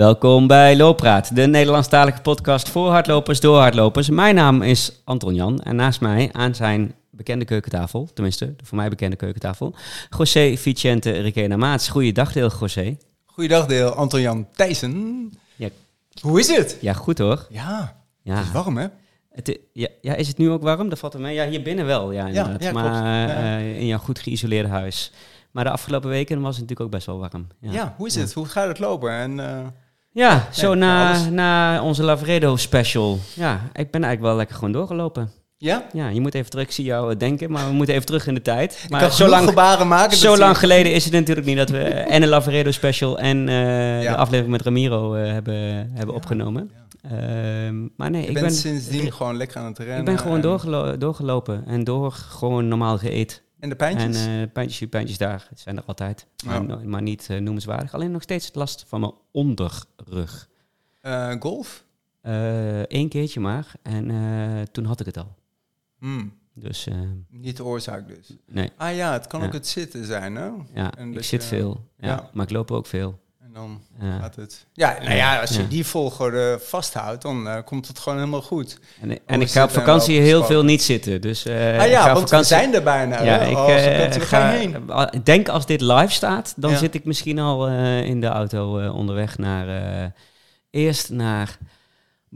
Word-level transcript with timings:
Welkom 0.00 0.46
bij 0.46 0.76
Looppraat, 0.76 1.34
de 1.36 1.46
Nederlandstalige 1.46 2.20
podcast 2.20 2.68
voor 2.68 2.90
hardlopers 2.90 3.40
door 3.40 3.58
hardlopers. 3.58 4.08
Mijn 4.10 4.34
naam 4.34 4.62
is 4.62 5.00
Anton 5.04 5.34
Jan 5.34 5.60
en 5.60 5.76
naast 5.76 6.00
mij 6.00 6.28
aan 6.32 6.54
zijn 6.54 6.94
bekende 7.10 7.44
keukentafel, 7.44 8.08
tenminste 8.14 8.56
de 8.56 8.64
voor 8.64 8.76
mij 8.76 8.88
bekende 8.88 9.16
keukentafel, 9.16 9.74
José 10.18 10.56
Vicente 10.56 11.10
Requena 11.10 11.56
Maats. 11.56 11.88
Goeiedag 11.88 12.32
deel 12.32 12.50
José. 12.60 12.96
Goeiedag 13.26 13.66
deel, 13.66 13.90
Anton 13.90 14.20
Jan 14.20 14.48
Thijssen. 14.52 15.32
Ja. 15.56 15.68
Hoe 16.20 16.40
is 16.40 16.56
het? 16.56 16.78
Ja, 16.80 16.92
goed 16.92 17.18
hoor. 17.18 17.46
Ja, 17.50 17.96
Ja. 18.22 18.34
het 18.36 18.46
is 18.46 18.52
warm 18.52 18.76
hè? 18.76 18.86
Het 19.32 19.58
ja, 19.72 19.88
ja, 20.00 20.14
is 20.14 20.28
het 20.28 20.38
nu 20.38 20.50
ook 20.50 20.62
warm? 20.62 20.88
Dat 20.88 20.98
valt 20.98 21.14
er 21.14 21.20
mee. 21.20 21.34
Ja, 21.34 21.48
hier 21.48 21.62
binnen 21.62 21.86
wel, 21.86 22.12
ja, 22.12 22.26
inderdaad. 22.26 22.62
ja, 22.62 22.72
maar. 22.72 23.28
Ja. 23.28 23.58
eh, 23.58 23.78
in 23.78 23.86
jouw 23.86 23.98
goed 23.98 24.18
geïsoleerde 24.18 24.68
huis. 24.68 25.12
Maar 25.50 25.64
de 25.64 25.70
afgelopen 25.70 26.08
weken 26.08 26.40
was 26.40 26.56
het 26.56 26.60
natuurlijk 26.60 26.80
ook 26.80 26.90
best 26.90 27.06
wel 27.06 27.18
warm. 27.18 27.46
Ja, 27.60 27.94
hoe 27.96 28.06
is 28.06 28.14
het? 28.14 28.32
Hoe 28.32 28.46
gaat 28.46 28.68
het 28.68 28.78
lopen? 28.78 29.10
En, 29.10 29.40
eh, 29.40 29.66
Ja, 30.12 30.48
zo 30.52 30.68
Nee, 30.74 30.78
na, 30.78 31.28
na 31.30 31.82
onze 31.82 32.02
Lavredo 32.02 32.56
special. 32.56 33.18
Ja, 33.34 33.52
ik 33.72 33.90
ben 33.90 34.02
eigenlijk 34.04 34.20
wel 34.20 34.36
lekker 34.36 34.54
gewoon 34.56 34.72
doorgelopen. 34.72 35.30
ja? 35.56 35.86
Ja, 35.92 36.08
je 36.08 36.20
moet 36.20 36.34
even 36.34 36.50
terug, 36.50 36.64
ik 36.66 36.72
zie 36.72 36.84
jou 36.84 37.16
denken, 37.16 37.50
maar 37.50 37.66
we 37.66 37.72
moeten 37.72 37.94
even 37.94 38.06
terug 38.06 38.26
in 38.26 38.34
de 38.34 38.42
tijd. 38.42 38.80
Ik 38.84 38.90
Maar 38.90 39.00
kan 39.00 39.12
zo 39.12 39.28
lang, 39.28 39.48
gebaren 39.48 39.88
maken. 39.88 40.16
zo 40.16 40.36
lang 40.36 40.58
geleden 40.58 40.92
is 40.92 41.04
het 41.04 41.12
natuurlijk 41.12 41.46
niet 41.46 41.56
dat 41.56 41.68
we 41.70 41.78
en 41.84 42.22
een 42.22 42.28
Lavaredo 42.28 42.70
special 42.70 43.18
en 43.18 43.48
eh, 43.48 44.02
Ja. 44.02 44.10
de 44.10 44.16
aflevering 44.16 44.52
met 44.52 44.62
Ramiro 44.62 45.14
eh, 45.14 45.32
hebben, 45.32 45.54
hebben 45.94 46.06
Ja, 46.06 46.12
opgenomen. 46.12 46.70
ja. 46.74 46.78
Ehm, 47.10 47.86
maar 47.96 48.10
nee, 48.10 48.22
Je 48.22 48.28
ik 48.28 48.34
ben, 48.34 48.50
sindsdien 48.50 49.12
gewoon 49.12 49.36
lekker 49.36 49.60
aan 49.60 49.66
het 49.66 49.78
rennen. 49.78 49.98
ik 49.98 50.04
ben 50.04 50.18
gewoon 50.18 50.36
en- 50.36 50.42
doorgelo- 50.42 50.96
doorgelopen 50.96 51.64
en 51.66 51.84
door 51.84 52.12
gewoon 52.12 52.68
normaal 52.68 52.98
geëet. 52.98 53.42
En 53.60 53.68
de 53.68 53.76
En 53.76 53.76
pijntjes? 53.76 54.26
eh 54.26 54.52
pijntjes 54.52 54.78
hier, 54.78 54.88
pijntjes 54.88 55.18
daar, 55.18 55.46
het 55.48 55.60
zijn 55.60 55.76
er 55.76 55.82
altijd. 55.86 56.26
Maar, 56.84 57.02
niet 57.02 57.26
eh, 57.30 57.38
noemenswaardig. 57.38 57.94
Alleen 57.94 58.10
nog 58.10 58.22
steeds 58.22 58.50
last 58.54 58.84
van 58.88 59.00
mijn 59.00 59.12
onderrug. 59.30 60.48
Eh, 61.00 61.34
golf? 61.40 61.84
Eén 62.22 63.08
keertje 63.08 63.40
maar. 63.40 63.72
En 63.82 64.68
toen 64.72 64.84
had 64.84 65.00
ik 65.00 65.06
het 65.06 65.16
al. 65.18 65.34
Hmm, 65.98 66.38
Dus 66.54 66.88
niet 67.28 67.56
de 67.56 67.64
oorzaak 67.64 68.08
dus. 68.08 68.36
nee, 68.46 68.70
Ah 68.76 68.94
ja, 68.96 69.12
het 69.12 69.26
kan 69.26 69.40
Ja. 69.40 69.46
ook 69.46 69.52
het 69.52 69.66
zitten 69.66 70.04
zijn 70.04 70.34
hè? 70.34 70.50
ja, 70.74 70.94
En 70.96 71.12
ik 71.14 71.24
zit 71.24 71.42
je- 71.42 71.48
veel. 71.48 71.88
Ja, 71.98 72.08
ja. 72.08 72.30
Maar 72.32 72.44
ik 72.44 72.52
loop 72.52 72.70
ook 72.70 72.86
veel. 72.86 73.20
En 73.54 73.56
dan 73.56 73.80
Ja. 74.00 74.18
gaat 74.18 74.36
het... 74.36 74.66
Ja, 74.72 74.96
nou 75.02 75.14
ja, 75.14 75.40
als 75.40 75.50
je 75.56 75.62
Ja. 75.62 75.68
die 75.68 75.86
volgorde 75.86 76.58
vasthoudt, 76.62 77.22
dan 77.22 77.48
eh, 77.48 77.56
komt 77.64 77.88
het 77.88 77.98
gewoon 77.98 78.18
helemaal 78.18 78.42
goed. 78.42 78.78
En, 79.00 79.10
en 79.26 79.38
we 79.38 79.44
ik 79.44 79.50
ga 79.50 79.64
op 79.64 79.70
vakantie 79.70 80.20
heel 80.20 80.44
veel 80.44 80.64
niet 80.64 80.82
zitten. 80.82 81.20
Dus 81.20 81.44
eh, 81.44 81.54
ah 81.78 81.88
ja, 81.88 82.12
want 82.12 82.28
vakantie. 82.30 82.36
we 82.38 82.44
zijn 82.44 82.74
er 82.74 82.82
bijna. 82.82 83.22
ja, 83.22 83.38
hè? 83.38 83.46
ik 83.50 83.56
Oh, 83.56 83.70
eh, 83.70 84.12
we 84.12 84.20
ga. 84.20 84.50
heen. 84.50 84.76
denk 85.24 85.48
als 85.48 85.66
dit 85.66 85.80
live 85.80 86.12
staat, 86.12 86.54
dan 86.56 86.70
Ja. 86.70 86.76
zit 86.76 86.94
ik 86.94 87.04
misschien 87.04 87.38
al 87.38 87.68
eh, 87.68 88.04
in 88.04 88.20
de 88.20 88.26
auto 88.26 88.78
eh, 88.78 88.94
onderweg 88.94 89.38
naar. 89.38 89.68
eh, 90.02 90.10
eerst 90.70 91.10
naar. 91.10 91.58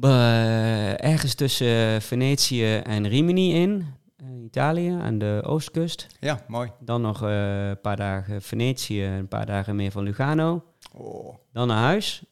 eh, 0.00 1.04
ergens 1.04 1.34
tussen 1.34 2.02
Venetië 2.02 2.76
en 2.76 3.08
Rimini 3.08 3.54
in. 3.54 3.86
eh, 4.16 4.26
Italië, 4.44 4.96
aan 5.02 5.18
de 5.18 5.42
oostkust. 5.46 6.06
Ja, 6.20 6.40
mooi. 6.48 6.70
Dan 6.80 7.00
nog 7.00 7.22
eh, 7.22 7.68
een 7.68 7.80
paar 7.80 7.96
dagen 7.96 8.42
Venetië, 8.42 9.04
een 9.04 9.28
paar 9.28 9.46
dagen 9.46 9.76
meer 9.76 9.90
van 9.90 10.02
Lugano. 10.02 10.62
Oh. 10.96 11.34
Dan 11.52 11.66
naar 11.66 11.82
huis. 11.82 12.22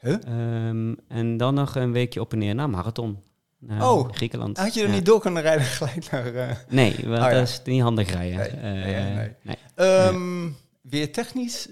Huh? 0.00 0.14
Ehm, 0.26 0.94
en 1.08 1.36
dan 1.36 1.54
nog 1.54 1.74
een 1.74 1.92
weekje 1.92 2.20
op 2.20 2.32
en 2.32 2.38
neer 2.38 2.54
naar 2.54 2.70
Marathon. 2.70 3.18
Naar 3.58 3.90
Oh, 3.90 4.12
Griekenland. 4.12 4.56
Had 4.56 4.74
je 4.74 4.80
er 4.82 4.88
Ja. 4.88 4.94
niet 4.94 5.06
door 5.06 5.20
kunnen 5.20 5.42
rijden 5.42 5.66
gelijk 5.78 6.10
naar... 6.10 6.34
eh, 6.34 6.56
Nee, 6.68 6.90
want 7.04 7.06
Oh, 7.22 7.28
ja. 7.28 7.30
dat 7.30 7.48
is 7.48 7.60
niet 7.64 7.82
handig 7.82 8.10
rijden. 8.12 8.36
Nee, 8.62 8.82
Eh, 8.94 9.14
nee, 9.16 9.28
nee. 9.42 9.56
Ehm, 9.74 10.48
Weer 10.80 11.12
technisch 11.12 11.68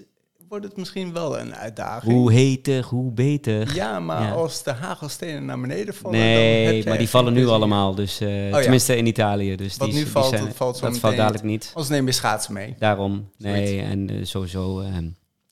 wordt 0.49 0.65
het 0.65 0.77
misschien 0.77 1.13
wel 1.13 1.39
een 1.39 1.55
uitdaging. 1.55 2.13
Hoe 2.13 2.31
heter, 2.31 2.83
hoe 2.83 3.11
beter. 3.11 3.75
Ja, 3.75 3.99
maar 3.99 4.21
Ja. 4.21 4.31
als 4.31 4.63
de 4.63 4.71
hagelstenen 4.71 5.45
naar 5.45 5.59
beneden 5.59 5.93
vallen... 5.93 6.19
dan 6.19 6.27
heb 6.27 6.37
nee, 6.39 6.85
maar 6.87 6.97
die 6.97 7.09
vallen 7.09 7.33
nu 7.33 7.47
allemaal. 7.47 7.95
Dus, 7.95 8.19
eh, 8.19 8.49
ja. 8.49 8.59
Tenminste 8.61 8.95
in 8.97 9.05
Italië. 9.05 9.55
Dus 9.55 9.77
Wat 9.77 9.87
die, 9.87 9.97
nu 9.97 10.03
die 10.03 10.11
valt, 10.11 10.29
zijn- 10.29 10.45
dat 10.45 10.55
valt 10.55 10.77
zo 10.77 10.85
dat 10.87 10.97
valt 10.97 11.15
dadelijk 11.15 11.43
niet. 11.43 11.67
Anders 11.73 11.89
neem 11.89 12.05
je 12.05 12.11
schaatsen 12.11 12.53
mee. 12.53 12.75
Daarom, 12.79 13.29
nee. 13.37 13.67
Zoiets. 13.67 13.87
En 13.89 14.27
sowieso 14.27 14.79
eh, 14.79 14.87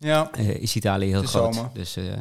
Ja. 0.04 0.32
eh, 0.32 0.50
is 0.62 0.76
Italië 0.76 1.08
heel 1.08 1.24
groot. 1.24 1.56
zomer. 1.56 1.70
Dus 1.74 1.96
eh, 1.96 2.06
ja. 2.06 2.14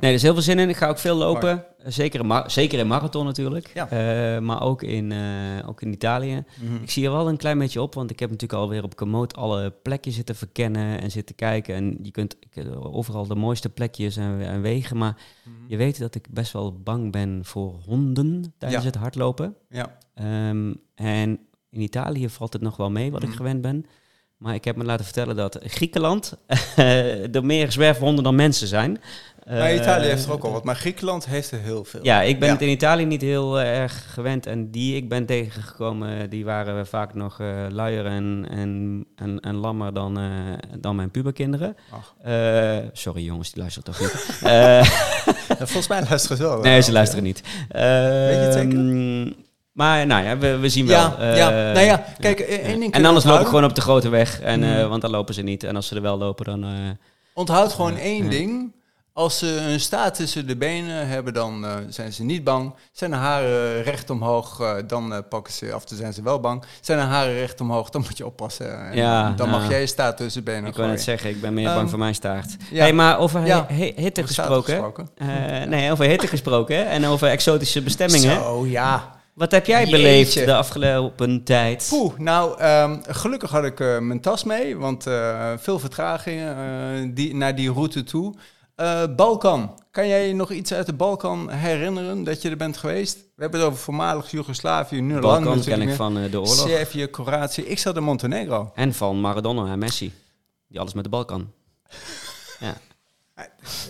Nee, 0.00 0.10
er 0.10 0.12
is 0.12 0.22
heel 0.22 0.32
veel 0.32 0.42
zin 0.42 0.58
in. 0.58 0.68
Ik 0.68 0.76
ga 0.76 0.88
ook 0.88 0.98
veel 0.98 1.16
lopen. 1.16 1.64
Zeker, 1.86 2.20
in 2.24 2.42
zeker 2.50 2.78
in 2.78 2.86
marathon 2.86 3.24
natuurlijk. 3.24 3.70
Ja. 3.74 3.88
Eh, 3.88 4.40
maar 4.40 4.62
ook 4.62 4.82
in, 4.82 5.12
eh, 5.12 5.68
ook 5.68 5.82
in 5.82 5.92
Italië. 5.92 6.44
Mhm. 6.60 6.82
Ik 6.82 6.90
zie 6.90 7.04
er 7.04 7.12
wel 7.12 7.28
een 7.28 7.36
klein 7.36 7.58
beetje 7.58 7.82
op, 7.82 7.94
want 7.94 8.10
ik 8.10 8.20
heb 8.20 8.30
natuurlijk 8.30 8.60
alweer 8.60 8.82
op 8.82 8.96
Komoot 8.96 9.36
alle 9.36 9.70
plekjes 9.82 10.14
zitten 10.14 10.34
verkennen 10.36 11.00
en 11.00 11.10
zitten 11.10 11.34
kijken. 11.34 11.74
En 11.74 11.98
je 12.02 12.10
kunt 12.10 12.36
eh, 12.52 12.94
overal 12.94 13.26
de 13.26 13.34
mooiste 13.34 13.68
plekjes 13.68 14.16
en, 14.16 14.40
en 14.40 14.60
wegen. 14.60 14.96
Maar 14.96 15.16
Mhm. 15.44 15.54
je 15.68 15.76
weet 15.76 15.98
dat 15.98 16.14
ik 16.14 16.26
best 16.30 16.52
wel 16.52 16.80
bang 16.82 17.12
ben 17.12 17.40
voor 17.44 17.74
honden 17.86 18.54
tijdens 18.58 18.82
Ja. 18.82 18.88
het 18.90 18.98
hardlopen. 18.98 19.54
Ja. 19.68 19.98
Ehm, 20.14 20.74
en 20.94 21.38
in 21.70 21.80
Italië 21.80 22.28
valt 22.28 22.52
het 22.52 22.62
nog 22.62 22.76
wel 22.76 22.90
mee 22.90 23.10
wat 23.10 23.22
ik 23.22 23.28
Mhm. 23.28 23.36
gewend 23.36 23.60
ben. 23.60 23.86
Maar 24.42 24.54
ik 24.54 24.64
heb 24.64 24.76
me 24.76 24.84
laten 24.84 25.04
vertellen 25.04 25.36
dat 25.36 25.58
Griekenland 25.64 26.36
er 27.32 27.44
meer 27.44 27.72
zwerfhonden 27.72 28.24
dan 28.24 28.34
mensen 28.34 28.66
zijn. 28.66 29.00
Maar 29.46 29.74
Italië 29.74 30.04
Eh, 30.04 30.10
heeft 30.10 30.24
er 30.26 30.32
ook 30.32 30.44
al 30.44 30.52
wat, 30.52 30.64
maar 30.64 30.76
Griekenland 30.76 31.26
heeft 31.26 31.50
er 31.50 31.58
heel 31.60 31.84
veel. 31.84 32.00
ja, 32.02 32.22
ik 32.22 32.38
ben 32.38 32.48
Ja. 32.48 32.54
het 32.54 32.62
in 32.62 32.68
Italië 32.68 33.04
niet 33.04 33.20
heel 33.20 33.60
eh, 33.60 33.78
erg 33.78 34.12
gewend. 34.12 34.46
En 34.46 34.70
die 34.70 34.96
ik 34.96 35.08
ben 35.08 35.26
tegengekomen, 35.26 36.30
die 36.30 36.44
waren 36.44 36.86
vaak 36.86 37.14
nog 37.14 37.40
eh 37.40 37.46
luier 37.70 38.06
en, 38.06 38.46
en, 38.50 39.04
en, 39.16 39.40
en 39.40 39.54
lammer 39.54 39.94
dan, 39.94 40.18
eh, 40.18 40.24
dan 40.78 40.96
mijn 40.96 41.10
puberkinderen. 41.10 41.76
Eh, 42.22 42.76
sorry 42.92 43.24
jongens, 43.24 43.50
die 43.52 43.60
luisteren 43.60 43.92
toch 43.92 44.00
niet. 44.00 44.40
Eh, 44.52 44.86
volgens 45.58 45.88
mij 45.88 46.02
luisteren 46.08 46.36
ze 46.36 46.42
wel. 46.42 46.60
nee, 46.60 46.80
ze 46.82 46.92
luisteren 46.92 47.24
niet. 47.24 47.42
je 47.68 47.78
het 47.78 48.52
zeker? 48.52 48.78
Ehm, 49.76 49.80
Maar 49.88 50.06
nou 50.06 50.24
ja, 50.24 50.38
we, 50.38 50.56
we 50.58 50.68
zien 50.68 50.86
wel. 50.86 51.00
Ja, 51.00 51.16
Eh, 51.18 51.36
ja. 51.36 51.50
Nou 51.50 51.80
ja, 51.86 52.04
kijk, 52.18 52.40
één 52.40 52.80
ding 52.80 52.92
En 52.94 53.04
anders 53.04 53.24
loop 53.24 53.40
ik 53.40 53.46
gewoon 53.46 53.64
op 53.64 53.74
de 53.74 53.80
grote 53.80 54.08
weg, 54.08 54.40
en, 54.40 54.62
eh, 54.64 54.82
Mm. 54.82 54.88
want 54.88 55.02
dan 55.02 55.10
lopen 55.10 55.34
ze 55.34 55.42
niet. 55.42 55.64
En 55.64 55.76
als 55.76 55.86
ze 55.86 55.94
er 55.96 56.02
wel 56.02 56.18
lopen, 56.18 56.44
dan... 56.44 56.64
eh, 56.64 56.70
Onthoud 57.34 57.72
gewoon 57.72 57.96
één 57.96 58.30
ding. 58.30 58.72
Als 59.14 59.38
ze 59.38 59.56
een 59.68 59.80
staart 59.80 60.14
tussen 60.14 60.46
de 60.46 60.56
benen 60.56 61.06
hebben, 61.08 61.32
dan 61.34 61.64
eh, 61.64 61.70
zijn 61.88 62.12
ze 62.12 62.22
niet 62.22 62.44
bang. 62.44 62.74
Zijn 62.92 63.10
de 63.10 63.16
haren 63.16 63.82
recht 63.82 64.10
omhoog, 64.10 64.60
eh, 64.60 64.74
dan 64.86 65.12
eh, 65.14 65.18
pakken 65.28 65.52
ze 65.52 65.72
af. 65.72 65.84
Dan 65.84 65.98
zijn 65.98 66.12
ze 66.12 66.22
wel 66.22 66.40
bang. 66.40 66.62
Zijn 66.80 66.98
de 66.98 67.04
haren 67.04 67.34
recht 67.34 67.60
omhoog, 67.60 67.90
dan 67.90 68.00
moet 68.08 68.16
je 68.18 68.26
oppassen. 68.26 68.86
En 68.90 68.96
Ja, 68.96 69.32
dan 69.36 69.48
mag 69.50 69.68
jij 69.68 69.80
je 69.80 69.86
staart 69.86 70.16
tussen 70.16 70.44
de 70.44 70.50
benen 70.50 70.60
ik 70.66 70.74
wil 70.74 70.74
gooien. 70.74 70.90
net 70.90 71.02
zeggen, 71.02 71.30
ik 71.30 71.40
ben 71.40 71.54
meer 71.54 71.66
Ehm, 71.66 71.74
bang 71.74 71.90
voor 71.90 71.98
mijn 71.98 72.14
staart. 72.14 72.56
ja. 72.70 72.78
Hey, 72.82 72.92
maar 72.92 73.18
over 73.18 73.40
he- 73.40 73.92
hitte 73.96 74.26
gesproken... 74.26 75.08
Eh, 75.16 75.26
Nee, 75.68 75.92
over 75.92 76.04
hitte 76.04 76.26
gesproken 76.26 76.88
en 76.88 77.06
over 77.06 77.28
exotische 77.28 77.82
bestemmingen. 77.88 78.34
Zo, 78.42 78.66
ja. 78.66 79.20
Wat 79.34 79.50
heb 79.50 79.66
jij 79.66 79.78
Jeetje. 79.78 79.96
beleefd 79.96 80.34
de 80.34 80.54
afgelopen 80.54 81.42
tijd? 81.42 81.86
Poeh, 81.88 82.18
nou, 82.18 82.58
ehm, 82.58 82.98
gelukkig 83.06 83.50
had 83.50 83.64
ik 83.64 83.80
eh, 83.80 83.98
mijn 83.98 84.20
tas 84.20 84.44
mee, 84.44 84.76
want 84.76 85.06
eh, 85.06 85.52
veel 85.56 85.78
vertragingen 85.78 86.56
eh, 86.56 87.10
die, 87.14 87.34
naar 87.34 87.54
die 87.54 87.72
route 87.72 88.04
toe. 88.04 88.34
Balkan, 89.16 89.80
kan 89.90 90.08
jij 90.08 90.26
je 90.26 90.34
nog 90.34 90.50
iets 90.50 90.72
uit 90.72 90.86
de 90.86 90.92
Balkan 90.92 91.50
herinneren 91.50 92.24
dat 92.24 92.42
je 92.42 92.50
er 92.50 92.56
bent 92.56 92.76
geweest? 92.76 93.16
We 93.16 93.42
hebben 93.42 93.60
het 93.60 93.68
over 93.68 93.82
voormalig 93.82 94.30
Joegoslavië, 94.30 95.00
nu 95.00 95.12
lang 95.12 95.22
Balkan 95.22 95.56
natuurlijk 95.56 95.80
ken 95.80 95.88
ik 95.88 95.94
van 95.94 96.14
de 96.14 96.40
oorlog. 96.40 96.68
Servië, 96.68 97.06
Kroatië. 97.06 97.62
Ik 97.62 97.78
zat 97.78 97.96
in 97.96 98.02
Montenegro. 98.02 98.70
En 98.74 98.94
van 98.94 99.20
Maradona 99.20 99.72
en 99.72 99.78
Messi. 99.78 100.12
Die 100.68 100.80
alles 100.80 100.94
met 100.94 101.04
de 101.04 101.10
Balkan. 101.10 101.52
Ja. 102.60 102.76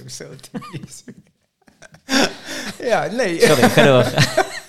Zo 0.07 0.25
ja, 2.91 3.07
nee. 3.07 3.41
Sorry, 3.41 3.69
ga 3.69 3.85
door. 3.85 4.05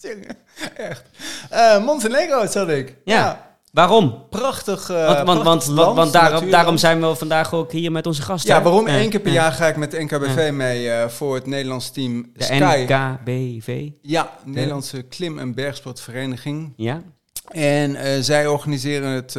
Echt. 0.76 1.02
Eh, 1.50 1.84
Montenegro 1.84 2.46
zat 2.46 2.68
ik. 2.68 2.96
Ja. 3.04 3.48
Waarom? 3.72 4.26
Prachtig, 4.30 4.90
eh 4.90 4.96
Want, 4.96 5.26
want, 5.26 5.42
prachtig 5.42 5.44
want, 5.44 5.66
land, 5.66 6.12
want, 6.12 6.50
daarom, 6.50 6.76
zijn 6.76 7.00
we 7.00 7.14
vandaag 7.14 7.54
ook 7.54 7.72
hier 7.72 7.92
met 7.92 8.06
onze 8.06 8.22
gasten. 8.22 8.54
Ja, 8.54 8.62
waarom? 8.62 8.86
Eén 8.86 9.10
keer 9.10 9.20
per 9.20 9.32
jaar 9.32 9.52
ga 9.52 9.66
ik 9.66 9.76
met 9.76 9.90
de 9.90 10.02
NKBV 10.02 10.50
mee 10.52 10.90
eh, 10.90 11.08
voor 11.08 11.34
het 11.34 11.46
Nederlands 11.46 11.90
team 11.90 12.30
De 12.34 12.44
Sky. 12.44 12.86
NKBV. 12.88 13.88
Ja, 14.02 14.30
Nederlandse 14.44 15.02
Klim- 15.02 15.38
en 15.38 15.54
Bergsportvereniging. 15.54 16.72
Ja? 16.76 17.02
En 17.48 18.24
zij 18.24 18.46
organiseren 18.46 19.10
het, 19.10 19.34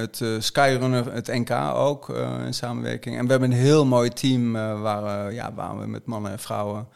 het 0.00 0.44
Skyrunner, 0.44 1.12
het 1.12 1.26
NK 1.26 1.50
ook 1.74 2.08
in 2.46 2.54
samenwerking. 2.54 3.18
En 3.18 3.24
we 3.24 3.30
hebben 3.30 3.50
een 3.50 3.58
heel 3.58 3.86
mooi 3.86 4.10
team 4.10 4.52
waar, 4.82 5.32
ja, 5.32 5.52
waar 5.54 5.78
we 5.78 5.86
met 5.86 6.06
mannen 6.06 6.32
en 6.32 6.38
vrouwen 6.38 6.88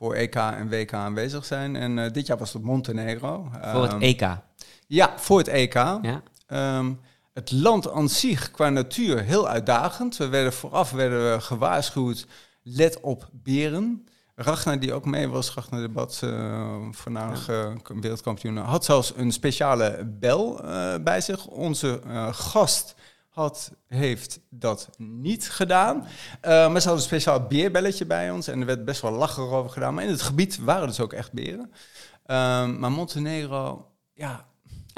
voor 0.00 0.14
EK 0.14 0.34
en 0.34 0.68
WK 0.68 0.92
aanwezig 0.92 1.44
zijn. 1.44 1.76
En 1.76 1.98
eh, 1.98 2.12
dit 2.12 2.26
jaar 2.26 2.38
was 2.38 2.52
het 2.52 2.62
Montenegro. 2.62 3.50
Voor 3.72 3.82
het 3.82 3.92
Ehm, 3.92 4.00
EK. 4.02 4.36
Ja, 4.86 5.12
voor 5.16 5.38
het 5.38 5.48
EK. 5.48 5.74
Ja? 5.74 6.22
Ehm, 6.46 6.92
het 7.32 7.52
land 7.52 7.92
aan 7.92 8.08
zich 8.08 8.50
qua 8.50 8.68
natuur 8.68 9.22
heel 9.22 9.48
uitdagend. 9.48 10.16
We 10.16 10.28
werden 10.28 10.52
vooraf 10.52 10.90
werden 10.90 11.32
we 11.32 11.40
gewaarschuwd, 11.40 12.26
let 12.62 13.00
op 13.00 13.28
beren. 13.32 14.06
Ragnar, 14.34 14.78
die 14.80 14.92
ook 14.92 15.04
mee 15.04 15.28
was, 15.28 15.54
Ragnar 15.54 15.80
de 15.80 15.88
Bad, 15.88 16.20
eh 16.22 16.76
voormalig 16.90 17.48
eh, 17.48 17.72
wereldkampioen, 18.00 18.56
had 18.56 18.84
zelfs 18.84 19.12
een 19.16 19.32
speciale 19.32 20.04
bel 20.18 20.60
bij 21.02 21.20
zich. 21.20 21.46
Onze 21.46 22.00
gast 22.32 22.94
had, 23.30 23.72
heeft 23.86 24.40
dat 24.48 24.88
niet 24.98 25.50
gedaan. 25.50 25.96
Uh, 25.96 26.04
maar 26.42 26.80
ze 26.80 26.88
hadden 26.88 26.92
een 26.92 27.00
speciaal 27.00 27.46
beerbelletje 27.46 28.06
bij 28.06 28.30
ons 28.30 28.48
en 28.48 28.60
er 28.60 28.66
werd 28.66 28.84
best 28.84 29.02
wel 29.02 29.12
lachen 29.12 29.42
over 29.42 29.70
gedaan. 29.70 29.94
Maar 29.94 30.04
in 30.04 30.10
het 30.10 30.22
gebied 30.22 30.58
waren 30.58 30.88
dus 30.88 31.00
ook 31.00 31.12
echt 31.12 31.32
beren. 31.32 31.72
Uh, 32.26 32.66
maar 32.66 32.92
Montenegro, 32.92 33.90
ja, 34.12 34.49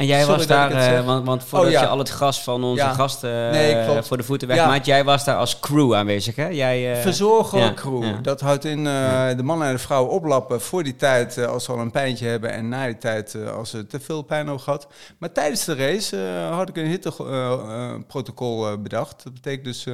en 0.03 0.09
jij 0.09 0.27
was 0.27 0.47
daar, 0.47 0.99
uh, 0.99 1.07
want, 1.07 1.27
want 1.27 1.45
voordat 1.45 1.69
oh, 1.69 1.75
ja. 1.75 1.81
je 1.81 1.87
al 1.87 1.99
het 1.99 2.11
gas 2.11 2.43
van 2.43 2.65
onze 2.65 2.83
ja. 2.83 2.93
gasten 2.93 3.51
nee, 3.51 3.75
uh, 3.75 4.03
voor 4.03 4.17
de 4.17 4.23
voeten 4.23 4.49
wegmaakt, 4.49 4.87
jij 4.87 5.05
was 5.05 5.25
daar 5.25 5.37
als 5.37 5.61
crew 5.61 5.95
aanwezig, 5.95 6.37
hè? 6.37 6.47
Jij, 6.47 6.97
uh, 6.97 7.03
Verzorger 7.03 7.75
crew. 7.75 8.23
Dat 8.23 8.41
houdt 8.41 8.65
in 8.65 8.85
de 8.85 9.43
mannen 9.43 9.67
en 9.67 9.73
de 9.73 9.79
vrouwen 9.79 10.13
oplappen 10.13 10.61
voor 10.61 10.83
die 10.83 10.97
tijd 10.97 11.47
als 11.47 11.65
ze 11.65 11.73
al 11.73 11.79
een 11.79 11.91
pijntje 11.91 12.27
hebben 12.27 12.53
en 12.53 12.69
na 12.69 12.87
die 12.87 12.99
tijd 12.99 13.37
als 13.57 13.71
ze 13.71 13.87
te 13.87 14.01
veel 14.01 14.23
pijn 14.23 14.47
hebben 14.47 14.65
gehad. 14.65 14.87
Maar 15.19 15.33
tijdens 15.33 15.65
de 15.65 15.75
race 15.75 16.17
had 16.51 16.69
ik 16.69 16.77
een 16.77 16.87
hitteprotocol 16.87 18.79
bedacht. 18.79 19.25
Dat 19.25 19.35
betekent 19.35 19.65
dus 19.65 19.87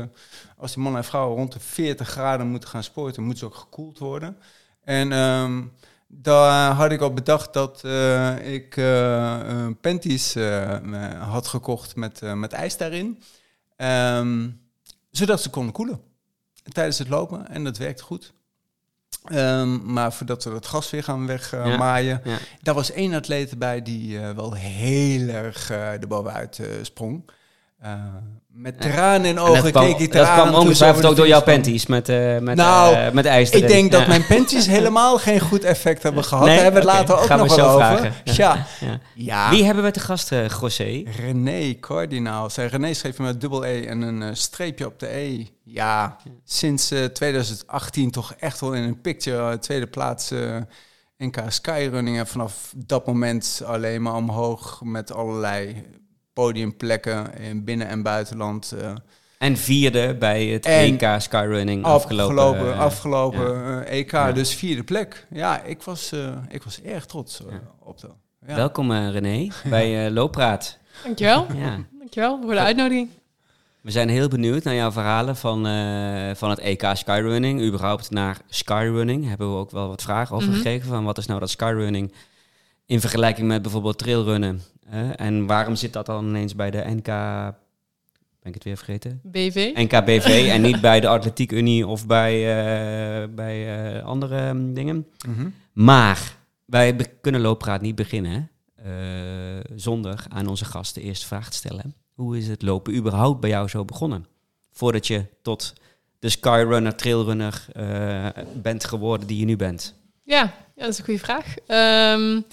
als 0.58 0.72
die 0.74 0.82
mannen 0.82 1.00
en 1.00 1.08
vrouwen 1.08 1.36
rond 1.36 1.52
de 1.52 1.60
40 1.60 2.08
graden 2.08 2.46
moeten 2.46 2.68
gaan 2.68 2.82
sporten, 2.82 3.22
moeten 3.22 3.38
ze 3.40 3.46
ook 3.46 3.54
gekoeld 3.54 3.98
worden. 3.98 4.36
En... 4.84 5.12
Um, 5.12 5.72
daar 6.08 6.72
had 6.72 6.92
ik 6.92 7.00
al 7.00 7.12
bedacht 7.12 7.52
dat 7.52 7.82
uh, 7.84 8.54
ik 8.54 8.76
uh, 8.76 9.66
panties 9.80 10.34
had 11.18 11.46
gekocht 11.46 11.96
met, 11.96 12.20
met 12.34 12.52
ijs 12.52 12.76
daarin. 12.76 13.22
Um, 13.76 14.60
zodat 15.10 15.42
ze 15.42 15.50
konden 15.50 15.72
koelen 15.72 16.00
tijdens 16.72 16.98
het 16.98 17.08
lopen. 17.08 17.48
En 17.48 17.64
dat 17.64 17.76
werkt 17.76 18.00
goed. 18.00 18.32
Um, 19.32 19.92
maar 19.92 20.12
voordat 20.12 20.44
we 20.44 20.50
het 20.50 20.66
gas 20.66 20.90
weer 20.90 21.02
gaan 21.02 21.26
wegmaaien. 21.26 22.20
Ja, 22.24 22.30
ja. 22.30 22.38
Daar 22.62 22.74
was 22.74 22.90
één 22.90 23.14
atleet 23.14 23.58
bij 23.58 23.82
die 23.82 24.18
wel 24.18 24.52
heel 24.52 25.28
erg 25.28 25.70
erbovenuit 25.70 26.60
sprong. 26.82 27.30
Met 28.58 28.80
tranen 28.80 29.24
in 29.24 29.38
ogen 29.38 29.72
keek 29.72 29.98
ik 29.98 30.12
Dat 30.12 30.32
kwam 30.32 30.54
ongetwijfeld 30.54 31.04
ook 31.04 31.16
door 31.16 31.26
jouw 31.26 31.42
panties 31.42 31.86
met, 31.86 32.08
uh, 32.08 32.38
met, 32.38 32.56
nou, 32.56 32.96
uh, 32.96 33.10
met 33.10 33.26
ijs 33.26 33.50
Ik 33.50 33.68
denk 33.68 33.92
dat 33.92 34.06
mijn 34.06 34.26
panties 34.26 34.66
helemaal 34.76 35.18
geen 35.18 35.40
goed 35.40 35.64
effect 35.64 36.02
hebben 36.02 36.24
gehad. 36.24 36.44
Nee? 36.44 36.54
Daar 36.54 36.64
hebben 36.64 36.82
we 36.82 36.88
het 36.88 36.98
later 36.98 37.22
ook 37.22 37.38
nog 37.38 37.56
wel 37.56 37.70
over. 37.70 38.12
Ja. 38.24 38.66
Ja. 38.80 39.00
ja. 39.14 39.50
Wie 39.50 39.64
hebben 39.64 39.84
we 39.84 39.90
te 39.90 40.00
gast, 40.00 40.32
uh, 40.32 40.48
José? 40.60 41.02
René 41.16 41.78
Cardinaal. 41.80 42.50
Zij 42.50 42.66
René 42.66 42.94
schreef 42.94 43.18
met 43.18 43.40
dubbel 43.40 43.64
E 43.64 43.84
en 43.84 44.02
een 44.02 44.36
streepje 44.36 44.86
op 44.86 44.98
de 44.98 45.16
E. 45.16 45.46
Ja, 45.64 46.16
sinds 46.44 46.92
2018 47.12 48.10
toch 48.10 48.34
echt 48.38 48.60
wel 48.60 48.72
in 48.72 48.82
een 48.82 49.00
picture. 49.00 49.58
Tweede 49.58 49.86
plaats 49.86 50.32
NK 51.18 51.36
Skyrunning. 51.48 52.18
En 52.18 52.26
vanaf 52.26 52.72
dat 52.76 53.06
moment 53.06 53.62
alleen 53.66 54.02
maar 54.02 54.14
omhoog 54.14 54.80
met 54.84 55.12
allerlei 55.12 55.84
podiumplekken 56.38 57.34
in 57.38 57.64
binnen- 57.64 57.88
en 57.88 58.02
buitenland. 58.02 58.74
Uh, 58.82 58.94
en 59.38 59.56
vierde 59.56 60.16
bij 60.18 60.46
het 60.46 60.66
EK 60.66 61.06
Skyrunning 61.18 61.84
afgelopen, 61.84 62.38
afgelopen, 62.38 62.66
uh, 62.66 62.78
afgelopen 62.78 63.86
EK, 63.86 64.10
ja. 64.10 64.32
dus 64.32 64.54
vierde 64.54 64.84
plek. 64.84 65.26
Ja, 65.30 65.62
ik 65.62 65.82
was, 65.82 66.12
uh, 66.12 66.28
ik 66.48 66.62
was 66.62 66.82
erg 66.82 67.06
trots 67.06 67.40
ja. 67.50 67.60
op. 67.84 67.98
Ja. 68.46 68.54
Welkom 68.54 68.92
René 68.92 69.48
bij 69.64 70.10
Looppraat. 70.18 70.78
Dankjewel. 71.04 71.46
Ja. 71.54 71.78
Dankjewel 71.98 72.40
voor 72.42 72.52
de 72.52 72.60
uitnodiging. 72.60 73.08
We 73.80 73.90
zijn 73.90 74.08
heel 74.08 74.28
benieuwd 74.28 74.64
naar 74.64 74.74
jouw 74.74 74.92
verhalen 74.92 75.36
van, 75.36 75.62
van 76.36 76.50
het 76.50 76.58
EK 76.58 76.86
Skyrunning. 76.92 77.62
Überhaupt 77.62 78.10
naar 78.10 78.38
Skyrunning 78.48 79.28
hebben 79.28 79.52
we 79.52 79.58
ook 79.58 79.70
wel 79.70 79.88
wat 79.88 80.02
vragen 80.02 80.34
over 80.34 80.48
mm 80.48 80.54
-hmm. 80.54 80.62
gekregen. 80.62 80.88
Van 80.88 81.04
wat 81.04 81.18
is 81.18 81.26
nou 81.26 81.40
dat 81.40 81.50
Skyrunning 81.50 82.12
in 82.86 83.00
vergelijking 83.00 83.48
met 83.48 83.62
bijvoorbeeld 83.62 83.98
trailrunnen? 83.98 84.62
En 85.16 85.46
waarom 85.46 85.76
zit 85.76 85.92
dat 85.92 86.06
dan 86.06 86.28
ineens 86.28 86.54
bij 86.54 86.70
de 86.70 86.84
NK... 86.86 87.06
Ben 88.40 88.48
ik 88.48 88.54
het 88.54 88.64
weer 88.64 88.76
vergeten? 88.76 89.20
BV. 89.22 89.70
NKBV 89.74 90.46
en 90.52 90.60
niet 90.60 90.80
bij 90.80 91.00
de 91.00 91.08
Atletiek 91.08 91.52
Unie 91.52 91.86
of 91.86 92.06
bij, 92.06 92.34
uh, 92.34 93.34
bij 93.34 93.96
uh, 93.96 94.04
andere 94.04 94.48
um, 94.48 94.74
dingen. 94.74 95.06
Mm 95.26 95.34
-hmm. 95.34 95.54
Maar 95.72 96.36
wij 96.64 96.96
kunnen 97.20 97.40
Looppraat 97.40 97.80
niet 97.80 97.94
beginnen 97.94 98.50
uh, 98.86 98.92
zonder 99.74 100.24
aan 100.28 100.46
onze 100.46 100.64
gasten 100.64 101.02
eerst 101.02 101.26
vraag 101.26 101.50
te 101.50 101.56
stellen. 101.56 101.94
Hoe 102.14 102.36
is 102.36 102.48
het 102.48 102.62
lopen 102.62 102.94
überhaupt 102.94 103.40
bij 103.40 103.50
jou 103.50 103.68
zo 103.68 103.84
begonnen? 103.84 104.26
Voordat 104.72 105.06
je 105.06 105.24
tot 105.42 105.72
de 106.18 106.28
skyrunner, 106.28 106.94
trailrunner 106.94 107.64
bent 108.54 108.84
geworden 108.84 109.26
die 109.26 109.38
je 109.38 109.44
nu 109.44 109.56
bent. 109.56 109.94
Ja, 110.22 110.42
ja 110.74 110.82
dat 110.82 110.88
is 110.88 110.98
een 110.98 111.04
goede 111.04 111.20
vraag. 111.20 111.54
Um, 112.16 112.44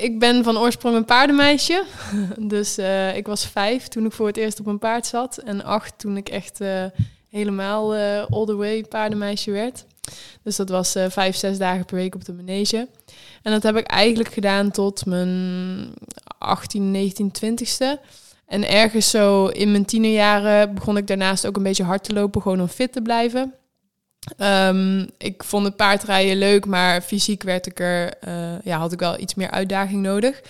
ik 0.00 0.18
ben 0.18 0.44
van 0.44 0.58
oorsprong 0.58 0.96
een 0.96 1.04
paardenmeisje. 1.04 1.84
Dus 2.38 2.78
uh, 2.78 3.16
ik 3.16 3.26
was 3.26 3.46
vijf 3.46 3.88
toen 3.88 4.04
ik 4.04 4.12
voor 4.12 4.26
het 4.26 4.36
eerst 4.36 4.60
op 4.60 4.66
een 4.66 4.78
paard 4.78 5.06
zat. 5.06 5.36
En 5.36 5.64
acht 5.64 5.98
toen 5.98 6.16
ik 6.16 6.28
echt 6.28 6.60
uh, 6.60 6.84
helemaal 7.28 7.96
uh, 7.96 8.24
all 8.30 8.44
the 8.44 8.56
way 8.56 8.84
paardenmeisje 8.84 9.50
werd. 9.50 9.84
Dus 10.42 10.56
dat 10.56 10.68
was 10.68 10.96
vijf, 11.08 11.36
zes 11.36 11.58
dagen 11.58 11.84
per 11.84 11.96
week 11.96 12.14
op 12.14 12.24
de 12.24 12.32
manege. 12.32 12.88
En 13.42 13.52
dat 13.52 13.62
heb 13.62 13.76
ik 13.76 13.86
eigenlijk 13.86 14.32
gedaan 14.32 14.70
tot 14.70 15.06
mijn 15.06 15.94
18, 16.38 16.90
19, 16.90 17.30
20ste. 17.44 18.00
En 18.46 18.68
ergens 18.68 19.10
zo 19.10 19.46
in 19.46 19.70
mijn 19.70 19.84
tienerjaren 19.84 20.74
begon 20.74 20.96
ik 20.96 21.06
daarnaast 21.06 21.46
ook 21.46 21.56
een 21.56 21.62
beetje 21.62 21.84
hard 21.84 22.04
te 22.04 22.12
lopen, 22.12 22.42
gewoon 22.42 22.60
om 22.60 22.68
fit 22.68 22.92
te 22.92 23.02
blijven. 23.02 23.54
Um, 24.38 25.10
ik 25.18 25.44
vond 25.44 25.64
het 25.64 25.76
paardrijden 25.76 26.36
leuk, 26.36 26.66
maar 26.66 27.00
fysiek 27.00 27.42
werd 27.42 27.66
ik 27.66 27.80
er, 27.80 28.14
uh, 28.28 28.60
ja, 28.64 28.78
had 28.78 28.92
ik 28.92 28.98
wel 28.98 29.18
iets 29.18 29.34
meer 29.34 29.50
uitdaging 29.50 30.02
nodig. 30.02 30.40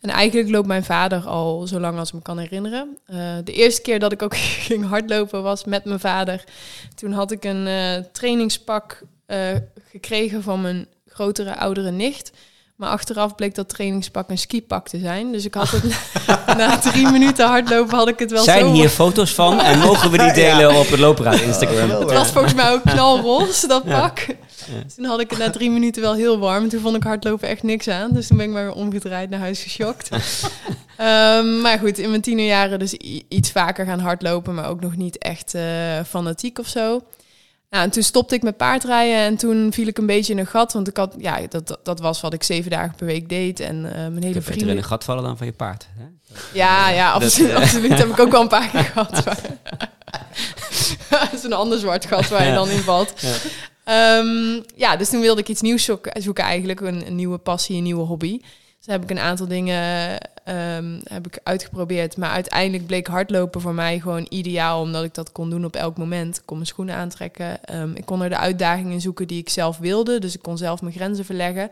En 0.00 0.10
eigenlijk 0.10 0.50
loopt 0.50 0.66
mijn 0.66 0.84
vader 0.84 1.26
al 1.26 1.66
zo 1.66 1.80
lang 1.80 1.98
als 1.98 2.08
ik 2.08 2.14
me 2.14 2.22
kan 2.22 2.38
herinneren. 2.38 2.98
Uh, 3.08 3.34
de 3.44 3.52
eerste 3.52 3.82
keer 3.82 3.98
dat 3.98 4.12
ik 4.12 4.22
ook 4.22 4.36
ging 4.68 4.88
hardlopen 4.88 5.42
was 5.42 5.64
met 5.64 5.84
mijn 5.84 6.00
vader. 6.00 6.44
Toen 6.94 7.12
had 7.12 7.30
ik 7.30 7.44
een 7.44 7.66
uh, 7.66 7.96
trainingspak 8.12 9.02
gekregen 9.90 10.42
van 10.42 10.60
mijn 10.60 10.86
grotere, 11.06 11.56
oudere 11.56 11.90
nicht. 11.90 12.32
Maar 12.82 12.90
achteraf 12.90 13.34
bleek 13.34 13.54
dat 13.54 13.68
trainingspak 13.68 14.30
een 14.30 14.38
skipak 14.38 14.88
te 14.88 14.98
zijn. 14.98 15.32
Dus 15.32 15.44
ik 15.44 15.54
had 15.54 15.70
het 15.70 15.84
na 16.58 16.78
drie 16.78 17.10
minuten 17.10 17.46
hardlopen 17.46 17.96
had 17.96 18.08
ik 18.08 18.18
het 18.18 18.30
wel 18.30 18.42
Zijn 18.44 18.66
hier 18.66 18.88
foto's 18.88 19.34
van 19.34 19.60
en 19.60 19.78
mogen 19.78 20.10
we 20.10 20.18
die 20.18 20.32
delen 20.44 20.74
op 20.74 20.88
het 20.88 20.98
loperaad 20.98 21.40
Instagram? 21.40 21.90
het 21.90 22.12
was 22.12 22.30
volgens 22.30 22.54
mij 22.54 22.72
ook 22.72 22.82
knalroze, 22.82 23.66
dat 23.74 23.84
pak. 23.84 24.18
Ja. 24.18 24.34
Dus 24.84 24.94
toen 24.94 25.04
had 25.04 25.20
ik 25.20 25.30
het 25.30 25.38
na 25.38 25.50
drie 25.50 25.70
minuten 25.70 26.02
wel 26.02 26.14
heel 26.14 26.38
warm. 26.38 26.68
Toen 26.68 26.80
vond 26.80 26.96
ik 26.96 27.02
hardlopen 27.02 27.48
echt 27.48 27.62
niks 27.62 27.88
aan. 27.88 28.10
Dus 28.12 28.26
toen 28.26 28.36
ben 28.36 28.46
ik 28.46 28.52
maar 28.52 28.64
weer 28.64 28.74
omgedraaid 28.74 29.30
naar 29.30 29.40
huis 29.40 29.62
geschokt. 29.62 30.08
um, 31.00 31.60
maar 31.60 31.78
goed, 31.78 31.98
in 31.98 32.08
mijn 32.08 32.22
tienerjaren 32.22 32.78
dus 32.78 32.92
iets 33.28 33.50
vaker 33.50 33.86
gaan 33.86 34.00
hardlopen. 34.00 34.54
Maar 34.54 34.68
ook 34.68 34.80
nog 34.80 34.96
niet 34.96 35.18
echt 35.18 35.54
uh, 35.54 35.62
fanatiek 36.06 36.58
of 36.58 36.66
zo. 36.66 37.02
Nou, 37.72 37.84
en 37.84 37.90
toen 37.90 38.02
stopte 38.02 38.34
ik 38.34 38.42
met 38.42 38.56
paardrijden 38.56 39.16
en 39.16 39.36
toen 39.36 39.72
viel 39.72 39.86
ik 39.86 39.98
een 39.98 40.06
beetje 40.06 40.32
in 40.32 40.38
een 40.38 40.46
gat. 40.46 40.72
Want 40.72 40.88
ik 40.88 40.96
had, 40.96 41.14
ja, 41.18 41.40
dat, 41.48 41.78
dat 41.82 42.00
was 42.00 42.20
wat 42.20 42.32
ik 42.32 42.42
zeven 42.42 42.70
dagen 42.70 42.94
per 42.96 43.06
week 43.06 43.28
deed. 43.28 43.60
En 43.60 43.76
uh, 43.76 43.92
mijn 43.92 44.22
hele 44.22 44.42
vrienden... 44.42 44.68
in 44.68 44.76
een 44.76 44.84
gat 44.84 45.04
vallen 45.04 45.24
dan 45.24 45.36
van 45.36 45.46
je 45.46 45.52
paard. 45.52 45.88
Hè? 45.98 46.04
Ja, 46.52 46.88
ja, 46.88 47.12
absoluut. 47.12 47.52
Dat, 47.52 47.62
absoluut 47.62 47.98
heb 47.98 48.08
ik 48.08 48.18
ook 48.18 48.30
wel 48.30 48.40
een 48.40 48.48
paar 48.48 48.68
keer 48.72 48.84
gehad. 48.84 49.10
dat 51.10 51.32
is 51.32 51.42
een 51.42 51.52
ander 51.52 51.78
zwart 51.78 52.06
gat 52.06 52.28
waar 52.28 52.46
je 52.46 52.52
dan 52.52 52.68
in 52.68 52.80
valt. 52.80 53.12
Ja. 53.16 54.18
Um, 54.18 54.62
ja, 54.76 54.96
dus 54.96 55.08
toen 55.08 55.20
wilde 55.20 55.40
ik 55.40 55.48
iets 55.48 55.60
nieuws 55.60 55.90
zoeken 56.14 56.44
eigenlijk. 56.44 56.80
Een, 56.80 57.06
een 57.06 57.16
nieuwe 57.16 57.38
passie, 57.38 57.76
een 57.76 57.82
nieuwe 57.82 58.04
hobby. 58.04 58.40
Dus 58.78 58.86
heb 58.86 59.02
ik 59.02 59.10
een 59.10 59.18
aantal 59.18 59.48
dingen 59.48 60.18
um, 60.44 61.00
heb 61.04 61.26
ik 61.26 61.40
uitgeprobeerd. 61.42 62.16
Maar 62.16 62.30
uiteindelijk 62.30 62.86
bleek 62.86 63.06
hardlopen 63.06 63.60
voor 63.60 63.74
mij 63.74 64.00
gewoon 64.00 64.26
ideaal. 64.28 64.80
Omdat 64.80 65.04
ik 65.04 65.14
dat 65.14 65.32
kon 65.32 65.50
doen 65.50 65.64
op 65.64 65.76
elk 65.76 65.96
moment. 65.96 66.36
Ik 66.36 66.42
kon 66.44 66.56
mijn 66.56 66.68
schoenen 66.68 66.94
aantrekken. 66.94 67.58
Um, 67.74 67.94
ik 67.94 68.04
kon 68.04 68.22
er 68.22 68.28
de 68.28 68.36
uitdagingen 68.36 69.00
zoeken 69.00 69.26
die 69.26 69.40
ik 69.40 69.48
zelf 69.48 69.78
wilde. 69.78 70.18
Dus 70.18 70.34
ik 70.34 70.42
kon 70.42 70.58
zelf 70.58 70.82
mijn 70.82 70.94
grenzen 70.94 71.24
verleggen. 71.24 71.70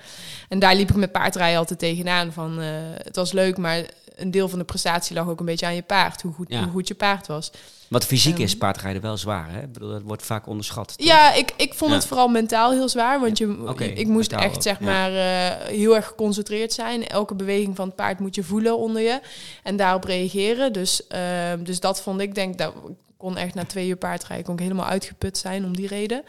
En 0.49 0.59
daar 0.59 0.75
liep 0.75 0.91
ik 0.91 0.97
met 0.97 1.13
paardrijden 1.13 1.59
altijd 1.59 1.79
tegenaan. 1.79 2.33
Van, 2.33 2.61
uh, 2.61 2.67
het 3.03 3.17
was 3.17 3.33
leuk, 3.33 3.57
maar 3.57 3.85
een 4.21 4.31
deel 4.31 4.49
van 4.49 4.59
de 4.59 4.65
prestatie 4.65 5.15
lag 5.17 5.29
ook 5.29 5.41
een 5.41 5.47
beetje 5.47 5.67
aan 5.67 5.75
je 5.75 5.83
paard. 5.83 6.23
Hoe 6.23 6.33
goed, 6.33 6.47
ja. 6.49 6.63
hoe 6.63 6.71
goed 6.71 6.89
je 6.89 6.95
paard 6.95 7.27
was. 7.27 7.51
Wat 7.89 8.05
fysiek 8.05 8.39
is 8.39 8.51
ehm, 8.51 8.59
paardrijden 8.59 9.03
wel 9.03 9.17
zwaar, 9.17 9.51
hè? 9.53 9.61
Ik 9.63 9.73
bedoel, 9.73 9.91
dat 9.91 10.03
wordt 10.03 10.23
vaak 10.23 10.47
onderschat. 10.47 10.95
Ja, 10.97 11.35
ik, 11.35 11.53
ik 11.57 11.75
vond 11.75 11.93
het 11.93 12.07
vooral 12.07 12.29
mentaal 12.29 12.73
heel 12.73 12.89
zwaar. 12.89 13.21
Want 13.21 13.39
je, 13.39 13.93
ik 13.95 14.07
moest 14.07 14.33
echt, 14.33 14.63
zeg 14.63 14.81
maar, 14.81 15.13
uh, 15.13 15.67
heel 15.67 15.97
erg 15.97 16.07
geconcentreerd 16.07 16.73
zijn. 16.73 17.09
Elke 17.09 17.35
beweging 17.35 17.77
van 17.77 17.87
het 17.87 17.97
paard 17.97 18.19
moet 18.19 18.35
je 18.35 18.43
voelen 18.43 18.79
onder 18.79 19.03
je. 19.03 19.21
En 19.63 19.77
daarop 19.77 20.05
reageren. 20.05 20.73
Dus, 20.73 21.03
uh, 21.13 21.19
dus 21.59 21.81
dat 21.81 22.03
vond 22.03 22.21
ik, 22.21 22.35
denk 22.35 22.59
dat 22.59 22.75
ik 22.89 22.95
kon 23.17 23.37
echt 23.37 23.55
na 23.55 23.65
twee 23.65 23.89
uur 23.89 23.97
paardrijden 23.97 24.45
kon 24.45 24.55
ik 24.55 24.61
helemaal 24.61 24.87
uitgeput 24.87 25.39
zijn 25.39 25.65
om 25.65 25.77
die 25.77 25.87
reden. 25.87 26.25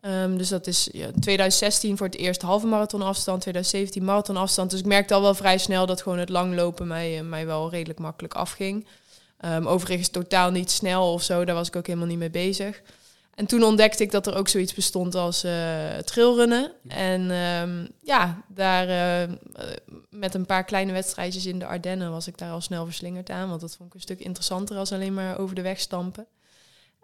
Ehm, 0.00 0.36
dus 0.36 0.48
dat 0.48 0.66
is 0.66 0.88
ja, 0.92 1.10
2016 1.20 1.96
voor 1.96 2.06
het 2.06 2.16
eerst 2.16 2.42
halve 2.42 2.66
marathon 2.66 3.02
afstand, 3.02 3.40
2017 3.40 4.04
marathon 4.04 4.36
afstand. 4.36 4.70
Dus 4.70 4.80
ik 4.80 4.86
merkte 4.86 5.14
al 5.14 5.22
wel 5.22 5.34
vrij 5.34 5.58
snel 5.58 5.86
dat 5.86 6.02
gewoon 6.02 6.18
het 6.18 6.28
langlopen 6.28 6.86
mij, 6.86 7.18
eh, 7.18 7.24
mij 7.24 7.46
wel 7.46 7.70
redelijk 7.70 7.98
makkelijk 7.98 8.34
afging. 8.34 8.86
Ehm, 9.36 9.66
overigens 9.66 10.08
totaal 10.08 10.50
niet 10.50 10.70
snel 10.70 11.12
of 11.12 11.22
zo, 11.22 11.44
daar 11.44 11.54
was 11.54 11.68
ik 11.68 11.76
ook 11.76 11.86
helemaal 11.86 12.08
niet 12.08 12.18
mee 12.18 12.30
bezig. 12.30 12.82
En 13.40 13.46
toen 13.46 13.62
ontdekte 13.62 14.02
ik 14.02 14.10
dat 14.10 14.26
er 14.26 14.34
ook 14.34 14.48
zoiets 14.48 14.74
bestond 14.74 15.14
als 15.14 15.44
uh, 15.44 15.52
trailrunnen. 16.04 16.72
En 16.88 17.30
ehm, 17.30 17.86
ja, 18.02 18.42
daar 18.48 18.88
uh, 18.88 19.34
met 20.10 20.34
een 20.34 20.46
paar 20.46 20.64
kleine 20.64 20.92
wedstrijdjes 20.92 21.46
in 21.46 21.58
de 21.58 21.66
Ardennen 21.66 22.10
was 22.10 22.26
ik 22.26 22.38
daar 22.38 22.52
al 22.52 22.60
snel 22.60 22.84
verslingerd 22.84 23.30
aan. 23.30 23.48
Want 23.48 23.60
dat 23.60 23.76
vond 23.76 23.88
ik 23.88 23.94
een 23.94 24.00
stuk 24.00 24.20
interessanter 24.20 24.76
als 24.76 24.92
alleen 24.92 25.14
maar 25.14 25.38
over 25.38 25.54
de 25.54 25.62
weg 25.62 25.80
stampen. 25.80 26.26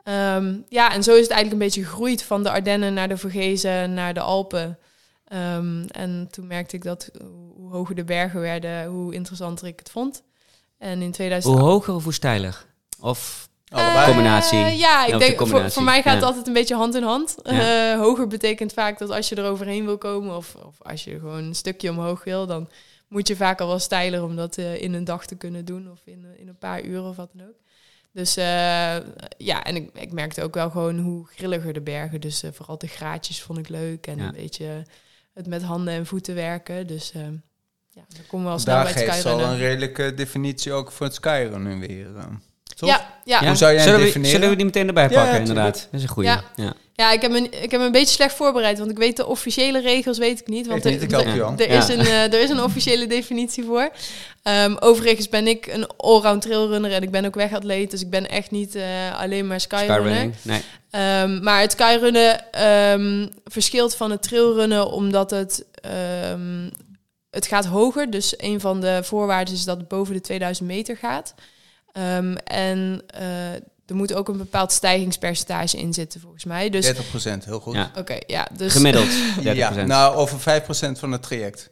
Um, 0.05 0.65
ja, 0.69 0.93
en 0.93 1.03
zo 1.03 1.15
is 1.15 1.23
het 1.23 1.31
eigenlijk 1.31 1.53
een 1.53 1.67
beetje 1.67 1.85
gegroeid 1.85 2.23
van 2.23 2.43
de 2.43 2.51
Ardennen 2.51 2.95
naar 2.95 3.09
de 3.09 3.19
Vogezen, 3.19 3.95
naar 3.95 4.15
de 4.15 4.21
Alpen. 4.21 4.79
Um, 5.33 5.87
en 5.87 6.29
toen 6.31 6.47
merkte 6.47 6.77
ik 6.77 6.83
dat 6.83 7.11
hoe 7.57 7.71
hoger 7.71 7.95
de 7.95 8.05
bergen 8.05 8.41
werden, 8.41 8.87
hoe 8.87 9.15
interessanter 9.15 9.67
ik 9.67 9.79
het 9.79 9.91
vond. 9.91 10.23
En 10.79 11.03
in 11.03 11.13
2000... 11.13 11.55
Hoe 11.55 11.63
hoger 11.63 11.95
of 11.95 12.05
hoe 12.05 12.15
steiler? 12.15 12.67
Of 13.01 13.49
Allebei. 13.77 13.99
Uh, 13.99 14.07
combinatie? 14.07 14.59
ja, 14.59 15.07
ik 15.07 15.19
denk, 15.19 15.47
voor, 15.47 15.71
voor, 15.71 15.83
mij 15.83 16.03
gaat 16.03 16.15
het 16.15 16.23
altijd 16.23 16.47
een 16.47 16.53
beetje 16.53 16.75
hand 16.75 16.95
in 16.95 17.03
hand. 17.03 17.35
Ja. 17.43 17.93
Uh, 17.93 18.01
hoger 18.01 18.27
betekent 18.27 18.73
vaak 18.73 18.99
dat 18.99 19.11
als 19.11 19.29
je 19.29 19.35
er 19.35 19.51
overheen 19.51 19.85
wil 19.85 19.99
komen... 19.99 20.37
Of, 20.37 20.55
of 20.55 20.75
als 20.83 21.05
je 21.05 21.19
gewoon 21.19 21.45
een 21.45 21.55
stukje 21.55 21.91
omhoog 21.91 22.25
wil... 22.25 22.47
dan 22.47 22.69
moet 23.09 23.29
je 23.29 23.37
vaak 23.37 23.61
al 23.61 23.67
wel 23.67 23.79
steiler 23.79 24.23
om 24.23 24.37
dat 24.37 24.59
uh, 24.59 24.83
in 24.83 24.95
een 24.95 25.05
dag 25.05 25.27
te 25.27 25.37
kunnen 25.37 25.65
doen... 25.65 25.91
of 25.91 25.99
in, 26.05 26.27
in 26.39 26.49
een 26.49 26.59
paar 26.59 26.83
uur 26.83 27.03
of 27.03 27.17
wat 27.17 27.31
dan 27.33 27.47
ook. 27.47 27.57
Dus 28.17 28.39
uh, 28.39 28.45
ja, 29.37 29.65
en 29.65 29.77
ik, 29.77 29.91
ik 29.95 30.13
merkte 30.13 30.43
ook 30.43 30.55
wel 30.55 30.71
gewoon 30.71 30.99
hoe 30.99 31.27
grilliger 31.27 31.73
de 31.73 31.81
bergen. 31.81 32.21
Dus 32.21 32.45
uh, 32.45 32.51
vooral 32.53 32.79
de 32.79 32.87
graadjes 32.87 33.43
vond 33.43 33.59
ik 33.59 33.69
leuk. 33.69 34.07
En 34.07 34.19
ja. 34.19 34.25
een 34.25 34.33
beetje 34.33 34.83
het 35.33 35.47
met 35.47 35.63
handen 35.63 35.95
en 35.95 36.07
voeten 36.07 36.35
werken. 36.35 36.87
Dus 36.87 37.13
uh, 37.17 37.23
ja, 37.91 38.05
dan 38.09 38.27
komen 38.29 38.47
we 38.47 38.53
al 38.53 38.59
snel 38.59 38.75
Daar 38.75 38.85
bij 38.85 38.93
het 38.93 39.03
geeft 39.03 39.19
skyrunnen. 39.19 39.47
al 39.47 39.53
een 39.53 39.59
redelijke 39.59 40.15
definitie 40.15 40.73
ook 40.73 40.93
voor 40.93 41.07
het 41.07 41.15
skyrunnen 41.15 41.79
weer. 41.79 42.09
Toch? 42.77 42.89
Ja, 42.89 43.07
ja. 43.25 43.47
Hoe 43.47 43.55
zou 43.57 43.73
jij 43.73 43.83
zullen, 43.83 43.93
het 44.01 44.01
we, 44.01 44.05
definiëren? 44.07 44.31
zullen 44.31 44.49
we 44.49 44.57
die 44.57 44.65
meteen 44.65 44.87
erbij 44.87 45.09
pakken, 45.09 45.33
ja, 45.33 45.39
inderdaad? 45.39 45.75
Dat 45.75 45.89
is 46.01 46.03
een 46.03 46.09
goede. 46.09 46.29
Ja. 46.29 46.45
Ja. 46.57 46.73
Ja, 46.95 47.13
ik 47.13 47.23
heb, 47.23 47.31
me, 47.31 47.49
ik 47.49 47.71
heb 47.71 47.81
me 47.81 47.87
een 47.87 47.93
beetje 47.93 48.15
slecht 48.15 48.35
voorbereid, 48.35 48.79
want 48.79 48.91
ik 48.91 48.97
weet 48.99 49.17
de 49.17 49.27
officiële 49.27 49.81
regels 49.81 50.19
weet 50.19 50.41
ik 50.41 50.47
niet. 50.47 50.67
Want 50.67 50.85
er- 50.85 51.03
ik 51.03 51.11
help 51.11 51.27
er- 51.27 51.69
er, 51.69 51.77
is 51.77 51.87
Ja. 51.87 51.93
een, 51.95 52.01
eh, 52.01 52.23
er 52.33 52.41
is 52.41 52.51
een 52.51 52.63
officiële 52.63 53.07
definitie 53.07 53.65
voor. 53.65 53.91
Ehm, 54.43 54.77
overigens 54.81 55.29
ben 55.29 55.47
ik 55.47 55.67
een 55.67 55.87
allround 55.97 56.43
trailrunner 56.43 56.93
en 56.93 57.03
ik 57.03 57.11
ben 57.11 57.25
ook 57.25 57.35
wegatleet, 57.35 57.91
dus 57.91 58.01
ik 58.01 58.11
ben 58.11 58.29
echt 58.29 58.51
niet 58.51 58.75
eh, 58.75 58.83
alleen 59.21 59.47
maar 59.47 59.61
skyrunner. 59.61 59.97
Skyrunning? 60.01 60.35
Nee. 60.43 60.61
Ehm, 60.91 61.43
maar 61.43 61.61
het 61.61 61.73
skyrunnen 61.73 62.53
ehm, 62.53 63.27
verschilt 63.45 63.97
van 63.97 64.11
het 64.11 64.23
trailrunnen 64.23 64.91
omdat 64.91 65.31
het, 65.31 65.65
ehm, 65.81 66.69
het 67.31 67.47
gaat 67.47 67.67
hoger. 67.67 68.11
Dus 68.11 68.35
een 68.37 68.61
van 68.61 68.81
de 68.81 69.01
voorwaarden 69.03 69.55
is 69.55 69.65
dat 69.65 69.77
het 69.77 69.89
boven 69.89 70.15
de 70.15 70.21
2000 70.21 70.69
meter 70.69 70.97
gaat. 70.97 71.35
Ehm, 71.97 72.35
en 72.45 73.03
eh, 73.07 73.53
er 73.87 73.95
moet 73.95 74.15
ook 74.15 74.29
een 74.29 74.37
bepaald 74.37 74.73
stijgingspercentage 74.73 75.77
in 75.77 75.95
zitten 75.95 76.21
volgens 76.21 76.45
mij. 76.45 76.71
Dus 76.71 76.87
30% 76.87 77.45
heel 77.45 77.61
goed. 77.61 77.75
Ja. 77.75 77.91
oké, 77.99 78.19
ja, 78.27 78.49
dus 78.57 78.73
Gemiddeld 78.73 79.09
30%. 79.09 79.43
Ja, 79.57 79.71
nou 79.85 80.17
over 80.17 80.39
5% 80.39 80.99
van 80.99 81.13
het 81.13 81.23
traject. 81.23 81.71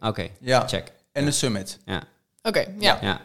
Oké, 0.00 0.28
Ja, 0.40 0.68
check. 0.68 0.92
en 1.12 1.24
de 1.24 1.30
summit. 1.30 1.78
oké, 2.42 2.66
ja. 2.78 2.98
Ja. 3.02 3.20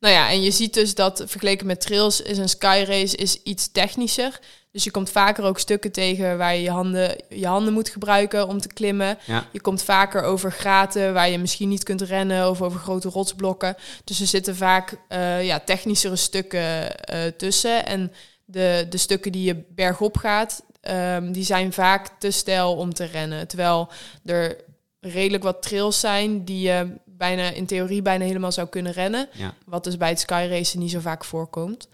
Nou 0.00 0.14
ja, 0.14 0.30
en 0.30 0.42
je 0.42 0.50
ziet 0.50 0.74
dus 0.74 0.94
dat 0.94 1.22
vergeleken 1.26 1.66
met 1.66 1.80
trails 1.80 2.20
is 2.20 2.38
een 2.38 2.48
skyrace 2.48 3.16
is 3.16 3.42
iets 3.42 3.68
technischer. 3.72 4.40
Dus 4.74 4.84
je 4.84 4.90
komt 4.90 5.10
vaker 5.10 5.44
ook 5.44 5.58
stukken 5.58 5.92
tegen 5.92 6.38
waar 6.38 6.54
je 6.54 6.62
je 6.62 6.70
handen, 6.70 7.16
je 7.28 7.46
handen 7.46 7.72
moet 7.72 7.88
gebruiken 7.88 8.48
om 8.48 8.60
te 8.60 8.68
klimmen. 8.68 9.18
Ja. 9.24 9.46
Je 9.52 9.60
komt 9.60 9.82
vaker 9.82 10.22
over 10.22 10.52
graten 10.52 11.12
waar 11.12 11.28
je 11.28 11.38
misschien 11.38 11.68
niet 11.68 11.82
kunt 11.82 12.00
rennen 12.00 12.50
of 12.50 12.62
over 12.62 12.80
grote 12.80 13.08
rotsblokken. 13.08 13.76
Dus 14.04 14.20
er 14.20 14.26
zitten 14.26 14.56
vaak 14.56 14.96
eh, 15.08 15.44
ja, 15.44 15.60
technischere 15.60 16.16
stukken 16.16 16.98
eh, 16.98 17.18
tussen. 17.36 17.86
En 17.86 18.12
de, 18.44 18.86
de 18.90 18.96
stukken 18.96 19.32
die 19.32 19.44
je 19.44 19.64
bergop 19.68 20.16
gaat, 20.16 20.62
ehm, 20.80 21.32
die 21.32 21.44
zijn 21.44 21.72
vaak 21.72 22.10
te 22.18 22.30
steil 22.30 22.76
om 22.76 22.94
te 22.94 23.04
rennen. 23.04 23.48
Terwijl 23.48 23.88
er 24.24 24.56
redelijk 25.00 25.42
wat 25.42 25.62
trails 25.62 26.00
zijn 26.00 26.44
die 26.44 26.60
je 26.60 26.86
bijna 27.04 27.50
in 27.50 27.66
theorie 27.66 28.02
bijna 28.02 28.24
helemaal 28.24 28.52
zou 28.52 28.68
kunnen 28.68 28.92
rennen. 28.92 29.28
Ja. 29.32 29.54
Wat 29.66 29.84
dus 29.84 29.96
bij 29.96 30.08
het 30.08 30.20
skyracen 30.20 30.78
niet 30.78 30.90
zo 30.90 31.00
vaak 31.00 31.24
voorkomt. 31.24 31.88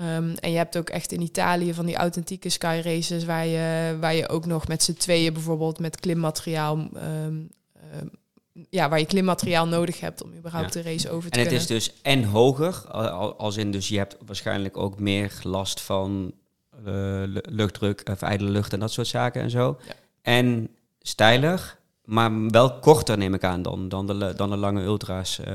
Ehm, 0.00 0.34
en 0.40 0.50
je 0.50 0.56
hebt 0.56 0.76
ook 0.78 0.88
echt 0.88 1.12
in 1.12 1.20
Italië 1.20 1.74
van 1.74 1.86
die 1.86 1.96
authentieke 1.96 2.48
skyraces 2.48 3.24
waar 3.24 3.46
je, 3.46 3.96
waar 4.00 4.14
je 4.14 4.28
ook 4.28 4.46
nog 4.46 4.68
met 4.68 4.82
z'n 4.82 4.92
tweeën 4.94 5.32
bijvoorbeeld 5.32 5.78
met 5.78 6.00
klimmateriaal, 6.00 6.76
ehm, 6.94 7.36
ehm, 7.92 8.06
ja, 8.70 8.88
waar 8.88 8.98
je 8.98 9.06
klimmateriaal 9.06 9.66
nodig 9.66 10.00
hebt 10.00 10.22
om 10.22 10.34
überhaupt 10.36 10.74
Ja. 10.74 10.82
de 10.82 10.90
race 10.90 11.10
over 11.10 11.30
te 11.30 11.38
En 11.38 11.44
het 11.46 11.54
kunnen. 11.58 11.76
is 11.76 11.84
dus 11.86 11.94
en 12.02 12.24
hoger, 12.24 12.84
al- 12.90 13.08
al- 13.08 13.36
als 13.36 13.56
in 13.56 13.70
dus 13.70 13.88
je 13.88 13.98
hebt 13.98 14.16
waarschijnlijk 14.26 14.76
ook 14.76 14.98
meer 15.00 15.38
last 15.42 15.80
van 15.80 16.32
eh, 16.84 16.92
lu- 17.26 17.40
luchtdruk 17.48 18.02
of 18.10 18.22
ijdele 18.22 18.50
lucht 18.50 18.72
en 18.72 18.80
dat 18.80 18.92
soort 18.92 19.06
zaken 19.06 19.42
en 19.42 19.50
zo. 19.50 19.78
Ja. 19.86 19.92
En 20.22 20.68
steiler, 21.00 21.76
maar 22.04 22.46
wel 22.48 22.78
korter 22.78 23.18
neem 23.18 23.34
ik 23.34 23.44
aan 23.44 23.62
dan, 23.62 23.88
dan, 23.88 24.06
de, 24.06 24.32
dan 24.36 24.50
de 24.50 24.56
lange 24.56 24.82
ultra's. 24.82 25.38
eh, 25.38 25.54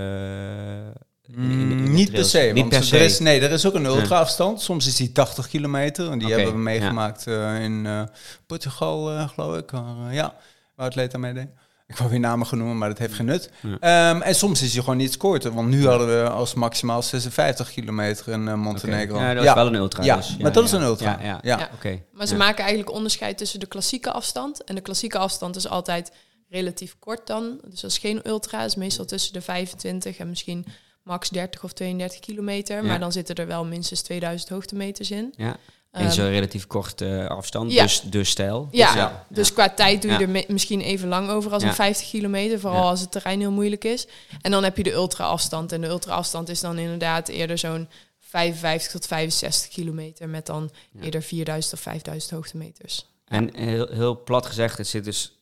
in- 1.28 1.36
in- 1.44 1.52
in 1.62 1.70
de 1.70 1.76
Mm, 1.76 1.94
niet 1.94 2.12
per 2.12 2.26
se. 2.26 2.40
Niet 2.40 2.56
want 2.70 2.70
per 2.70 2.94
er. 3.00 3.02
Is, 3.06 3.20
nee, 3.20 3.40
er 3.42 3.52
is 3.52 3.66
ook 3.66 3.74
een 3.74 3.86
ultra-afstand. 3.86 4.62
Soms 4.62 4.88
is 4.88 4.96
die 4.96 5.12
80 5.12 5.48
kilometer. 5.48 6.12
En 6.12 6.20
die 6.20 6.34
hebben 6.34 6.54
we 6.54 6.60
meegemaakt 6.60 7.28
eh, 7.28 7.64
in 7.64 7.86
eh, 7.86 8.02
Portugal, 8.48 9.12
eh, 9.12 9.30
geloof 9.30 9.58
ik. 9.58 9.72
waar, 9.72 10.08
eh, 10.10 10.14
ja, 10.14 10.36
waar 10.76 10.88
Atleta 10.88 11.18
mee 11.18 11.34
deed. 11.34 11.48
Ik 11.88 11.98
wou 11.98 12.10
weer 12.10 12.20
namen 12.20 12.48
gaan 12.48 12.58
noemen, 12.58 12.78
maar 12.78 12.90
dat 12.90 12.98
heeft 12.98 13.14
geen 13.14 13.26
nut. 13.26 13.50
Ja. 13.62 13.78
Ehm, 14.12 14.22
en 14.22 14.36
soms 14.36 14.62
is 14.62 14.74
hij 14.74 14.82
gewoon 14.82 14.98
niet 14.98 15.18
korter. 15.18 15.54
Want 15.54 15.70
nu 15.70 15.88
hadden 15.88 16.08
we 16.08 16.30
als 16.30 16.54
maximaal 16.54 17.02
56 17.02 17.72
kilometer 17.72 18.28
in. 18.34 18.60
Montenegro. 18.60 19.20
Ja, 19.20 19.34
dat 19.34 19.44
is 19.46 19.54
wel 19.54 19.68
een 19.68 19.76
ultra. 19.76 20.04
Ja, 20.04 20.16
dus. 20.16 20.38
maar 20.38 20.52
dat 20.52 20.64
is 20.64 20.72
een 20.72 20.82
ultra. 20.82 21.18
Ja, 21.20 21.26
ja. 21.26 21.40
Ja. 21.42 21.58
Ja. 21.60 21.70
Oké. 21.74 22.02
Maar 22.12 22.28
ze 22.28 22.34
Ja. 22.34 22.40
maken 22.40 22.60
eigenlijk 22.64 22.92
onderscheid 22.96 23.38
tussen 23.38 23.60
de 23.60 23.66
klassieke 23.66 24.12
afstand. 24.12 24.64
En 24.64 24.76
de 24.76 24.82
klassieke 24.82 25.18
afstand 25.18 25.56
is 25.56 25.68
altijd 25.68 26.12
relatief 26.50 26.96
kort 27.00 27.28
dan. 27.28 27.60
Dus 27.70 27.82
dat 27.82 27.92
is 27.92 27.98
geen 27.98 28.22
ultra. 28.28 28.58
Dat 28.60 28.68
is 28.68 28.76
meestal 28.76 29.06
tussen 29.06 29.34
de 29.34 29.42
25 29.42 30.18
en 30.18 30.30
misschien 30.30 30.66
max 31.06 31.30
30 31.30 31.64
of 31.64 31.74
32 31.74 32.20
kilometer. 32.20 32.76
Ja. 32.76 32.82
Maar 32.88 33.00
dan 33.00 33.12
zitten 33.12 33.36
er 33.36 33.48
wel 33.48 33.66
minstens 33.66 34.02
2000 34.02 34.50
hoogtemeters 34.50 35.12
in. 35.12 35.34
Ja. 35.38 35.58
In 35.94 36.02
Ehm, 36.02 36.12
zo'n 36.12 36.30
relatief 36.30 36.68
korte 36.68 37.18
eh, 37.18 37.28
afstand, 37.28 37.72
ja. 37.72 37.84
dus, 37.84 38.02
dus 38.02 38.30
stijl. 38.30 38.68
Ja, 38.72 38.86
Dus 38.88 38.96
ja. 38.96 39.26
dus 39.30 39.54
qua 39.54 39.70
tijd 39.70 40.02
doe 40.02 40.12
je 40.12 40.18
Ja. 40.18 40.24
er 40.24 40.30
me- 40.30 40.46
misschien 40.48 40.82
even 40.82 41.08
lang 41.08 41.30
over 41.30 41.52
als 41.54 41.64
Ja. 41.64 41.70
een 41.70 41.76
50 41.76 42.10
kilometer. 42.10 42.60
Vooral 42.60 42.84
Ja. 42.84 42.90
als 42.90 43.00
het 43.00 43.12
terrein 43.12 43.40
heel 43.40 43.52
moeilijk 43.52 43.84
is. 43.84 44.08
En 44.42 44.52
dan 44.52 44.64
heb 44.64 44.78
je 44.78 44.84
de 44.84 44.92
ultra-afstand. 44.94 45.72
En 45.72 45.82
de 45.82 45.88
ultra-afstand 45.88 46.50
is 46.50 46.60
dan 46.60 46.78
inderdaad 46.78 47.28
eerder 47.28 47.58
zo'n 47.58 47.88
55 48.20 48.92
tot 48.92 49.06
65 49.08 49.70
kilometer. 49.74 50.30
Met 50.30 50.46
dan 50.46 50.70
Ja. 50.92 51.02
eerder 51.02 51.22
4000 51.22 51.74
of 51.74 51.80
5000 51.80 52.32
hoogtemeters. 52.32 53.06
En 53.26 53.56
heel, 53.56 53.88
heel 53.92 54.24
plat 54.24 54.46
gezegd, 54.46 54.78
het 54.78 54.88
zit 54.88 55.04
dus 55.04 55.35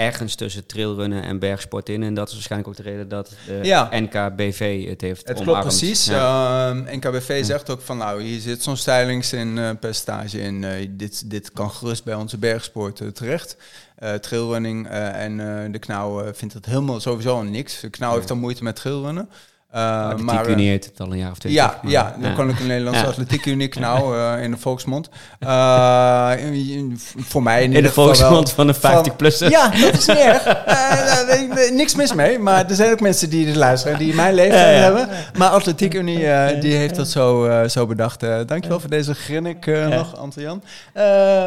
ergens 0.00 0.34
tussen 0.34 0.66
trailrunnen 0.66 1.22
en 1.22 1.38
bergsport 1.38 1.88
in. 1.88 2.02
En 2.02 2.14
dat 2.14 2.28
is 2.28 2.34
waarschijnlijk 2.34 2.70
ook 2.70 2.76
de 2.84 2.90
reden 2.90 3.08
dat 3.08 3.32
de 3.46 3.58
Ja. 3.62 3.88
NKBV 3.92 4.88
het 4.88 5.00
heeft 5.00 5.28
Het 5.28 5.40
klopt 5.42 5.60
precies. 5.60 6.04
Ja. 6.04 6.68
Ehm, 6.70 6.96
NKBV 6.96 7.44
zegt 7.44 7.70
ook 7.70 7.80
van 7.80 7.96
nou, 7.96 8.22
hier 8.22 8.40
zit 8.40 8.62
zo'n 8.62 8.76
stylings 8.76 9.32
in 9.32 9.58
eh, 9.58 9.70
percentage 9.80 10.40
in. 10.40 10.64
Eh, 10.64 10.88
dit, 10.90 11.30
dit 11.30 11.52
kan 11.52 11.70
gerust 11.70 12.04
bij 12.04 12.14
onze 12.14 12.38
bergsport 12.38 13.00
eh, 13.00 13.08
terecht. 13.08 13.56
Eh, 13.96 14.14
trailrunning 14.14 14.88
eh, 14.88 15.22
en 15.24 15.40
eh, 15.64 15.72
de 15.72 15.78
knauw 15.78 16.22
eh, 16.22 16.32
vindt 16.32 16.54
het 16.54 16.66
helemaal 16.66 17.00
sowieso 17.00 17.42
niks. 17.42 17.80
De 17.80 17.90
knauw 17.90 18.14
heeft 18.14 18.28
dan 18.28 18.38
moeite 18.38 18.62
met 18.62 18.76
trailrunnen. 18.76 19.28
Eh, 19.70 20.02
Atletiek 20.04 20.24
maar, 20.24 20.44
eh, 20.46 20.52
Unie 20.52 20.68
heet 20.68 20.84
het 20.84 21.00
al 21.00 21.12
een 21.12 21.18
jaar 21.18 21.30
of 21.30 21.38
twintig. 21.38 21.62
ja, 21.62 21.78
maar- 21.82 21.92
ja, 21.92 22.16
dan 22.20 22.34
kan 22.34 22.48
ik 22.48 22.60
een 22.60 22.66
Nederlandse 22.66 23.06
atletiek 23.06 23.46
unie 23.46 23.68
knauw 23.68 24.14
eh, 24.16 24.42
in 24.42 24.50
de 24.50 24.56
volksmond. 24.56 25.08
Eh, 25.38 26.32
in- 26.38 26.52
in- 26.70 26.98
voor 27.18 27.42
mij 27.42 27.62
in, 27.62 27.72
In 27.72 27.74
de 27.76 27.82
wel- 27.82 27.90
volksmond 27.92 28.50
van 28.50 28.66
de 28.66 28.74
50-plussers. 28.74 29.50
ja, 29.50 29.68
dat 29.68 29.92
is 29.94 30.06
niet 30.06 30.16
erg. 30.18 30.46
Eh, 30.46 31.70
niks 31.72 31.94
mis 31.94 32.14
mee. 32.14 32.38
Maar 32.38 32.68
er 32.68 32.74
zijn 32.74 32.92
ook 32.92 33.00
mensen 33.00 33.30
die 33.30 33.44
dit 33.46 33.56
luisteren, 33.56 33.98
die 33.98 34.14
mijn 34.14 34.34
leeftijd 34.34 34.82
hebben. 34.82 35.08
Maar 35.38 35.48
Atletiek 35.48 35.94
Unie, 35.94 36.26
eh, 36.26 36.60
die 36.60 36.74
heeft 36.74 36.96
dat 36.96 37.08
zo, 37.08 37.44
eh, 37.46 37.68
zo 37.68 37.86
bedacht. 37.86 38.22
Eh, 38.22 38.38
dankjewel 38.46 38.80
voor 38.80 38.90
deze 38.90 39.14
grinnik 39.14 39.66
eh, 39.66 39.88
nog, 39.88 40.16
Anton-Jan. 40.16 40.62
Eh, 40.92 41.02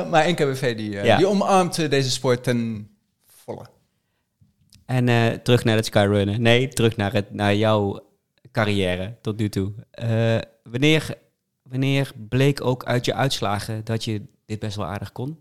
maar 0.09 0.29
NKBV, 0.29 0.75
die, 0.75 0.99
eh, 0.99 1.05
Ja. 1.05 1.17
die 1.17 1.27
omarmt 1.27 1.77
eh, 1.77 1.89
deze 1.89 2.11
sport 2.11 2.43
ten 2.43 2.87
volle. 3.43 3.65
En 4.85 5.09
eh, 5.09 5.25
terug 5.43 5.63
naar 5.63 5.75
het 5.75 5.85
skyrunnen. 5.85 6.41
Nee, 6.41 6.67
terug 6.67 6.95
naar, 6.97 7.13
het, 7.13 7.33
naar 7.33 7.55
jouw 7.55 7.99
carrière 8.53 9.15
tot 9.21 9.37
nu 9.37 9.49
toe. 9.49 9.71
Eh, 9.91 10.37
wanneer, 10.63 11.15
wanneer 11.63 12.11
bleek 12.29 12.65
ook 12.65 12.85
uit 12.85 13.05
je 13.05 13.13
uitslagen 13.13 13.83
dat 13.83 14.03
je 14.03 14.21
dit 14.45 14.59
best 14.59 14.75
wel 14.75 14.85
aardig 14.85 15.11
kon? 15.11 15.39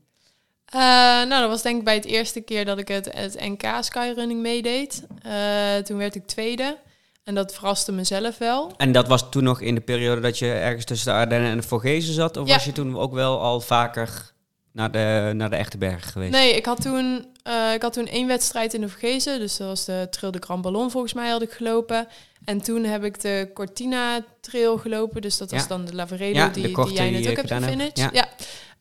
Eh, 0.65 0.81
nou, 0.81 1.29
dat 1.41 1.49
was 1.49 1.63
denk 1.63 1.79
ik 1.79 1.85
bij 1.85 1.95
het 1.95 2.05
eerste 2.05 2.41
keer 2.41 2.65
dat 2.65 2.79
ik 2.79 2.89
het, 2.89 3.13
het 3.13 3.41
NK 3.41 3.63
skyrunning 3.81 4.41
meedeed. 4.41 5.07
Eh, 5.23 5.77
toen 5.77 5.97
werd 5.99 6.15
ik 6.15 6.27
tweede. 6.27 6.79
En 7.25 7.35
dat 7.35 7.55
verraste 7.55 7.93
mezelf 7.93 8.39
wel. 8.39 8.73
En 8.77 8.93
dat 8.93 9.09
was 9.09 9.31
toen 9.31 9.43
nog 9.45 9.61
in 9.61 9.75
de 9.75 9.81
periode 9.81 10.21
dat 10.21 10.39
je 10.39 10.53
ergens 10.53 10.85
tussen 10.85 11.13
de 11.13 11.19
Ardennen 11.19 11.51
en 11.51 11.57
de 11.57 11.63
Vogezen 11.63 12.15
zat? 12.15 12.37
Of 12.37 12.47
Ja. 12.49 12.55
was 12.55 12.65
je 12.65 12.73
toen 12.73 12.99
ook 12.99 13.13
wel 13.13 13.41
al 13.41 13.61
vaker 13.61 14.33
naar 14.73 14.91
de, 14.91 15.31
naar 15.35 15.51
de 15.51 15.57
echte 15.57 15.79
bergen 15.79 16.13
geweest? 16.13 16.33
Nee, 16.33 16.57
ik 16.57 16.67
had, 16.67 16.81
toen, 16.83 17.27
eh, 17.43 17.73
ik 17.75 17.83
had 17.83 17.93
toen 17.93 18.07
één 18.07 18.27
wedstrijd 18.27 18.75
in 18.75 18.81
de 18.81 18.89
Vergezen. 18.89 19.39
Dus 19.39 19.57
dat 19.57 19.69
was 19.69 19.85
de 19.85 20.07
Trail 20.11 20.33
de 20.33 20.43
Grand 20.45 20.63
Ballon 20.63 20.91
volgens 20.91 21.13
mij 21.13 21.31
had 21.31 21.43
ik 21.43 21.51
gelopen. 21.51 22.09
En 22.45 22.61
toen 22.63 22.85
heb 22.85 23.05
ik 23.05 23.21
de 23.21 23.51
Cortina 23.55 24.25
Trail 24.41 24.79
gelopen. 24.79 25.23
Dus 25.23 25.37
dat 25.39 25.51
was 25.51 25.63
Ja. 25.63 25.69
dan 25.69 25.85
de 25.85 25.95
Lavaredo 25.95 26.39
Ja, 26.39 26.49
die, 26.49 26.63
die 26.85 26.93
jij 26.93 27.11
net 27.11 27.29
ook 27.29 27.37
hebt 27.37 27.53
gefinished. 27.53 27.99
Ja. 27.99 28.11
Ja. 28.13 28.29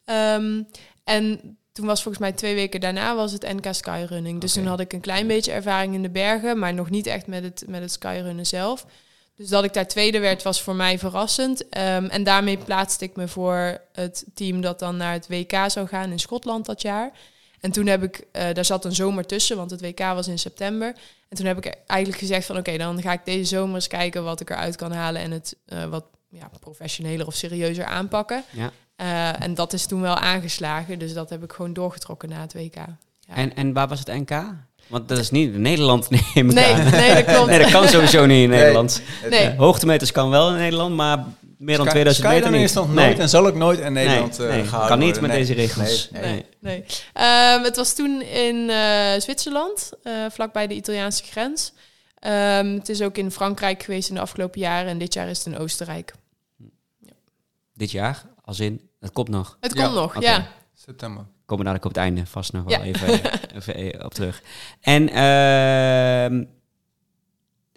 Ehm, 0.05 0.61
en 1.03 1.57
toen 1.71 1.85
was 1.85 2.01
volgens 2.03 2.23
mij 2.23 2.31
twee 2.31 2.55
weken 2.55 2.79
daarna 2.79 3.15
was 3.15 3.31
het 3.31 3.53
NK 3.53 3.73
Skyrunning. 3.73 4.41
Dus 4.41 4.53
toen 4.53 4.65
had 4.65 4.79
ik 4.79 4.93
een 4.93 5.01
klein 5.01 5.27
beetje 5.27 5.51
ervaring 5.51 5.93
in 5.93 6.01
de 6.01 6.09
bergen, 6.09 6.59
maar 6.59 6.73
nog 6.73 6.89
niet 6.89 7.07
echt 7.07 7.27
met 7.27 7.43
het, 7.43 7.63
met 7.67 7.81
het 7.81 7.91
skyrunnen 7.91 8.45
zelf. 8.45 8.85
Dus 9.35 9.49
dat 9.49 9.63
ik 9.63 9.73
daar 9.73 9.87
tweede 9.87 10.19
werd, 10.19 10.43
was 10.43 10.61
voor 10.61 10.75
mij 10.75 10.99
verrassend. 10.99 11.69
Ehm, 11.69 12.05
en 12.05 12.23
daarmee 12.23 12.57
plaatste 12.57 13.05
ik 13.05 13.15
me 13.15 13.27
voor 13.27 13.81
het 13.93 14.25
team 14.33 14.61
dat 14.61 14.79
dan 14.79 14.97
naar 14.97 15.13
het 15.13 15.27
WK 15.27 15.53
zou 15.67 15.87
gaan 15.87 16.11
in 16.11 16.19
Schotland 16.19 16.65
dat 16.65 16.81
jaar. 16.81 17.11
En 17.61 17.71
toen 17.71 17.87
heb 17.87 18.03
ik, 18.03 18.23
eh, 18.31 18.53
daar 18.53 18.65
zat 18.65 18.85
een 18.85 18.95
zomer 18.95 19.25
tussen, 19.25 19.57
want 19.57 19.71
het 19.71 19.81
WK 19.81 19.99
was 19.99 20.27
in 20.27 20.39
september. 20.39 20.87
En 21.29 21.37
toen 21.37 21.45
heb 21.45 21.57
ik 21.57 21.75
eigenlijk 21.87 22.19
gezegd 22.21 22.45
van 22.45 22.57
oké, 22.57 22.77
dan 22.77 23.01
ga 23.01 23.13
ik 23.13 23.25
deze 23.25 23.43
zomer 23.55 23.75
eens 23.75 23.87
kijken 23.87 24.23
wat 24.23 24.39
ik 24.39 24.49
eruit 24.49 24.75
kan 24.75 24.91
halen 24.91 25.21
en 25.21 25.31
het 25.31 25.55
eh, 25.65 25.85
wat 25.85 26.03
ja, 26.29 26.49
professioneler 26.59 27.27
of 27.27 27.33
serieuzer 27.35 27.85
aanpakken. 27.85 28.43
Ja. 28.49 28.71
Eh, 28.95 29.41
en 29.43 29.53
dat 29.53 29.73
is 29.73 29.85
toen 29.85 30.01
wel 30.01 30.15
aangeslagen, 30.15 30.99
dus 30.99 31.13
dat 31.13 31.29
heb 31.29 31.43
ik 31.43 31.51
gewoon 31.51 31.73
doorgetrokken 31.73 32.29
na 32.29 32.41
het 32.41 32.53
WK. 32.53 32.75
Ja. 32.75 33.35
En, 33.35 33.55
en 33.55 33.73
waar 33.73 33.87
was 33.87 33.99
het 33.99 34.07
NK? 34.07 34.43
Want 34.87 35.07
dat 35.07 35.17
is 35.17 35.31
niet 35.31 35.53
in 35.53 35.61
Nederland, 35.61 36.09
neem 36.33 36.49
ik 36.49 36.55
Nee, 36.55 36.73
aan. 36.73 36.89
nee, 36.91 37.13
dat 37.13 37.23
klopt. 37.25 37.49
Nee, 37.49 37.59
dat 37.59 37.71
kan 37.71 37.87
sowieso 37.87 38.25
niet 38.25 38.43
in 38.43 38.49
Nee. 38.49 38.59
Nederland. 38.59 39.01
Nee. 39.29 39.39
Eh, 39.39 39.57
hoogtemeters 39.57 40.11
kan 40.11 40.29
wel 40.29 40.49
in 40.49 40.57
Nederland, 40.57 40.95
maar 40.95 41.25
meer 41.61 41.77
dan 41.77 41.85
Sky- 41.85 41.91
2000 41.95 42.27
meter 42.27 42.51
niet. 42.51 42.73
nog 42.73 42.93
Nee. 42.93 43.05
nooit 43.05 43.19
en 43.19 43.29
zal 43.29 43.47
ook 43.47 43.55
nooit 43.55 43.79
in 43.79 43.93
Nederland 43.93 44.37
nee, 44.37 44.47
eh, 44.47 44.55
nee, 44.55 44.87
kan 44.87 44.99
niet 44.99 45.07
worden. 45.07 45.21
met 45.21 45.31
Nee. 45.31 45.39
deze 45.39 45.53
regels. 45.53 46.09
Nee, 46.11 46.21
Nee. 46.21 46.31
nee. 46.31 46.45
Nee. 46.59 46.85
Ehm, 47.13 47.63
het 47.63 47.75
was 47.75 47.93
toen 47.93 48.21
in 48.21 48.69
eh, 48.69 49.19
Zwitserland, 49.19 49.91
eh, 50.03 50.13
vlakbij 50.29 50.67
de 50.67 50.73
Italiaanse 50.73 51.23
grens. 51.23 51.73
Ehm, 52.19 52.73
het 52.73 52.89
is 52.89 53.01
ook 53.01 53.17
in 53.17 53.31
Frankrijk 53.31 53.83
geweest 53.83 54.09
in 54.09 54.15
de 54.15 54.21
afgelopen 54.21 54.59
jaren 54.59 54.89
en 54.89 54.97
dit 54.97 55.13
jaar 55.13 55.27
is 55.29 55.37
het 55.37 55.47
in 55.53 55.57
Oostenrijk. 55.57 56.13
Dit 57.73 57.91
jaar, 57.91 58.23
als 58.43 58.59
in, 58.59 58.89
dat 58.99 59.11
komt 59.11 59.29
nog. 59.29 59.57
Het 59.59 59.73
Ja, 59.73 59.83
komt 59.83 59.95
nog, 59.95 60.21
ja. 60.21 60.47
September. 60.73 61.25
Komen 61.45 61.65
daar 61.65 61.75
ook 61.75 61.85
op 61.85 61.91
het 61.91 61.99
einde 61.99 62.25
vast 62.25 62.53
nog 62.53 62.63
wel 62.63 62.73
Ja. 62.79 62.83
even, 62.83 63.19
even 63.55 64.05
op 64.05 64.13
terug. 64.13 64.41
En 64.81 65.09
ehm 65.09 66.43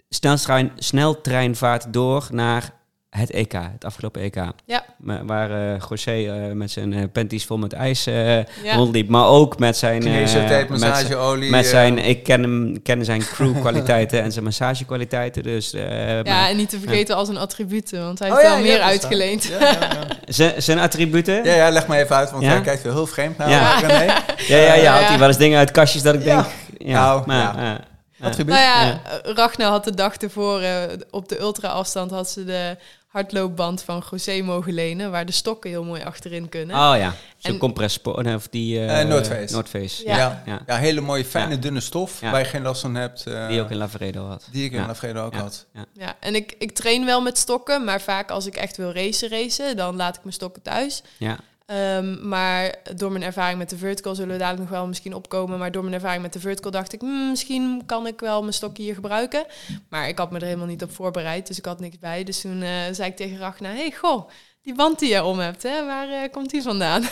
sneltrein, 0.09 0.71
sneltreinvaart 0.75 1.93
door 1.93 2.27
naar 2.31 2.73
het 3.17 3.31
EK, 3.31 3.51
het 3.53 3.85
afgelopen 3.85 4.21
EK. 4.21 4.35
Ja. 4.65 4.85
Waar 5.25 5.51
eh 5.73 5.81
José 5.89 6.11
eh, 6.11 6.51
met 6.51 6.71
zijn 6.71 6.93
eh, 6.93 7.03
panties 7.11 7.45
vol 7.45 7.57
met 7.57 7.73
ijs 7.73 8.05
eh 8.07 8.35
Ja. 8.37 8.43
rondliep, 8.75 9.09
maar 9.09 9.25
ook 9.27 9.59
met 9.59 9.77
zijn... 9.77 10.07
eh, 10.07 10.19
met 10.19 10.29
zijn- 10.29 10.67
massageolie. 10.69 11.49
Met 11.49 11.65
zijn, 11.65 11.97
ik 11.97 12.23
ken 12.23 12.41
hem, 12.41 12.81
ken 12.81 13.05
zijn 13.05 13.19
crewkwaliteiten 13.21 14.21
en 14.23 14.31
zijn 14.31 14.43
massagekwaliteiten. 14.45 15.43
Dus 15.43 15.73
eh, 15.73 16.15
Ja, 16.15 16.21
maar 16.23 16.49
en 16.49 16.57
niet 16.57 16.69
te 16.69 16.79
vergeten 16.79 17.15
als 17.15 17.29
een 17.29 17.37
attributen, 17.37 18.03
want 18.03 18.19
hij 18.19 18.29
Oh 18.31 18.35
heeft 18.37 18.47
ja, 18.49 18.55
wel 18.55 18.63
ja, 18.65 18.69
meer 18.71 18.79
dat 18.79 18.87
uitgeleend. 18.89 19.43
Ja, 19.43 19.59
ja, 19.59 19.71
ja. 19.71 20.07
zijn, 20.33 20.61
zijn 20.61 20.79
attributen. 20.79 21.43
ja, 21.43 21.53
ja, 21.55 21.69
leg 21.69 21.87
maar 21.87 21.99
even 21.99 22.15
uit, 22.15 22.31
want 22.31 22.43
Ja? 22.43 22.49
hij 22.49 22.61
kijkt 22.61 22.83
weer 22.83 22.93
heel 22.93 23.07
vreemd 23.07 23.37
naar 23.37 23.49
Ja. 23.49 23.79
René. 23.79 24.13
Ja, 24.47 24.57
ja, 24.57 24.73
ja. 24.73 24.93
Had 24.99 25.07
hij 25.07 25.19
wel 25.19 25.27
eens 25.27 25.37
dingen 25.37 25.57
uit 25.59 25.71
kastjes 25.71 26.01
dat 26.01 26.13
ik 26.13 26.23
Ja. 26.23 26.35
denk... 26.35 26.45
Ja, 26.77 26.93
Nou, 27.03 27.23
maar. 27.25 27.83
Attribuut. 28.21 28.53
Nou 28.55 28.65
ja, 28.65 28.83
Ja. 28.85 28.99
Ragnar 29.33 29.69
had 29.69 29.83
de 29.83 29.93
dag 29.95 30.15
ervoor 30.15 30.61
eh, 30.61 30.71
op 31.09 31.29
de 31.29 31.39
ultra-afstand 31.39 32.11
had 32.11 32.29
ze 32.29 32.43
de 32.45 32.77
hardloopband 33.15 33.81
van 33.83 34.03
José 34.11 34.41
mogen 34.41 34.73
lenen, 34.73 35.11
waar 35.11 35.25
de 35.25 35.31
stokken 35.31 35.69
heel 35.69 35.83
mooi 35.83 36.03
achterin 36.03 36.49
kunnen. 36.49 36.75
Oh 36.75 36.93
ja, 36.97 37.13
zo'n 37.37 37.57
compressor, 37.57 38.35
of 38.35 38.47
die... 38.47 38.79
eh 38.79 39.01
Eh, 39.01 39.07
Noordface. 39.07 39.53
Noordface, 39.53 40.03
Ja. 40.05 40.17
Ja. 40.17 40.43
ja. 40.45 40.61
Ja, 40.67 40.75
hele 40.77 41.01
mooie, 41.01 41.25
fijne, 41.25 41.53
Ja. 41.53 41.59
dunne 41.61 41.79
stof, 41.79 42.21
Ja. 42.21 42.31
waar 42.31 42.39
je 42.39 42.45
geen 42.45 42.61
last 42.61 42.81
van 42.81 42.95
hebt. 42.95 43.25
eh, 43.27 43.47
Die 43.47 43.61
ook 43.61 43.69
in 43.69 43.77
Lavaredo 43.77 44.27
had. 44.27 44.47
die 44.51 44.65
ik 44.65 44.71
in 44.71 44.79
Ja. 44.79 44.87
Lafredo 44.87 45.25
ook 45.25 45.33
Ja. 45.33 45.39
had. 45.39 45.65
Ja, 45.93 46.15
en 46.19 46.35
ik, 46.35 46.55
ik 46.57 46.71
train 46.71 47.05
wel 47.05 47.21
met 47.21 47.37
stokken, 47.37 47.83
maar 47.83 48.01
vaak 48.01 48.29
als 48.31 48.45
ik 48.45 48.55
echt 48.55 48.77
wil 48.77 48.91
racen, 48.91 49.29
racen, 49.29 49.75
dan 49.77 49.95
laat 49.95 50.15
ik 50.15 50.21
mijn 50.21 50.33
stokken 50.35 50.61
thuis. 50.61 51.03
Ja, 51.17 51.37
Ehm, 51.65 52.27
maar 52.27 52.75
door 52.95 53.11
mijn 53.11 53.23
ervaring 53.23 53.57
met 53.57 53.69
de 53.69 53.77
vertical 53.77 54.15
zullen 54.15 54.31
we 54.31 54.37
dadelijk 54.37 54.69
nog 54.69 54.77
wel 54.79 54.87
misschien 54.87 55.13
opkomen. 55.13 55.59
Maar 55.59 55.71
door 55.71 55.81
mijn 55.81 55.93
ervaring 55.95 56.21
met 56.21 56.33
de 56.33 56.39
vertical 56.39 56.71
dacht 56.71 56.93
ik, 56.93 57.01
hmm, 57.01 57.29
misschien 57.29 57.83
kan 57.85 58.07
ik 58.07 58.19
wel 58.19 58.41
mijn 58.41 58.53
stokje 58.53 58.83
hier 58.83 58.93
gebruiken. 58.93 59.45
Maar 59.89 60.07
ik 60.07 60.17
had 60.17 60.31
me 60.31 60.39
er 60.39 60.45
helemaal 60.45 60.67
niet 60.67 60.83
op 60.83 60.95
voorbereid, 60.95 61.47
dus 61.47 61.57
ik 61.57 61.65
had 61.65 61.79
niks 61.79 61.99
bij. 61.99 62.23
Dus 62.23 62.41
toen 62.41 62.61
eh, 62.61 62.69
zei 62.91 63.09
ik 63.09 63.15
tegen 63.15 63.37
Ragnar, 63.37 63.71
hey 63.73 63.93
goh, 63.99 64.29
die 64.61 64.75
band 64.75 64.99
die 64.99 65.09
je 65.09 65.23
om 65.23 65.39
hebt, 65.39 65.63
hè, 65.63 65.85
waar 65.85 66.09
eh, 66.09 66.31
komt 66.31 66.49
die 66.49 66.61
vandaan? 66.61 67.01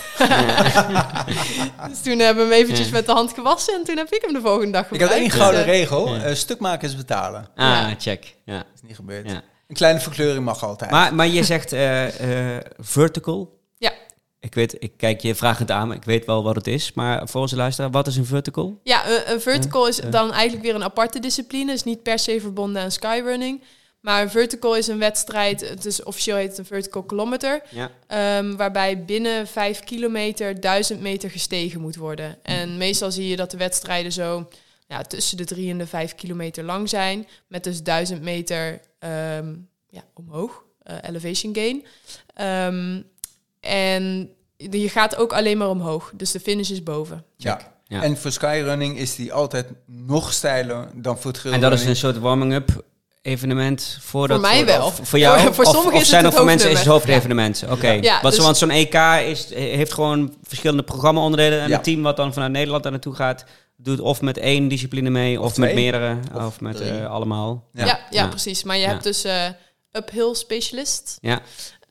dus 1.89 2.01
toen 2.01 2.19
hebben 2.19 2.47
we 2.47 2.53
hem 2.53 2.61
eventjes 2.63 2.87
Ja. 2.87 2.93
met 2.93 3.05
de 3.05 3.11
hand 3.11 3.33
gewassen 3.33 3.73
en 3.73 3.83
toen 3.83 3.97
heb 3.97 4.13
ik 4.13 4.21
hem 4.21 4.33
de 4.33 4.41
volgende 4.41 4.71
dag 4.71 4.81
Ik 4.81 4.87
gebruikt. 4.87 5.13
had 5.13 5.21
één 5.21 5.29
Dus, 5.29 5.39
gouden 5.39 5.61
eh, 5.61 5.67
regel, 5.67 6.15
Ja. 6.15 6.35
stuk 6.35 6.59
maken 6.59 6.87
is 6.89 6.95
betalen. 6.95 7.47
ah, 7.55 7.65
Ja. 7.65 7.95
check. 7.99 8.35
Ja. 8.45 8.57
Dat 8.57 8.65
is 8.75 8.81
niet 8.81 8.95
gebeurd. 8.95 9.29
Ja. 9.31 9.41
Een 9.67 9.75
kleine 9.75 9.99
verkleuring 9.99 10.45
mag 10.45 10.63
altijd. 10.63 10.91
Maar, 10.91 11.15
maar 11.15 11.27
je 11.27 11.43
zegt 11.43 11.73
eh, 11.73 12.55
eh, 12.57 12.63
vertical. 12.79 13.61
Ik 14.43 14.53
weet, 14.53 14.75
ik 14.79 14.91
kijk 14.97 15.21
je 15.21 15.35
vragend 15.35 15.71
aan, 15.71 15.87
maar 15.87 15.97
ik 15.97 16.03
weet 16.03 16.25
wel 16.25 16.43
wat 16.43 16.55
het 16.55 16.67
is. 16.67 16.93
Maar 16.93 17.27
voor 17.27 17.41
onze 17.41 17.55
luisteraar, 17.55 17.91
wat 17.91 18.07
is 18.07 18.15
een 18.15 18.25
vertical? 18.25 18.79
Ja, 18.83 19.09
een, 19.09 19.31
een 19.31 19.41
vertical 19.41 19.87
is 19.87 19.97
dan 20.09 20.31
eigenlijk 20.31 20.63
weer 20.63 20.75
een 20.75 20.83
aparte 20.83 21.19
discipline. 21.19 21.71
Is 21.71 21.83
niet 21.83 22.03
per 22.03 22.19
se 22.19 22.41
verbonden 22.41 22.81
aan 22.81 22.91
skyrunning. 22.91 23.61
Maar 23.99 24.21
een 24.21 24.29
vertical 24.29 24.75
is 24.75 24.87
een 24.87 24.99
wedstrijd, 24.99 25.69
het 25.69 25.85
is 25.85 26.03
officieel 26.03 26.35
heet 26.35 26.49
het 26.49 26.57
een 26.57 26.65
vertical 26.65 27.03
kilometer. 27.03 27.61
Ja. 27.69 27.91
ehm, 28.07 28.55
waarbij 28.55 29.05
binnen 29.05 29.47
5 29.47 29.79
kilometer 29.79 30.59
1000 30.59 31.01
meter 31.01 31.29
gestegen 31.29 31.81
moet 31.81 31.95
worden. 31.95 32.37
En 32.43 32.77
meestal 32.77 33.11
zie 33.11 33.27
je 33.27 33.35
dat 33.35 33.51
de 33.51 33.57
wedstrijden 33.57 34.11
zo 34.11 34.49
ja, 34.87 35.01
tussen 35.01 35.37
de 35.37 35.45
3 35.45 35.69
en 35.69 35.77
de 35.77 35.87
5 35.87 36.15
kilometer 36.15 36.63
lang 36.63 36.89
zijn. 36.89 37.27
Met 37.47 37.63
dus 37.63 37.83
1000 37.83 38.21
meter 38.21 38.81
ehm, 38.99 39.55
ja, 39.89 40.03
omhoog, 40.13 40.63
eh, 40.81 40.97
elevation 41.01 41.55
gain. 41.55 41.85
Ehm, 42.33 43.01
en 43.63 44.29
je 44.57 44.89
gaat 44.89 45.15
ook 45.15 45.33
alleen 45.33 45.57
maar 45.57 45.69
omhoog. 45.69 46.11
Dus 46.15 46.31
de 46.31 46.39
finish 46.39 46.69
is 46.69 46.83
boven. 46.83 47.25
ja. 47.37 47.71
Ja. 47.87 48.03
En 48.03 48.17
voor 48.17 48.31
skyrunning 48.31 48.97
is 48.97 49.15
die 49.15 49.33
altijd 49.33 49.67
nog 49.85 50.33
steiler 50.33 50.87
dan 50.93 51.17
voor 51.19 51.31
het 51.31 51.43
En 51.45 51.61
dat 51.61 51.71
is 51.73 51.85
een 51.85 51.95
soort 51.95 52.19
warming-up 52.19 52.83
evenement 53.21 53.97
voor, 54.01 54.27
dat, 54.27 54.41
mij 54.41 54.65
wel. 54.65 54.85
Of, 54.85 54.99
voor 55.03 55.19
jou? 55.19 55.39
Voor- 55.39 55.53
voor 55.55 55.65
of, 55.65 55.71
sommigen 55.71 55.95
of 55.95 56.01
is 56.01 56.09
zijn 56.09 56.23
het 56.23 56.33
er 56.33 56.39
voor 56.39 56.47
het 56.49 56.55
mensen 56.55 56.71
is 56.71 56.79
het 56.79 56.87
hoofdevenement? 56.87 57.63
Oké. 57.69 57.89
Ja, 57.91 58.21
Want, 58.21 58.35
dus- 58.35 58.43
want 58.43 58.57
zo'n 58.57 58.69
EK 58.69 58.93
is, 59.27 59.53
heeft 59.53 59.93
gewoon 59.93 60.35
verschillende 60.43 60.83
programma-onderdelen. 60.83 61.59
En 61.61 61.69
Ja. 61.69 61.75
een 61.77 61.81
team 61.83 62.01
wat 62.01 62.17
dan 62.17 62.33
vanuit 62.33 62.51
Nederland 62.51 62.83
daar 62.83 62.91
naartoe 62.91 63.15
gaat, 63.15 63.43
doet 63.77 63.99
of 63.99 64.21
met 64.21 64.37
één 64.37 64.67
discipline 64.67 65.09
mee, 65.09 65.39
of, 65.39 65.45
Of 65.45 65.57
met 65.57 65.73
meerdere, 65.73 66.17
of, 66.35 66.45
Of 66.45 66.59
met 66.61 66.79
eh, 66.81 67.05
allemaal. 67.11 67.69
Ja, 67.73 67.85
ja, 67.85 67.99
Ja. 68.09 68.27
precies. 68.27 68.63
Maar 68.63 68.75
je 68.75 68.81
Ja. 68.83 68.89
hebt 68.89 69.03
dus 69.03 69.23
eh, 69.23 69.45
uphill 69.91 70.33
specialist. 70.33 71.17
Ja. 71.21 71.41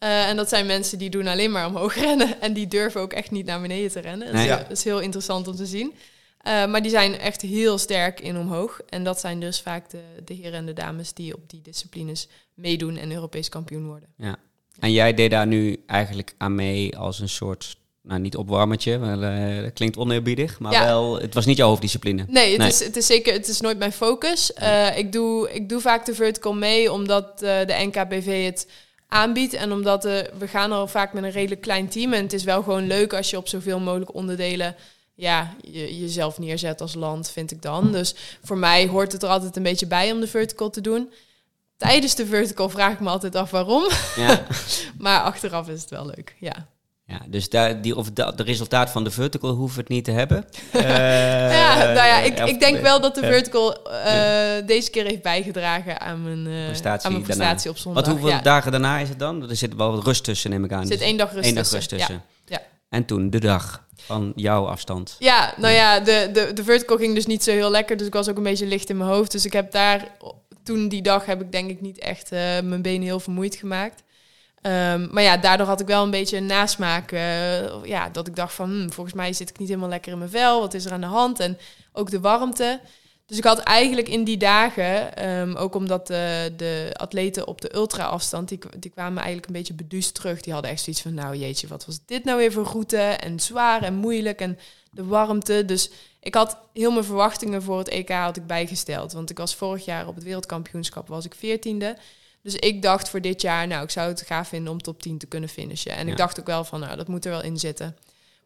Eh, 0.02 0.28
en 0.28 0.36
dat 0.36 0.48
zijn 0.48 0.66
mensen 0.66 0.98
die 0.98 1.10
doen 1.10 1.26
alleen 1.26 1.50
maar 1.50 1.66
omhoog 1.66 1.94
rennen. 2.06 2.40
En 2.40 2.52
die 2.52 2.66
durven 2.66 3.00
ook 3.00 3.12
echt 3.12 3.30
niet 3.30 3.46
naar 3.46 3.60
beneden 3.60 3.90
te 3.90 4.00
rennen. 4.00 4.26
Dat, 4.26 4.34
Nee. 4.34 4.42
is, 4.44 4.48
Ja. 4.50 4.56
dat 4.56 4.70
is 4.70 4.84
heel 4.84 5.00
interessant 5.00 5.48
om 5.48 5.56
te 5.56 5.66
zien. 5.66 5.94
Eh, 6.38 6.66
maar 6.66 6.82
die 6.82 6.90
zijn 6.90 7.18
echt 7.18 7.40
heel 7.42 7.78
sterk 7.78 8.20
in 8.20 8.38
omhoog. 8.38 8.80
En 8.88 9.04
dat 9.04 9.20
zijn 9.20 9.40
dus 9.40 9.60
vaak 9.60 9.90
de, 9.90 9.98
de 10.24 10.34
heren 10.34 10.52
en 10.52 10.66
de 10.66 10.72
dames 10.72 11.12
die 11.12 11.34
op 11.34 11.40
die 11.50 11.62
disciplines 11.62 12.28
meedoen 12.54 12.96
en 12.96 13.12
Europees 13.12 13.48
kampioen 13.48 13.86
worden. 13.86 14.08
En 14.80 14.92
jij 14.92 15.14
deed 15.14 15.30
daar 15.30 15.46
nu 15.46 15.82
eigenlijk 15.86 16.34
aan 16.38 16.54
mee 16.54 16.96
als 16.96 17.20
een 17.20 17.28
soort, 17.28 17.76
nou 18.02 18.20
niet 18.20 18.36
opwarmertje, 18.36 18.98
wel, 18.98 19.22
eh, 19.22 19.62
dat 19.62 19.72
klinkt 19.72 19.96
oneerbiedig, 19.96 20.58
maar 20.58 20.72
Ja. 20.72 20.84
wel, 20.84 21.20
het 21.20 21.34
was 21.34 21.46
niet 21.46 21.56
jouw 21.56 21.68
hoofddiscipline. 21.68 22.24
Nee, 22.28 22.48
het, 22.50 22.58
Nee. 22.58 22.68
Is, 22.68 22.84
het 22.84 22.96
is 22.96 23.06
zeker, 23.06 23.32
het 23.32 23.48
is 23.48 23.60
nooit 23.60 23.78
mijn 23.78 23.92
focus. 23.92 24.52
Eh, 24.52 24.98
ik, 24.98 25.12
doe, 25.12 25.52
ik 25.52 25.68
doe 25.68 25.80
vaak 25.80 26.04
de 26.06 26.14
vertical 26.14 26.54
mee 26.54 26.92
omdat 26.92 27.42
eh, 27.42 27.66
de 27.66 27.74
NKBV 27.86 28.44
het 28.44 28.66
aanbiedt. 29.12 29.53
En 29.53 29.72
omdat 29.72 30.05
eh, 30.05 30.18
we 30.38 30.48
gaan 30.48 30.72
al 30.72 30.87
vaak 30.87 31.12
met 31.12 31.25
een 31.25 31.31
redelijk 31.31 31.61
klein 31.61 31.88
team. 31.88 32.12
En 32.12 32.22
het 32.22 32.33
is 32.33 32.44
wel 32.44 32.62
gewoon 32.62 32.87
leuk 32.87 33.12
als 33.12 33.31
je 33.31 33.37
op 33.37 33.48
zoveel 33.48 33.81
mogelijk 33.81 34.14
onderdelen 34.14 34.77
ja, 35.14 35.55
je, 35.61 36.01
jezelf 36.01 36.38
neerzet 36.38 36.81
als 36.81 36.94
land, 36.94 37.31
vind 37.31 37.51
ik 37.51 37.62
dan. 37.62 37.92
Dus 37.92 38.14
voor 38.44 38.59
mij 38.59 38.87
hoort 38.87 39.12
het 39.12 39.22
er 39.22 39.29
altijd 39.29 39.57
een 39.57 39.62
beetje 39.62 39.87
bij 39.87 40.12
om 40.12 40.20
de 40.20 40.27
vertical 40.27 40.70
te 40.70 40.81
doen. 40.81 41.12
Tijdens 41.77 42.14
de 42.14 42.27
vertical 42.27 42.68
vraag 42.68 42.92
ik 42.92 43.01
me 43.01 43.09
altijd 43.09 43.35
af 43.35 43.51
waarom. 43.51 43.85
Ja. 44.16 44.46
Maar 44.98 45.20
achteraf 45.20 45.68
is 45.68 45.81
het 45.81 45.90
wel 45.90 46.07
leuk, 46.07 46.37
ja. 46.40 46.66
Ja, 47.06 47.20
dus 47.28 47.48
daar, 47.48 47.82
die, 47.82 47.96
of 47.96 48.10
da, 48.10 48.30
de 48.30 48.42
resultaat 48.42 48.90
van 48.90 49.04
de 49.04 49.10
vertical 49.10 49.50
hoeven 49.50 49.76
we 49.76 49.80
het 49.80 49.90
niet 49.90 50.04
te 50.04 50.10
hebben. 50.10 50.44
ja, 50.72 51.88
Eh, 51.88 51.94
nou 51.94 52.06
ja, 52.06 52.18
ik, 52.18 52.38
ik 52.38 52.60
denk 52.60 52.80
wel 52.80 53.00
dat 53.00 53.14
de 53.14 53.20
ja. 53.20 53.26
vertical 53.26 53.88
eh, 53.88 54.66
deze 54.66 54.90
keer 54.90 55.04
heeft 55.04 55.22
bijgedragen 55.22 56.00
aan 56.00 56.22
mijn, 56.22 56.46
eh, 56.46 56.66
Prestatie 56.66 57.06
aan 57.06 57.12
mijn 57.12 57.24
prestatie 57.24 57.70
op 57.70 57.76
zondag. 57.78 58.04
Wat, 58.04 58.12
hoeveel 58.12 58.30
ja. 58.30 58.40
dagen 58.40 58.70
daarna 58.70 58.98
is 58.98 59.08
het 59.08 59.18
dan? 59.18 59.50
Er 59.50 59.56
zit 59.56 59.74
wel 59.74 59.90
wat 59.92 60.04
rust 60.04 60.24
tussen, 60.24 60.50
neem 60.50 60.64
ik 60.64 60.72
aan. 60.72 60.80
Er 60.80 60.86
zit 60.86 61.00
één 61.00 61.16
dag 61.16 61.32
rust 61.32 61.54
dag 61.54 61.54
tussen. 61.54 61.76
rust 61.76 61.88
tussen. 61.88 62.14
Ja. 62.14 62.22
Ja. 62.46 62.62
En 62.88 63.04
toen, 63.04 63.30
de 63.30 63.40
dag 63.40 63.86
van 63.96 64.32
jouw 64.36 64.66
afstand. 64.66 65.16
Ja, 65.18 65.54
nou 65.56 65.74
ja, 65.74 66.00
de, 66.00 66.30
de, 66.32 66.52
de 66.52 66.64
vertical 66.64 66.96
ging 66.96 67.14
dus 67.14 67.26
niet 67.26 67.42
zo 67.42 67.50
heel 67.50 67.70
lekker. 67.70 67.96
Dus 67.96 68.06
ik 68.06 68.12
was 68.12 68.28
ook 68.28 68.36
een 68.36 68.42
beetje 68.42 68.66
licht 68.66 68.90
in 68.90 68.96
mijn 68.96 69.10
hoofd. 69.10 69.32
Dus 69.32 69.44
ik 69.44 69.52
heb 69.52 69.72
daar, 69.72 70.08
toen 70.62 70.88
die 70.88 71.02
dag 71.02 71.26
heb 71.26 71.40
ik 71.40 71.52
denk 71.52 71.70
ik 71.70 71.80
niet 71.80 71.98
echt 71.98 72.32
eh, 72.32 72.38
mijn 72.40 72.82
benen 72.82 73.02
heel 73.02 73.20
vermoeid 73.20 73.56
gemaakt. 73.56 74.02
Ehm, 74.62 75.09
maar 75.11 75.22
ja, 75.22 75.37
daardoor 75.37 75.66
had 75.66 75.81
ik 75.81 75.87
wel 75.87 76.03
een 76.03 76.11
beetje 76.11 76.37
een 76.37 76.46
nasmaak. 76.46 77.12
eh, 77.12 77.85
ja, 77.85 78.09
dat 78.09 78.27
ik 78.27 78.37
dacht 78.37 78.55
van, 78.55 78.68
hmm, 78.68 78.92
volgens 78.92 79.16
mij 79.16 79.33
zit 79.33 79.51
ik 79.51 79.59
niet 79.59 79.68
helemaal 79.68 79.88
lekker 79.88 80.12
in 80.12 80.18
mijn 80.18 80.31
vel. 80.31 80.61
Wat 80.61 80.75
is 80.75 80.85
er 80.85 80.92
aan 80.92 81.01
de 81.01 81.07
hand? 81.07 81.40
En 81.40 81.59
ook 81.92 82.11
de 82.11 82.20
warmte. 82.20 82.81
Dus 83.27 83.37
ik 83.40 83.44
had 83.44 83.59
eigenlijk 83.59 84.09
in 84.09 84.25
die 84.25 84.37
dagen, 84.37 85.16
ehm, 85.16 85.55
ook 85.55 85.75
omdat 85.75 86.07
de, 86.07 86.53
de 86.57 86.90
atleten 86.92 87.46
op 87.46 87.61
de 87.61 87.75
ultra-afstand, 87.75 88.48
die, 88.48 88.59
die 88.79 88.90
kwamen 88.90 89.16
eigenlijk 89.16 89.46
een 89.46 89.53
beetje 89.53 89.75
beduusd 89.75 90.14
terug. 90.14 90.40
Die 90.40 90.53
hadden 90.53 90.70
echt 90.70 90.83
zoiets 90.83 91.03
van, 91.03 91.14
nou 91.14 91.37
jeetje, 91.37 91.66
wat 91.66 91.87
was 91.87 91.98
dit 92.07 92.25
nou 92.25 92.38
weer 92.38 92.53
voor 92.53 92.64
route? 92.64 92.96
En 92.96 93.40
zwaar 93.40 93.83
en 93.83 93.94
moeilijk 93.94 94.40
en 94.40 94.59
de 94.90 95.05
warmte. 95.05 95.64
Dus 95.64 95.90
ik 96.20 96.35
had 96.35 96.59
heel 96.72 96.90
mijn 96.90 97.05
verwachtingen 97.05 97.62
voor 97.62 97.79
het 97.79 97.88
EK 97.88 98.11
had 98.11 98.37
ik 98.37 98.46
bijgesteld. 98.46 99.12
Want 99.12 99.31
ik 99.31 99.38
was 99.38 99.55
vorig 99.55 99.85
jaar 99.85 100.07
op 100.07 100.14
het 100.14 100.25
wereldkampioenschap, 100.25 101.09
was 101.09 101.25
ik 101.25 101.35
veertiende. 101.35 101.96
Dus 102.42 102.55
ik 102.55 102.83
dacht 102.83 103.09
voor 103.09 103.20
dit 103.20 103.40
jaar, 103.42 103.66
nou, 103.66 103.83
ik 103.85 103.90
zou 103.90 104.09
het 104.09 104.22
gaaf 104.26 104.48
vinden 104.48 104.72
om 104.72 104.83
top 104.83 105.02
10 105.02 105.18
te 105.18 105.26
kunnen 105.26 105.48
finishen. 105.48 105.92
En 105.92 106.07
Ja. 106.07 106.11
ik 106.12 106.18
dacht 106.18 106.40
ook 106.40 106.46
wel 106.46 106.64
van, 106.64 106.81
nou, 106.81 106.96
dat 106.96 107.09
moet 107.09 107.24
er 107.24 107.31
wel 107.31 107.42
in 107.42 107.59
zitten. 107.59 107.96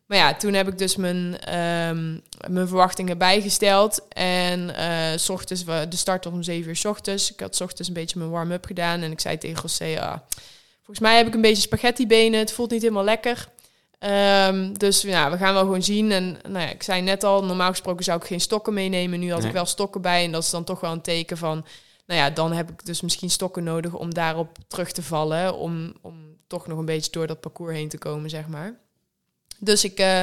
Maar 0.07 0.19
ja, 0.19 0.35
toen 0.35 0.53
heb 0.53 0.69
ik 0.69 0.79
dus 0.79 0.97
mijn, 0.97 1.41
ehm, 1.41 2.13
mijn 2.51 2.69
verwachtingen 2.69 3.19
bijgesteld. 3.19 4.09
En 4.09 4.77
eh, 4.77 5.19
s 5.19 5.29
ochtends, 5.29 5.65
we- 5.65 5.87
de 5.89 5.97
start 5.97 6.25
was 6.25 6.33
om 6.33 6.43
7 6.43 6.69
uur 6.69 6.77
s 6.77 6.85
ochtends. 6.85 7.33
Ik 7.33 7.41
had 7.41 7.57
s 7.57 7.61
ochtends 7.61 7.89
een 7.89 7.95
beetje 7.95 8.19
mijn 8.19 8.31
warm-up 8.31 8.65
gedaan. 8.65 9.01
En 9.03 9.11
ik 9.13 9.21
zei 9.21 9.39
tegen 9.39 9.63
José, 9.63 10.01
ah, 10.01 10.17
volgens 10.77 10.99
mij 11.01 11.17
heb 11.17 11.27
ik 11.27 11.35
een 11.35 11.41
beetje 11.41 11.63
spaghetti 11.63 12.07
benen. 12.07 12.39
Het 12.39 12.53
voelt 12.53 12.71
niet 12.71 12.83
helemaal 12.83 13.05
lekker. 13.05 13.49
Ehm, 13.99 14.73
dus 14.73 15.03
ja, 15.03 15.31
we 15.31 15.37
gaan 15.37 15.53
wel 15.55 15.63
gewoon 15.63 15.83
zien. 15.83 16.13
En 16.13 16.39
nou 16.49 16.65
ja, 16.65 16.71
ik 16.71 16.83
zei 16.83 17.03
net 17.03 17.25
al, 17.25 17.45
normaal 17.45 17.71
gesproken 17.71 18.05
zou 18.05 18.21
ik 18.21 18.27
geen 18.27 18.41
stokken 18.41 18.75
meenemen. 18.75 19.21
Nu 19.21 19.31
had 19.31 19.39
Nee. 19.39 19.49
ik 19.49 19.55
wel 19.55 19.67
stokken 19.67 20.01
bij. 20.01 20.25
En 20.25 20.33
dat 20.33 20.43
is 20.43 20.51
dan 20.51 20.65
toch 20.65 20.81
wel 20.81 20.93
een 20.93 21.01
teken 21.01 21.37
van... 21.39 21.65
Nou 22.07 22.21
ja, 22.21 22.31
dan 22.31 22.53
heb 22.53 22.71
ik 22.71 22.85
dus 22.85 23.01
misschien 23.01 23.31
stokken 23.31 23.65
nodig 23.65 23.95
om 23.95 24.15
daarop 24.15 24.59
terug 24.69 24.93
te 24.93 25.03
vallen. 25.03 25.57
Om, 25.57 25.95
om 26.03 26.37
toch 26.47 26.67
nog 26.67 26.79
een 26.79 26.85
beetje 26.85 27.11
door 27.11 27.27
dat 27.27 27.41
parcours 27.41 27.75
heen 27.75 27.89
te 27.89 27.99
komen, 27.99 28.31
zeg 28.31 28.49
maar. 28.49 28.79
Dus 29.59 29.85
ik, 29.85 29.99
eh, 29.99 30.23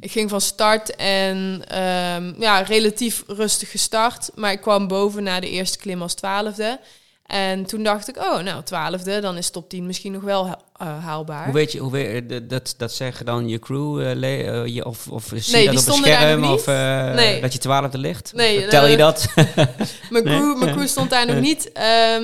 ik 0.00 0.10
ging 0.10 0.30
van 0.30 0.40
start 0.40 0.96
en 0.96 1.64
ehm, 1.68 2.40
ja, 2.40 2.60
relatief 2.60 3.24
rustig 3.26 3.70
gestart. 3.70 4.30
Maar 4.34 4.52
ik 4.52 4.60
kwam 4.60 4.88
boven 4.88 5.22
na 5.22 5.40
de 5.40 5.50
eerste 5.50 5.78
klim 5.78 6.02
als 6.02 6.14
twaalfde. 6.14 6.80
En 7.32 7.66
toen 7.66 7.82
dacht 7.82 8.08
ik, 8.08 8.16
oh, 8.16 8.42
nou, 8.42 8.62
twaalfde, 8.62 9.20
dan 9.20 9.36
is 9.36 9.50
top 9.50 9.68
10 9.68 9.86
misschien 9.86 10.12
nog 10.12 10.22
wel 10.22 10.46
eh, 10.46 11.04
haalbaar. 11.04 11.44
Hoe 11.44 11.54
weet 11.54 11.72
je, 11.72 11.78
hoe 11.78 11.90
weet, 11.90 12.50
dat, 12.50 12.74
dat 12.76 12.92
zeggen 12.92 13.26
dan 13.26 13.48
je 13.48 13.58
crew, 13.58 14.00
eh, 14.00 14.10
eh, 14.12 14.66
je, 14.66 14.84
of, 14.84 15.08
of 15.08 15.32
zie 15.34 15.56
Nee, 15.56 15.70
dat 15.70 15.88
op 15.88 15.96
een 15.96 16.02
scherm, 16.02 16.44
of 16.44 16.66
Nee. 16.66 17.40
dat 17.40 17.52
je 17.52 17.58
twaalfde 17.58 17.98
ligt? 17.98 18.32
Nee, 18.34 18.66
Tel 18.66 18.86
je 18.86 18.96
dat? 18.96 19.26
Mijn 20.10 20.24
crew, 20.24 20.58
mijn 20.58 20.74
crew 20.74 20.86
stond 20.86 21.10
daar 21.10 21.26
nog 21.26 21.40
niet, 21.40 21.70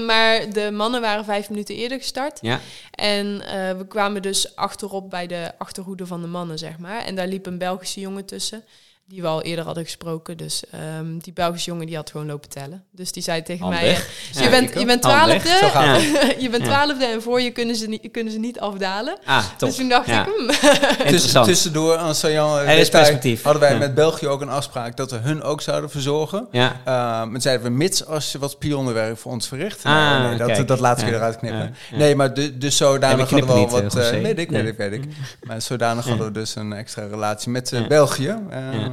maar 0.07 0.53
de 0.53 0.71
mannen 0.73 1.01
waren 1.01 1.25
vijf 1.25 1.51
minuten 1.51 1.75
eerder 1.75 1.99
gestart. 1.99 2.39
ja, 2.43 2.61
En 2.91 3.39
we 3.79 3.87
kwamen 3.89 4.23
dus 4.23 4.57
achterop 4.57 5.11
bij 5.11 5.27
de 5.27 5.53
achterhoede 5.59 6.07
van 6.07 6.21
de 6.21 6.29
mannen, 6.29 6.59
zeg 6.59 6.79
maar. 6.79 7.05
En 7.05 7.15
daar 7.15 7.29
liep 7.29 7.47
een 7.47 7.59
Belgische 7.59 8.01
jongen 8.01 8.25
tussen, 8.25 8.65
die 9.09 9.23
we 9.23 9.27
al 9.29 9.43
eerder 9.43 9.65
hadden 9.65 9.85
gesproken. 9.85 10.37
Dus 10.37 10.63
ehm, 10.71 11.19
die 11.19 11.33
Belgische 11.33 11.71
jongen 11.71 11.87
die 11.87 11.97
had 11.97 12.11
gewoon 12.11 12.27
lopen 12.27 12.49
tellen. 12.49 12.85
Dus 12.93 13.13
die 13.13 13.23
zei 13.23 13.43
tegen 13.43 13.69
mij, 13.69 13.89
eh, 13.91 13.99
je, 14.43 14.49
bent, 14.51 14.79
je 14.79 14.85
bent 14.85 15.03
twaalfde, 15.03 15.49
Ja. 15.49 15.97
je 16.39 16.49
bent 16.51 16.65
twaalfde 16.71 17.05
en 17.05 17.23
voor 17.23 17.41
je 17.41 17.51
kunnen 17.51 17.77
ze 17.77 17.87
niet, 17.89 18.09
kunnen 18.13 18.33
ze 18.33 18.39
niet 18.39 18.61
afdalen. 18.61 19.19
Ah. 19.25 19.45
Dus 19.59 19.77
toen 19.77 19.89
dacht 19.89 20.07
Ja. 20.07 20.27
ik, 20.27 20.33
hmm, 20.37 20.47
Tussen, 20.51 20.99
Interessant. 20.99 21.47
tussendoor, 21.47 21.97
aan 21.97 22.15
Sajan, 22.15 22.59
Er 22.59 22.79
is 22.79 22.89
perspectief. 22.89 23.43
hadden 23.43 23.63
wij 23.63 23.73
Ja. 23.73 23.79
met 23.79 23.95
België 23.95 24.27
ook 24.29 24.41
een 24.41 24.49
afspraak 24.49 24.97
dat 24.97 25.11
we 25.11 25.17
hun 25.17 25.43
ook 25.43 25.61
zouden 25.61 25.91
verzorgen. 25.91 26.49
Ja. 26.51 26.73
Uh, 26.73 26.85
maar 27.31 27.41
zeiden 27.41 27.67
we, 27.67 27.73
mits 27.73 28.07
als 28.07 28.33
je 28.33 28.39
wat 28.39 28.59
pionenwerk 28.59 29.19
voor 29.19 29.33
ons 29.33 29.49
verricht. 29.49 29.85
Ah, 29.85 29.93
Nou, 29.93 30.37
nee, 30.37 30.57
dat, 30.57 30.69
dat 30.69 30.81
laat 30.81 31.01
ik 31.03 31.09
Ja. 31.09 31.15
eruit 31.15 31.37
knippen. 31.37 31.59
Ja, 31.61 31.71
ja. 31.91 31.97
Nee, 31.97 32.15
maar 32.17 32.35
de, 32.35 32.59
dus 32.59 32.77
zodanig 32.77 33.31
hadden 33.31 33.49
we 33.49 33.53
al 33.55 33.69
wat... 33.69 33.81
eh, 33.81 34.01
eh, 34.01 34.11
José. 34.11 34.21
weet 34.23 34.39
ik, 34.39 34.51
Nee. 34.51 34.63
weet 34.63 34.73
ik, 34.73 34.79
weet 34.79 34.93
ik. 34.93 35.05
Maar 35.43 35.63
zodanig 35.63 36.03
Ja. 36.05 36.09
hadden 36.11 36.27
we 36.27 36.33
dus 36.33 36.55
een 36.55 36.73
extra 36.73 37.07
relatie 37.07 37.51
met 37.51 37.73
eh, 37.73 37.81
Ja. 37.81 37.87
België. 37.87 38.37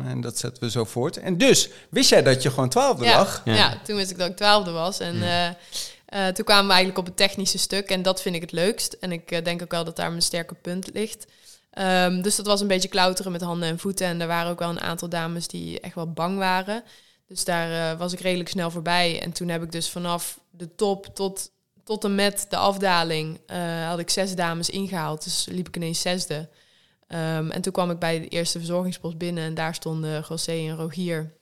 En 0.06 0.22
dat 0.22 0.38
zetten 0.38 0.64
we 0.64 0.70
zo 0.70 0.84
voort. 0.84 1.18
En 1.18 1.38
dus, 1.38 1.70
wist 1.90 2.10
jij 2.10 2.24
dat 2.24 2.44
je 2.44 2.50
gewoon 2.50 2.70
twaalfde 2.70 3.06
ja, 3.06 3.18
lag? 3.18 3.42
Ja. 3.46 3.54
ja. 3.54 3.82
toen 3.84 3.96
wist 3.96 4.12
ik 4.12 4.18
dat 4.18 4.30
ik 4.30 4.36
twaalfde 4.36 4.72
was. 4.72 5.00
En 5.00 5.22
eh, 5.22 5.48
eh, 5.48 6.34
toen 6.34 6.46
kwamen 6.46 6.66
we 6.66 6.74
eigenlijk 6.74 7.00
op 7.00 7.06
het 7.06 7.18
technische 7.18 7.58
stuk. 7.58 7.90
En 7.90 8.02
dat 8.02 8.22
vind 8.22 8.36
ik 8.36 8.42
het 8.42 8.52
leukst. 8.52 8.94
En 8.94 9.12
ik 9.12 9.32
eh, 9.32 9.44
denk 9.44 9.62
ook 9.62 9.72
wel 9.72 9.84
dat 9.84 9.96
daar 9.96 10.10
mijn 10.10 10.22
sterke 10.22 10.56
punt 10.56 10.90
ligt. 10.94 11.26
Ehm, 11.76 12.22
dus 12.22 12.36
dat 12.36 12.46
was 12.46 12.62
een 12.62 12.68
beetje 12.68 12.88
klauteren 12.88 13.32
met 13.32 13.42
handen 13.42 13.70
en 13.70 13.80
voeten. 13.80 14.08
En 14.08 14.22
er 14.22 14.28
waren 14.28 14.52
ook 14.52 14.60
wel 14.60 14.70
een 14.70 14.82
aantal 14.82 15.10
dames 15.10 15.48
die 15.48 15.80
echt 15.80 15.96
wel 15.96 16.12
bang 16.12 16.38
waren. 16.38 16.84
Dus 17.28 17.44
daar 17.44 17.92
eh, 17.92 18.00
was 18.00 18.14
ik 18.14 18.20
redelijk 18.20 18.50
snel 18.50 18.72
voorbij. 18.72 19.22
En 19.22 19.32
toen 19.32 19.48
heb 19.48 19.64
ik 19.64 19.72
dus 19.72 19.90
vanaf 19.90 20.40
de 20.50 20.76
top 20.76 21.06
tot, 21.14 21.52
tot 21.84 22.04
en 22.04 22.16
met 22.16 22.46
de 22.50 22.58
afdaling... 22.58 23.40
eh, 23.46 23.88
had 23.88 24.00
ik 24.00 24.10
zes 24.10 24.36
dames 24.36 24.70
ingehaald. 24.70 25.24
Dus 25.24 25.46
liep 25.50 25.68
ik 25.68 25.76
ineens 25.76 26.02
zesde. 26.02 26.50
Ehm, 27.08 27.50
en 27.50 27.62
toen 27.62 27.74
kwam 27.74 27.92
ik 27.92 28.00
bij 28.00 28.20
de 28.20 28.28
eerste 28.28 28.58
verzorgingspost 28.58 29.18
binnen. 29.18 29.44
En 29.44 29.54
daar 29.54 29.76
stonden 29.76 30.26
José 30.30 30.52
en 30.52 30.76
Rogier... 30.76 31.34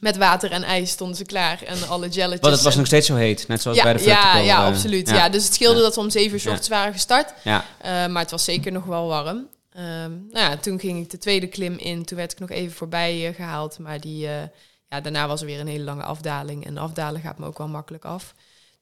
Met 0.00 0.16
water 0.16 0.50
en 0.50 0.62
ijs 0.62 0.90
stonden 0.90 1.16
ze 1.16 1.24
klaar. 1.24 1.62
En 1.62 1.88
alle 1.88 2.08
jelletjes. 2.08 2.40
Want 2.40 2.54
het 2.54 2.62
was 2.62 2.72
en- 2.72 2.78
nog 2.78 2.86
steeds 2.86 3.06
zo 3.06 3.14
heet, 3.14 3.48
net 3.48 3.62
zoals 3.62 3.76
ja, 3.76 3.82
bij 3.82 3.92
de 3.92 4.04
ja, 4.04 4.36
ja, 4.38 4.60
eh, 4.60 4.66
absoluut. 4.66 5.08
Ja. 5.08 5.28
dus 5.28 5.44
het 5.44 5.54
scheelde 5.54 5.76
Ja. 5.76 5.82
dat 5.82 5.94
we 5.94 6.00
om 6.00 6.10
zeven 6.10 6.32
uur 6.32 6.40
's 6.40 6.46
ochtends 6.46 6.68
waren 6.68 6.92
gestart. 6.92 7.34
Ja. 7.44 7.64
Eh, 7.78 8.06
maar 8.06 8.22
het 8.22 8.30
was 8.30 8.44
zeker 8.44 8.72
nog 8.72 8.84
wel 8.84 9.06
warm. 9.06 9.48
Ehm, 9.72 10.10
nou 10.10 10.50
ja, 10.50 10.56
toen 10.56 10.80
ging 10.80 11.02
ik 11.02 11.10
de 11.10 11.18
tweede 11.18 11.46
klim 11.46 11.76
in. 11.76 12.04
Toen 12.04 12.16
werd 12.18 12.32
ik 12.32 12.38
nog 12.38 12.50
even 12.50 12.76
voorbij 12.76 13.28
eh, 13.28 13.34
gehaald. 13.34 13.78
Maar 13.78 14.00
die, 14.00 14.26
eh, 14.26 14.42
ja, 14.88 15.00
daarna 15.00 15.26
was 15.26 15.40
er 15.40 15.46
weer 15.46 15.60
een 15.60 15.66
hele 15.66 15.84
lange 15.84 16.02
afdaling. 16.04 16.66
En 16.66 16.78
afdalen 16.78 17.20
gaat 17.20 17.38
me 17.38 17.46
ook 17.46 17.58
wel 17.58 17.68
makkelijk 17.68 18.04
af. 18.04 18.34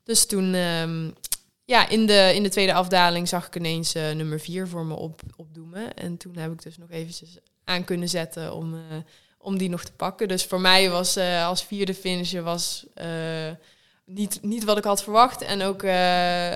Dus 0.04 0.26
toen, 0.26 0.54
ehm, 0.54 1.10
ja, 1.64 1.88
in 1.88 2.06
de, 2.06 2.32
in 2.34 2.42
de 2.42 2.48
tweede 2.48 2.74
afdaling 2.74 3.28
zag 3.28 3.46
ik 3.46 3.56
ineens 3.56 3.94
eh, 3.94 4.10
nummer 4.10 4.40
vier 4.40 4.68
voor 4.68 4.84
me 4.84 4.94
op, 4.94 5.20
opdoemen. 5.36 5.94
En 5.94 6.16
toen 6.16 6.36
heb 6.36 6.52
ik 6.52 6.62
dus 6.62 6.78
nog 6.78 6.90
eventjes 6.90 7.36
aan 7.64 7.84
kunnen 7.84 8.08
zetten 8.08 8.54
om, 8.54 8.74
eh, 8.74 8.80
om 9.38 9.58
die 9.58 9.68
nog 9.68 9.84
te 9.84 9.92
pakken. 9.92 10.28
Dus 10.28 10.44
voor 10.44 10.60
mij 10.60 10.90
was 10.90 11.16
eh, 11.16 11.46
als 11.46 11.64
vierde 11.64 11.94
finisher 11.94 12.42
was... 12.42 12.86
niet, 14.04 14.38
niet 14.42 14.64
wat 14.64 14.78
ik 14.78 14.84
had 14.84 15.02
verwacht. 15.02 15.42
En 15.42 15.62
ook, 15.62 15.82
ja, 15.82 16.50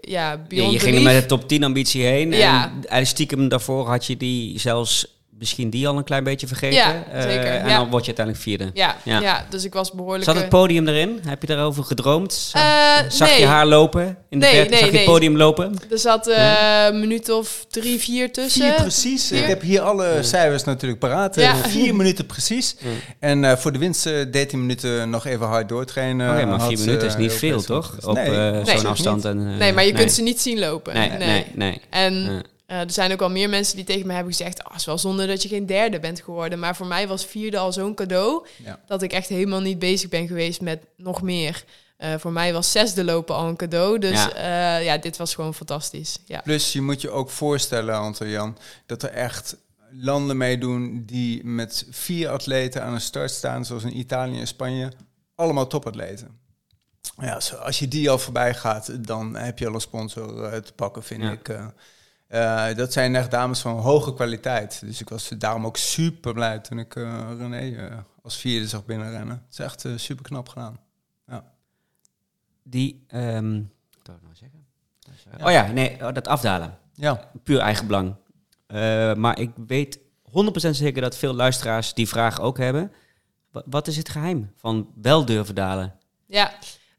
Ja, 0.00 0.38
je 0.48 0.78
ging 0.78 0.96
er 0.96 1.02
met 1.02 1.22
de 1.22 1.26
top 1.26 1.48
10 1.48 1.64
ambitie 1.64 2.02
heen. 2.02 2.32
Ja. 2.32 2.72
En 2.88 3.06
stiekem 3.06 3.48
daarvoor 3.48 3.88
had 3.88 4.06
je 4.06 4.16
die 4.16 4.58
zelfs 4.58 5.11
misschien 5.42 5.70
die 5.70 5.88
al 5.88 5.96
een 5.96 6.04
klein 6.04 6.24
beetje 6.24 6.46
vergeten. 6.46 6.76
Ja, 6.76 7.04
Eh, 7.12 7.22
zeker, 7.22 7.44
en 7.46 7.68
ja. 7.68 7.76
dan 7.76 7.90
word 7.90 8.04
je 8.06 8.14
uiteindelijk 8.16 8.44
vierde. 8.46 8.70
Ja, 8.74 8.96
Ja. 9.04 9.20
ja. 9.20 9.46
dus 9.50 9.64
ik 9.64 9.72
was 9.72 9.92
behoorlijk... 9.92 10.24
Zat 10.24 10.34
het 10.34 10.44
eh, 10.44 10.50
podium 10.50 10.88
erin? 10.88 11.20
Heb 11.26 11.40
je 11.40 11.46
daarover 11.46 11.84
gedroomd? 11.84 12.32
Zag, 12.32 12.62
eh, 12.62 13.10
zag 13.10 13.28
nee. 13.28 13.40
je 13.40 13.46
haar 13.46 13.66
lopen 13.66 14.16
in 14.28 14.38
de 14.40 14.46
Nee, 14.46 14.54
verte? 14.54 14.70
nee, 14.70 14.80
zag 14.80 14.90
je 14.90 14.96
het 14.96 15.06
podium 15.06 15.36
lopen? 15.36 15.74
Er 15.90 15.98
zat 15.98 16.26
eh, 16.26 16.84
een 16.88 17.00
minuut 17.00 17.30
of 17.30 17.66
drie, 17.70 17.98
vier 17.98 18.32
tussen. 18.32 18.62
Vier 18.62 18.74
precies. 18.74 19.26
Vier. 19.26 19.38
Ik 19.38 19.46
heb 19.46 19.62
hier 19.62 19.80
alle 19.80 20.18
cijfers 20.20 20.64
natuurlijk 20.64 21.00
paraat. 21.00 21.34
Ja. 21.34 21.54
Vier 21.56 21.94
minuten 21.94 22.26
precies. 22.26 22.76
Ja. 22.78 22.88
En 23.20 23.44
eh, 23.44 23.56
voor 23.56 23.72
de 23.72 23.78
winst 23.78 24.06
eh, 24.06 24.12
13 24.30 24.60
minuten 24.60 25.10
nog 25.10 25.26
even 25.26 25.46
hard 25.46 25.68
doortrainen. 25.68 26.30
Oké, 26.36 26.44
maar 26.46 26.58
had, 26.58 26.68
vier 26.68 26.78
minuten 26.78 27.06
is 27.08 27.16
niet 27.16 27.32
veel, 27.32 27.62
toch? 27.62 27.96
Op 28.04 28.14
Nee. 28.14 28.24
eh, 28.26 28.50
Nee, 28.64 28.78
zo'n 28.78 28.86
afstand. 28.86 29.24
En, 29.24 29.38
eh, 29.52 29.58
nee, 29.58 29.72
maar 29.72 29.84
je 29.84 29.92
kunt 29.92 30.12
ze 30.12 30.22
niet 30.22 30.40
zien 30.40 30.58
lopen. 30.58 30.94
Nee, 30.94 31.10
nee, 31.10 31.46
nee. 31.54 31.80
En 31.90 32.42
Eh, 32.72 32.78
er 32.80 32.90
zijn 32.90 33.12
ook 33.12 33.22
al 33.22 33.30
meer 33.30 33.48
mensen 33.48 33.76
die 33.76 33.84
tegen 33.84 34.06
me 34.06 34.12
hebben 34.12 34.32
gezegd... 34.34 34.64
Oh, 34.64 34.70
het 34.70 34.80
is 34.80 34.86
wel 34.86 34.98
zonde 34.98 35.26
dat 35.26 35.42
je 35.42 35.48
geen 35.48 35.66
derde 35.66 36.00
bent 36.00 36.20
geworden. 36.20 36.58
Maar 36.58 36.76
voor 36.76 36.86
mij 36.86 37.08
was 37.08 37.24
vierde 37.24 37.58
al 37.58 37.72
zo'n 37.72 37.94
cadeau... 37.94 38.46
Ja. 38.64 38.80
dat 38.86 39.02
ik 39.02 39.12
echt 39.12 39.28
helemaal 39.28 39.60
niet 39.60 39.78
bezig 39.78 40.08
ben 40.08 40.26
geweest 40.26 40.60
met 40.60 40.84
nog 40.96 41.22
meer. 41.22 41.64
Eh, 41.96 42.14
voor 42.18 42.32
mij 42.32 42.52
was 42.52 42.72
zesde 42.72 43.04
lopen 43.04 43.34
al 43.34 43.48
een 43.48 43.56
cadeau. 43.56 43.98
Dus 43.98 44.24
Ja. 44.24 44.30
ja, 44.36 44.76
ja 44.76 44.98
dit 44.98 45.16
was 45.16 45.34
gewoon 45.34 45.54
fantastisch. 45.54 46.18
Ja. 46.24 46.40
Plus, 46.40 46.72
je 46.72 46.80
moet 46.80 47.00
je 47.00 47.10
ook 47.10 47.30
voorstellen, 47.30 47.94
Anton-Jan, 47.94 48.58
dat 48.86 49.02
er 49.02 49.10
echt 49.10 49.56
landen 49.90 50.36
meedoen 50.36 51.02
die 51.06 51.44
met 51.44 51.86
vier 51.90 52.28
atleten 52.28 52.82
aan 52.82 52.94
de 52.94 53.00
start 53.00 53.30
staan, 53.30 53.64
zoals 53.64 53.82
in 53.82 53.98
Italië 53.98 54.40
en 54.40 54.46
Spanje, 54.46 54.92
allemaal 55.34 55.66
topatleten. 55.66 56.40
Ja, 57.20 57.40
zo, 57.40 57.56
als 57.56 57.78
je 57.78 57.88
die 57.88 58.10
al 58.10 58.18
voorbij 58.18 58.54
gaat, 58.54 59.06
dan 59.06 59.36
heb 59.36 59.58
je 59.58 59.66
al 59.66 59.74
een 59.74 59.80
sponsor 59.80 60.44
eh, 60.44 60.58
te 60.58 60.72
pakken, 60.72 61.02
vind 61.02 61.22
Ja. 61.22 61.30
ik. 61.30 61.48
Eh. 62.68 62.74
Dat 62.76 62.92
zijn 62.92 63.14
echt 63.16 63.30
dames 63.30 63.60
van 63.60 63.78
hoge 63.78 64.14
kwaliteit. 64.14 64.80
Dus 64.80 65.00
ik 65.00 65.08
was 65.08 65.28
daarom 65.28 65.66
ook 65.66 65.76
super 65.76 66.32
blij 66.32 66.58
toen 66.58 66.78
ik 66.78 66.96
eh, 66.96 67.30
René 67.38 67.76
eh, 67.76 67.98
als 68.22 68.36
vierde 68.36 68.68
zag 68.68 68.84
binnenrennen. 68.84 69.34
Het 69.48 69.52
is 69.52 69.58
echt 69.58 69.86
super 69.96 70.24
knap 70.24 70.48
gedaan. 70.48 70.78
Die, 72.64 73.04
ehm, 73.08 73.52
wat 73.98 74.06
wou 74.06 74.18
ik 74.18 74.22
nou 74.22 74.34
zeggen? 74.34 75.44
Oh 75.46 75.50
ja, 75.50 75.72
nee, 75.72 76.06
oh, 76.06 76.12
dat 76.14 76.28
afdalen. 76.28 76.78
Ja, 76.94 77.30
Puur 77.42 77.58
eigen 77.60 77.86
belang. 77.86 78.14
Eh, 78.66 79.14
maar 79.14 79.38
ik 79.38 79.50
weet 79.66 79.98
100% 80.22 80.76
zeker 80.76 81.02
dat 81.02 81.16
veel 81.16 81.34
luisteraars 81.34 81.94
die 81.94 82.08
vraag 82.08 82.40
ook 82.40 82.58
hebben. 82.58 82.92
Wa- 83.50 83.62
Wat 83.66 83.86
is 83.86 83.96
het 83.96 84.08
geheim 84.08 84.52
van 84.56 84.88
wel 84.94 85.24
durven 85.24 85.54
dalen? 85.54 85.94
ja. 86.26 86.52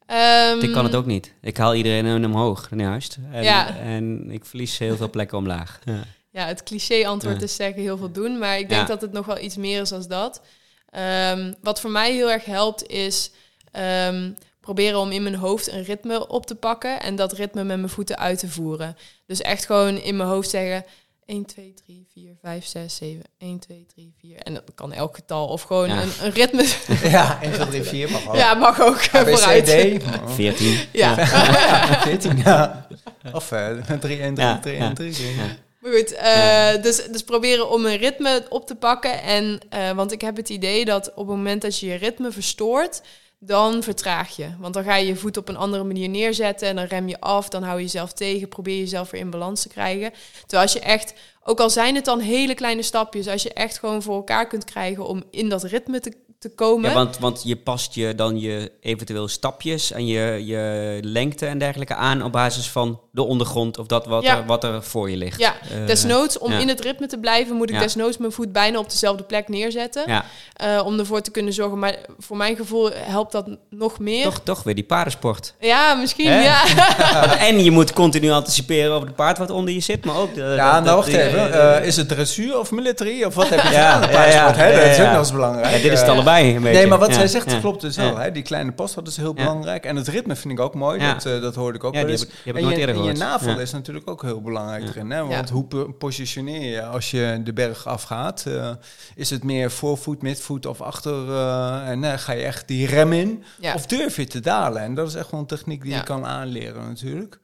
Ehm, 0.05 0.59
ik 0.59 0.71
kan 0.71 0.83
het 0.83 0.95
ook 0.95 1.05
niet. 1.05 1.33
Ik 1.41 1.57
haal 1.57 1.75
iedereen 1.75 2.25
omhoog, 2.25 2.69
juist. 2.77 3.17
En, 3.31 3.43
Ja. 3.43 3.77
en 3.77 4.31
ik 4.31 4.45
verlies 4.45 4.77
heel 4.77 4.95
veel 4.97 5.09
plekken 5.09 5.37
omlaag. 5.37 5.79
Ja. 5.85 6.03
Ja, 6.29 6.45
het 6.45 6.63
cliché-antwoord 6.63 7.37
Ja. 7.37 7.43
is 7.43 7.55
zeggen 7.55 7.81
heel 7.81 7.97
veel 7.97 8.11
doen. 8.11 8.37
Maar 8.39 8.57
ik 8.59 8.69
denk 8.69 8.81
Ja. 8.81 8.87
dat 8.87 9.01
het 9.01 9.11
nog 9.11 9.25
wel 9.25 9.39
iets 9.39 9.55
meer 9.55 9.81
is 9.81 9.89
dan 9.89 10.05
dat. 10.07 10.41
Ehm, 10.89 11.53
wat 11.61 11.79
voor 11.81 11.89
mij 11.91 12.13
heel 12.13 12.31
erg 12.31 12.45
helpt 12.45 12.87
is... 12.87 13.31
ehm, 13.71 14.31
proberen 14.59 14.99
om 14.99 15.11
in 15.11 15.23
mijn 15.23 15.35
hoofd 15.35 15.71
een 15.71 15.83
ritme 15.83 16.27
op 16.27 16.45
te 16.45 16.55
pakken 16.55 17.01
en 17.01 17.15
dat 17.15 17.33
ritme 17.33 17.63
met 17.63 17.77
mijn 17.77 17.89
voeten 17.89 18.17
uit 18.17 18.39
te 18.39 18.49
voeren. 18.49 18.97
Dus 19.25 19.41
echt 19.41 19.65
gewoon 19.65 19.97
in 19.97 20.15
mijn 20.17 20.29
hoofd 20.29 20.49
zeggen 20.49 20.85
1, 21.25 21.45
2, 21.45 21.73
3, 21.85 22.07
4, 22.13 22.35
5, 22.41 22.65
6, 22.65 22.95
7, 22.95 23.21
1, 23.37 23.59
2, 23.59 23.85
3, 23.93 24.13
4. 24.19 24.37
En 24.37 24.53
dat 24.53 24.63
kan 24.75 24.93
elk 24.93 25.15
getal 25.15 25.47
of 25.47 25.61
gewoon 25.61 25.87
Ja. 25.89 26.01
een, 26.01 26.09
een 26.21 26.31
ritme. 26.31 26.65
Ja, 27.09 27.39
1, 27.41 27.53
2, 27.53 27.67
3, 27.67 27.83
4 27.83 28.11
mag 28.11 28.27
ook. 28.27 28.35
Ja, 28.35 28.53
mag 28.53 28.81
ook 28.81 28.97
eh, 28.97 29.15
A, 29.19 29.23
B, 29.23 29.27
C, 29.27 29.29
vooruit. 29.29 29.65
D. 29.65 30.03
14. 30.25 30.77
Ja. 30.91 31.17
Ja, 31.19 32.01
14, 32.01 32.37
ja. 32.37 32.87
Of 33.33 33.51
eh 33.51 33.67
3, 33.99 34.19
1, 34.21 34.33
3, 34.33 34.47
Ja, 34.47 34.59
3, 34.59 34.75
ja. 34.75 34.81
1, 34.85 34.93
3, 34.93 35.11
3. 35.13 35.27
Ja. 35.35 35.41
Maar 35.79 35.91
goed, 35.91 36.11
eh, 36.13 36.81
dus, 36.83 37.05
dus 37.11 37.23
proberen 37.23 37.69
om 37.69 37.85
een 37.85 37.97
ritme 37.97 38.45
op 38.49 38.67
te 38.67 38.75
pakken. 38.75 39.21
En, 39.21 39.59
eh, 39.69 39.91
want 39.91 40.11
ik 40.11 40.21
heb 40.21 40.35
het 40.37 40.49
idee 40.49 40.85
dat 40.85 41.07
op 41.09 41.15
het 41.27 41.35
moment 41.35 41.61
dat 41.61 41.79
je 41.79 41.85
je 41.87 41.95
ritme 41.95 42.31
verstoort, 42.31 43.01
dan 43.45 43.83
vertraag 43.83 44.35
je. 44.35 44.49
Want 44.59 44.73
dan 44.73 44.83
ga 44.83 44.95
je 44.95 45.07
je 45.07 45.15
voet 45.15 45.37
op 45.37 45.49
een 45.49 45.57
andere 45.57 45.83
manier 45.83 46.09
neerzetten 46.09 46.67
en 46.67 46.75
dan 46.75 46.85
rem 46.85 47.07
je 47.07 47.19
af, 47.19 47.49
dan 47.49 47.63
hou 47.63 47.77
je 47.77 47.83
jezelf 47.83 48.13
tegen, 48.13 48.47
probeer 48.47 48.77
jezelf 48.77 49.11
weer 49.11 49.21
in 49.21 49.29
balans 49.29 49.61
te 49.61 49.69
krijgen. 49.69 50.11
Terwijl 50.39 50.61
als 50.61 50.73
je 50.73 50.79
echt, 50.79 51.13
ook 51.43 51.59
al 51.59 51.69
zijn 51.69 51.95
het 51.95 52.05
dan 52.05 52.19
hele 52.19 52.53
kleine 52.53 52.81
stapjes, 52.81 53.27
als 53.27 53.43
je 53.43 53.53
echt 53.53 53.79
gewoon 53.79 54.01
voor 54.01 54.15
elkaar 54.15 54.47
kunt 54.47 54.63
krijgen 54.63 55.05
om 55.05 55.23
in 55.31 55.49
dat 55.49 55.63
ritme 55.63 55.99
te, 55.99 56.13
te 56.43 56.55
komen. 56.55 56.89
Ja, 56.89 56.95
want, 56.95 57.19
want 57.19 57.41
je 57.45 57.55
past 57.55 57.93
je 57.95 58.15
dan 58.15 58.39
je 58.39 58.71
eventueel 58.81 59.27
stapjes 59.27 59.91
en 59.91 60.05
je, 60.07 60.45
je 60.45 60.97
lengte 61.01 61.45
en 61.45 61.57
dergelijke 61.57 61.95
aan 61.95 62.23
op 62.23 62.31
basis 62.31 62.69
van 62.69 62.99
de 63.11 63.23
ondergrond 63.23 63.77
of 63.77 63.85
dat 63.87 64.05
wat, 64.05 64.23
Ja. 64.23 64.37
er, 64.37 64.45
wat 64.45 64.63
er 64.63 64.83
voor 64.83 65.09
je 65.09 65.17
ligt. 65.17 65.39
Ja, 65.39 65.53
Eh, 65.61 65.87
desnoods, 65.87 66.37
om 66.37 66.51
ja. 66.51 66.59
in 66.59 66.67
het 66.67 66.79
ritme 66.81 67.07
te 67.07 67.17
blijven, 67.19 67.55
moet 67.55 67.69
ik 67.69 67.75
Ja. 67.75 67.81
desnoods 67.81 68.17
mijn 68.17 68.31
voet 68.31 68.51
bijna 68.51 68.79
op 68.79 68.89
dezelfde 68.89 69.23
plek 69.23 69.47
neerzetten. 69.49 70.03
Ja, 70.07 70.25
eh, 70.53 70.85
om 70.85 70.99
ervoor 70.99 71.21
te 71.21 71.31
kunnen 71.31 71.53
zorgen. 71.53 71.79
Maar 71.79 71.95
voor 72.19 72.37
mijn 72.37 72.55
gevoel 72.55 72.89
helpt 72.93 73.31
dat 73.31 73.47
nog 73.69 73.99
meer. 73.99 74.23
toch, 74.23 74.39
toch 74.43 74.63
weer 74.63 74.75
die 74.75 74.83
paardensport. 74.83 75.53
Ja, 75.59 75.93
misschien, 75.93 76.29
Hè? 76.29 76.41
ja. 76.43 76.63
en 77.47 77.63
je 77.63 77.71
moet 77.71 77.93
continu 77.93 78.29
anticiperen 78.31 78.91
over 78.93 79.07
het 79.07 79.15
paard 79.15 79.37
wat 79.37 79.49
onder 79.49 79.73
je 79.73 79.79
zit, 79.79 80.05
maar 80.05 80.15
ook... 80.17 80.35
De, 80.35 80.41
Ja, 80.41 80.73
dat- 80.73 80.83
nou 80.83 80.95
wacht 80.95 81.07
even. 81.07 81.77
eh, 81.79 81.85
is 81.85 81.95
het 81.95 82.07
dressuur 82.07 82.59
of 82.59 82.71
military? 82.71 83.23
Of 83.23 83.35
wat 83.35 83.49
heb 83.49 83.61
je 83.61 83.69
Ja, 83.71 83.91
gedaan? 83.93 84.09
ja, 84.09 84.15
Paardensport, 84.15 84.55
ja. 84.55 84.63
hè? 84.63 84.71
Dat 84.81 84.89
is 84.91 84.99
ook 84.99 85.07
nog 85.11 85.17
eens 85.17 85.31
belangrijk. 85.31 85.65
ja, 85.75 85.81
dit 85.81 85.91
is 85.91 85.99
het 85.99 86.07
Eh, 86.09 86.15
allebei 86.33 86.55
een 86.55 86.61
beetje. 86.61 86.77
Nee, 86.79 86.87
maar 86.87 86.99
wat 86.99 87.07
Ja, 87.09 87.13
zij 87.13 87.27
zegt 87.27 87.51
ja. 87.51 87.59
klopt 87.59 87.81
dus 87.81 87.95
Ja. 87.95 88.03
wel. 88.03 88.17
Hè? 88.17 88.31
Die 88.31 88.43
kleine 88.43 88.71
post, 88.71 88.95
dat 88.95 89.07
is 89.07 89.17
heel 89.17 89.27
Ja. 89.27 89.33
belangrijk. 89.33 89.85
En 89.85 89.95
het 89.95 90.07
ritme 90.07 90.35
vind 90.35 90.53
ik 90.53 90.59
ook 90.59 90.75
mooi. 90.75 90.99
Ja. 90.99 91.13
Dat, 91.13 91.25
eh, 91.25 91.41
dat 91.41 91.55
hoorde 91.55 91.77
ik 91.77 91.83
ook 91.83 91.93
Ja, 91.93 91.99
wel 92.03 92.09
die 92.09 92.19
eens. 92.19 92.21
heb 92.27 92.31
ik- 92.37 92.43
die 92.43 92.53
heb 92.53 92.55
ik 92.55 92.61
en 92.61 92.67
nooit 92.69 92.95
je, 92.97 93.01
en 93.01 93.03
je 93.13 93.19
navel 93.19 93.49
Ja. 93.53 93.59
is 93.59 93.71
natuurlijk 93.71 94.09
ook 94.09 94.21
heel 94.21 94.41
belangrijk 94.41 94.83
Ja. 94.83 94.89
erin. 94.89 95.11
Hè? 95.11 95.25
Want 95.25 95.47
Ja. 95.47 95.53
hoe 95.53 95.65
po- 95.65 95.91
positioneer 95.91 96.71
je 96.71 96.85
als 96.85 97.11
je 97.11 97.41
de 97.43 97.53
berg 97.53 97.87
afgaat? 97.87 98.45
Eh, 98.45 98.69
is 99.15 99.29
het 99.29 99.43
meer 99.43 99.71
voorvoet, 99.71 100.21
midvoet 100.21 100.65
of 100.65 100.81
achter? 100.81 101.29
eh, 101.29 101.89
en 101.89 102.19
ga 102.19 102.33
je 102.33 102.43
echt 102.43 102.67
die 102.67 102.87
rem 102.87 103.13
in? 103.13 103.43
ja. 103.59 103.73
Of 103.73 103.85
durf 103.85 104.15
je 104.15 104.27
te 104.27 104.39
dalen? 104.39 104.81
En 104.81 104.93
dat 104.95 105.07
is 105.07 105.15
echt 105.15 105.31
wel 105.31 105.39
een 105.39 105.45
techniek 105.45 105.81
die 105.81 105.91
Ja. 105.91 105.97
je 105.97 106.03
kan 106.03 106.25
aanleren 106.25 106.87
natuurlijk. 106.87 107.39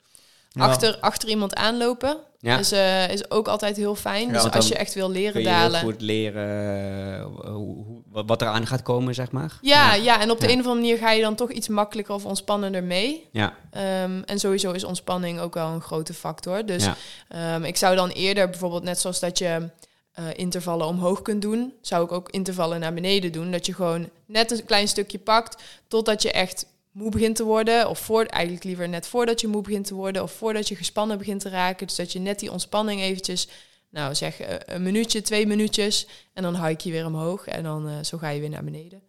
Ja. 0.49 0.63
Achter, 0.65 0.97
achter 0.99 1.29
iemand 1.29 1.55
aanlopen 1.55 2.17
Ja. 2.41 2.57
is, 2.57 2.71
eh, 2.71 3.09
is 3.09 3.31
ook 3.31 3.47
altijd 3.47 3.75
heel 3.77 3.95
fijn. 3.95 4.27
Ja, 4.27 4.33
dus 4.43 4.51
als 4.51 4.67
je 4.67 4.75
echt 4.75 4.93
wil 4.93 5.05
Kun 5.05 5.15
leren 5.15 5.41
je 5.41 5.47
heel 5.49 5.57
dalen. 5.57 5.79
goed 5.81 6.01
leren 6.01 7.17
eh, 7.19 7.23
hoe, 7.51 7.75
hoe- 7.85 8.25
wat- 8.25 8.41
eraan 8.41 8.67
gaat 8.67 8.81
komen, 8.81 9.13
zeg 9.15 9.31
maar. 9.31 9.57
Ja, 9.61 9.93
ja, 9.93 10.21
en 10.21 10.31
op 10.31 10.39
de 10.39 10.45
een 10.51 10.59
of 10.59 10.65
andere 10.65 10.75
manier 10.75 10.97
ga 10.97 11.11
je 11.11 11.21
dan 11.21 11.35
toch 11.35 11.51
iets 11.51 11.67
makkelijker 11.67 12.13
of 12.13 12.25
ontspannender 12.25 12.83
mee. 12.83 13.27
Ja, 13.31 13.53
Ehm, 13.71 14.21
en 14.25 14.39
sowieso 14.39 14.71
is 14.71 14.83
ontspanning 14.83 15.39
ook 15.39 15.53
wel 15.53 15.67
een 15.67 15.81
grote 15.81 16.13
factor. 16.13 16.65
Dus. 16.65 16.87
Ehm, 17.27 17.63
ik 17.63 17.77
zou 17.77 17.95
dan 17.95 18.09
eerder 18.09 18.49
bijvoorbeeld 18.49 18.83
net 18.83 18.99
zoals 18.99 19.19
dat 19.19 19.37
je 19.37 19.69
eh, 20.13 20.25
intervallen 20.35 20.87
omhoog 20.87 21.21
kunt 21.21 21.41
doen, 21.41 21.73
zou 21.81 22.03
ik 22.05 22.11
ook 22.11 22.29
intervallen 22.29 22.79
naar 22.79 22.93
beneden 22.93 23.31
doen. 23.31 23.51
Dat 23.51 23.65
je 23.65 23.73
gewoon 23.73 24.09
net 24.25 24.51
een 24.51 24.65
klein 24.65 24.87
stukje 24.87 25.19
pakt 25.19 25.63
totdat 25.87 26.21
je 26.21 26.31
echt 26.31 26.65
moe 26.91 27.09
begint 27.09 27.35
te 27.35 27.43
worden. 27.43 27.89
Of 27.89 27.99
voor, 27.99 28.25
eigenlijk 28.25 28.63
liever 28.63 28.89
net 28.89 29.07
voordat 29.07 29.41
je 29.41 29.47
moe 29.47 29.61
begint 29.61 29.85
te 29.85 29.93
worden. 29.93 30.23
Of 30.23 30.31
voordat 30.31 30.67
je 30.67 30.75
gespannen 30.75 31.17
begint 31.17 31.41
te 31.41 31.49
raken. 31.49 31.87
Dus 31.87 31.95
dat 31.95 32.11
je 32.11 32.19
net 32.19 32.39
die 32.39 32.51
ontspanning 32.51 33.01
eventjes, 33.01 33.47
nou 33.89 34.15
zeg 34.15 34.39
eh, 34.39 34.55
een 34.65 34.83
minuutje, 34.83 35.21
twee 35.21 35.47
minuutjes. 35.47 36.07
En 36.33 36.43
dan 36.43 36.65
hike 36.65 36.87
je 36.87 36.93
weer 36.93 37.05
omhoog. 37.05 37.47
En 37.47 37.63
dan 37.63 37.87
eh, 37.87 37.93
zo 38.03 38.17
ga 38.17 38.29
je 38.29 38.39
weer 38.39 38.49
naar 38.49 38.63
beneden. 38.63 39.01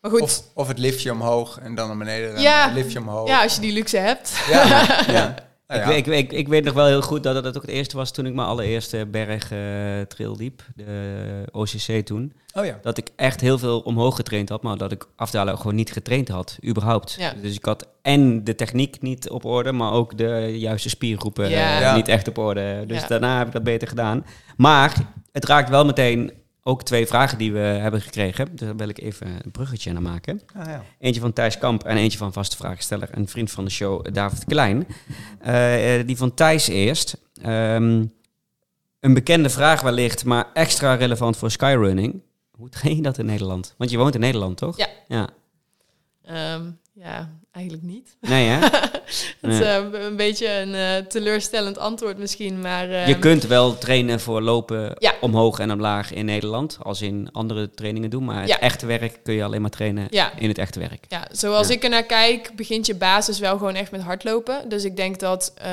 Maar 0.00 0.10
goed, 0.10 0.20
Of, 0.20 0.42
of 0.54 0.68
het 0.68 0.78
liftje 0.78 1.12
omhoog 1.12 1.58
en 1.58 1.74
dan 1.74 1.88
naar 1.88 1.96
beneden 1.96 2.24
rennen. 2.24 2.42
Ja. 2.42 2.72
Liftje 2.72 2.98
omhoog. 2.98 3.28
ja, 3.28 3.42
als 3.42 3.54
je 3.54 3.60
die 3.60 3.72
luxe 3.72 3.96
hebt. 3.96 4.32
ja. 4.50 4.64
ja. 5.06 5.34
Nou 5.68 5.80
Ik, 5.80 5.86
ja. 5.86 5.92
ik, 5.94 6.06
ik, 6.06 6.32
ik 6.32 6.48
weet 6.48 6.64
nog 6.64 6.74
wel 6.74 6.86
heel 6.86 7.02
goed 7.02 7.22
dat 7.22 7.44
het 7.44 7.56
ook 7.56 7.62
het 7.62 7.70
eerste 7.70 7.96
was 7.96 8.10
toen 8.12 8.26
ik 8.26 8.34
mijn 8.34 8.48
allereerste 8.48 9.06
berg 9.10 9.50
eh, 9.52 9.58
trail 10.08 10.36
liep. 10.36 10.62
De 10.74 11.44
OCC 11.52 12.06
toen. 12.06 12.32
Oh 12.54 12.64
ja. 12.64 12.78
Dat 12.82 12.98
ik 12.98 13.08
echt 13.16 13.40
heel 13.40 13.58
veel 13.58 13.80
omhoog 13.80 14.16
getraind 14.16 14.48
had, 14.48 14.62
maar 14.62 14.76
dat 14.76 14.92
ik 14.92 15.06
afdalen 15.16 15.56
gewoon 15.58 15.74
niet 15.74 15.92
getraind 15.92 16.28
had, 16.28 16.58
überhaupt. 16.66 17.16
Ja. 17.18 17.32
Dus 17.42 17.54
ik 17.56 17.64
had 17.64 17.88
en 18.02 18.44
de 18.44 18.54
techniek 18.54 19.02
niet 19.02 19.30
op 19.30 19.44
orde, 19.44 19.72
maar 19.72 19.92
ook 19.92 20.18
de 20.18 20.58
juiste 20.58 20.88
spiergroepen 20.88 21.48
Ja. 21.50 21.74
eh, 21.74 21.80
Ja. 21.80 21.96
niet 21.96 22.08
echt 22.08 22.28
op 22.28 22.38
orde. 22.38 22.84
Dus 22.86 23.00
Ja. 23.00 23.06
daarna 23.06 23.38
heb 23.38 23.46
ik 23.46 23.52
dat 23.52 23.62
beter 23.62 23.88
gedaan. 23.88 24.24
Maar 24.56 24.94
het 25.32 25.44
raakt 25.44 25.68
wel 25.70 25.84
meteen 25.84 26.32
ook 26.66 26.82
twee 26.82 27.06
vragen 27.06 27.38
die 27.38 27.52
we 27.52 27.58
hebben 27.58 28.00
gekregen. 28.00 28.48
Dus 28.50 28.66
daar 28.66 28.76
wil 28.76 28.88
ik 28.88 29.00
even 29.00 29.26
een 29.26 29.50
bruggetje 29.50 29.92
naar 29.92 30.02
maken. 30.02 30.42
Ah, 30.56 30.66
ja. 30.66 30.84
Eentje 30.98 31.20
van 31.20 31.32
Thijs 31.32 31.58
Kamp 31.58 31.84
en 31.84 31.96
eentje 31.96 32.18
van 32.18 32.32
vaste 32.32 32.56
vraagsteller 32.56 33.10
en 33.10 33.28
vriend 33.28 33.50
van 33.50 33.64
de 33.64 33.70
show, 33.70 34.14
David 34.14 34.44
Klein. 34.44 34.86
Eh, 35.40 35.98
eh, 35.98 36.06
die 36.06 36.16
van 36.16 36.34
Thijs 36.34 36.68
eerst. 36.68 37.18
Ehm, 37.42 38.04
een 39.00 39.14
bekende 39.14 39.50
vraag 39.50 39.80
wellicht, 39.80 40.24
maar 40.24 40.46
extra 40.52 40.94
relevant 40.94 41.36
voor 41.36 41.50
skyrunning. 41.50 42.22
Hoe 42.50 42.68
train 42.68 42.96
je 42.96 43.02
dat 43.02 43.18
in 43.18 43.26
Nederland? 43.26 43.74
Want 43.78 43.90
je 43.90 43.96
woont 43.96 44.14
in 44.14 44.20
Nederland, 44.20 44.56
toch? 44.56 44.76
Ja. 44.76 44.88
Ja. 45.08 45.28
Ehm, 46.22 46.70
ja, 46.92 47.38
eigenlijk 47.56 47.82
niet. 47.86 48.16
Nee, 48.20 48.46
hè? 48.48 48.58
Het 49.40 49.52
is 49.52 49.60
eh, 49.60 49.76
een 49.92 50.16
beetje 50.16 50.48
een 50.60 50.74
eh, 50.74 50.96
teleurstellend 51.08 51.78
antwoord 51.78 52.18
misschien, 52.18 52.60
maar... 52.60 52.90
ehm, 52.90 53.08
Je 53.08 53.18
kunt 53.18 53.46
wel 53.46 53.78
trainen 53.78 54.20
voor 54.20 54.42
lopen 54.42 54.96
Ja. 54.98 55.14
omhoog 55.20 55.58
en 55.58 55.72
omlaag 55.72 56.12
in 56.12 56.24
Nederland, 56.24 56.78
als 56.82 57.02
in 57.02 57.28
andere 57.32 57.70
trainingen 57.70 58.10
doen. 58.10 58.24
Maar 58.24 58.40
het 58.40 58.48
Ja. 58.48 58.60
echte 58.60 58.86
werk 58.86 59.20
kun 59.22 59.34
je 59.34 59.44
alleen 59.44 59.60
maar 59.60 59.70
trainen 59.70 60.06
Ja, 60.10 60.32
in 60.38 60.48
het 60.48 60.58
echte 60.58 60.78
werk. 60.78 61.04
ja, 61.08 61.26
zoals 61.30 61.70
ik 61.70 61.82
er 61.84 61.90
naar 61.90 62.02
kijk, 62.02 62.50
begint 62.56 62.86
je 62.86 62.94
basis 62.94 63.38
wel 63.38 63.58
gewoon 63.58 63.74
echt 63.74 63.90
met 63.90 64.00
hardlopen. 64.02 64.68
Dus 64.68 64.84
ik 64.84 64.96
denk 64.96 65.18
dat, 65.18 65.52
eh, 65.56 65.70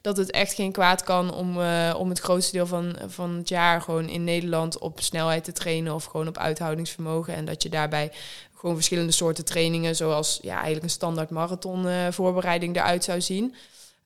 dat 0.00 0.16
het 0.16 0.30
echt 0.30 0.54
geen 0.54 0.72
kwaad 0.72 1.02
kan 1.02 1.34
om, 1.34 1.58
om 1.96 2.08
het 2.08 2.18
grootste 2.18 2.52
deel 2.52 2.66
van, 2.66 2.96
van 3.06 3.36
het 3.36 3.48
jaar 3.48 3.80
gewoon 3.80 4.08
in 4.08 4.24
Nederland 4.24 4.78
op 4.78 5.00
snelheid 5.00 5.44
te 5.44 5.52
trainen 5.52 5.94
of 5.94 6.04
gewoon 6.04 6.28
op 6.28 6.38
uithoudingsvermogen. 6.38 7.34
En 7.34 7.44
dat 7.44 7.62
je 7.62 7.68
daarbij 7.68 8.12
gewoon 8.56 8.74
verschillende 8.74 9.12
soorten 9.12 9.44
trainingen, 9.44 9.96
zoals 9.96 10.38
ja, 10.42 10.54
eigenlijk 10.54 10.84
een 10.84 10.90
standaard 10.90 11.30
marathon 11.30 11.88
eh, 11.88 12.06
voorbereiding 12.10 12.76
eruit 12.76 13.04
zou 13.04 13.20
zien. 13.20 13.54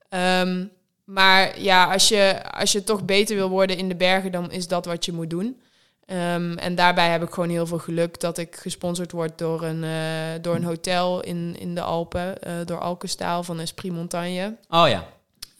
Ehm, 0.09 0.65
maar 1.03 1.61
ja, 1.61 1.91
als 1.93 2.07
je, 2.07 2.51
als 2.51 2.71
je 2.71 2.83
toch 2.83 3.03
beter 3.03 3.35
wil 3.35 3.49
worden 3.49 3.77
in 3.77 3.89
de 3.89 3.95
bergen, 3.95 4.31
dan 4.31 4.51
is 4.51 4.67
dat 4.67 4.85
wat 4.85 5.05
je 5.05 5.13
moet 5.13 5.29
doen. 5.29 5.61
Ehm, 6.05 6.57
en 6.57 6.75
daarbij 6.75 7.09
heb 7.09 7.23
ik 7.23 7.33
gewoon 7.33 7.49
heel 7.49 7.67
veel 7.67 7.79
geluk 7.79 8.19
dat 8.19 8.37
ik 8.37 8.55
gesponsord 8.55 9.11
word 9.11 9.37
door 9.37 9.63
een, 9.63 9.83
eh, 9.83 10.41
door 10.41 10.55
een 10.55 10.63
hotel 10.63 11.21
in, 11.21 11.55
in 11.59 11.75
de 11.75 11.81
Alpen, 11.81 12.41
eh, 12.41 12.53
door 12.65 12.79
Alkestaal 12.79 13.43
van 13.43 13.59
Esprit 13.59 13.91
Montagne. 13.91 14.55
Oh 14.69 14.87
ja, 14.87 15.05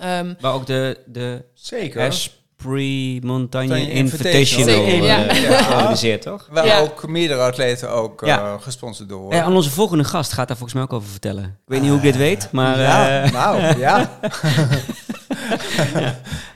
Ehm, 0.02 0.34
waar 0.40 0.54
ook 0.54 0.66
de, 0.66 1.00
de 1.06 1.44
Zeker. 1.54 2.32
Esprit 2.62 3.24
Montagne 3.24 3.68
Montagne 3.68 3.92
Invitational 3.92 4.86
eh, 4.86 5.04
ja. 5.04 5.34
georganiseerd, 5.34 6.22
toch? 6.22 6.48
Waar 6.52 6.66
Ja. 6.66 6.80
ook 6.80 7.08
meerdere 7.08 7.42
atleten 7.42 7.90
ook 7.90 8.22
eh, 8.24 8.54
gesponsord 8.60 9.10
door 9.10 9.18
Ja, 9.18 9.24
worden. 9.24 9.44
en 9.44 9.52
onze 9.52 9.70
volgende 9.70 10.04
gast 10.04 10.34
gaat 10.34 10.48
daar 10.48 10.58
volgens 10.58 10.74
mij 10.74 10.84
ook 10.84 10.94
over 10.94 11.10
vertellen. 11.10 11.44
Ik 11.44 11.50
weet 11.66 11.82
niet 11.82 11.90
hoe 11.90 11.98
ik 11.98 12.04
dit 12.04 12.18
weet, 12.18 12.48
maar... 12.52 12.80
ja, 12.80 13.24
eh, 13.24 13.32
nou, 13.32 13.80
ja. 13.80 14.20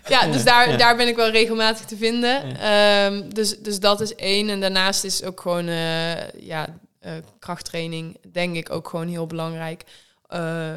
ja, 0.08 0.28
dus 0.32 0.44
daar, 0.44 0.78
daar 0.78 0.96
ben 0.96 1.08
ik 1.08 1.15
wel 1.15 1.30
regelmatig 1.30 1.86
te 1.86 1.98
vinden. 1.98 2.60
Ehm, 2.60 3.30
dus, 3.30 3.58
dus 3.60 3.80
dat 3.80 4.02
is 4.02 4.15
één. 4.15 4.50
En 4.50 4.62
daarnaast 4.62 5.04
is 5.04 5.24
ook 5.24 5.41
gewoon 5.41 5.68
eh, 5.68 6.30
ja, 6.39 6.68
eh, 7.00 7.12
krachttraining, 7.39 8.18
denk 8.32 8.56
ik, 8.56 8.72
ook 8.72 8.88
gewoon 8.89 9.08
heel 9.08 9.28
belangrijk. 9.28 9.84
Eh, 10.28 10.72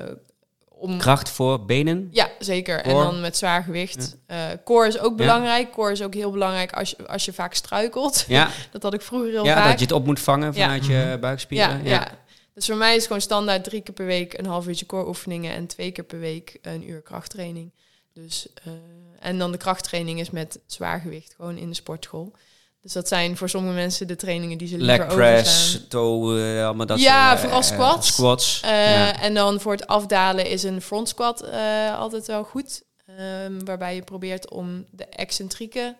om, 0.78 0.98
kracht 0.98 1.28
voor 1.28 1.64
benen. 1.64 2.08
Ja, 2.12 2.30
zeker. 2.38 2.80
En 2.80 2.94
dan 2.94 3.20
met 3.20 3.36
zwaar 3.36 3.62
gewicht. 3.62 4.16
Eh 4.26 4.46
core 4.64 4.86
is 4.86 4.98
ook 4.98 5.16
belangrijk. 5.16 5.72
Core 5.72 5.92
is 5.92 6.02
ook 6.02 6.14
heel 6.14 6.30
belangrijk 6.30 6.72
als 6.72 6.90
je, 6.90 7.06
als 7.08 7.24
je 7.24 7.32
vaak 7.32 7.54
struikelt. 7.54 8.24
Ja, 8.28 8.48
Dat 8.72 8.82
had 8.82 8.94
ik 8.94 9.02
vroeger 9.02 9.30
heel 9.30 9.44
ja 9.44 9.54
vaak. 9.54 9.68
dat 9.70 9.78
je 9.78 9.84
het 9.84 9.94
op 9.94 10.04
moet 10.04 10.20
vangen 10.20 10.52
Ja. 10.54 10.62
vanuit 10.62 10.86
je 10.86 11.16
buikspieren. 11.20 11.84
ja, 11.84 11.90
ja. 11.90 12.08
Dus 12.54 12.66
voor 12.66 12.76
mij 12.76 12.96
is 12.96 13.06
gewoon 13.06 13.20
standaard 13.20 13.64
drie 13.64 13.80
keer 13.80 13.94
per 13.94 14.06
week 14.06 14.38
een 14.38 14.46
half 14.46 14.66
uurtje 14.66 14.86
core 14.86 15.06
oefeningen 15.08 15.52
en 15.54 15.66
twee 15.66 15.90
keer 15.90 16.04
per 16.04 16.18
week 16.20 16.58
een 16.62 16.88
uur 16.88 17.00
krachttraining. 17.02 17.70
Dus, 18.14 18.46
eh, 18.64 18.72
en 19.20 19.38
dan 19.38 19.52
de 19.52 19.58
krachttraining 19.58 20.20
is 20.20 20.30
met 20.30 20.58
zwaar 20.66 21.00
gewicht, 21.00 21.34
gewoon 21.36 21.56
in 21.56 21.68
de 21.68 21.74
sportschool. 21.74 22.32
Dus 22.80 22.92
dat 22.92 23.08
zijn 23.08 23.36
voor 23.36 23.48
sommige 23.48 23.74
mensen 23.74 24.06
de 24.06 24.16
trainingen 24.16 24.58
die 24.58 24.68
ze 24.68 24.76
liever 24.78 24.98
Leg 25.06 25.14
press, 25.14 25.80
toe, 25.88 26.40
eh, 26.40 26.64
allemaal 26.66 26.86
dat 26.86 27.00
Ja, 27.00 27.24
soort, 27.26 27.34
eh, 27.36 27.40
vooral 27.42 27.60
eh, 27.60 27.66
squats. 27.66 28.06
squats. 28.08 28.60
Eh, 28.64 28.70
ja. 28.70 29.20
En 29.20 29.34
dan 29.34 29.60
voor 29.60 29.72
het 29.72 29.86
afdalen 29.86 30.46
is 30.46 30.62
een 30.62 30.82
front 30.82 31.08
squat 31.08 31.40
eh, 31.42 31.98
altijd 31.98 32.26
wel 32.26 32.44
goed. 32.44 32.82
Ehm, 33.18 33.52
waarbij 33.64 33.94
je 33.94 34.02
probeert 34.02 34.50
om 34.50 34.84
de 34.90 35.04
excentrieke 35.04 35.96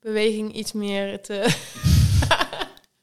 beweging 0.00 0.52
iets 0.54 0.72
meer 0.72 1.20
te... 1.20 1.44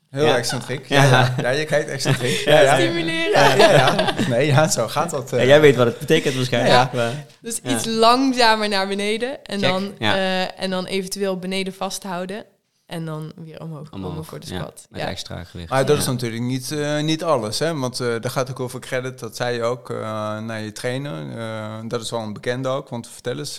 Heel 0.10 0.25
Ja. 0.25 0.38
excentriek. 0.38 0.86
Ja, 0.88 1.03
Ja. 1.03 1.36
ja. 1.41 1.49
je 1.49 1.65
kijkt 1.65 1.89
excentriek. 1.89 2.38
Ja, 2.45 2.60
ja. 2.62 2.75
Stimuleren. 2.79 3.32
Ja, 3.32 3.55
ja, 3.55 3.71
ja. 3.71 4.13
Nee, 4.27 4.45
ja, 4.47 4.67
zo 4.67 4.88
gaat 4.88 5.10
dat. 5.10 5.29
Ja, 5.29 5.43
jij 5.43 5.62
weet 5.62 5.75
wat 5.75 5.86
het 5.88 5.99
betekent 5.99 6.36
waarschijnlijk. 6.36 6.91
Maar- 6.93 7.25
Dus 7.41 7.60
Ja. 7.63 7.69
iets 7.75 7.86
langzamer 7.86 8.69
naar 8.69 8.88
beneden. 8.88 9.43
En 9.45 9.60
Check, 9.60 9.69
dan, 9.69 9.93
ja. 9.99 10.15
eh, 10.15 10.63
en 10.63 10.69
dan 10.69 10.86
eventueel 10.86 11.38
beneden 11.38 11.73
vasthouden. 11.73 12.45
En 12.89 13.06
dan 13.06 13.32
weer 13.36 13.62
omhoog 13.62 13.89
komen 13.89 14.25
voor 14.25 14.39
de 14.39 14.47
ja, 14.49 14.58
squat. 14.60 14.86
met 14.89 15.02
Ja. 15.02 15.08
extra 15.08 15.43
gewicht. 15.43 15.69
Maar 15.69 15.86
dat 15.86 15.97
is 15.97 16.06
Ja. 16.06 16.12
natuurlijk 16.12 16.41
niet, 16.41 16.71
eh, 16.71 16.99
niet 16.99 17.23
alles, 17.23 17.60
hè? 17.60 17.78
Want 17.78 17.99
eh 17.99 18.08
daar 18.08 18.32
gaat 18.32 18.49
ook 18.49 18.60
over 18.60 18.80
credit, 18.80 19.19
dat 19.19 19.36
zei 19.36 19.56
je 19.56 19.63
ook, 19.63 19.89
eh, 19.89 19.97
naar 20.39 20.62
je 20.62 20.71
trainer. 20.71 21.38
Eh, 21.38 21.75
dat 21.88 22.02
is 22.02 22.10
wel 22.12 22.19
een 22.19 22.34
bekende 22.34 22.67
ook, 22.69 22.89
want 22.89 23.08
vertel 23.08 23.38
eens, 23.38 23.58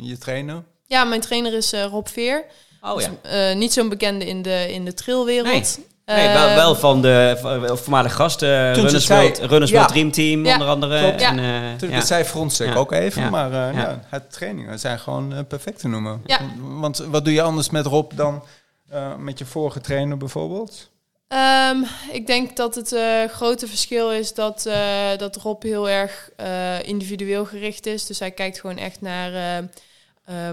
je 0.00 0.18
trainer. 0.18 0.62
Ja, 0.86 1.04
mijn 1.04 1.20
trainer 1.20 1.54
is 1.54 1.72
eh, 1.72 1.84
Rob 1.84 2.06
Veer. 2.06 2.44
Oh 2.80 3.00
ja. 3.00 3.08
Dus, 3.22 3.30
eh, 3.50 3.56
niet 3.56 3.72
zo'n 3.72 3.88
bekende 3.88 4.26
in 4.26 4.42
de, 4.42 4.72
in 4.72 4.84
de 4.84 4.94
trailwereld. 4.94 5.46
Nee. 5.46 5.86
Nee, 6.18 6.28
wel, 6.28 6.54
wel 6.54 6.74
van 6.74 7.02
de 7.02 7.36
voormalige 7.82 8.14
gasten, 8.14 8.48
Toen 8.64 8.74
ze 8.74 8.80
Runners, 8.82 9.04
zei- 9.06 9.20
World, 9.28 9.50
Runners 9.50 9.70
Ja. 9.70 9.76
World 9.76 9.92
Dream 9.92 10.10
Team 10.10 10.44
Ja. 10.44 10.52
onder 10.52 10.68
andere. 10.68 11.00
Klopt. 11.00 11.20
En, 11.22 11.36
Ja. 11.36 11.42
eh, 11.42 11.60
Natuurlijk, 11.60 11.92
ja. 11.92 11.98
dat 11.98 12.06
zei 12.06 12.24
Frontstek 12.24 12.68
Ja. 12.68 12.74
ook 12.74 12.92
even, 12.92 13.22
Ja. 13.22 13.30
maar 13.30 13.46
eh, 13.52 13.74
Ja. 13.74 13.80
ja. 13.80 14.00
het 14.08 14.32
trainingen 14.32 14.78
zijn 14.78 14.98
gewoon 14.98 15.44
perfect 15.48 15.78
te 15.80 15.88
noemen. 15.88 16.20
Ja. 16.26 16.38
Want 16.58 16.98
wat 16.98 17.24
doe 17.24 17.34
je 17.34 17.42
anders 17.42 17.70
met 17.70 17.86
Rob 17.86 18.12
dan 18.14 18.44
eh, 18.90 19.16
met 19.16 19.38
je 19.38 19.44
vorige 19.44 19.80
trainer 19.80 20.16
bijvoorbeeld? 20.16 20.90
Ehm, 21.28 21.82
ik 22.12 22.26
denk 22.26 22.56
dat 22.56 22.74
het 22.74 22.92
eh, 22.92 23.24
grote 23.24 23.66
verschil 23.66 24.12
is 24.12 24.34
dat, 24.34 24.66
eh, 24.66 25.16
dat 25.16 25.36
Rob 25.36 25.62
heel 25.62 25.88
erg 25.88 26.30
individueel 26.82 27.44
gericht 27.44 27.86
is. 27.86 28.06
Dus 28.06 28.18
hij 28.18 28.30
kijkt 28.30 28.60
gewoon 28.60 28.78
echt 28.78 29.00
naar 29.00 29.68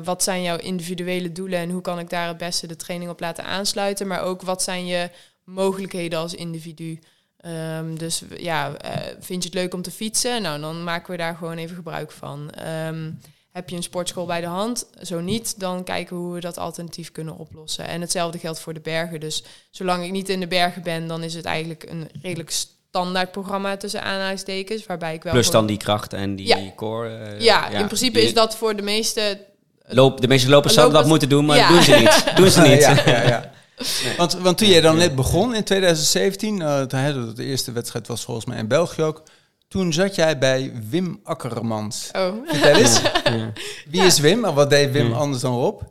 wat 0.04 0.24
zijn 0.24 0.42
jouw 0.42 0.58
individuele 0.58 1.32
doelen 1.32 1.60
en 1.60 1.70
hoe 1.70 1.82
kan 1.82 2.00
ik 2.00 2.10
daar 2.10 2.28
het 2.28 2.38
beste 2.38 2.68
de 2.68 2.76
training 2.76 3.12
op 3.12 3.20
laten 3.20 3.44
aansluiten. 3.44 4.08
Maar 4.08 4.22
ook 4.22 4.42
wat 4.42 4.64
zijn 4.64 4.86
je 4.86 5.10
mogelijkheden 5.44 6.20
als 6.20 6.34
individu. 6.34 7.00
Ehm, 7.38 7.96
dus 7.96 8.24
ja, 8.38 8.72
vind 9.20 9.44
je 9.44 9.50
het 9.50 9.58
leuk 9.58 9.74
om 9.74 9.82
te 9.82 9.92
fietsen? 9.92 10.42
Nou, 10.42 10.62
dan 10.62 10.84
maken 10.84 11.12
we 11.12 11.18
daar 11.18 11.36
gewoon 11.36 11.58
even 11.58 11.76
gebruik 11.76 12.12
van. 12.12 12.50
Ehm, 12.50 13.12
heb 13.58 13.70
je 13.70 13.76
een 13.76 13.84
sportschool 13.84 14.26
bij 14.26 14.42
de 14.42 14.48
hand? 14.48 14.86
Zo 15.02 15.20
niet, 15.20 15.60
dan 15.60 15.84
kijken 15.84 16.16
we 16.16 16.22
hoe 16.22 16.34
we 16.34 16.40
dat 16.40 16.58
alternatief 16.58 17.12
kunnen 17.12 17.38
oplossen. 17.38 17.88
En 17.88 18.02
hetzelfde 18.02 18.38
geldt 18.40 18.60
voor 18.60 18.74
de 18.74 18.80
bergen. 18.80 19.20
Dus 19.20 19.44
zolang 19.72 20.04
ik 20.06 20.12
niet 20.12 20.30
in 20.30 20.40
de 20.40 20.48
bergen 20.48 20.84
ben, 20.84 21.08
dan 21.08 21.24
is 21.24 21.34
het 21.34 21.46
eigenlijk 21.46 21.86
een 21.90 22.10
redelijk 22.22 22.50
standaard 22.90 23.32
programma 23.32 23.78
tussen 23.78 24.04
aanhalingstekens. 24.04 24.86
Waarbij 24.86 25.14
ik 25.14 25.24
wel. 25.24 25.34
Plus 25.34 25.50
dan 25.52 25.66
die 25.66 25.78
kracht 25.78 26.14
en 26.14 26.36
die 26.36 26.48
Ja. 26.48 26.58
core. 26.76 27.10
eh, 27.18 27.40
Ja, 27.42 27.70
in 27.70 27.86
principe 27.86 28.22
is 28.22 28.34
dat 28.34 28.56
voor 28.56 28.76
de 28.76 28.82
meeste. 28.82 29.46
Loop, 29.86 30.22
de 30.22 30.28
meeste 30.28 30.50
lopers 30.50 30.74
zouden 30.74 30.98
dat 31.00 31.08
moeten 31.08 31.30
doen, 31.30 31.46
maar 31.46 31.58
Ja. 31.58 31.68
doen 31.70 31.84
ze 31.84 31.96
niet. 31.96 32.24
Doen 32.38 32.50
ze 32.52 32.62
niet. 32.62 32.82
ja, 32.82 33.02
ja, 33.06 33.22
ja. 33.28 33.52
Want, 34.18 34.34
want 34.34 34.58
toen 34.58 34.68
jij 34.68 34.82
dan 34.82 34.98
net 34.98 35.16
begon 35.16 35.56
in 35.56 35.64
2017, 35.64 36.62
eh, 36.62 36.82
toen 36.82 37.00
hè, 37.00 37.34
de 37.34 37.44
eerste 37.44 37.72
wedstrijd 37.72 38.08
was 38.08 38.24
volgens 38.24 38.46
mij 38.46 38.58
in 38.58 38.68
België 38.68 39.02
ook. 39.04 39.24
Toen 39.68 39.94
zat 39.94 40.16
jij 40.16 40.38
bij 40.38 40.72
Wim 40.90 41.20
Akkermans. 41.24 42.10
Oh. 42.16 42.34
Vertel 42.46 42.76
eens, 42.76 43.02
Ja. 43.24 43.52
wie 43.90 44.02
is 44.02 44.20
Wim 44.20 44.46
en 44.46 44.54
wat 44.54 44.70
deed 44.70 44.92
Wim 44.92 45.10
Ja. 45.10 45.16
anders 45.16 45.42
dan 45.42 45.54
Rob? 45.56 45.82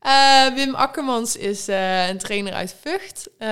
Eh, 0.00 0.46
Wim 0.54 0.74
Akkermans 0.74 1.36
is 1.36 1.68
eh, 1.68 2.08
een 2.08 2.18
trainer 2.18 2.52
uit 2.52 2.74
Vught. 2.80 3.28
Eh, 3.38 3.48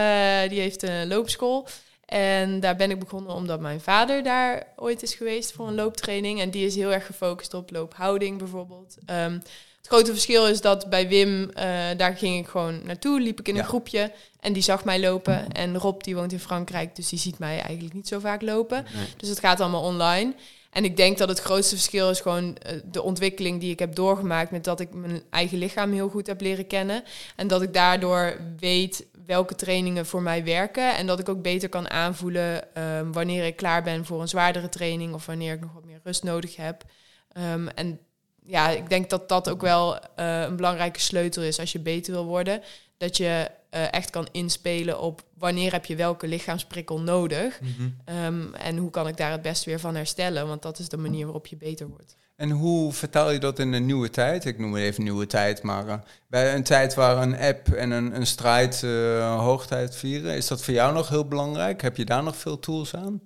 die 0.48 0.60
heeft 0.60 0.82
een 0.82 1.08
loopschool. 1.08 1.66
En 2.04 2.60
daar 2.60 2.76
ben 2.76 2.90
ik 2.90 2.98
begonnen 2.98 3.34
omdat 3.34 3.60
mijn 3.60 3.80
vader 3.80 4.22
daar 4.22 4.66
ooit 4.76 5.02
is 5.02 5.14
geweest 5.14 5.52
voor 5.52 5.68
een 5.68 5.74
looptraining. 5.74 6.40
En 6.40 6.50
die 6.50 6.66
is 6.66 6.74
heel 6.74 6.92
erg 6.92 7.06
gefocust 7.06 7.54
op 7.54 7.70
loophouding 7.70 8.38
bijvoorbeeld. 8.38 8.96
Ehm, 9.06 9.38
het 9.84 9.92
grote 9.92 10.12
verschil 10.12 10.46
is 10.46 10.60
dat 10.60 10.90
bij 10.90 11.08
Wim, 11.08 11.50
eh, 11.50 11.66
daar 11.96 12.16
ging 12.16 12.38
ik 12.38 12.48
gewoon 12.48 12.80
naartoe, 12.84 13.20
liep 13.20 13.40
ik 13.40 13.48
in 13.48 13.54
Ja. 13.54 13.60
een 13.60 13.66
groepje 13.66 14.12
en 14.40 14.52
die 14.52 14.62
zag 14.62 14.84
mij 14.84 15.00
lopen. 15.00 15.52
En 15.52 15.78
Rob 15.78 16.02
die 16.02 16.14
woont 16.14 16.32
in 16.32 16.40
Frankrijk, 16.40 16.96
dus 16.96 17.08
die 17.08 17.18
ziet 17.18 17.38
mij 17.38 17.60
eigenlijk 17.60 17.94
niet 17.94 18.08
zo 18.08 18.18
vaak 18.18 18.42
lopen. 18.42 18.84
Nee. 18.94 19.06
Dus 19.16 19.28
het 19.28 19.40
gaat 19.40 19.60
allemaal 19.60 19.82
online. 19.82 20.34
En 20.70 20.84
ik 20.84 20.96
denk 20.96 21.18
dat 21.18 21.28
het 21.28 21.38
grootste 21.40 21.74
verschil 21.74 22.10
is 22.10 22.20
gewoon 22.20 22.56
eh, 22.56 22.76
de 22.84 23.02
ontwikkeling 23.02 23.60
die 23.60 23.70
ik 23.70 23.78
heb 23.78 23.94
doorgemaakt 23.94 24.50
met 24.50 24.64
dat 24.64 24.80
ik 24.80 24.94
mijn 24.94 25.22
eigen 25.30 25.58
lichaam 25.58 25.92
heel 25.92 26.08
goed 26.08 26.26
heb 26.26 26.40
leren 26.40 26.66
kennen. 26.66 27.02
En 27.36 27.46
dat 27.46 27.62
ik 27.62 27.74
daardoor 27.74 28.36
weet 28.58 29.06
welke 29.26 29.54
trainingen 29.54 30.06
voor 30.06 30.22
mij 30.22 30.44
werken. 30.44 30.96
En 30.96 31.06
dat 31.06 31.18
ik 31.18 31.28
ook 31.28 31.42
beter 31.42 31.68
kan 31.68 31.90
aanvoelen 31.90 32.74
ehm, 32.74 33.12
wanneer 33.12 33.44
ik 33.44 33.56
klaar 33.56 33.82
ben 33.82 34.04
voor 34.04 34.20
een 34.20 34.28
zwaardere 34.28 34.68
training 34.68 35.14
of 35.14 35.26
wanneer 35.26 35.52
ik 35.54 35.60
nog 35.60 35.72
wat 35.72 35.84
meer 35.84 36.00
rust 36.04 36.22
nodig 36.22 36.56
heb. 36.56 36.84
Ehm, 37.32 37.66
en 37.68 37.98
ja, 38.46 38.68
ik 38.68 38.88
denk 38.88 39.10
dat 39.10 39.28
dat 39.28 39.50
ook 39.50 39.60
wel 39.60 39.98
eh, 39.98 40.40
een 40.40 40.56
belangrijke 40.56 41.00
sleutel 41.00 41.42
is 41.42 41.60
als 41.60 41.72
je 41.72 41.78
beter 41.78 42.12
wil 42.12 42.24
worden. 42.24 42.62
Dat 42.96 43.16
je 43.16 43.50
eh, 43.70 43.92
echt 43.92 44.10
kan 44.10 44.28
inspelen 44.32 45.00
op 45.00 45.22
wanneer 45.38 45.72
heb 45.72 45.84
je 45.84 45.96
welke 45.96 46.26
lichaamsprikkel 46.26 47.00
nodig. 47.00 47.60
Ehm, 48.04 48.54
en 48.54 48.76
hoe 48.76 48.90
kan 48.90 49.08
ik 49.08 49.16
daar 49.16 49.30
het 49.30 49.42
beste 49.42 49.70
weer 49.70 49.80
van 49.80 49.94
herstellen? 49.94 50.46
Want 50.46 50.62
dat 50.62 50.78
is 50.78 50.88
de 50.88 50.96
manier 50.96 51.24
waarop 51.24 51.46
je 51.46 51.56
beter 51.56 51.88
wordt. 51.88 52.16
En 52.36 52.50
hoe 52.50 52.92
vertaal 52.92 53.30
je 53.30 53.38
dat 53.38 53.58
in 53.58 53.72
een 53.72 53.86
nieuwe 53.86 54.10
tijd? 54.10 54.44
Ik 54.44 54.58
noem 54.58 54.74
het 54.74 54.82
even 54.82 55.02
nieuwe 55.02 55.26
tijd, 55.26 55.62
maar 55.62 55.88
eh, 55.88 55.98
bij 56.26 56.54
een 56.54 56.62
tijd 56.62 56.94
waar 56.94 57.22
een 57.22 57.38
app 57.38 57.68
en 57.68 57.90
een, 57.90 58.16
een 58.16 58.26
strijd 58.26 58.80
hoogtijd 59.20 59.96
vieren, 59.96 60.36
is 60.36 60.46
dat 60.46 60.62
voor 60.62 60.74
jou 60.74 60.94
nog 60.94 61.08
heel 61.08 61.28
belangrijk? 61.28 61.82
Heb 61.82 61.96
je 61.96 62.04
daar 62.04 62.22
nog 62.22 62.36
veel 62.36 62.58
tools 62.58 62.94
aan? 62.94 63.20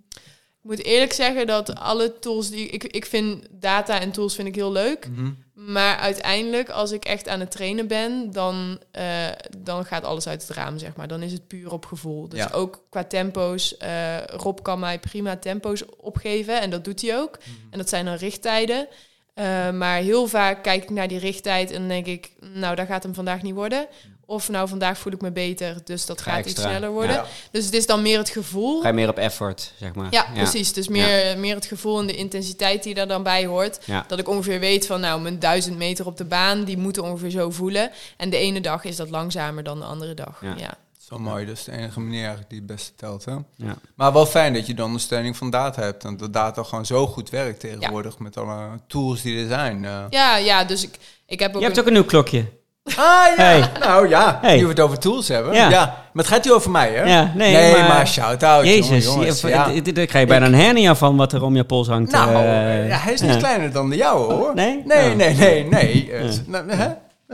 Ik 0.63 0.75
moet 0.75 0.85
eerlijk 0.85 1.13
zeggen 1.13 1.47
dat 1.47 1.75
alle 1.75 2.19
tools 2.19 2.51
die 2.51 2.69
ik, 2.69 2.85
ik 2.85 3.07
vind 3.07 3.47
data 3.51 4.01
en 4.01 4.11
tools 4.13 4.35
vind 4.35 4.49
ik 4.49 4.55
heel 4.55 4.73
leuk. 4.73 5.09
Maar 5.55 5.97
uiteindelijk, 5.97 6.69
als 6.71 6.91
ik 6.91 7.05
echt 7.05 7.29
aan 7.29 7.41
het 7.41 7.51
trainen 7.51 7.87
ben, 7.87 8.31
dan, 8.33 8.81
eh, 8.91 9.27
dan 9.59 9.85
gaat 9.85 10.05
alles 10.05 10.27
uit 10.29 10.43
het 10.43 10.51
raam, 10.57 10.79
zeg 10.79 10.97
maar. 10.97 11.09
Dan 11.09 11.23
is 11.23 11.33
het 11.33 11.47
puur 11.47 11.73
op 11.73 11.87
gevoel. 11.87 12.29
Dus 12.29 12.39
Ja. 12.39 12.49
ook 12.53 12.83
qua 12.91 13.05
tempo's. 13.05 13.77
eh, 13.77 14.17
Rob 14.25 14.59
kan 14.63 14.79
mij 14.79 14.99
prima 14.99 15.37
tempo's 15.37 15.83
opgeven 15.97 16.61
en 16.61 16.71
dat 16.71 16.85
doet 16.85 17.03
hij 17.03 17.19
ook. 17.19 17.39
En 17.71 17.79
dat 17.79 17.89
zijn 17.89 18.05
dan 18.05 18.15
richttijden. 18.15 18.89
Eh, 19.35 19.71
maar 19.71 19.99
heel 20.01 20.27
vaak 20.27 20.63
kijk 20.63 20.83
ik 20.83 20.91
naar 20.91 21.09
die 21.09 21.19
richttijd 21.19 21.71
en 21.71 21.89
denk 21.89 22.07
ik, 22.07 22.31
nou, 22.41 22.75
daar 22.75 22.87
gaat 22.87 23.03
hem 23.03 23.15
vandaag 23.15 23.43
niet 23.43 23.55
worden. 23.55 23.87
Of 24.31 24.49
nou, 24.49 24.69
vandaag 24.69 24.99
voel 24.99 25.13
ik 25.13 25.21
me 25.21 25.31
beter, 25.31 25.77
dus 25.85 26.07
dat 26.07 26.21
Ga 26.21 26.31
gaat 26.33 26.47
iets 26.47 26.61
sneller 26.61 26.91
worden. 26.91 27.15
Ja. 27.17 27.25
Dus 27.51 27.65
het 27.65 27.75
is 27.75 27.87
dan 27.87 28.03
meer 28.03 28.19
het 28.19 28.29
gevoel. 28.29 28.81
Ga 28.81 28.89
je 28.89 28.95
meer 28.95 29.09
op 29.09 29.19
effort, 29.19 29.73
zeg 29.79 29.95
maar. 29.95 30.07
Ja, 30.11 30.27
precies. 30.35 30.73
Dus 30.73 30.89
meer, 30.89 31.39
meer 31.39 31.55
het 31.55 31.67
gevoel 31.67 31.99
en 32.01 32.07
de 32.07 32.15
intensiteit 32.17 32.83
die 32.83 32.95
daar 32.95 33.09
dan 33.09 33.23
bij 33.23 33.47
hoort. 33.47 33.79
Ja. 33.85 34.05
Dat 34.09 34.19
ik 34.19 34.29
ongeveer 34.29 34.61
weet 34.61 34.87
van, 34.87 35.01
nou, 35.01 35.21
mijn 35.21 35.39
duizend 35.39 35.77
meter 35.77 36.07
op 36.07 36.17
de 36.17 36.25
baan, 36.25 36.65
die 36.65 36.77
moeten 36.79 37.03
ongeveer 37.03 37.31
zo 37.31 37.51
voelen. 37.51 37.91
En 38.17 38.31
de 38.31 38.37
ene 38.37 38.61
dag 38.61 38.85
is 38.85 38.97
dat 38.97 39.11
langzamer 39.11 39.63
dan 39.63 39.79
de 39.79 39.85
andere 39.85 40.15
dag. 40.15 40.39
Ja. 40.43 40.55
Ja. 40.57 40.75
Zo 40.99 41.19
mooi, 41.19 41.47
dus 41.47 41.65
de 41.65 41.73
enige 41.73 42.01
manier 42.01 42.39
die 42.49 42.59
het 42.59 42.67
beste 42.67 42.93
telt. 42.97 43.25
Hè? 43.25 43.33
Ja. 43.57 43.77
Maar 43.95 44.13
wel 44.13 44.27
fijn 44.27 44.53
dat 44.55 44.67
je 44.67 44.75
dan 44.75 44.93
de 44.93 44.99
steuning 44.99 45.37
van 45.37 45.51
data 45.51 45.83
hebt. 45.83 46.05
En 46.05 46.17
dat 46.17 46.33
data 46.33 46.63
gewoon 46.63 46.87
zo 46.87 47.07
goed 47.07 47.31
werkt 47.31 47.61
tegenwoordig 47.61 48.19
met 48.19 48.37
alle 48.37 48.69
tools 48.87 49.23
die 49.23 49.41
er 49.43 49.49
zijn. 49.49 49.85
eh. 49.85 50.05
Ja, 50.11 50.37
ja, 50.37 50.65
dus 50.65 50.83
ik, 50.83 50.99
ik 51.27 51.39
heb 51.39 51.51
ook... 51.55 51.59
Je 51.61 51.65
hebt 51.65 51.77
een- 51.77 51.83
ook 51.83 51.89
een 51.89 51.95
nieuw 51.95 52.05
klokje. 52.05 52.47
Ah 52.97 53.37
ja, 53.37 53.43
Hey. 53.45 53.71
nou 53.81 54.09
ja, 54.09 54.39
Hey. 54.43 54.57
nu 54.57 54.63
we 54.63 54.69
het 54.69 54.81
over 54.81 54.99
tools 54.99 55.29
hebben. 55.29 55.55
Ja. 55.55 55.71
Ja. 55.71 55.85
maar 56.13 56.25
het 56.25 56.27
gaat 56.35 56.45
hier 56.45 56.55
over 56.55 56.71
mij, 56.71 56.93
hè? 56.93 57.03
Ja, 57.03 57.33
nee, 57.35 57.53
nee 57.53 57.73
maar- 57.77 57.89
maar, 57.89 58.07
shout-out. 58.09 58.65
Jezus, 58.65 59.05
jongen, 59.05 59.21
jongens. 59.21 59.41
je- 59.41 59.49
ja. 59.49 59.65
daar 59.93 60.07
krijg 60.07 60.13
je 60.25 60.27
bijna 60.27 60.47
een 60.47 60.55
hernia 60.55 60.95
van 60.95 61.17
wat 61.17 61.33
er 61.33 61.43
om 61.43 61.57
je 61.57 61.65
pols 61.65 61.89
hangt. 61.89 62.13
Nou, 62.13 62.35
eh, 62.35 62.89
ja, 62.89 62.97
hij 62.99 63.13
is 63.13 63.21
niet 63.21 63.37
kleiner 63.37 63.73
dan 63.73 63.91
de 63.91 63.97
jouwe, 63.97 64.33
hoor. 64.35 64.55
Nee? 64.55 64.83
Nee, 64.87 65.11
Oh. 65.11 65.17
nee, 65.17 65.35
nee, 65.35 65.65
nee. 65.65 66.11
Eh, 66.13 66.23
Ja. 66.25 66.31
nou, 66.47 66.71
hè? 66.71 66.89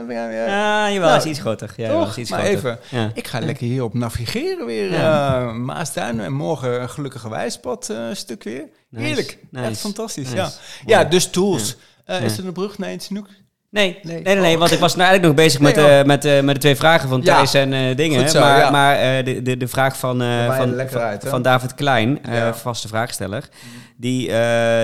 Ja, 0.07 0.91
jawel, 0.91 1.07
Nou, 1.09 1.17
is 1.17 1.25
iets 1.25 1.39
groter. 1.39 1.73
Ja, 1.77 1.89
Toch? 1.91 2.09
is 2.09 2.17
iets 2.17 2.29
maar 2.29 2.39
groter. 2.39 2.57
even, 2.91 3.11
ik 3.13 3.27
ga 3.27 3.39
lekker 3.39 3.65
hier 3.67 3.83
op 3.83 3.93
navigeren 3.93 4.65
weer. 4.65 4.93
Eh, 4.93 5.51
Maasduin 5.53 6.19
en 6.19 6.33
morgen 6.33 6.81
een 6.81 6.89
gelukkige 6.89 7.29
wijspad 7.29 7.89
eh, 7.89 7.97
stuk 8.13 8.43
weer. 8.43 8.63
Nice, 8.89 9.05
Heerlijk. 9.05 9.37
nice, 9.51 9.67
Echt 9.69 9.79
fantastisch, 9.79 10.23
nice. 10.29 10.35
ja. 10.35 10.49
Ja, 10.85 11.03
dus 11.03 11.27
tools. 11.29 11.75
Eh, 12.05 12.19
Ja. 12.19 12.25
Is 12.25 12.37
er 12.37 12.45
een 12.45 12.53
brug 12.53 12.77
naar 12.77 12.91
iets? 12.93 13.09
Nee, 13.75 13.99
nee, 14.03 14.35
Nee. 14.35 14.53
Oh. 14.53 14.59
want 14.59 14.71
ik 14.71 14.79
was 14.79 14.95
nou 14.95 15.09
eigenlijk 15.09 15.35
nog 15.35 15.45
bezig 15.45 15.59
met, 15.59 15.75
Nee, 15.75 15.99
eh, 15.99 16.05
met, 16.05 16.25
eh, 16.25 16.41
met 16.41 16.55
de 16.55 16.61
twee 16.61 16.75
vragen 16.75 17.09
van 17.09 17.21
Ja. 17.23 17.35
Thijs 17.35 17.53
en 17.53 17.73
eh, 17.73 17.95
dingen. 17.95 18.29
Zo, 18.29 18.39
maar 18.39 18.59
ja. 18.59 18.69
maar 18.69 19.23
de, 19.23 19.41
de, 19.41 19.57
de 19.57 19.67
vraag 19.67 19.97
van, 19.97 20.19
van, 20.19 20.55
van, 20.55 20.99
uit, 21.01 21.23
hè? 21.23 21.29
van 21.29 21.41
David 21.41 21.75
Klein, 21.75 22.19
Ja. 22.29 22.53
vaste 22.53 22.87
vraagsteller. 22.87 23.49
Die, 23.97 24.29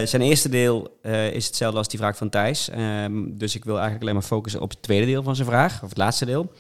zijn 0.06 0.22
eerste 0.22 0.50
deel 0.50 1.00
is 1.32 1.46
hetzelfde 1.46 1.78
als 1.78 1.88
die 1.88 2.00
vraag 2.00 2.18
van 2.18 2.30
Thijs. 2.30 2.70
Ehm, 2.70 3.12
dus 3.28 3.56
ik 3.56 3.64
wil 3.64 3.74
eigenlijk 3.74 4.02
alleen 4.02 4.16
maar 4.16 4.24
focussen 4.24 4.62
op 4.62 4.70
het 4.70 4.82
tweede 4.82 5.06
deel 5.06 5.24
van 5.24 5.36
zijn 5.36 5.48
vraag, 5.48 5.84
of 5.84 5.90
het 5.90 5.98
laatste 5.98 6.26
deel. 6.26 6.52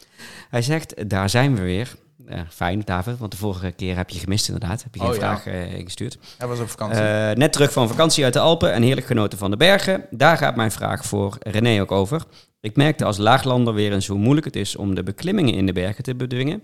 Hij 0.49 0.61
zegt, 0.61 1.09
daar 1.09 1.29
zijn 1.29 1.55
we 1.55 1.61
weer. 1.61 1.95
Ja, 2.27 2.45
fijn, 2.49 2.81
David, 2.85 3.17
want 3.17 3.31
de 3.31 3.37
vorige 3.37 3.71
keer 3.71 3.95
heb 3.95 4.09
je 4.09 4.19
gemist 4.19 4.47
inderdaad. 4.49 4.83
Heb 4.83 4.93
je 4.93 4.99
geen 4.99 5.09
Oh, 5.09 5.15
ja. 5.15 5.19
vraag 5.21 5.45
eh, 5.45 5.73
ingestuurd. 5.73 6.17
Hij 6.37 6.47
was 6.47 6.59
op 6.59 6.69
vakantie. 6.69 7.01
Eh, 7.01 7.35
net 7.35 7.53
terug 7.53 7.71
van 7.71 7.87
vakantie 7.87 8.23
uit 8.23 8.33
de 8.33 8.39
Alpen 8.39 8.73
en 8.73 8.81
heerlijk 8.81 9.07
genoten 9.07 9.37
van 9.37 9.51
de 9.51 9.57
bergen. 9.57 10.05
Daar 10.09 10.37
gaat 10.37 10.55
mijn 10.55 10.71
vraag 10.71 11.05
voor 11.05 11.37
René 11.39 11.81
ook 11.81 11.91
over. 11.91 12.23
Ik 12.59 12.75
merkte 12.75 13.05
als 13.05 13.17
laaglander 13.17 13.73
weer 13.73 13.93
eens 13.93 14.07
hoe 14.07 14.17
moeilijk 14.17 14.45
het 14.45 14.55
is 14.55 14.75
om 14.75 14.95
de 14.95 15.03
beklimmingen 15.03 15.53
in 15.53 15.65
de 15.65 15.73
bergen 15.73 16.03
te 16.03 16.15
bedwingen. 16.15 16.61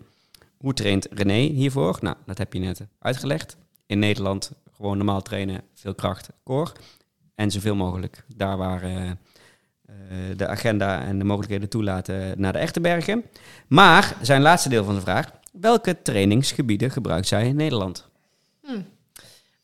Hoe 0.57 0.73
traint 0.73 1.07
René 1.11 1.33
hiervoor? 1.53 1.97
Nou, 2.01 2.15
dat 2.25 2.37
heb 2.37 2.53
je 2.53 2.59
net 2.59 2.81
uitgelegd. 2.99 3.57
In 3.85 3.99
Nederland 3.99 4.51
gewoon 4.75 4.97
normaal 4.97 5.21
trainen, 5.21 5.61
veel 5.73 5.95
kracht, 5.95 6.29
core. 6.43 6.71
En 7.35 7.51
zoveel 7.51 7.75
mogelijk 7.75 8.23
daar 8.35 8.57
waar 8.57 8.83
eh, 8.83 9.11
de 10.35 10.47
agenda 10.47 11.01
en 11.03 11.17
de 11.17 11.23
mogelijkheden 11.23 11.69
toelaten 11.69 12.41
naar 12.41 12.53
de 12.53 12.59
echte 12.59 12.81
bergen. 12.81 13.23
Maar 13.67 14.15
zijn 14.21 14.41
laatste 14.41 14.69
deel 14.69 14.83
van 14.83 14.95
de 14.95 15.01
vraag. 15.01 15.31
Welke 15.61 16.01
trainingsgebieden 16.01 16.91
gebruikt 16.91 17.27
zij 17.27 17.45
in 17.47 17.55
Nederland? 17.55 18.05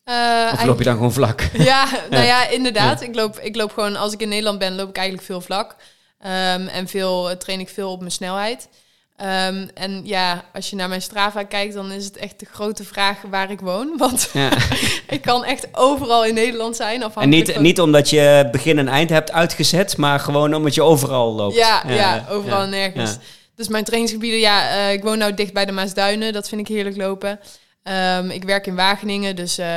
Eh, 0.04 0.50
Of 0.54 0.64
loop 0.66 0.78
je 0.78 0.84
dan 0.84 0.94
gewoon 0.96 1.14
vlak? 1.14 1.42
Ja, 1.54 1.86
nou 2.10 2.26
ja, 2.26 2.48
inderdaad. 2.50 3.02
Ik, 3.02 3.16
loop, 3.16 3.40
ik 3.40 3.56
loop 3.56 3.72
gewoon, 3.72 3.96
als 3.96 4.14
ik 4.14 4.22
in 4.22 4.30
Nederland 4.30 4.60
ben, 4.60 4.76
loop 4.76 4.90
ik 4.90 4.96
eigenlijk 4.98 5.26
veel 5.26 5.42
vlak. 5.42 5.76
Ehm, 6.20 6.68
en 6.68 6.88
veel, 6.88 7.30
eh, 7.30 7.36
train 7.36 7.60
ik 7.60 7.70
veel 7.70 7.92
op 7.92 8.00
mijn 8.00 8.12
snelheid. 8.12 8.70
Ehm, 9.16 9.68
en 9.74 10.02
ja, 10.06 10.44
als 10.54 10.70
je 10.70 10.76
naar 10.76 10.90
mijn 10.90 11.02
Strava 11.02 11.44
kijkt, 11.44 11.74
dan 11.74 11.92
is 11.92 12.06
het 12.06 12.18
echt 12.18 12.40
de 12.40 12.46
grote 12.52 12.84
vraag 12.84 13.18
waar 13.30 13.52
ik 13.52 13.60
woon. 13.60 13.94
Want 13.98 14.30
Ja. 14.34 14.50
ik 15.08 15.22
kan 15.22 15.44
echt 15.44 15.68
overal 15.72 16.26
in 16.26 16.34
Nederland 16.34 16.76
zijn. 16.76 17.04
En 17.16 17.30
niet, 17.30 17.52
van- 17.52 17.62
niet 17.62 17.82
omdat 17.82 18.10
je 18.10 18.48
begin 18.52 18.78
en 18.78 18.88
eind 18.88 19.10
hebt 19.10 19.32
uitgezet, 19.32 19.98
maar 19.98 20.20
gewoon 20.20 20.54
omdat 20.54 20.74
je 20.74 20.82
overal 20.82 21.34
loopt. 21.34 21.56
Ja, 21.56 21.84
ja, 21.88 22.26
overal 22.30 22.58
ja, 22.58 22.64
en 22.64 22.70
nergens. 22.70 23.18
Dus 23.56 23.68
mijn 23.68 23.84
trainingsgebieden, 23.84 24.40
ja, 24.40 24.70
eh, 24.70 24.94
ik 24.94 25.04
woon 25.04 25.18
nou 25.18 25.34
dicht 25.34 25.54
bij 25.54 25.66
de 25.66 25.72
Maasduinen. 25.72 26.34
Dat 26.34 26.50
vind 26.50 26.62
ik 26.62 26.68
heerlijk 26.68 26.98
lopen. 26.98 27.40
Ehm, 27.84 28.30
ik 28.30 28.44
werk 28.44 28.68
in 28.68 28.76
Wageningen, 28.76 29.36
dus, 29.36 29.58
eh, 29.58 29.68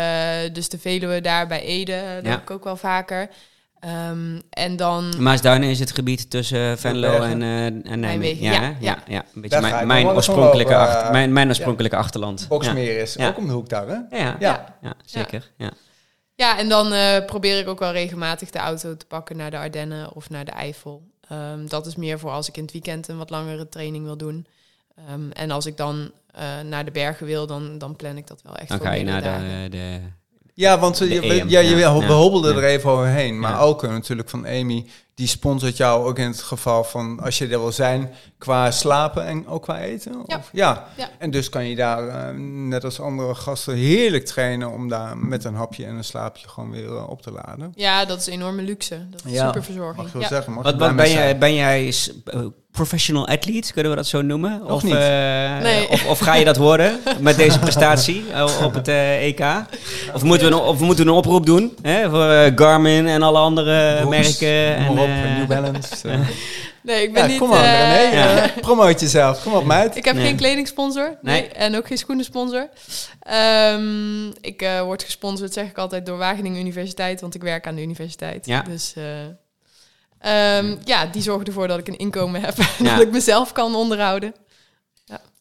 dus 0.53 0.69
de 0.69 0.79
Veluwe 0.79 1.21
daar 1.21 1.47
bij 1.47 1.63
Ede 1.63 1.93
eh, 1.93 2.15
loop 2.15 2.25
Ja. 2.25 2.39
ik 2.41 2.51
ook 2.51 2.65
wel 2.65 2.77
vaker. 2.77 3.29
Ehm, 3.81 4.41
en 4.51 4.77
dan... 4.77 5.23
Maasduinen 5.23 5.69
is 5.71 5.79
het 5.79 5.91
gebied 5.93 6.31
tussen 6.31 6.79
Venlo 6.79 7.23
en, 7.23 7.43
eh, 7.43 7.65
en 7.67 7.73
Nijmegen. 7.83 8.01
Nijmegen, 8.01 8.45
Ja, 8.45 8.53
ja, 8.53 8.61
ja, 8.61 8.77
ja. 8.81 8.99
ja. 9.07 9.25
Een 9.35 9.41
beetje 9.41 9.61
mijn, 9.61 9.87
mijn, 9.87 10.07
oorspronkelijke, 10.07 10.73
lopen, 10.73 10.89
achter- 10.89 11.13
mijn, 11.13 11.33
mijn 11.33 11.49
oorspronkelijke 11.49 11.97
achterland. 11.97 12.47
Boksmeer 12.49 12.99
is 12.99 13.15
Ja. 13.15 13.29
ook 13.29 13.37
om 13.37 13.47
de 13.47 13.53
hoek 13.53 13.69
daar, 13.69 13.87
hè? 13.89 13.95
Ja, 13.95 14.07
ja, 14.11 14.37
Ja. 14.39 14.77
ja, 14.83 14.95
zeker. 15.05 15.51
Ja. 15.57 15.71
Ja, 16.35 16.59
en 16.59 16.69
dan 16.69 16.93
eh, 16.93 17.25
probeer 17.27 17.59
ik 17.59 17.69
ook 17.69 17.79
wel 17.79 17.93
regelmatig 17.93 18.51
de 18.51 18.59
auto 18.59 18.97
te 18.97 19.07
pakken 19.07 19.37
naar 19.37 19.51
de 19.51 19.59
Ardennen 19.59 20.15
of 20.15 20.31
naar 20.31 20.45
de 20.45 20.51
Eifel. 20.51 21.03
Ehm, 21.29 21.67
dat 21.67 21.87
is 21.87 21.97
meer 21.97 22.19
voor 22.19 22.31
als 22.31 22.49
ik 22.49 22.57
in 22.57 22.63
het 22.63 22.73
weekend 22.73 23.09
een 23.09 23.19
wat 23.19 23.31
langere 23.31 23.69
training 23.69 24.05
wil 24.05 24.17
doen. 24.17 24.47
Ehm, 24.97 25.31
en 25.31 25.51
als 25.51 25.67
ik 25.67 25.77
dan 25.77 26.11
eh, 26.33 26.61
naar 26.61 26.85
de 26.85 26.91
bergen 26.91 27.27
wil, 27.27 27.47
dan, 27.47 27.79
dan 27.79 27.97
plan 27.97 28.17
ik 28.17 28.27
dat 28.27 28.43
wel 28.43 28.57
echt 28.57 28.69
Dan 28.69 28.79
voor 28.79 28.87
ga 28.87 28.93
je 28.93 29.05
naar 29.05 29.23
de, 29.23 29.69
de... 29.71 30.01
Ja, 30.55 30.79
want 30.79 31.01
eh, 31.01 31.09
De 31.09 31.15
je, 31.15 31.21
EM, 31.21 31.49
ja, 31.49 31.61
je, 31.61 31.77
ja. 31.77 31.99
we 31.99 32.13
hobbelden 32.13 32.55
Ja. 32.55 32.59
er 32.61 32.65
even 32.65 32.91
overheen. 32.91 33.39
Maar 33.39 33.51
Ja. 33.53 33.59
ook 33.59 33.83
natuurlijk 33.83 34.29
van 34.29 34.47
Amy, 34.47 34.87
die 35.17 35.27
sponsort 35.27 35.77
jou 35.77 36.07
ook 36.07 36.19
in 36.19 36.27
het 36.27 36.43
geval 36.43 36.85
van 36.85 37.21
als 37.21 37.39
je 37.39 37.45
er 37.45 37.51
wil 37.61 37.73
zijn 37.73 38.11
qua 38.39 38.71
slapen 38.71 39.25
en 39.25 39.47
ook 39.49 39.63
qua 39.63 39.79
eten. 39.81 40.23
Ja. 40.27 40.37
Of, 40.37 40.49
ja. 40.53 40.87
Ja. 40.97 41.09
En 41.19 41.31
dus 41.31 41.49
kan 41.49 41.65
je 41.69 41.77
daar, 41.77 42.09
eh, 42.09 42.35
net 42.39 42.85
als 42.85 43.01
andere 43.01 43.35
gasten, 43.35 43.75
heerlijk 43.75 44.25
trainen 44.25 44.71
om 44.71 44.89
daar 44.89 45.19
met 45.19 45.45
een 45.45 45.55
hapje 45.55 45.85
en 45.87 45.95
een 45.97 46.05
slaapje 46.05 46.49
gewoon 46.49 46.71
weer 46.71 46.87
eh, 46.97 47.09
op 47.09 47.23
te 47.23 47.31
laden. 47.33 47.73
Ja, 47.75 48.05
dat 48.05 48.19
is 48.19 48.27
enorme 48.27 48.63
luxe. 48.63 49.07
Dat 49.11 49.23
is 49.25 49.33
Ja, 49.33 49.47
super 49.47 49.65
verzorging. 49.65 50.03
Mag 50.03 50.13
wel 50.13 50.23
Ja. 50.23 50.29
zeggen. 50.29 50.53
Mag 50.53 50.63
Wat, 50.65 50.73
je 50.73 50.79
wat 50.79 50.97
ben, 50.97 51.11
jij, 51.11 51.39
ben 51.39 51.55
jij 51.55 51.95
eh, 52.25 52.41
professional 52.77 53.29
athlete, 53.29 53.73
kunnen 53.73 53.91
we 53.91 53.97
dat 53.97 54.07
zo 54.07 54.23
noemen? 54.23 54.59
Nog 54.63 54.73
of, 54.73 54.83
niet. 54.83 54.95
eh, 54.95 55.59
Nee. 55.63 55.89
of, 55.89 56.07
of 56.07 56.19
ga 56.19 56.35
je 56.35 56.45
dat 56.45 56.57
worden 56.57 57.01
met 57.21 57.37
deze 57.37 57.59
prestatie 57.59 58.25
eh, 58.33 58.63
op 58.65 58.75
het 58.75 58.89
eh, 58.89 59.25
EK? 59.25 59.41
Of 60.15 60.23
moeten, 60.23 60.49
we, 60.49 60.55
een- 60.55 60.61
of 60.63 60.81
moeten 60.81 61.05
we 61.05 61.11
een 61.11 61.17
oproep 61.17 61.47
doen 61.47 61.77
hè, 61.83 62.11
voor 62.11 62.53
Garmin 62.57 63.07
en 63.07 63.23
alle 63.23 63.39
andere 63.39 63.97
Brooks, 64.01 64.39
merken? 64.41 64.89
op, 64.89 64.97
eh, 64.99 65.37
New 65.39 65.47
Balance. 65.47 66.09
Nee, 66.83 67.03
ik 67.03 67.13
ben 67.13 67.23
Ja, 67.23 67.29
niet... 67.29 67.39
kom 67.39 67.53
eh. 67.53 68.13
Ja. 68.13 68.43
eh, 68.43 68.51
promoot 68.61 69.01
jezelf. 69.01 69.43
Kom 69.43 69.53
op, 69.53 69.65
meid. 69.65 69.97
Ik 69.97 70.05
heb 70.05 70.15
Nee. 70.15 70.27
geen 70.27 70.37
kledingsponsor 70.37 71.19
nee, 71.23 71.41
Nee. 71.41 71.49
en 71.51 71.77
ook 71.77 71.87
geen 71.87 71.99
schoenensponsor. 71.99 72.69
Ehm, 73.21 74.27
ik 74.41 74.63
eh, 74.63 74.81
word 74.83 75.03
gesponsord, 75.05 75.53
zeg 75.53 75.65
ik 75.69 75.79
altijd, 75.79 76.07
door 76.07 76.19
Wageningen 76.19 76.61
Universiteit, 76.61 77.21
want 77.21 77.35
ik 77.35 77.43
werk 77.43 77.67
aan 77.67 77.75
de 77.75 77.83
universiteit. 77.83 78.47
Ja. 78.47 78.63
Dus 78.69 78.95
eh, 80.19 80.59
ehm, 80.59 80.77
ja, 80.85 81.07
die 81.07 81.23
zorgen 81.23 81.47
ervoor 81.47 81.69
dat 81.69 81.79
ik 81.79 81.89
een 81.89 81.97
inkomen 81.99 82.41
heb 82.41 82.59
en 82.79 82.85
Ja. 82.85 82.97
dat 82.97 83.07
ik 83.07 83.13
mezelf 83.13 83.53
kan 83.53 83.75
onderhouden. 83.75 84.35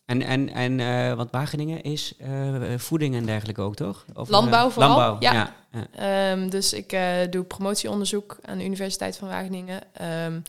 En, 0.05 0.21
en, 0.21 0.53
en 0.53 0.79
eh, 0.79 1.13
want 1.13 1.31
Wageningen 1.31 1.81
is 1.81 2.13
eh, 2.19 2.29
voeding 2.77 3.15
en 3.15 3.25
dergelijke 3.25 3.61
ook, 3.61 3.75
toch? 3.75 4.05
Of, 4.13 4.25
eh, 4.27 4.31
Landbouw 4.31 4.69
vooral, 4.69 4.97
Landbouw, 4.97 5.17
ja. 5.19 5.33
ja. 5.33 5.53
ja. 5.71 6.31
Ehm, 6.31 6.49
dus 6.49 6.73
ik 6.73 6.91
eh, 6.91 7.01
doe 7.29 7.43
promotieonderzoek 7.43 8.37
aan 8.45 8.57
de 8.57 8.63
Universiteit 8.65 9.17
van 9.17 9.27
Wageningen. 9.27 9.81
Ehm, 9.93 10.39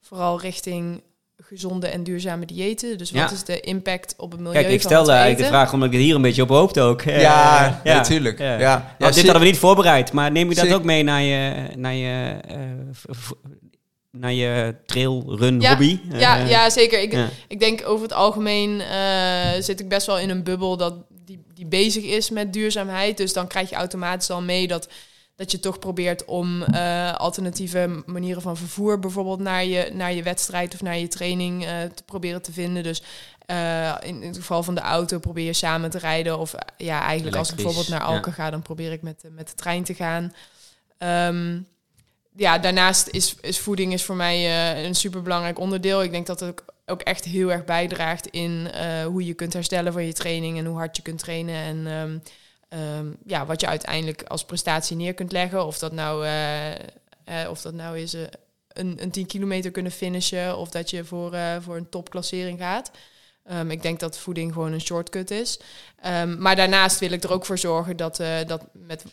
vooral 0.00 0.40
richting 0.40 1.02
gezonde 1.36 1.86
en 1.86 2.02
duurzame 2.04 2.46
diëten. 2.46 2.98
Dus 2.98 3.10
wat 3.10 3.20
Ja. 3.30 3.30
is 3.36 3.44
de 3.44 3.60
impact 3.60 4.14
op 4.16 4.30
het 4.30 4.40
milieu 4.40 4.60
Kijk, 4.62 4.72
ik 4.74 4.80
stelde 4.80 5.10
eigenlijk 5.10 5.42
de 5.42 5.48
vraag 5.56 5.72
omdat 5.72 5.88
ik 5.88 5.94
het 5.94 6.02
hier 6.04 6.14
een 6.14 6.22
beetje 6.22 6.42
op 6.42 6.48
hoopte 6.48 6.80
ook. 6.80 7.02
Eh, 7.02 7.20
Ja, 7.20 7.80
natuurlijk. 7.84 8.38
Ja. 8.38 8.58
Ja, 8.58 8.76
Nou, 8.76 8.94
dit 8.98 9.14
zie- 9.14 9.22
hadden 9.22 9.42
we 9.42 9.48
niet 9.48 9.58
voorbereid, 9.58 10.12
maar 10.12 10.30
neem 10.32 10.48
je 10.48 10.54
dat 10.54 10.72
ook 10.72 10.84
mee 10.84 11.02
naar 11.02 11.22
je, 11.22 11.68
naar 11.76 11.94
je, 11.94 12.36
eh, 12.48 12.56
naar 14.12 14.32
je 14.32 14.74
trail 14.86 15.36
run 15.38 15.60
Ja, 15.60 15.68
hobby? 15.70 16.00
Ja, 16.12 16.38
Eh, 16.38 16.48
ja 16.50 16.70
zeker. 16.70 17.00
Ik, 17.02 17.12
ja. 17.12 17.28
ik 17.48 17.60
denk 17.60 17.86
over 17.88 18.02
het 18.02 18.12
algemeen 18.12 18.80
eh, 18.80 19.50
zit 19.62 19.80
ik 19.80 19.88
best 19.88 20.06
wel 20.06 20.18
in 20.18 20.30
een 20.30 20.42
bubbel 20.44 20.76
dat 20.76 20.94
die, 21.24 21.42
die 21.54 21.66
bezig 21.66 22.04
is 22.04 22.30
met 22.30 22.52
duurzaamheid. 22.52 23.16
Dus 23.16 23.32
dan 23.32 23.46
krijg 23.46 23.70
je 23.70 23.76
automatisch 23.76 24.30
al 24.30 24.42
mee 24.42 24.66
dat, 24.66 24.88
dat 25.36 25.50
je 25.50 25.60
toch 25.60 25.78
probeert 25.78 26.24
om 26.24 26.62
eh, 26.62 27.14
alternatieve 27.14 28.02
manieren 28.06 28.42
van 28.42 28.56
vervoer, 28.56 28.98
bijvoorbeeld 28.98 29.40
naar 29.40 29.64
je, 29.64 29.90
naar 29.92 30.12
je 30.12 30.22
wedstrijd 30.22 30.74
of 30.74 30.82
naar 30.82 30.98
je 30.98 31.08
training, 31.08 31.62
te 31.94 32.02
proberen 32.06 32.42
te 32.42 32.52
vinden. 32.52 32.82
Dus 32.82 33.02
in, 34.02 34.22
het 34.22 34.36
geval 34.36 34.62
van 34.62 34.74
de 34.74 34.80
auto 34.80 35.18
probeer 35.18 35.44
je 35.44 35.52
samen 35.52 35.90
te 35.90 35.98
rijden. 35.98 36.38
Of 36.38 36.54
ja, 36.76 37.02
eigenlijk 37.02 37.36
als 37.36 37.48
ik 37.50 37.54
bijvoorbeeld 37.56 37.88
naar 37.88 38.00
ja. 38.00 38.06
Alken 38.06 38.32
ga, 38.32 38.50
dan 38.50 38.62
probeer 38.62 38.92
ik 38.92 39.02
met, 39.02 39.20
de- 39.20 39.30
met 39.30 39.48
de 39.48 39.54
trein 39.54 39.84
te 39.84 39.94
gaan. 39.94 40.34
Ehm, 40.98 41.58
ja, 42.36 42.58
daarnaast 42.58 43.08
is, 43.08 43.34
is 43.40 43.58
voeding 43.58 43.92
is 43.92 44.04
voor 44.04 44.16
mij 44.16 44.36
eh, 44.36 44.84
een 44.84 44.94
superbelangrijk 44.94 45.58
onderdeel. 45.58 46.02
Ik 46.02 46.10
denk 46.10 46.26
dat 46.26 46.40
het 46.40 46.62
ook, 46.86 47.00
echt 47.00 47.24
heel 47.24 47.52
erg 47.52 47.64
bijdraagt 47.64 48.26
in 48.26 48.70
eh, 48.72 49.04
hoe 49.04 49.24
je 49.24 49.34
kunt 49.34 49.52
herstellen 49.52 49.92
van 49.92 50.04
je 50.06 50.12
training 50.12 50.58
en 50.58 50.64
hoe 50.64 50.76
hard 50.76 50.96
je 50.96 51.02
kunt 51.02 51.18
trainen. 51.18 51.54
En 51.54 51.86
ehm, 51.86 52.18
ehm, 52.68 53.06
ja, 53.26 53.46
wat 53.46 53.60
je 53.60 53.66
uiteindelijk 53.66 54.22
als 54.22 54.44
prestatie 54.44 54.96
neer 54.96 55.14
kunt 55.14 55.32
leggen. 55.32 55.66
Of 55.66 55.78
dat 55.78 55.92
nou, 55.92 56.26
eh, 56.26 57.50
of 57.50 57.60
dat 57.60 57.74
nou 57.74 57.98
is 57.98 58.12
een, 58.68 59.02
een 59.02 59.10
10 59.10 59.26
kilometer 59.26 59.70
kunnen 59.70 59.92
finishen 59.92 60.56
of 60.56 60.70
dat 60.70 60.90
je 60.90 61.04
voor, 61.04 61.36
voor 61.60 61.76
een 61.76 61.88
topklassering 61.88 62.58
gaat. 62.58 62.90
Ehm, 63.44 63.70
ik 63.70 63.82
denk 63.82 64.00
dat 64.00 64.18
voeding 64.18 64.52
gewoon 64.52 64.72
een 64.72 64.80
shortcut 64.80 65.30
is. 65.30 65.60
Maar 66.38 66.56
daarnaast 66.56 66.98
wil 66.98 67.10
ik 67.10 67.22
er 67.22 67.32
ook 67.32 67.46
voor 67.46 67.58
zorgen 67.58 67.96
dat, 67.96 68.16
dat 68.46 68.64
met 68.72 69.04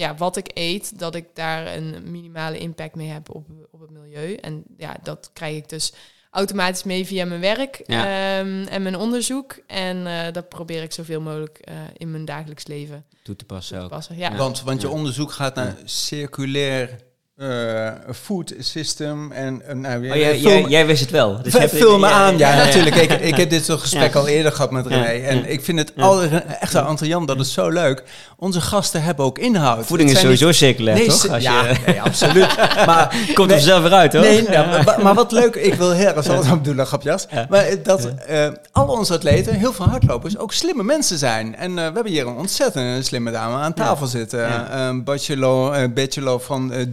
ja, 0.00 0.14
wat 0.14 0.36
ik 0.36 0.50
eet, 0.54 0.98
dat 0.98 1.14
ik 1.14 1.26
daar 1.34 1.76
een 1.76 2.10
minimale 2.10 2.58
impact 2.58 2.94
mee 2.94 3.08
heb 3.08 3.34
op, 3.34 3.46
op 3.70 3.80
het 3.80 3.90
milieu. 3.90 4.34
En 4.34 4.64
ja, 4.76 4.96
dat 5.02 5.30
krijg 5.32 5.56
ik 5.56 5.68
dus 5.68 5.92
automatisch 6.30 6.82
mee 6.84 7.06
via 7.06 7.24
mijn 7.24 7.40
werk 7.40 7.82
Ja. 7.86 8.04
ehm, 8.04 8.66
en 8.66 8.82
mijn 8.82 8.96
onderzoek. 8.96 9.58
En 9.66 10.06
eh, 10.06 10.32
dat 10.32 10.48
probeer 10.48 10.82
ik 10.82 10.92
zoveel 10.92 11.20
mogelijk 11.20 11.58
eh, 11.58 11.74
in 11.96 12.10
mijn 12.10 12.24
dagelijks 12.24 12.66
leven 12.66 13.04
toe 13.22 13.36
te 13.36 13.44
passen 13.44 13.76
te 13.78 13.82
ook. 13.84 13.90
passen. 13.90 14.16
Ja. 14.16 14.36
Want, 14.36 14.62
want 14.62 14.80
je 14.80 14.88
onderzoek 14.88 15.32
gaat 15.32 15.54
naar 15.54 15.76
circulair 15.84 16.96
eh, 17.40 17.88
food 18.14 18.52
system 18.58 19.32
en 19.32 19.62
uh, 19.68 19.74
nou, 19.74 20.08
Oh, 20.10 20.16
jij, 20.16 20.38
vul, 20.38 20.50
jij, 20.50 20.64
jij 20.68 20.86
wist 20.86 21.00
het 21.00 21.10
wel. 21.10 21.42
Dus 21.42 21.54
vul- 21.70 21.98
me 21.98 22.06
aan, 22.06 22.38
ja, 22.38 22.50
ja. 22.56 22.64
natuurlijk. 22.64 22.96
Ik, 22.96 23.12
ik 23.12 23.36
heb 23.36 23.50
dit 23.50 23.64
soort 23.64 23.80
gesprek 23.86 24.14
al 24.14 24.28
eerder 24.28 24.52
gehad 24.52 24.70
met 24.70 24.86
René. 24.86 25.04
En 25.04 25.50
ik 25.50 25.64
vind 25.64 25.78
het 25.78 25.92
Ja. 25.96 26.02
al, 26.02 26.22
echt 26.60 26.76
aan 26.76 26.96
Jan, 27.00 27.26
dat 27.26 27.40
is 27.40 27.52
zo 27.52 27.68
leuk. 27.68 28.02
Onze 28.36 28.60
gasten 28.60 29.02
hebben 29.02 29.24
ook 29.24 29.38
inhoud. 29.38 29.86
Voeding 29.86 30.10
is 30.10 30.20
sowieso 30.20 30.52
circulair, 30.52 30.96
niet- 30.98 31.10
toch? 31.10 31.22
Nee, 31.22 31.32
Als 31.34 31.42
ja, 31.42 31.66
je, 31.68 31.74
nee, 31.86 32.02
absoluut. 32.02 32.56
Maar 32.86 33.16
komt 33.34 33.50
er 33.50 33.60
zelf 33.60 33.82
weer 33.82 33.92
uit, 33.92 34.12
hoor. 34.12 34.22
Nee, 34.22 34.42
maar, 34.48 34.98
maar 35.02 35.14
wat 35.14 35.32
leuk, 35.32 35.54
ik 35.54 35.74
wil 35.74 35.90
heel 35.90 36.06
erg 36.14 36.28
aan 36.28 36.60
doen, 36.62 36.86
grapjas. 36.86 37.26
Ja. 37.30 37.46
Maar 37.48 37.66
dat 37.82 38.08
eh 38.26 38.48
al 38.72 38.86
onze 38.86 39.12
atleten, 39.14 39.54
heel 39.54 39.72
veel 39.72 39.86
hardlopers, 39.86 40.38
ook 40.38 40.52
slimme 40.52 40.82
mensen 40.82 41.18
zijn. 41.18 41.56
En 41.56 41.70
eh, 41.70 41.74
we 41.76 41.80
hebben 41.94 42.06
hier 42.12 42.26
een 42.26 42.36
ontzettend 42.36 43.06
slimme 43.06 43.30
dame 43.30 43.56
aan 43.56 43.74
tafel 43.74 44.06
zitten. 44.06 44.78
Een 44.80 45.04
bachelor, 45.04 45.92
bachelor 45.92 46.40
van 46.40 46.72
eh, 46.72 46.86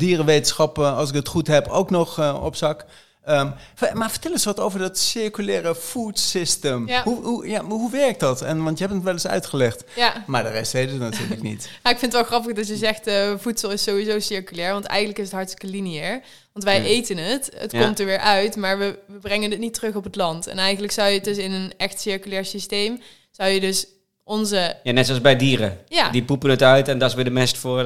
als 0.76 1.10
ik 1.10 1.16
het 1.16 1.28
goed 1.28 1.48
heb, 1.48 1.68
ook 1.68 1.90
nog 1.90 2.20
eh, 2.20 2.44
op 2.44 2.56
zak. 2.56 2.86
Ehm, 3.28 3.52
maar 3.94 4.12
vertel 4.12 4.32
eens 4.32 4.46
wat 4.46 4.60
over 4.60 4.80
dat 4.80 4.98
circulaire 4.98 5.76
food 5.76 6.20
system. 6.20 6.88
Ja. 6.88 7.04
Hoe, 7.04 7.24
hoe, 7.24 7.48
ja, 7.48 7.64
hoe 7.64 7.92
werkt 7.92 8.20
dat? 8.20 8.42
En, 8.42 8.64
want 8.64 8.78
je 8.78 8.84
hebt 8.84 8.96
het 8.96 9.06
wel 9.06 9.14
eens 9.14 9.28
uitgelegd. 9.28 9.84
ja. 9.96 10.24
Maar 10.28 10.44
de 10.44 10.50
rest 10.50 10.72
weet 10.72 10.90
het 10.90 11.00
natuurlijk 11.00 11.42
niet. 11.42 11.70
Ja, 11.84 11.90
ik 11.90 12.00
vind 12.00 12.14
het 12.14 12.22
wel 12.22 12.24
grappig 12.24 12.56
dat 12.56 12.68
je 12.68 12.76
zegt 12.76 13.08
eh, 13.08 13.34
voedsel 13.38 13.72
is 13.72 13.84
sowieso 13.84 14.20
circulair, 14.20 14.72
want 14.72 14.86
eigenlijk 14.86 15.20
is 15.20 15.26
het 15.26 15.34
hartstikke 15.34 15.68
lineair. 15.68 16.22
Want 16.54 16.66
wij 16.66 16.84
eten 16.84 17.18
het, 17.18 17.52
het 17.58 17.72
komt 17.72 18.00
er 18.00 18.06
weer 18.06 18.20
uit, 18.20 18.56
maar 18.56 18.78
we, 18.78 19.00
we 19.08 19.20
brengen 19.20 19.52
het 19.52 19.60
niet 19.60 19.74
terug 19.74 19.96
op 19.96 20.04
het 20.04 20.16
land. 20.16 20.48
En 20.48 20.58
eigenlijk 20.58 20.94
zou 20.94 21.08
je 21.08 21.16
het 21.16 21.24
dus 21.24 21.38
in 21.38 21.52
een 21.52 21.74
echt 21.78 22.02
circulair 22.02 22.46
systeem, 22.46 23.02
zou 23.32 23.50
je 23.50 23.60
dus 23.60 23.88
onze... 24.28 24.76
Ja, 24.84 24.92
net 24.92 25.06
zoals 25.06 25.22
bij 25.22 25.36
dieren. 25.36 25.78
Ja, 25.88 26.10
Die 26.10 26.24
poepen 26.24 26.50
het 26.50 26.64
uit 26.64 26.88
en 26.88 26.98
dat 26.98 27.10
is 27.10 27.16
weer 27.16 27.24
de 27.24 27.30
mest 27.30 27.58
voor 27.58 27.80
eh, 27.80 27.86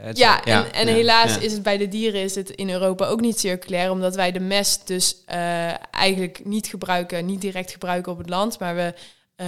het... 0.00 0.18
ja, 0.18 0.44
en, 0.44 0.72
en 0.72 0.86
ja, 0.86 0.92
helaas 0.92 1.38
is 1.38 1.52
het 1.52 1.62
bij 1.62 1.76
de 1.76 1.88
dieren 1.88 2.20
is 2.22 2.34
het 2.34 2.50
in 2.50 2.70
Europa 2.70 3.06
ook 3.06 3.20
niet 3.20 3.38
circulair, 3.38 3.90
omdat 3.90 4.14
wij 4.14 4.32
de 4.32 4.40
mest 4.40 4.86
dus 4.86 5.16
eh, 5.26 5.94
eigenlijk 5.94 6.44
niet 6.44 6.66
gebruiken, 6.66 7.26
niet 7.26 7.40
direct 7.40 7.70
gebruiken 7.70 8.12
op 8.12 8.18
het 8.18 8.28
land, 8.28 8.58
maar 8.58 8.74
we 8.74 8.94
eh, 9.36 9.46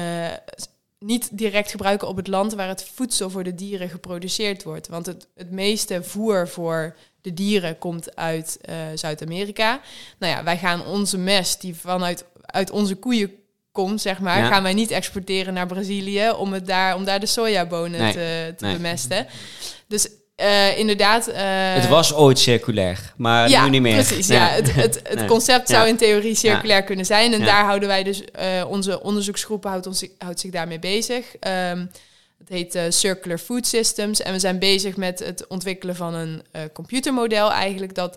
niet 0.98 1.28
direct 1.38 1.70
gebruiken 1.70 2.08
op 2.08 2.16
het 2.16 2.28
land 2.28 2.54
waar 2.54 2.68
het 2.68 2.90
voedsel 2.94 3.30
voor 3.30 3.44
de 3.44 3.54
dieren 3.54 3.88
geproduceerd 3.88 4.62
wordt. 4.62 4.88
Want 4.88 5.06
het, 5.06 5.26
het 5.34 5.50
meeste 5.50 6.02
voer 6.02 6.48
voor 6.48 6.96
de 7.20 7.34
dieren 7.34 7.78
komt 7.78 8.16
uit 8.16 8.58
eh, 8.60 8.76
Zuid-Amerika. 8.94 9.80
Nou 10.18 10.32
ja, 10.32 10.44
wij 10.44 10.58
gaan 10.58 10.86
onze 10.86 11.18
mest 11.18 11.60
die 11.60 11.74
vanuit 11.74 12.24
uit 12.40 12.70
onze 12.70 12.94
koeien 12.94 13.32
komt, 13.74 14.00
zeg 14.00 14.18
maar, 14.18 14.38
Ja. 14.38 14.46
gaan 14.46 14.62
wij 14.62 14.72
niet 14.74 14.90
exporteren 14.90 15.54
naar 15.54 15.66
Brazilië 15.66 16.30
om, 16.30 16.52
het 16.52 16.66
daar, 16.66 16.94
om 16.94 17.04
daar 17.04 17.20
de 17.20 17.26
sojabonen 17.26 18.00
Nee, 18.00 18.12
te, 18.12 18.54
te 18.56 18.64
nee. 18.64 18.74
bemesten. 18.74 19.26
Dus 19.88 20.08
eh, 20.36 20.78
inderdaad... 20.78 21.26
eh, 21.28 21.42
het 21.74 21.88
was 21.88 22.14
ooit 22.14 22.38
circulair, 22.38 23.12
maar 23.16 23.48
ja, 23.48 23.64
nu 23.64 23.70
niet 23.70 23.82
meer. 23.82 23.94
precies. 24.04 24.26
Ja. 24.26 24.46
Het, 24.48 24.74
het, 24.74 25.00
het 25.04 25.14
Nee. 25.18 25.26
concept 25.26 25.68
zou 25.68 25.82
Ja. 25.82 25.88
in 25.88 25.96
theorie 25.96 26.34
circulair 26.34 26.82
kunnen 26.82 27.04
zijn. 27.06 27.32
En 27.32 27.44
daar 27.44 27.64
houden 27.64 27.88
wij 27.88 28.02
dus... 28.02 28.24
eh, 28.24 28.64
onze 28.68 29.02
onderzoeksgroep 29.02 29.64
houdt, 29.64 29.86
ons, 29.86 30.06
houdt 30.18 30.40
zich 30.40 30.50
daarmee 30.50 30.78
bezig. 30.78 31.36
Ehm, 31.40 31.86
het 32.38 32.48
heet 32.48 32.78
Circular 32.94 33.38
Food 33.38 33.66
Systems. 33.66 34.22
En 34.22 34.32
we 34.32 34.38
zijn 34.38 34.58
bezig 34.58 34.96
met 34.96 35.18
het 35.18 35.46
ontwikkelen 35.46 35.96
van 35.96 36.14
een 36.14 36.42
computermodel 36.72 37.52
eigenlijk... 37.52 37.94
dat 37.94 38.16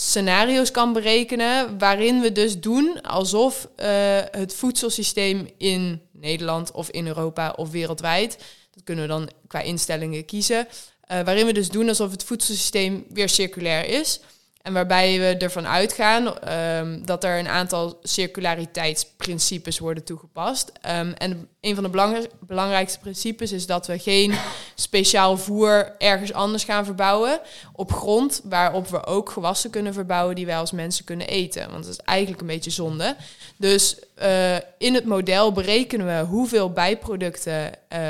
scenario's 0.00 0.70
kan 0.70 0.92
berekenen... 0.92 1.78
waarin 1.78 2.20
we 2.20 2.32
dus 2.32 2.60
doen 2.60 3.00
alsof 3.02 3.68
eh, 3.76 3.88
het 4.30 4.54
voedselsysteem 4.54 5.48
in 5.56 6.02
Nederland... 6.12 6.72
of 6.72 6.90
in 6.90 7.06
Europa 7.06 7.50
of 7.56 7.70
wereldwijd... 7.70 8.38
dat 8.70 8.84
kunnen 8.84 9.04
we 9.04 9.10
dan 9.10 9.30
qua 9.46 9.60
instellingen 9.60 10.24
kiezen... 10.24 10.68
eh, 11.00 11.20
waarin 11.20 11.46
we 11.46 11.52
dus 11.52 11.68
doen 11.68 11.88
alsof 11.88 12.10
het 12.10 12.24
voedselsysteem 12.24 13.06
weer 13.08 13.28
circulair 13.28 13.84
is... 13.88 14.20
En 14.68 14.74
waarbij 14.74 15.18
we 15.18 15.36
ervan 15.36 15.66
uitgaan 15.66 16.38
ehm, 16.38 17.04
dat 17.04 17.24
er 17.24 17.38
een 17.38 17.48
aantal 17.48 17.98
circulariteitsprincipes 18.02 19.78
worden 19.78 20.04
toegepast. 20.04 20.72
Ehm, 20.80 21.12
en 21.12 21.48
een 21.60 21.74
van 21.74 21.84
de 21.84 21.90
belang- 21.90 22.28
belangrijkste 22.40 22.98
principes 22.98 23.52
is 23.52 23.66
dat 23.66 23.86
we 23.86 23.98
geen 23.98 24.34
speciaal 24.74 25.36
voer 25.36 25.94
ergens 25.98 26.32
anders 26.32 26.64
gaan 26.64 26.84
verbouwen 26.84 27.40
op 27.72 27.92
grond 27.92 28.40
waarop 28.44 28.88
we 28.88 29.06
ook 29.06 29.30
gewassen 29.30 29.70
kunnen 29.70 29.94
verbouwen 29.94 30.34
die 30.34 30.46
wij 30.46 30.58
als 30.58 30.72
mensen 30.72 31.04
kunnen 31.04 31.26
eten. 31.26 31.70
Want 31.70 31.84
dat 31.84 31.92
is 31.92 32.04
eigenlijk 32.04 32.40
een 32.40 32.46
beetje 32.46 32.70
zonde. 32.70 33.16
Dus 33.56 33.98
eh, 34.14 34.56
in 34.78 34.94
het 34.94 35.04
model 35.04 35.52
berekenen 35.52 36.06
we 36.06 36.26
hoeveel 36.26 36.70
bijproducten 36.70 37.88
eh, 37.88 38.00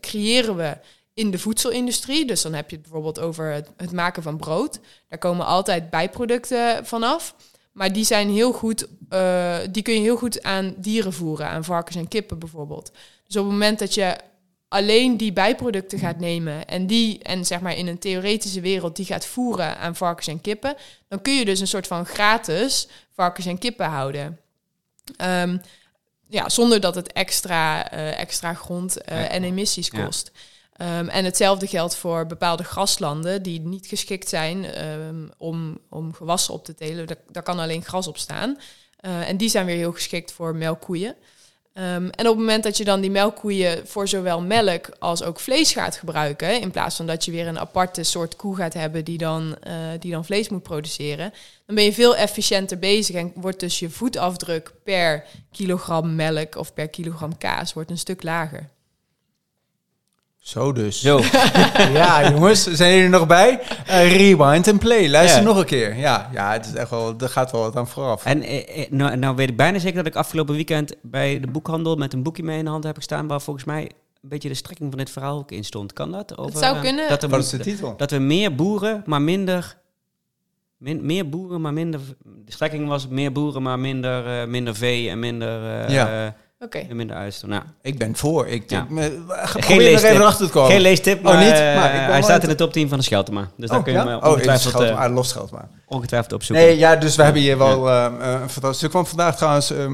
creëren 0.00 0.56
we 0.56 0.76
in 1.16 1.30
de 1.30 1.38
voedselindustrie. 1.38 2.26
Dus 2.26 2.42
dan 2.42 2.54
heb 2.54 2.70
je 2.70 2.76
het 2.76 2.84
bijvoorbeeld 2.84 3.20
over 3.20 3.52
het, 3.52 3.70
het 3.76 3.92
maken 3.92 4.22
van 4.22 4.36
brood. 4.36 4.78
Daar 5.08 5.18
komen 5.18 5.46
altijd 5.46 5.90
bijproducten 5.90 6.86
vanaf. 6.86 7.34
Maar 7.72 7.92
die 7.92 8.04
zijn 8.04 8.30
heel 8.30 8.52
goed, 8.52 8.86
eh, 9.08 9.58
die 9.70 9.82
kun 9.82 9.94
je 9.94 10.00
heel 10.00 10.16
goed 10.16 10.42
aan 10.42 10.74
dieren 10.76 11.12
voeren, 11.12 11.48
aan 11.48 11.64
varkens 11.64 11.96
en 11.96 12.08
kippen 12.08 12.38
bijvoorbeeld. 12.38 12.92
Dus 13.26 13.36
op 13.36 13.42
het 13.42 13.52
moment 13.52 13.78
dat 13.78 13.94
je 13.94 14.16
alleen 14.68 15.16
die 15.16 15.32
bijproducten 15.32 15.98
gaat 15.98 16.18
nemen 16.18 16.66
en 16.66 16.86
die, 16.86 17.22
en 17.22 17.44
zeg 17.44 17.60
maar 17.60 17.76
in 17.76 17.86
een 17.86 17.98
theoretische 17.98 18.60
wereld, 18.60 18.96
die 18.96 19.06
gaat 19.06 19.26
voeren 19.26 19.78
aan 19.78 19.96
varkens 19.96 20.26
en 20.26 20.40
kippen, 20.40 20.74
dan 21.08 21.22
kun 21.22 21.34
je 21.34 21.44
dus 21.44 21.60
een 21.60 21.66
soort 21.66 21.86
van 21.86 22.06
gratis 22.06 22.88
varkens 23.14 23.46
en 23.46 23.58
kippen 23.58 23.86
houden. 23.86 24.40
Ehm, 25.16 25.58
ja, 26.28 26.48
zonder 26.48 26.80
dat 26.80 26.94
het 26.94 27.12
extra, 27.12 27.90
eh, 27.90 28.20
extra 28.20 28.54
grond 28.54 29.02
eh, 29.02 29.34
en 29.34 29.44
emissies 29.44 29.88
Ja. 29.92 30.10
Ehm, 30.76 31.08
en 31.08 31.24
hetzelfde 31.24 31.66
geldt 31.66 31.96
voor 31.96 32.26
bepaalde 32.26 32.64
graslanden 32.64 33.42
die 33.42 33.60
niet 33.60 33.86
geschikt 33.86 34.28
zijn 34.28 34.64
ehm, 34.64 35.28
om, 35.38 35.78
om 35.90 36.14
gewassen 36.14 36.54
op 36.54 36.64
te 36.64 36.74
telen. 36.74 37.06
Daar, 37.06 37.16
daar 37.30 37.42
kan 37.42 37.58
alleen 37.58 37.84
gras 37.84 38.06
op 38.06 38.18
staan. 38.18 38.58
Eh, 38.96 39.28
en 39.28 39.36
die 39.36 39.48
zijn 39.48 39.66
weer 39.66 39.76
heel 39.76 39.92
geschikt 39.92 40.32
voor 40.32 40.54
melkkoeien. 40.54 41.14
Ehm, 41.72 42.08
en 42.08 42.28
op 42.28 42.36
het 42.36 42.36
moment 42.36 42.62
dat 42.62 42.76
je 42.76 42.84
dan 42.84 43.00
die 43.00 43.10
melkkoeien 43.10 43.86
voor 43.86 44.08
zowel 44.08 44.40
melk 44.40 44.88
als 44.98 45.22
ook 45.22 45.40
vlees 45.40 45.72
gaat 45.72 45.96
gebruiken, 45.96 46.60
in 46.60 46.70
plaats 46.70 46.96
van 46.96 47.06
dat 47.06 47.24
je 47.24 47.30
weer 47.30 47.46
een 47.46 47.58
aparte 47.58 48.02
soort 48.02 48.36
koe 48.36 48.56
gaat 48.56 48.74
hebben 48.74 49.04
die 49.04 49.18
dan, 49.18 49.56
eh, 49.60 49.74
die 49.98 50.12
dan 50.12 50.24
vlees 50.24 50.48
moet 50.48 50.62
produceren, 50.62 51.32
dan 51.66 51.74
ben 51.74 51.84
je 51.84 51.92
veel 51.92 52.16
efficiënter 52.16 52.78
bezig 52.78 53.16
en 53.16 53.32
wordt 53.34 53.60
dus 53.60 53.78
je 53.78 53.90
voetafdruk 53.90 54.72
per 54.84 55.24
kilogram 55.52 56.14
melk 56.14 56.56
of 56.56 56.74
per 56.74 56.88
kilogram 56.88 57.38
kaas 57.38 57.72
wordt 57.72 57.90
een 57.90 57.98
stuk 57.98 58.22
lager. 58.22 58.68
Zo 60.46 60.72
dus. 60.72 61.00
Zo, 61.00 61.20
Ja, 62.00 62.30
jongens, 62.30 62.62
zijn 62.66 62.90
jullie 62.90 63.04
er 63.04 63.10
nog 63.10 63.26
bij? 63.26 63.60
Eh, 63.86 64.16
rewind 64.16 64.66
en 64.66 64.78
play. 64.78 65.08
Luister 65.10 65.40
Ja. 65.40 65.46
nog 65.46 65.56
een 65.58 65.64
keer. 65.64 65.96
Ja, 65.96 66.28
ja, 66.32 66.52
het 66.52 66.66
is 66.66 66.72
echt 66.74 66.90
wel, 66.90 67.14
er 67.18 67.28
gaat 67.28 67.52
wel 67.52 67.60
wat 67.60 67.76
aan 67.76 67.88
vooraf. 67.88 68.24
en 68.24 68.42
eh, 68.42 68.82
eh, 68.82 68.90
nou, 68.90 69.16
nou 69.16 69.36
weet 69.36 69.48
ik 69.48 69.56
bijna 69.56 69.78
zeker 69.78 69.96
dat 69.96 70.06
ik 70.06 70.14
afgelopen 70.16 70.54
weekend 70.54 70.94
bij 71.02 71.40
de 71.40 71.46
boekhandel 71.46 71.96
met 71.96 72.12
een 72.12 72.22
boekje 72.22 72.42
mee 72.42 72.58
in 72.58 72.64
de 72.64 72.70
hand 72.70 72.84
heb 72.84 72.96
gestaan, 72.96 73.26
waar 73.26 73.40
volgens 73.40 73.64
mij 73.64 73.82
een 74.22 74.28
beetje 74.28 74.48
de 74.48 74.54
strekking 74.54 74.88
van 74.90 74.98
dit 74.98 75.10
verhaal 75.10 75.38
ook 75.38 75.50
in 75.52 75.64
stond. 75.64 75.92
Kan 75.92 76.12
dat? 76.12 76.38
Over, 76.38 76.58
zou 76.58 76.80
kunnen. 76.80 77.08
Dat, 77.08 77.22
er, 77.22 77.28
Wat 77.28 77.40
is 77.40 77.50
de 77.50 77.58
titel? 77.58 77.94
dat 77.96 78.10
we 78.10 78.18
meer 78.18 78.54
boeren, 78.54 79.02
maar 79.06 79.22
minder... 79.22 79.76
Min, 80.76 81.06
meer 81.06 81.28
boeren, 81.28 81.60
maar 81.60 81.72
minder... 81.72 82.00
De 82.24 82.52
strekking 82.52 82.88
was 82.88 83.08
meer 83.08 83.32
boeren, 83.32 83.62
maar 83.62 83.78
minder, 83.78 84.40
eh, 84.40 84.46
minder 84.46 84.74
vee 84.74 85.10
en 85.10 85.18
minder... 85.18 85.80
eh, 85.86 85.88
Ja. 85.94 86.34
Eh, 86.58 86.66
Oké. 86.66 86.78
en 86.78 86.96
minder 86.96 87.16
uitstoot. 87.16 87.50
Nou, 87.50 87.62
Ik 87.82 87.98
ben 87.98 88.16
voor. 88.16 88.46
Ik 88.46 88.70
Ja. 88.70 88.86
me, 88.88 89.22
ga 89.28 89.46
Geen 89.46 89.60
probeer 89.60 89.86
er 89.86 89.90
leestip. 89.92 90.10
even 90.10 90.24
achter 90.26 90.46
te 90.46 90.52
komen. 90.52 90.70
Geen 90.70 90.80
leestip, 90.80 91.18
Oh, 91.18 91.24
maar, 91.24 91.44
niet? 91.44 91.52
eh, 91.52 91.58
Maar 91.76 91.94
ik 91.94 92.00
ben 92.00 92.10
hij 92.10 92.22
staat 92.22 92.42
in 92.42 92.48
het- 92.48 92.58
de 92.58 92.64
top 92.64 92.72
10 92.72 92.88
van 92.88 92.98
de 92.98 93.04
Scheltema. 93.04 93.50
Dus 93.56 93.68
daar 93.68 93.78
oh, 93.78 93.84
kun 93.84 93.92
je 93.92 93.98
ja? 93.98 94.04
hem 94.04 94.14
eh, 94.14 94.24
oh, 94.24 94.30
ik 94.30 94.32
ongetwijfeld, 94.46 94.82
eh, 94.82 94.98
ah, 95.00 95.14
los 95.14 95.28
scheld 95.28 95.50
maar. 95.50 95.68
ongetwijfeld 95.86 96.32
opzoeken. 96.32 96.64
Nee, 96.66 96.78
ja, 96.78 96.96
dus 96.96 97.16
we 97.16 97.22
hebben 97.22 97.42
hier 97.42 97.58
wel 97.58 97.88
eh, 97.88 98.04
eh, 98.06 98.12
een 98.40 98.50
fantastisch 98.50 98.76
stuk. 98.78 98.90
kwam 98.90 99.06
vandaag 99.06 99.36
trouwens 99.36 99.70
eh, 99.70 99.86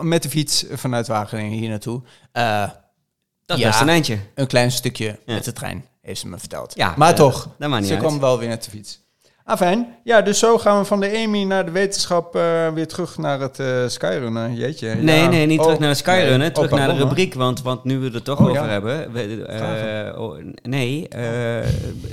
met 0.00 0.22
de 0.22 0.28
fiets 0.28 0.64
vanuit 0.72 1.06
Wageningen 1.06 1.58
hier 1.58 1.68
naartoe. 1.68 2.02
Eh, 2.32 2.68
dat 3.46 3.58
is 3.58 3.64
best 3.64 3.80
een 3.80 3.88
eindje. 3.88 4.18
een 4.34 4.46
klein 4.46 4.70
stukje 4.72 5.04
Ja. 5.26 5.34
met 5.34 5.44
de 5.44 5.52
trein, 5.52 5.84
heeft 6.02 6.20
ze 6.20 6.28
me 6.28 6.38
verteld. 6.38 6.72
Ja, 6.76 6.94
maar 6.96 7.10
eh, 7.10 7.16
toch, 7.16 7.48
dat 7.58 7.68
maakt 7.68 7.80
niet 7.82 7.90
ze 7.90 7.96
uit. 7.96 8.06
kwam 8.06 8.20
wel 8.20 8.38
weer 8.38 8.48
met 8.48 8.64
de 8.64 8.70
fiets. 8.70 9.00
Ah, 9.48 9.56
fijn. 9.56 9.94
Ja, 10.04 10.22
dus 10.22 10.38
zo 10.38 10.58
gaan 10.58 10.78
we 10.78 10.84
van 10.84 11.00
de 11.00 11.08
EMI 11.08 11.44
naar 11.44 11.64
de 11.64 11.70
wetenschap 11.70 12.36
eh, 12.36 12.72
weer 12.72 12.86
terug 12.86 13.18
naar 13.18 13.40
het 13.40 13.58
eh 13.58 13.86
Skyrunnen. 13.86 14.54
Jeetje. 14.54 14.94
Nee, 14.94 15.20
ja. 15.20 15.28
nee, 15.28 15.46
niet 15.46 15.58
Oh, 15.58 15.64
terug 15.64 15.78
naar 15.78 15.88
de 15.88 15.96
Skyrunnen, 15.96 16.38
nee. 16.38 16.52
terug 16.52 16.72
Oh, 16.72 16.78
naar 16.78 16.88
de 16.88 16.94
rubriek. 16.94 17.34
Want, 17.34 17.62
want 17.62 17.84
nu 17.84 17.98
we 17.98 18.04
het 18.04 18.14
er 18.14 18.22
toch 18.22 18.40
Oh, 18.40 18.48
over 18.48 18.62
ja. 18.62 18.68
hebben. 18.68 19.12
We, 19.12 19.44
eh, 19.44 20.20
oh, 20.20 20.36
nee, 20.62 21.08
eh, 21.08 21.68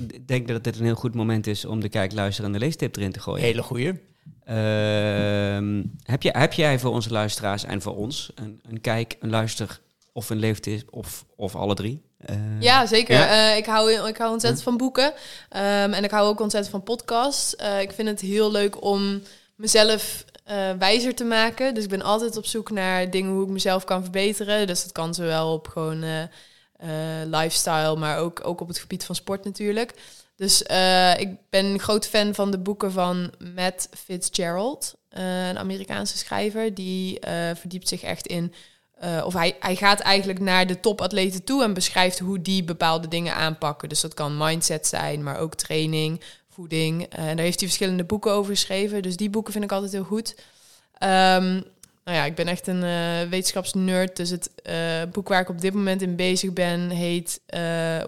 ik 0.08 0.28
denk 0.28 0.48
dat 0.48 0.64
dit 0.64 0.80
een 0.80 0.86
heel 0.86 0.96
goed 0.96 1.16
moment 1.16 1.48
is 1.48 1.66
om 1.66 1.80
de 1.80 1.90
kijk, 1.90 2.14
luister 2.14 2.46
en 2.46 2.52
de 2.52 2.60
leestip 2.60 2.96
erin 2.96 3.12
te 3.12 3.20
gooien. 3.20 3.44
Hele 3.44 3.64
goeie. 3.64 4.02
Ehm, 4.46 5.84
heb, 6.04 6.22
je, 6.22 6.30
heb 6.38 6.54
jij 6.54 6.80
voor 6.80 6.92
onze 6.92 7.12
luisteraars 7.12 7.64
en 7.64 7.82
voor 7.82 7.96
ons 7.96 8.32
een, 8.36 8.60
een 8.70 8.82
kijk, 8.82 9.16
een 9.20 9.30
luister 9.30 9.80
of 10.14 10.30
een 10.30 10.40
leeftip 10.40 10.88
of, 10.90 11.26
of 11.36 11.56
alle 11.56 11.76
drie? 11.76 12.02
Eh, 12.26 12.36
Ja, 12.60 12.86
zeker. 12.86 13.16
Ja? 13.16 13.52
Eh, 13.52 13.58
ik, 13.58 13.66
hou, 13.66 14.08
ik 14.08 14.18
hou 14.18 14.32
ontzettend 14.32 14.64
van 14.64 14.78
boeken. 14.78 15.14
Ehm, 15.50 15.94
en 15.94 16.04
ik 16.04 16.12
hou 16.12 16.28
ook 16.28 16.40
ontzettend 16.40 16.74
van 16.74 16.84
podcasts. 16.84 17.56
Eh, 17.56 17.82
ik 17.82 17.92
vind 17.92 18.08
het 18.08 18.22
heel 18.22 18.52
leuk 18.52 18.84
om 18.84 19.22
mezelf 19.56 20.26
wijzer 20.78 21.16
te 21.16 21.24
maken. 21.24 21.74
Dus 21.74 21.84
ik 21.84 21.90
ben 21.90 22.02
altijd 22.02 22.38
op 22.38 22.46
zoek 22.46 22.70
naar 22.70 23.10
dingen 23.10 23.32
hoe 23.32 23.44
ik 23.44 23.50
mezelf 23.50 23.84
kan 23.84 24.02
verbeteren. 24.02 24.68
Dus 24.68 24.84
dat 24.84 24.92
kan 24.92 25.14
zowel 25.14 25.54
op 25.54 25.68
gewoon 25.68 26.30
lifestyle, 27.26 27.96
maar 27.96 28.18
ook, 28.18 28.42
ook 28.44 28.62
op 28.62 28.68
het 28.68 28.78
gebied 28.78 29.04
van 29.06 29.16
sport 29.16 29.44
natuurlijk. 29.44 29.94
Dus 30.36 30.62
ik 31.18 31.30
ben 31.50 31.66
een 31.66 31.80
groot 31.80 32.08
fan 32.08 32.36
van 32.36 32.52
de 32.52 32.58
boeken 32.58 32.92
van 32.92 33.32
Matt 33.56 33.90
Fitzgerald, 34.06 34.96
een 35.10 35.58
Amerikaanse 35.58 36.18
schrijver. 36.18 36.74
Die 36.74 37.20
verdiept 37.56 37.88
zich 37.88 38.02
echt 38.02 38.28
in 38.28 38.54
eh, 39.00 39.24
of 39.26 39.34
hij, 39.34 39.56
hij 39.60 39.76
gaat 39.76 40.00
eigenlijk 40.00 40.40
naar 40.40 40.68
de 40.68 40.80
topatleten 40.80 41.44
toe 41.44 41.64
en 41.64 41.74
beschrijft 41.74 42.20
hoe 42.20 42.42
die 42.42 42.64
bepaalde 42.64 43.08
dingen 43.08 43.36
aanpakken. 43.36 43.90
Dus 43.90 44.02
dat 44.02 44.14
kan 44.14 44.38
mindset 44.38 44.88
zijn, 44.88 45.24
maar 45.24 45.40
ook 45.40 45.56
training, 45.56 46.22
voeding. 46.50 47.04
Eh, 47.04 47.28
en 47.28 47.36
daar 47.36 47.46
heeft 47.46 47.60
hij 47.60 47.68
verschillende 47.68 48.04
boeken 48.04 48.32
over 48.32 48.54
geschreven. 48.54 49.02
Dus 49.02 49.18
die 49.18 49.30
boeken 49.30 49.54
vind 49.54 49.64
ik 49.64 49.72
altijd 49.72 49.92
heel 49.92 50.04
goed. 50.04 50.36
Ehm, 50.98 51.62
nou 52.04 52.18
ja, 52.18 52.26
ik 52.26 52.36
ben 52.36 52.48
echt 52.48 52.68
een 52.68 52.84
eh, 52.84 53.30
wetenschapsnerd. 53.30 54.16
Dus 54.16 54.30
het 54.30 54.50
boek 55.12 55.28
waar 55.28 55.42
ik 55.42 55.50
op 55.50 55.62
dit 55.62 55.74
moment 55.74 56.02
in 56.02 56.16
bezig 56.16 56.54
ben 56.54 56.90
heet 56.90 57.42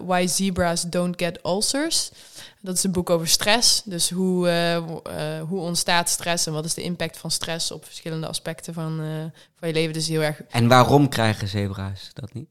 Why 0.02 0.26
Zebras 0.26 0.82
Don't 0.82 1.22
Get 1.22 1.38
Ulcers. 1.44 2.10
Dat 2.60 2.76
is 2.76 2.84
een 2.84 2.92
boek 2.92 3.10
over 3.10 3.28
stress. 3.28 3.82
Dus 3.84 4.10
hoe, 4.10 4.48
eh, 4.48 4.74
eh, 4.76 4.82
hoe 5.48 5.60
ontstaat 5.60 6.08
stress 6.08 6.46
en 6.46 6.52
wat 6.52 6.64
is 6.64 6.74
de 6.74 6.82
impact 6.82 7.16
van 7.16 7.30
stress 7.30 7.70
op 7.70 7.84
verschillende 7.84 8.26
aspecten 8.26 8.74
van, 8.74 9.00
eh, 9.00 9.40
van 9.58 9.68
je 9.68 9.74
leven. 9.74 9.92
Dus 9.92 10.08
heel 10.08 10.22
erg 10.22 10.40
En 10.50 10.68
waarom 10.68 11.08
krijgen 11.08 11.48
zebra's 11.48 12.10
dat 12.12 12.32
niet? 12.32 12.50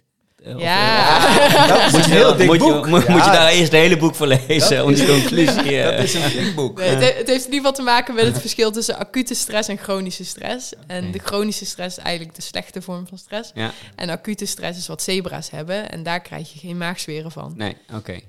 Of, 0.55 0.61
ja. 0.67 1.67
Dat 1.67 1.85
is 1.85 1.91
moet, 1.91 2.03
een 2.03 2.09
je, 2.09 2.15
heel 2.15 2.35
dik 2.35 2.47
moet, 2.47 2.55
je, 2.61 2.71
boek. 2.73 2.85
moet, 2.87 3.05
Ja, 3.05 3.11
moet 3.11 3.25
je 3.25 3.31
daar 3.31 3.47
eerst 3.49 3.71
het 3.71 3.81
hele 3.81 3.97
boek 3.97 4.15
voor 4.15 4.27
lezen 4.27 4.77
Dat 4.77 4.85
om 4.85 4.93
die 4.93 5.05
conclusie... 5.07 5.81
eh, 5.81 5.95
Dat 5.97 6.03
is 6.03 6.13
een 6.13 6.31
dik 6.31 6.55
boek. 6.55 6.77
Nee, 6.79 6.89
het, 6.89 6.99
he- 6.99 7.17
het 7.17 7.27
heeft 7.27 7.45
in 7.45 7.53
ieder 7.53 7.57
geval 7.59 7.71
te 7.71 7.81
maken 7.81 8.15
met 8.15 8.25
het 8.25 8.39
verschil 8.47 8.71
tussen 8.71 8.97
acute 8.97 9.33
stress 9.33 9.69
en 9.69 9.77
chronische 9.77 10.25
stress. 10.25 10.73
En 10.87 11.11
de 11.11 11.19
chronische 11.19 11.65
stress 11.65 11.97
is 11.97 12.03
eigenlijk 12.03 12.35
de 12.35 12.41
slechte 12.41 12.81
vorm 12.81 13.07
van 13.07 13.17
stress. 13.17 13.51
Ja, 13.53 13.71
En 13.95 14.09
acute 14.09 14.45
stress 14.45 14.79
is 14.79 14.87
wat 14.87 15.01
zebra's 15.01 15.49
hebben. 15.49 15.89
En 15.89 16.03
daar 16.03 16.21
krijg 16.21 16.53
je 16.53 16.59
geen 16.59 16.77
maagzweren 16.77 17.31
van. 17.31 17.53
nee, 17.55 17.77
oké. 17.93 18.19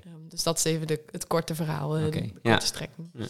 Dus 0.43 0.47
dat 0.47 0.57
is 0.57 0.63
even 0.63 0.87
de, 0.87 0.99
het 1.11 1.27
korte 1.27 1.55
verhaal, 1.55 1.97
eh, 1.97 2.05
Oké, 2.05 2.19
de, 2.19 2.27
de 2.27 2.39
ja. 2.41 2.51
korte 2.51 2.65
strekking. 2.65 3.09
Ja. 3.13 3.25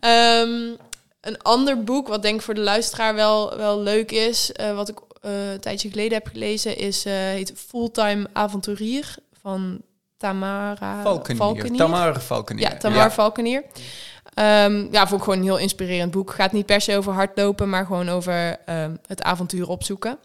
Ehm, 0.00 0.76
een 1.20 1.42
ander 1.42 1.84
boek, 1.84 2.08
wat 2.08 2.22
denk 2.22 2.34
ik 2.34 2.42
voor 2.42 2.54
de 2.54 2.60
luisteraar 2.60 3.14
wel, 3.14 3.56
wel 3.56 3.80
leuk 3.80 4.10
is, 4.10 4.52
eh, 4.52 4.74
wat 4.74 4.88
ik 4.88 4.98
eh, 5.20 5.50
een 5.52 5.60
tijdje 5.60 5.90
geleden 5.90 6.12
heb 6.12 6.26
gelezen, 6.26 6.76
is, 6.76 7.04
eh, 7.04 7.12
heet 7.12 7.52
Fulltime 7.56 8.26
Avonturier 8.32 9.14
van 9.40 9.80
Tamara 10.16 11.02
Valkenier. 11.02 11.76
Tamara 11.76 12.20
Valkenier. 12.20 12.70
ja, 12.70 12.76
Tamar 12.76 13.12
Valkenier. 13.12 13.64
Ehm, 14.34 14.86
ja, 14.90 15.06
vond 15.06 15.20
ik 15.20 15.24
gewoon 15.24 15.38
een 15.38 15.44
heel 15.44 15.58
inspirerend 15.58 16.10
boek. 16.10 16.34
Gaat 16.34 16.52
niet 16.52 16.66
per 16.66 16.80
se 16.80 16.96
over 16.96 17.12
hardlopen, 17.12 17.68
maar 17.68 17.86
gewoon 17.86 18.08
over 18.08 18.56
ehm, 18.66 18.96
het 19.06 19.22
avontuur 19.22 19.68
opzoeken. 19.68 20.18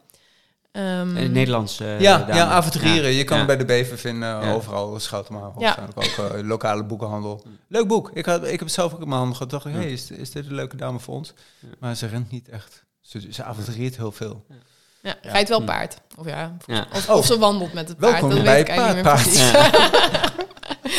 Ehm, 0.78 1.10
In 1.18 1.24
het 1.24 1.32
Nederlands. 1.32 1.80
eh, 1.80 2.00
ja, 2.00 2.26
ja, 2.28 2.46
avonturieren. 2.48 3.12
Ja. 3.12 3.18
Je 3.18 3.24
kan 3.24 3.38
Ja. 3.38 3.46
hem 3.46 3.48
bij 3.58 3.58
de 3.58 3.66
Bever 3.66 3.98
vinden, 3.98 4.30
Ja. 4.30 4.52
overal, 4.54 5.00
Schoutemaal. 5.00 5.56
Ja. 5.58 5.76
Waarschijnlijk 5.96 5.98
ook 6.30 6.32
eh, 6.36 6.48
lokale 6.54 6.84
boekenhandel. 6.84 7.44
Leuk 7.68 7.88
boek. 7.88 8.12
Ik, 8.14 8.26
had, 8.26 8.44
ik 8.44 8.50
heb 8.52 8.60
het 8.60 8.72
zelf 8.72 8.94
ook 8.94 9.00
in 9.02 9.08
mijn 9.08 9.18
handen 9.20 9.36
gehad. 9.38 9.52
dacht 9.52 9.66
ik, 9.66 9.72
Ja. 9.74 9.78
hey, 9.80 9.92
is, 9.92 10.12
is 10.12 10.32
dit 10.32 10.46
een 10.46 10.54
leuke 10.54 10.76
dame 10.76 11.00
voor 11.00 11.14
ons? 11.14 11.34
Ja. 11.60 11.68
Maar 11.80 11.96
ze 11.96 12.08
rent 12.08 12.32
niet 12.32 12.50
echt. 12.50 12.84
Ze, 13.02 13.28
ze 13.34 13.44
avonturiert 13.44 13.98
heel 13.98 14.12
veel. 14.12 14.46
ja, 15.02 15.16
rijdt 15.22 15.50
wel 15.50 15.60
Hm. 15.60 15.66
paard. 15.66 15.98
Of 16.18 16.26
ja, 16.28 16.58
Ja. 16.66 16.88
of, 16.94 17.10
of 17.10 17.26
ze 17.26 17.38
wandelt 17.38 17.74
met 17.74 17.88
het 17.88 17.98
paard. 17.98 18.12
Welkom 18.12 18.30
dat 18.30 18.44
bij 18.44 18.54
weet 18.54 18.62
ik 18.62 18.70
eigenlijk 18.70 19.02
Paardpaard. 19.08 19.36
niet 19.36 19.52
meer 19.52 19.52
precies. 20.22 20.36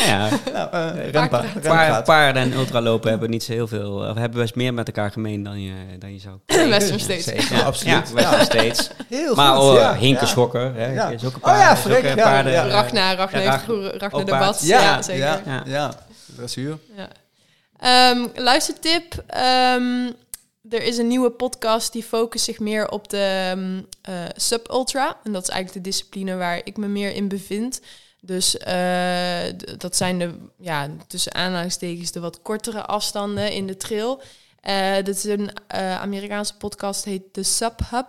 Ja, 0.06 0.28
Nou, 0.52 0.70
eh, 0.72 1.28
Paar, 1.62 2.02
paarden 2.02 2.42
en 2.42 2.52
ultralopen 2.52 3.10
hebben 3.10 3.30
niet 3.30 3.42
zo 3.42 3.52
heel 3.52 3.66
veel. 3.66 3.92
Of 3.92 4.14
hebben 4.16 4.40
best 4.40 4.54
meer 4.54 4.74
met 4.74 4.86
elkaar 4.86 5.10
gemeen 5.10 5.42
dan 5.42 5.60
je, 5.62 5.72
dan 5.98 6.12
je 6.12 6.18
zou. 6.20 6.38
Western 6.70 7.00
States. 7.00 7.24
Zeker, 7.24 7.56
Ja, 7.56 7.62
absoluut. 7.62 8.08
Ja, 8.08 8.14
Western 8.14 8.44
States. 8.44 8.90
Heel 9.08 9.34
Maar 9.34 9.54
goed, 9.56 9.64
oh, 9.64 9.74
ja. 9.74 9.94
Hinkenschokker. 9.96 10.74
Hè, 10.74 10.92
Ja. 10.92 11.08
is 11.08 11.24
ook 11.24 11.34
een 11.34 11.44
Oh 11.44 11.56
ja, 11.58 11.70
eh, 11.70 12.16
ja, 12.16 12.24
paarden. 12.24 12.52
ja. 12.52 12.66
Heeft 13.50 13.62
vroeger 13.64 13.98
de. 14.24 14.36
Bats. 14.38 14.62
Ja, 14.66 14.80
Ja, 14.80 15.02
zeker. 15.02 15.24
Ja, 15.24 15.40
Ja. 15.46 15.62
ja. 15.66 15.92
Dressuur. 16.36 16.78
Ja. 16.96 17.08
Ehm, 17.78 18.26
luistertip. 18.34 19.22
Ehm, 19.26 20.10
er 20.70 20.82
is 20.82 20.98
een 20.98 21.06
nieuwe 21.06 21.30
podcast 21.30 21.92
die 21.92 22.02
focust 22.02 22.44
zich 22.44 22.58
meer 22.58 22.88
op 22.88 23.08
de 23.08 23.54
eh, 24.02 24.14
sub-ultra. 24.36 25.16
En 25.24 25.32
dat 25.32 25.42
is 25.42 25.48
eigenlijk 25.48 25.84
de 25.84 25.90
discipline 25.90 26.36
waar 26.36 26.60
ik 26.64 26.76
me 26.76 26.86
meer 26.86 27.14
in 27.14 27.28
bevind. 27.28 27.80
Dus 28.20 28.56
eh, 28.58 29.42
d- 29.56 29.80
dat 29.80 29.96
zijn 29.96 30.18
de, 30.18 30.34
ja, 30.58 30.88
tussen 31.06 31.34
aanhalingstekens, 31.34 32.12
de 32.12 32.20
wat 32.20 32.42
kortere 32.42 32.84
afstanden 32.86 33.52
in 33.52 33.66
de 33.66 33.76
trail. 33.76 34.22
Eh 34.60 34.94
dit 34.94 35.16
is 35.16 35.24
een 35.24 35.50
eh, 35.66 36.00
Amerikaanse 36.00 36.56
podcast, 36.56 37.04
heet 37.04 37.32
The 37.32 37.42
Sub 37.42 37.80
Hub. 37.90 38.06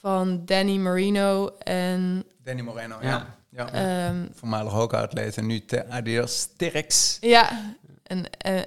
Van 0.00 0.42
Danny 0.44 0.76
Marino 0.76 1.48
en 1.58 2.24
Danny 2.44 2.60
Moreno, 2.62 2.96
Ja. 3.02 3.36
ja. 3.50 3.68
ja. 3.72 4.06
ehm, 4.08 4.26
Voormalig 4.34 4.72
hockeyatleet 4.72 5.36
en 5.36 5.46
nu 5.46 5.64
te 5.64 5.88
Adidas 5.88 6.36
Sterks. 6.40 7.16
Ja, 7.20 7.74
en 8.02 8.24
eh, 8.38 8.60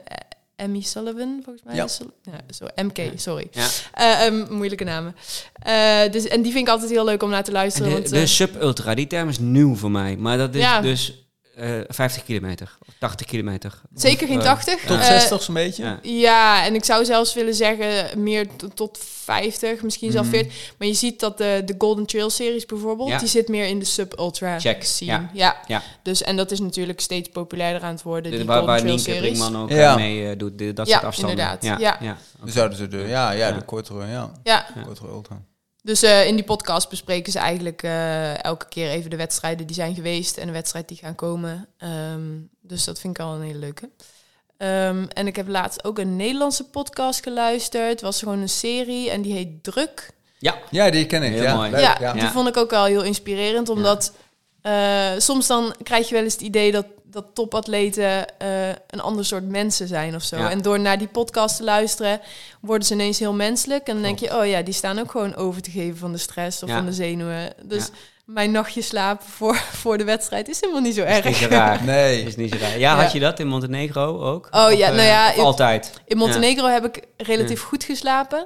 Emmy 0.60 0.82
Sullivan, 0.82 1.40
volgens 1.44 1.66
mij. 1.66 1.76
Ja. 1.76 1.88
ja, 2.24 2.40
zo, 2.54 2.66
MK, 2.84 2.98
sorry. 3.16 3.48
Ja. 3.52 3.68
Eh, 3.94 4.26
ehm, 4.26 4.54
moeilijke 4.54 4.84
namen. 4.84 5.16
Eh, 5.54 6.12
dus, 6.12 6.28
en 6.28 6.42
die 6.42 6.52
vind 6.52 6.68
ik 6.68 6.74
altijd 6.74 6.92
heel 6.92 7.06
leuk 7.06 7.24
om 7.24 7.30
naar 7.30 7.44
te 7.44 7.52
En 7.52 7.58
luisteren. 7.58 7.88
de, 7.90 7.94
want, 7.96 8.10
de 8.10 8.20
eh, 8.20 8.26
sub-ultra, 8.26 8.96
die 8.96 9.08
term 9.08 9.30
is 9.30 9.40
nieuw 9.40 9.76
voor 9.76 9.92
mij. 9.92 10.16
Maar 10.18 10.38
dat 10.38 10.56
is 10.56 10.62
Ja. 10.62 10.82
dus 10.82 11.29
eh 11.60 11.82
50 11.88 12.24
kilometer, 12.24 12.78
of 12.88 12.94
80 13.00 13.28
kilometer. 13.28 13.82
zeker 13.96 14.28
geen 14.28 14.40
eh, 14.40 14.46
80. 14.46 14.82
Tot 14.86 14.98
Eh, 14.98 15.04
60 15.06 15.44
zo'n 15.44 15.54
beetje. 15.54 15.84
Ja. 15.84 16.00
Ja, 16.02 16.66
en 16.66 16.76
ik 16.76 16.84
zou 16.86 17.06
zelfs 17.06 17.34
willen 17.34 17.54
zeggen 17.54 18.22
meer 18.24 18.48
tot 18.74 18.98
50, 19.02 19.82
misschien 19.84 20.12
zelfs 20.12 20.28
Mhm. 20.28 20.38
40. 20.38 20.74
Maar 20.78 20.88
je 20.88 20.94
ziet 20.94 21.20
dat 21.20 21.38
de, 21.38 21.62
de 21.66 21.76
Golden 21.78 22.06
Trail 22.06 22.30
series 22.30 22.66
bijvoorbeeld, 22.66 23.10
Ja. 23.10 23.18
die 23.18 23.28
zit 23.28 23.48
meer 23.48 23.66
in 23.66 23.80
de 23.80 23.86
sub-ultra 23.86 24.60
Check, 24.60 24.84
scene. 24.84 25.12
ja. 25.12 25.30
Ja. 25.34 25.56
Ja. 25.68 25.82
Dus, 26.04 26.24
en 26.24 26.36
dat 26.38 26.52
is 26.52 26.60
natuurlijk 26.60 27.00
steeds 27.00 27.30
populairder 27.30 27.82
aan 27.84 27.94
het 27.94 28.02
worden, 28.04 28.32
De- 28.32 28.38
die 28.38 28.46
waar 28.46 28.58
Golden 28.58 28.74
waar 28.76 28.84
Trail 28.86 28.98
ook 29.56 29.70
Ja. 29.70 29.90
eh, 29.92 29.96
mee 29.96 30.30
eh, 30.30 30.38
doet, 30.38 30.58
de- 30.58 30.74
dat 30.74 30.88
Ja, 30.88 30.94
soort 30.94 31.06
afstanden. 31.06 31.38
inderdaad. 31.38 31.64
Ja, 31.64 31.78
Ja. 31.80 31.98
ja. 32.02 32.18
Dan 32.40 32.50
zouden 32.50 32.78
ze 32.78 32.88
de, 32.88 32.98
ja, 32.98 33.32
ja, 33.32 33.48
Ja. 33.48 33.52
de 33.52 33.62
kortere, 33.62 34.00
ja. 34.08 34.32
Ja, 34.44 34.66
Ja. 34.76 34.82
Kortere 34.86 35.08
ultra. 35.08 35.42
Dus 35.90 36.04
eh, 36.04 36.28
in 36.28 36.36
die 36.36 36.46
podcast 36.46 36.90
bespreken 36.90 37.32
ze 37.32 37.40
eigenlijk 37.40 37.84
eh, 37.84 38.44
elke 38.44 38.68
keer 38.68 38.90
even 38.90 39.10
de 39.10 39.16
wedstrijden 39.16 39.68
die 39.68 39.76
zijn 39.76 39.96
geweest 39.96 40.38
en 40.38 40.46
de 40.46 40.54
wedstrijd 40.54 40.88
die 40.88 40.98
gaan 40.98 41.16
komen. 41.16 41.68
Ehm, 41.78 42.22
dus 42.62 42.84
dat 42.84 43.00
vind 43.00 43.18
ik 43.18 43.26
al 43.26 43.36
een 43.36 43.42
hele 43.42 43.60
leuke. 43.60 43.90
Ehm, 44.58 45.06
en 45.14 45.28
ik 45.28 45.36
heb 45.36 45.48
laatst 45.48 45.84
ook 45.84 46.00
een 46.00 46.16
Nederlandse 46.16 46.64
podcast 46.64 47.24
geluisterd. 47.24 47.90
Het 47.90 48.02
was 48.02 48.20
gewoon 48.20 48.40
een 48.40 48.50
serie 48.50 49.10
en 49.10 49.22
die 49.22 49.34
heet 49.34 49.64
Druk. 49.64 50.12
Ja, 50.70 50.90
die 50.90 51.06
ken 51.06 51.24
ik. 51.24 51.32
Heel 51.32 51.44
ja. 51.44 51.56
mooi. 51.56 51.72
Leuk, 51.72 51.80
ja, 51.80 51.98
ja. 52.00 52.14
die 52.14 52.30
vond 52.30 52.48
ik 52.48 52.58
ook 52.58 52.70
wel 52.70 52.86
heel 52.86 53.04
inspirerend, 53.04 53.70
omdat 53.70 54.14
eh, 54.62 55.12
soms 55.18 55.48
dan 55.48 55.76
krijg 55.84 56.08
je 56.08 56.16
wel 56.16 56.24
eens 56.24 56.34
het 56.34 56.42
idee 56.42 56.72
dat, 56.72 56.86
dat 57.12 57.26
topatleten 57.34 58.38
eh, 58.40 58.68
een 58.70 59.02
ander 59.02 59.26
soort 59.26 59.50
mensen 59.50 59.88
zijn 59.88 60.16
of 60.16 60.24
zo. 60.24 60.38
Ja. 60.38 60.50
En 60.50 60.62
door 60.62 60.80
naar 60.80 60.98
die 60.98 61.08
podcast 61.08 61.58
te 61.58 61.64
luisteren, 61.64 62.20
worden 62.62 62.88
ze 62.88 62.94
ineens 62.94 63.20
heel 63.20 63.34
menselijk. 63.34 63.88
En 63.88 63.94
dan 63.94 64.04
denk 64.04 64.20
je, 64.20 64.38
oh 64.40 64.46
ja, 64.48 64.62
die 64.62 64.74
staan 64.74 65.00
ook 65.00 65.12
gewoon 65.12 65.36
over 65.36 65.62
te 65.62 65.72
geven 65.72 65.98
van 65.98 66.12
de 66.12 66.18
stress 66.18 66.64
of 66.64 66.70
Ja. 66.70 66.76
van 66.76 66.86
de 66.86 66.94
zenuwen. 66.94 67.54
Dus 67.64 67.86
Ja. 67.86 67.92
mijn 68.26 68.52
nachtje 68.52 68.82
slapen 68.82 69.26
voor, 69.28 69.56
voor 69.82 69.98
de 69.98 70.04
wedstrijd 70.04 70.48
is 70.50 70.60
helemaal 70.62 70.82
niet 70.82 70.96
zo 70.96 71.04
Is 71.04 71.16
niet 71.16 71.26
erg. 71.26 71.36
zo 71.38 71.48
raar. 71.48 71.84
Nee. 71.96 72.24
Is 72.24 72.36
niet 72.36 72.52
zo 72.52 72.58
raar. 72.60 72.72
Ja, 72.72 72.78
Ja. 72.96 73.02
had 73.02 73.12
je 73.12 73.20
dat 73.20 73.40
in 73.40 73.48
Montenegro 73.48 74.22
ook? 74.22 74.48
Oh 74.52 74.66
Of, 74.66 74.74
ja, 74.74 74.88
eh, 74.90 74.96
nou 74.96 75.08
ja, 75.08 75.32
altijd. 75.34 75.94
In 76.06 76.18
Montenegro 76.18 76.66
heb 76.68 76.86
ik 76.86 77.04
relatief 77.18 77.62
goed 77.62 77.84
geslapen. 77.84 78.46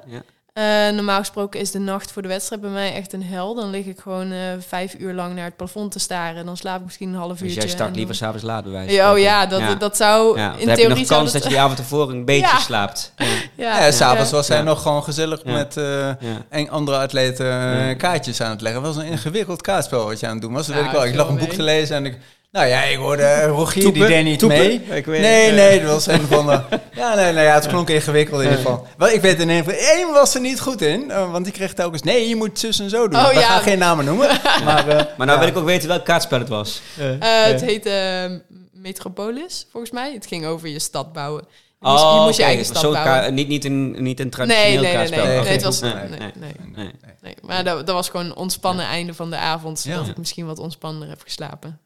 Eh, 0.54 0.64
normaal 0.89 1.20
gesproken 1.20 1.60
is 1.60 1.72
de 1.72 1.80
nacht 1.80 2.12
voor 2.12 2.22
de 2.22 2.28
wedstrijd 2.28 2.62
bij 2.62 2.70
mij 2.70 2.93
echt 2.93 3.14
een 3.14 3.24
hel. 3.24 3.56
Dan 3.56 3.70
lig 3.70 3.86
ik 3.86 3.99
gewoon 3.99 4.32
eh, 4.32 4.39
vijf 4.68 4.95
uur 4.99 5.14
lang 5.14 5.36
naar 5.36 5.43
het 5.45 5.56
plafond 5.56 5.91
te 5.91 5.99
staren. 5.99 6.45
Dan 6.45 6.58
slaap 6.58 6.78
ik 6.80 6.84
misschien 6.86 7.10
een 7.10 7.16
half 7.16 7.32
Dus 7.32 7.41
uurtje. 7.41 7.60
jij 7.60 7.70
start 7.70 7.89
en 7.89 7.95
liever 7.95 8.16
dan- 8.20 8.24
s'avond 8.24 8.43
laat 8.43 8.64
bij 8.64 8.72
wijze 8.72 8.88
van 8.88 8.95
Ja, 8.95 9.12
oh 9.14 9.20
ja, 9.20 9.45
dat, 9.45 9.80
dat 9.80 9.97
zou 9.97 10.38
Ja, 10.39 10.43
in 10.45 10.49
dan 10.60 10.68
heb 10.68 10.78
je 10.78 10.84
theorie 10.84 10.97
nog 10.99 11.08
kans 11.08 11.32
dat, 11.32 11.43
je 11.43 11.49
die 11.49 11.60
avond 11.60 11.80
ervoor 11.80 12.10
een 12.10 12.26
beetje 12.26 12.47
Ja. 12.47 12.60
slaapt. 12.60 13.14
Ja. 13.18 13.26
Ja, 13.56 13.86
Ja, 13.86 13.91
s'avonds 13.91 14.32
was 14.32 14.47
hij 14.47 14.58
Ja. 14.58 14.64
nog 14.64 14.82
gewoon 14.82 15.04
gezellig 15.04 15.41
Ja. 15.43 15.51
met 15.51 15.78
eh, 15.78 15.84
Ja. 16.08 16.16
en 16.49 16.70
andere 16.70 16.97
atleten 16.97 17.45
Ja. 17.45 17.93
kaartjes 17.93 18.41
aan 18.41 18.49
het 18.49 18.62
leggen. 18.62 18.84
Het 18.84 18.95
was 18.95 19.04
een 19.06 19.12
ingewikkeld 19.12 19.62
kaartspel 19.62 20.06
wat 20.06 20.20
je 20.20 20.26
aan 20.26 20.34
het 20.34 20.41
doen 20.41 20.54
was. 20.54 20.66
Dat 20.68 20.76
Ja, 20.76 20.82
weet 20.82 20.91
ik 20.91 20.97
wel. 20.97 21.06
Ik 21.08 21.16
lag 21.16 21.28
een 21.28 21.38
boek 21.38 21.47
mee. 21.47 21.58
te 21.58 21.64
lezen 21.64 21.95
en 21.95 22.06
ik... 22.06 22.18
Nou 22.54 22.68
ja, 22.68 22.84
ik 22.84 22.97
hoorde 22.97 23.24
eh, 23.24 23.47
Rogier, 23.47 23.93
die 23.93 24.06
deed 24.06 24.24
niet 24.24 24.39
Toepen? 24.39 24.58
mee. 24.58 24.74
Ik 24.97 25.06
weet 25.06 25.22
Nee, 25.22 25.45
het, 25.45 25.56
nee, 25.56 25.80
dat 25.82 25.89
was 25.89 26.08
een 26.08 26.22
van 26.28 26.45
de... 26.45 26.62
Ja, 26.95 27.16
nee, 27.16 27.34
nee, 27.34 27.43
ja, 27.43 27.54
het 27.54 27.68
klonk 27.68 27.89
ingewikkeld 27.89 28.38
in 28.41 28.43
ieder 28.49 28.58
geval. 28.64 28.88
Wel, 28.97 29.10
ik 29.10 29.22
weet 29.22 29.39
in 29.39 29.49
ieder 29.49 29.64
geval, 29.64 29.80
één 29.95 30.12
was 30.14 30.36
er 30.36 30.41
niet 30.41 30.60
goed 30.60 30.82
in. 30.82 31.12
eh, 31.12 31.32
want 31.32 31.43
die 31.45 31.54
kreeg 31.54 31.74
telkens, 31.74 32.01
nee, 32.01 32.30
je 32.30 32.36
moet 32.36 32.60
zus 32.60 32.80
en 32.80 32.89
zo 32.89 33.08
doen. 33.08 33.20
Oh, 33.20 33.28
We 33.28 33.34
ja. 33.39 33.41
gaan 33.47 33.62
geen 33.62 33.78
namen 33.78 34.06
noemen. 34.06 34.28
Maar, 34.66 34.88
eh, 34.88 34.95
Maar 35.18 35.28
nou 35.28 35.32
ja. 35.32 35.39
wil 35.39 35.47
ik 35.47 35.58
ook 35.58 35.66
weten 35.66 35.88
welk 35.88 36.06
kaartspel 36.06 36.39
het 36.39 36.49
was. 36.49 36.82
Eh, 36.97 37.06
het 37.45 37.62
heet 37.62 37.86
eh, 37.86 38.32
Metropolis, 38.72 39.68
volgens 39.72 39.91
mij. 39.91 40.14
Het 40.14 40.26
ging 40.26 40.45
over 40.45 40.68
je 40.68 40.80
stad 40.80 41.14
bouwen. 41.14 41.43
Je 41.80 41.88
moest 41.89 42.01
je, 42.01 42.06
Oh, 42.08 42.26
moest 42.26 42.38
je 42.38 42.43
eigen 42.43 42.66
stad 42.66 42.82
Zo'n 42.82 42.93
bouwen. 42.93 43.34
niet, 43.34 43.47
niet, 43.47 43.66
een, 43.66 44.04
niet 44.04 44.20
een 44.20 44.26
nee, 44.26 44.30
traditioneel 44.30 44.66
nee, 44.66 44.74
nee, 44.74 44.82
nee. 44.82 44.93
kaartspel. 44.93 45.26
nee, 45.26 45.39
Oké. 45.39 45.49
het 45.49 45.64
was, 45.64 45.80
Nee, 45.80 45.93
nee, 45.93 46.10
nee, 46.10 46.32
nee, 46.36 46.51
nee. 46.76 46.91
nee. 47.22 47.36
Maar 47.41 47.64
dat, 47.64 47.86
dat 47.86 47.95
was 47.95 48.10
gewoon 48.10 48.26
een 48.26 48.36
ontspannen 48.36 48.86
einde 48.86 49.14
van 49.14 49.30
de 49.30 49.36
avond. 49.38 49.80
Zodat 49.80 50.06
Ja. 50.06 50.12
ik 50.12 50.18
misschien 50.18 50.45
wat 50.45 50.60
ontspannender 50.60 51.10
heb 51.10 51.22
geslapen. 51.22 51.80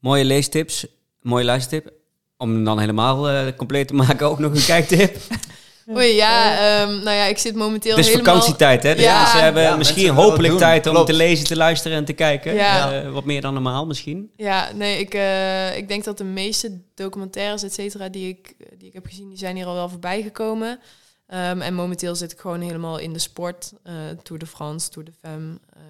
Mooie 0.00 0.24
leestips, 0.24 0.86
mooie 1.20 1.44
luistertip. 1.44 1.92
Om 2.36 2.50
hem 2.54 2.64
dan 2.64 2.78
helemaal 2.78 3.28
eh, 3.28 3.46
compleet 3.56 3.88
te 3.88 3.94
maken, 3.94 4.26
ook 4.26 4.38
nog 4.38 4.54
een 4.54 4.64
kijktip. 4.64 5.16
Oei, 5.96 6.14
ja, 6.14 6.52
ehm, 6.58 6.88
nou 6.90 7.16
ja, 7.16 7.24
ik 7.24 7.38
zit 7.38 7.54
momenteel 7.54 7.96
Het 7.96 8.04
is 8.06 8.10
helemaal... 8.10 8.34
vakantietijd, 8.34 8.82
hè? 8.82 8.94
Dus 8.94 9.04
Ja. 9.04 9.20
mensen 9.20 9.42
hebben 9.42 9.62
Ja, 9.62 9.76
misschien 9.76 10.04
mensen 10.06 10.24
hopelijk 10.24 10.58
tijd 10.58 10.86
om 10.86 10.92
Klopt. 10.92 11.06
te 11.08 11.12
lezen, 11.16 11.44
te 11.46 11.56
luisteren 11.56 11.96
en 11.96 12.04
te 12.04 12.12
kijken. 12.12 12.54
Ja. 12.54 12.92
Eh, 13.02 13.12
wat 13.12 13.24
meer 13.24 13.40
dan 13.40 13.52
normaal 13.54 13.86
misschien. 13.86 14.30
Ja, 14.36 14.72
nee, 14.74 14.98
ik, 14.98 15.14
eh, 15.14 15.76
ik 15.76 15.88
denk 15.88 16.04
dat 16.04 16.18
de 16.18 16.24
meeste 16.24 16.80
documentaires, 16.94 17.62
et 17.62 17.72
cetera, 17.74 18.08
die 18.08 18.28
ik, 18.28 18.54
die 18.78 18.88
ik 18.88 18.92
heb 18.94 19.06
gezien, 19.06 19.28
die 19.28 19.38
zijn 19.38 19.56
hier 19.56 19.66
al 19.66 19.74
wel 19.74 19.88
voorbij 19.88 20.22
gekomen. 20.22 20.78
Ehm, 21.26 21.60
en 21.60 21.74
momenteel 21.74 22.14
zit 22.14 22.32
ik 22.32 22.38
gewoon 22.40 22.60
helemaal 22.60 22.98
in 22.98 23.12
de 23.12 23.18
sport. 23.18 23.72
eh, 23.82 23.92
Tour 24.22 24.40
de 24.40 24.46
France, 24.46 24.88
Tour 24.90 25.08
de 25.08 25.14
Femme 25.20 25.58
ehm, 25.72 25.82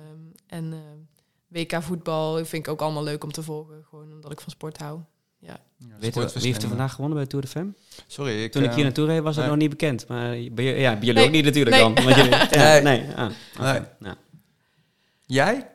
en 0.46 0.74
WK 1.50 1.82
voetbal. 1.82 2.34
Vind 2.36 2.66
ik 2.66 2.68
ook 2.68 2.80
allemaal 2.80 3.02
leuk 3.04 3.24
om 3.24 3.32
te 3.32 3.42
volgen, 3.42 3.84
gewoon 3.90 4.12
omdat 4.12 4.32
ik 4.32 4.40
van 4.40 4.50
sport 4.50 4.78
hou. 4.78 5.00
Weet 5.98 6.14
je, 6.14 6.30
wie 6.34 6.46
heeft 6.46 6.62
er 6.62 6.68
vandaag 6.68 6.92
gewonnen 6.92 7.18
bij 7.18 7.26
Tour 7.26 7.44
de 7.44 7.50
Femme? 7.50 7.72
Sorry, 8.06 8.42
ik... 8.42 8.52
Toen 8.52 8.62
ik 8.62 8.68
eh, 8.68 8.74
hier 8.74 8.84
naartoe 8.84 9.06
reed 9.06 9.22
was 9.22 9.34
dat 9.34 9.44
nee. 9.44 9.52
nog 9.52 9.60
niet 9.62 9.70
bekend. 9.70 10.08
Maar 10.08 10.36
bij, 10.52 10.80
ja, 10.80 10.90
bij 10.96 10.98
jullie 11.06 11.12
Nee. 11.14 11.24
ook 11.24 11.30
niet 11.30 11.44
natuurlijk 11.44 11.76
Nee. 11.76 11.94
dan. 11.94 12.04
Want 12.04 12.16
jullie, 12.16 12.30
ja, 12.50 12.78
Nee. 12.80 12.82
nee. 12.82 13.14
Ah. 13.16 13.30
Nou. 13.98 14.16
Jij? 15.26 15.70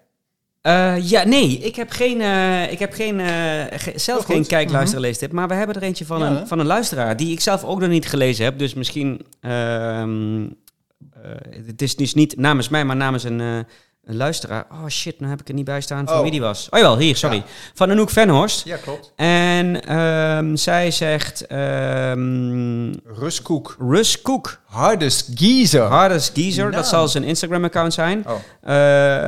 Eh, 0.61 1.09
ja, 1.09 1.23
nee, 1.23 1.57
ik 1.57 1.75
heb 1.75 1.89
geen, 1.91 2.21
eh, 2.21 2.71
ik 2.71 2.79
heb 2.79 2.93
geen, 2.93 3.19
eh, 3.19 3.79
ge- 3.79 3.99
zelf 3.99 4.19
Oh, 4.19 4.25
geen 4.25 4.45
kijk, 4.47 4.69
luister, 4.69 5.27
Mhm. 5.27 5.35
Maar 5.35 5.47
we 5.47 5.53
hebben 5.53 5.75
er 5.75 5.83
eentje 5.83 6.05
van, 6.05 6.19
Ja, 6.19 6.27
een, 6.27 6.35
hè? 6.35 6.45
van 6.47 6.59
een 6.59 6.65
luisteraar 6.65 7.17
die 7.17 7.31
ik 7.31 7.39
zelf 7.39 7.63
ook 7.63 7.79
nog 7.79 7.89
niet 7.89 8.07
gelezen 8.07 8.45
heb. 8.45 8.59
Dus 8.59 8.73
misschien, 8.73 9.25
ehm, 9.39 10.43
eh, 10.43 11.31
het 11.65 11.81
is 11.81 11.95
dus 11.95 12.13
niet 12.13 12.37
namens 12.37 12.69
mij, 12.69 12.85
maar 12.85 12.95
namens 12.95 13.23
een, 13.23 13.41
eh, 13.41 13.59
een 14.05 14.15
luisteraar. 14.15 14.65
Oh 14.71 14.87
shit, 14.87 15.19
nou 15.19 15.31
heb 15.31 15.41
ik 15.41 15.47
er 15.47 15.53
niet 15.53 15.65
bij 15.65 15.81
staan 15.81 16.05
van 16.07 16.15
Oh. 16.15 16.21
wie 16.21 16.31
die 16.31 16.41
was. 16.41 16.67
Oh 16.69 16.79
jawel, 16.79 16.97
hier, 16.97 17.15
sorry. 17.15 17.35
Ja. 17.35 17.43
Van 17.73 17.91
Anouk 17.91 18.09
Venhorst. 18.09 18.65
Ja, 18.65 18.77
klopt. 18.77 19.11
En 19.15 19.81
ehm, 19.87 20.55
zij 20.55 20.91
zegt 20.91 21.47
ehm 21.47 22.93
Ruskoek. 23.05 23.75
Russ 23.79 24.21
Koek. 24.21 24.59
Hardest 24.65 25.29
geezer. 25.35 25.81
Hardest 25.81 26.31
Geezer, 26.33 26.63
dat 26.63 26.73
Nou. 26.73 26.85
zal 26.85 27.07
zijn 27.07 27.23
Instagram-account 27.23 27.93
zijn. 27.93 28.23
Oh. 28.27 28.33
Eh, 28.61 28.71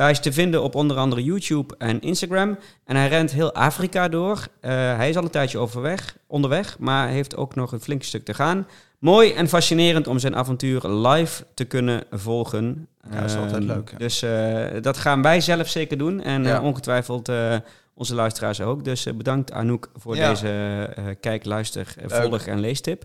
hij 0.00 0.10
is 0.10 0.20
te 0.20 0.32
vinden 0.32 0.62
op 0.62 0.74
onder 0.74 0.96
andere 0.96 1.24
YouTube 1.24 1.74
en 1.78 2.00
Instagram. 2.00 2.58
En 2.84 2.96
hij 2.96 3.08
rent 3.08 3.30
heel 3.30 3.54
Afrika 3.54 4.08
door. 4.08 4.46
Eh, 4.60 4.70
hij 4.70 5.08
is 5.08 5.16
al 5.16 5.22
een 5.22 5.30
tijdje 5.30 5.58
overweg, 5.58 6.16
onderweg, 6.26 6.76
maar 6.78 7.08
heeft 7.08 7.36
ook 7.36 7.54
nog 7.54 7.72
een 7.72 7.80
flink 7.80 8.02
stuk 8.02 8.24
te 8.24 8.34
gaan. 8.34 8.66
Mooi 8.98 9.32
en 9.32 9.48
fascinerend 9.48 10.06
om 10.06 10.18
zijn 10.18 10.36
avontuur 10.36 10.88
live 10.88 11.44
te 11.54 11.64
kunnen 11.64 12.02
volgen. 12.10 12.88
Ja, 13.10 13.20
dat 13.20 13.30
is 13.30 13.36
altijd 13.36 13.62
Ehm, 13.62 13.66
leuk, 13.72 13.90
ja. 13.90 13.98
Dus 13.98 14.22
eh, 14.22 14.82
dat 14.82 14.98
gaan 14.98 15.22
wij 15.22 15.40
zelf 15.40 15.68
zeker 15.68 15.98
doen. 15.98 16.20
En 16.22 16.44
Ja. 16.44 16.56
eh, 16.56 16.64
ongetwijfeld 16.64 17.28
eh, 17.28 17.54
Onze 17.94 18.14
luisteraars 18.14 18.60
ook. 18.60 18.84
Dus 18.84 19.06
bedankt 19.16 19.52
Anouk 19.52 19.90
voor 19.96 20.16
Ja. 20.16 20.28
deze 20.28 21.16
kijk, 21.20 21.44
luister, 21.44 21.94
Leuk. 22.08 22.22
volg 22.22 22.42
en 22.46 22.60
leestip. 22.60 23.04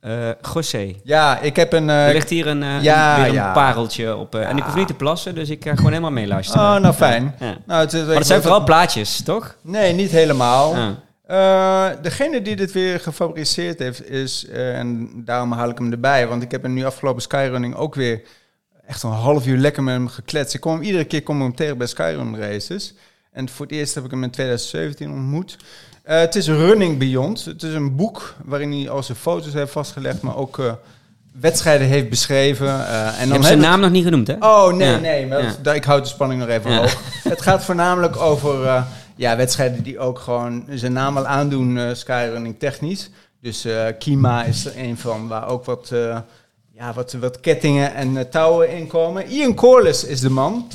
Eh 0.00 0.28
José, 0.54 0.94
Ja, 1.04 1.40
ik 1.40 1.56
heb 1.56 1.72
een... 1.72 1.88
er 1.88 2.12
ligt 2.12 2.28
hier 2.30 2.46
een, 2.46 2.82
ja, 2.82 3.16
een, 3.26 3.30
weer 3.32 3.42
een 3.42 3.52
pareltje 3.52 4.16
op. 4.16 4.34
En 4.34 4.56
ik 4.56 4.62
hoef 4.64 4.74
niet 4.74 4.86
te 4.86 4.94
plassen, 4.94 5.34
dus 5.34 5.50
ik 5.50 5.64
ga 5.64 5.74
gewoon 5.74 5.90
helemaal 5.90 6.10
meeluisteren. 6.10 6.62
Oh, 6.74 6.76
nou 6.76 6.94
fijn. 6.94 7.34
Nou, 7.66 7.80
het, 7.80 8.06
Maar 8.06 8.14
het 8.16 8.26
zijn 8.26 8.42
vooral 8.42 8.64
plaatjes, 8.64 9.22
toch? 9.22 9.56
Nee, 9.62 9.92
niet 9.92 10.10
helemaal. 10.10 10.74
Eh, 11.26 11.88
degene 12.02 12.42
die 12.42 12.56
dit 12.56 12.72
weer 12.72 13.00
gefabriceerd 13.00 13.78
heeft 13.78 14.08
is, 14.10 14.46
eh, 14.48 14.78
en 14.78 15.10
daarom 15.24 15.52
haal 15.52 15.68
ik 15.68 15.78
hem 15.78 15.92
erbij, 15.92 16.26
want 16.26 16.42
ik 16.42 16.50
heb 16.50 16.62
hem 16.62 16.72
nu 16.72 16.84
afgelopen 16.84 17.22
skyrunning 17.22 17.74
ook 17.74 17.94
weer 17.94 18.20
echt 18.86 19.02
een 19.02 19.10
half 19.10 19.46
uur 19.46 19.58
lekker 19.58 19.82
met 19.82 19.94
hem 19.94 20.08
gekletst. 20.08 20.54
Ik 20.54 20.60
kom 20.60 20.72
hem, 20.72 20.82
iedere 20.82 21.04
keer 21.04 21.22
kom 21.22 21.36
ik 21.36 21.42
hem 21.42 21.54
tegen 21.54 21.78
bij 21.78 21.86
skyrun 21.86 22.38
races. 22.40 22.94
En 23.32 23.48
voor 23.48 23.66
het 23.66 23.74
eerst 23.74 23.94
heb 23.94 24.04
ik 24.04 24.10
hem 24.10 24.22
in 24.22 24.30
2017 24.30 25.10
ontmoet. 25.10 25.56
Eh, 26.02 26.18
het 26.18 26.34
is 26.34 26.48
Running 26.48 26.98
Beyond. 26.98 27.44
Het 27.44 27.62
is 27.62 27.74
een 27.74 27.96
boek 27.96 28.34
waarin 28.44 28.72
hij 28.72 28.90
al 28.90 29.02
zijn 29.02 29.18
foto's 29.18 29.52
heeft 29.52 29.72
vastgelegd, 29.72 30.22
maar 30.22 30.36
ook 30.36 30.76
wedstrijden 31.40 31.86
heeft 31.86 32.08
beschreven. 32.10 32.66
Eh, 32.88 33.20
en 33.20 33.28
dan 33.28 33.42
zijn 33.42 33.58
naam 33.58 33.80
nog 33.80 33.90
niet 33.90 34.04
genoemd, 34.04 34.26
hè? 34.26 34.34
Oh, 34.40 34.72
nee, 34.72 34.90
Ja. 34.90 34.98
nee. 34.98 35.26
Maar 35.26 35.42
Ja. 35.42 35.52
dat- 35.62 35.74
ik 35.74 35.84
houd 35.84 36.02
de 36.02 36.08
spanning 36.10 36.40
nog 36.40 36.48
even 36.48 36.70
Ja. 36.70 36.78
hoog. 36.78 37.00
Het 37.22 37.42
gaat 37.42 37.64
voornamelijk 37.64 38.16
over 38.16 38.84
ja, 39.16 39.36
wedstrijden 39.36 39.82
die 39.82 39.98
ook 39.98 40.18
gewoon 40.18 40.64
zijn 40.70 40.92
naam 40.92 41.16
al 41.16 41.26
aandoen, 41.26 41.78
eh, 41.78 41.94
skyrunning 41.94 42.58
technisch. 42.58 43.10
Dus 43.46 43.64
eh, 43.64 43.86
Kima 43.98 44.44
is 44.44 44.64
er 44.66 44.72
een 44.76 44.98
van, 44.98 45.28
waar 45.28 45.48
ook 45.48 45.64
wat, 45.64 45.90
eh, 45.92 46.18
ja, 46.72 46.92
wat, 46.92 47.12
wat 47.12 47.40
kettingen 47.40 47.94
en 47.94 48.30
touwen 48.30 48.70
in 48.70 48.86
komen. 48.86 49.26
Ian 49.26 49.54
Corliss 49.54 50.04
is 50.04 50.20
de 50.20 50.30
man. 50.30 50.68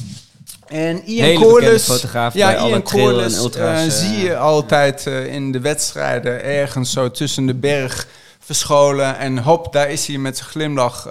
En 0.67 1.03
Ian 1.05 1.25
Hele 1.25 1.39
Corliss, 1.39 1.85
fotograaf 1.85 2.33
ja, 2.33 2.47
bij 2.47 2.57
alle 2.57 2.69
Ian 2.69 2.77
en 2.77 2.83
Corliss 2.83 3.37
ultra's, 3.37 3.85
eh, 3.85 3.91
zie 3.91 4.17
je 4.17 4.37
altijd 4.37 5.05
in 5.05 5.51
de 5.51 5.59
wedstrijden 5.59 6.43
ergens 6.43 6.91
zo 6.91 7.11
tussen 7.11 7.45
de 7.45 7.53
berg 7.53 8.07
verscholen. 8.39 9.17
En 9.17 9.37
hop, 9.37 9.73
daar 9.73 9.89
is 9.89 10.07
hij 10.07 10.17
met 10.17 10.37
zijn 10.37 10.49
glimlach. 10.49 11.07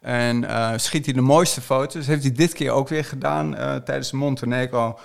en 0.00 0.44
schiet 0.76 1.04
hij 1.04 1.14
de 1.14 1.20
mooiste 1.20 1.60
foto's. 1.60 2.06
Heeft 2.06 2.22
hij 2.22 2.32
dit 2.32 2.52
keer 2.52 2.70
ook 2.70 2.88
weer 2.88 3.04
gedaan 3.04 3.56
tijdens 3.84 4.10
Montenegro. 4.10 4.98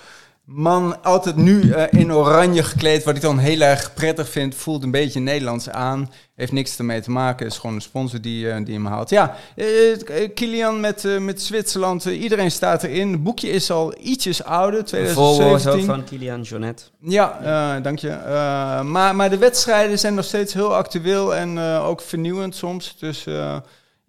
Man, 0.44 1.02
altijd 1.02 1.36
nu 1.36 1.70
eh, 1.70 2.00
in 2.00 2.12
oranje 2.12 2.62
gekleed, 2.62 3.04
wat 3.04 3.16
ik 3.16 3.22
dan 3.22 3.38
heel 3.38 3.60
erg 3.60 3.94
prettig 3.94 4.28
vind. 4.28 4.54
Voelt 4.54 4.82
een 4.82 4.90
beetje 4.90 5.20
Nederlands 5.20 5.70
aan. 5.70 6.10
Heeft 6.34 6.52
niks 6.52 6.78
ermee 6.78 7.00
te 7.00 7.10
maken. 7.10 7.46
Is 7.46 7.58
gewoon 7.58 7.74
een 7.74 7.82
sponsor 7.82 8.20
die, 8.20 8.50
eh, 8.50 8.64
die 8.64 8.74
hem 8.74 8.86
haalt. 8.86 9.10
Ja, 9.10 9.36
eh, 9.56 10.28
Kilian 10.34 10.80
met, 10.80 11.18
met 11.20 11.42
Zwitserland. 11.42 12.04
iedereen 12.04 12.50
staat 12.50 12.82
erin. 12.82 13.12
Het 13.12 13.22
boekje 13.22 13.50
is 13.50 13.70
al 13.70 13.94
ietsjes 13.98 14.44
ouder, 14.44 14.78
Een 14.80 15.08
voorwoord 15.08 15.52
ook 15.52 15.58
2017. 15.58 15.86
van 15.86 16.04
Kilian 16.04 16.42
Jonet. 16.42 16.90
Ja, 17.00 17.80
dank 17.80 17.98
je. 17.98 18.18
Maar, 18.84 19.16
maar 19.16 19.30
de 19.30 19.38
wedstrijden 19.38 19.98
zijn 19.98 20.14
nog 20.14 20.24
steeds 20.24 20.54
heel 20.54 20.74
actueel 20.74 21.34
en 21.34 21.58
ook 21.58 22.00
vernieuwend 22.00 22.54
soms. 22.54 22.96
Dus 22.98 23.26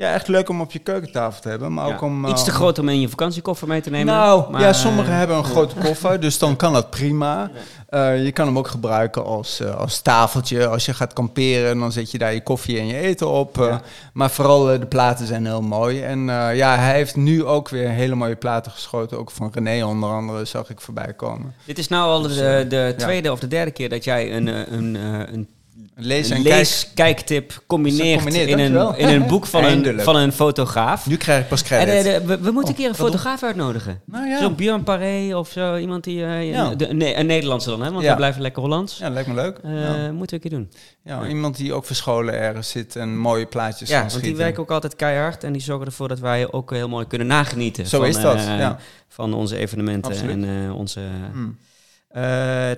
ja, 0.03 0.13
echt 0.13 0.27
leuk 0.27 0.49
om 0.49 0.61
op 0.61 0.71
je 0.71 0.79
keukentafel 0.79 1.41
te 1.41 1.49
hebben. 1.49 1.73
Maar 1.73 1.87
Ja. 1.87 1.93
ook 1.93 2.01
om, 2.01 2.25
eh, 2.25 2.31
Iets 2.31 2.43
te 2.43 2.51
groot 2.51 2.79
om 2.79 2.89
in 2.89 3.01
je 3.01 3.09
vakantiekoffer 3.09 3.67
mee 3.67 3.81
te 3.81 3.89
nemen. 3.89 4.13
Nou, 4.13 4.51
maar, 4.51 4.61
ja, 4.61 4.73
sommigen 4.73 5.11
eh, 5.11 5.17
hebben 5.17 5.37
een 5.37 5.43
grote 5.43 5.75
koffer, 5.75 6.19
dus 6.19 6.37
dan 6.37 6.55
kan 6.55 6.73
dat 6.73 6.89
prima. 6.89 7.51
Eh, 7.89 8.23
je 8.23 8.31
kan 8.31 8.45
hem 8.47 8.57
ook 8.57 8.67
gebruiken 8.67 9.25
als, 9.25 9.59
eh, 9.59 9.75
als 9.75 10.01
tafeltje. 10.01 10.67
Als 10.67 10.85
je 10.85 10.93
gaat 10.93 11.13
kamperen, 11.13 11.79
dan 11.79 11.91
zet 11.91 12.11
je 12.11 12.17
daar 12.17 12.33
je 12.33 12.43
koffie 12.43 12.79
en 12.79 12.87
je 12.87 12.97
eten 12.97 13.27
op. 13.29 13.57
eh. 13.59 13.67
Ja. 13.67 13.81
Maar 14.13 14.29
vooral 14.31 14.71
eh, 14.71 14.79
de 14.79 14.85
platen 14.85 15.27
zijn 15.27 15.45
heel 15.45 15.61
mooi. 15.61 16.01
En 16.01 16.29
eh, 16.29 16.55
ja, 16.55 16.75
hij 16.77 16.93
heeft 16.93 17.15
nu 17.15 17.45
ook 17.45 17.69
weer 17.69 17.89
hele 17.89 18.15
mooie 18.15 18.35
platen 18.35 18.71
geschoten. 18.71 19.17
Ook 19.19 19.31
van 19.31 19.51
René 19.53 19.85
onder 19.85 20.09
andere 20.09 20.45
zag 20.45 20.69
ik 20.69 20.81
voorbij 20.81 21.13
komen. 21.13 21.53
Dit 21.65 21.77
is 21.77 21.87
nou 21.87 22.09
al 22.09 22.21
Dus, 22.21 22.35
de, 22.35 22.47
eh, 22.47 22.69
de 22.69 22.75
ja. 22.75 22.93
tweede 22.93 23.31
of 23.31 23.39
de 23.39 23.47
derde 23.47 23.71
keer 23.71 23.89
dat 23.89 24.03
jij 24.03 24.35
een, 24.35 24.47
eh, 24.47 24.59
een, 24.71 24.95
eh, 24.95 25.33
een, 25.33 25.49
Lees 25.95 26.29
en 26.29 26.43
kijk. 26.43 26.55
lees-kijktip 26.55 27.63
combineert, 27.67 28.21
Combineert, 28.21 28.49
in, 28.49 28.59
een, 28.59 28.97
in 28.97 29.07
een 29.07 29.27
boek 29.27 29.45
van 29.45 29.63
een, 29.63 29.99
van 29.99 30.15
een 30.15 30.31
fotograaf. 30.31 31.07
Nu 31.07 31.17
krijg 31.17 31.41
ik 31.41 31.47
pas 31.47 31.63
credit. 31.63 32.05
eh, 32.05 32.13
de- 32.19 32.25
we, 32.25 32.39
we 32.39 32.51
moeten 32.51 32.69
een 32.69 32.75
keer 32.75 32.85
een 32.87 32.91
Oh, 32.91 32.97
fotograaf 32.99 33.43
uitnodigen. 33.43 34.01
Nou 34.05 34.27
ja. 34.27 34.39
Zo'n 34.39 34.55
Björn 34.55 34.83
Paré 34.83 35.35
of 35.37 35.49
zo, 35.49 35.77
iemand 35.77 36.03
die... 36.03 36.23
eh, 36.25 36.49
Ja. 36.49 36.75
de- 36.75 36.93
nee, 36.93 37.15
een 37.15 37.25
Nederlandse 37.25 37.69
dan, 37.69 37.81
hè? 37.81 37.91
Want 37.91 38.03
Ja. 38.03 38.09
we 38.09 38.15
blijven 38.15 38.41
lekker 38.41 38.61
Hollands. 38.61 38.97
Ja, 38.97 39.09
lijkt 39.09 39.27
me 39.27 39.33
leuk. 39.35 39.59
Ja. 39.63 40.11
Moeten 40.11 40.39
we 40.39 40.43
een 40.43 40.49
keer 40.49 40.59
doen. 40.59 40.71
Ja, 41.03 41.27
iemand 41.27 41.57
die 41.57 41.73
ook 41.73 41.85
verscholen 41.85 42.33
ergens 42.33 42.69
zit 42.69 42.95
en 42.95 43.17
mooie 43.17 43.45
plaatjes 43.45 43.89
Ja, 43.89 43.99
kan 44.01 44.09
want 44.09 44.23
die 44.23 44.35
werken 44.35 44.61
ook 44.61 44.71
altijd 44.71 44.95
keihard 44.95 45.43
en 45.43 45.53
die 45.53 45.61
zorgen 45.61 45.85
ervoor 45.85 46.07
dat 46.07 46.19
wij 46.19 46.51
ook 46.51 46.71
heel 46.71 46.89
mooi 46.89 47.07
kunnen 47.07 47.27
nagenieten. 47.27 47.87
Zo 47.87 47.97
van, 47.99 48.07
is 48.07 48.19
dat, 48.19 48.43
ja. 48.43 48.77
Van 49.07 49.33
onze 49.33 49.57
evenementen 49.57 50.11
Absoluut. 50.11 50.43
en 50.45 50.71
onze... 50.71 50.99
Hmm. 51.31 51.57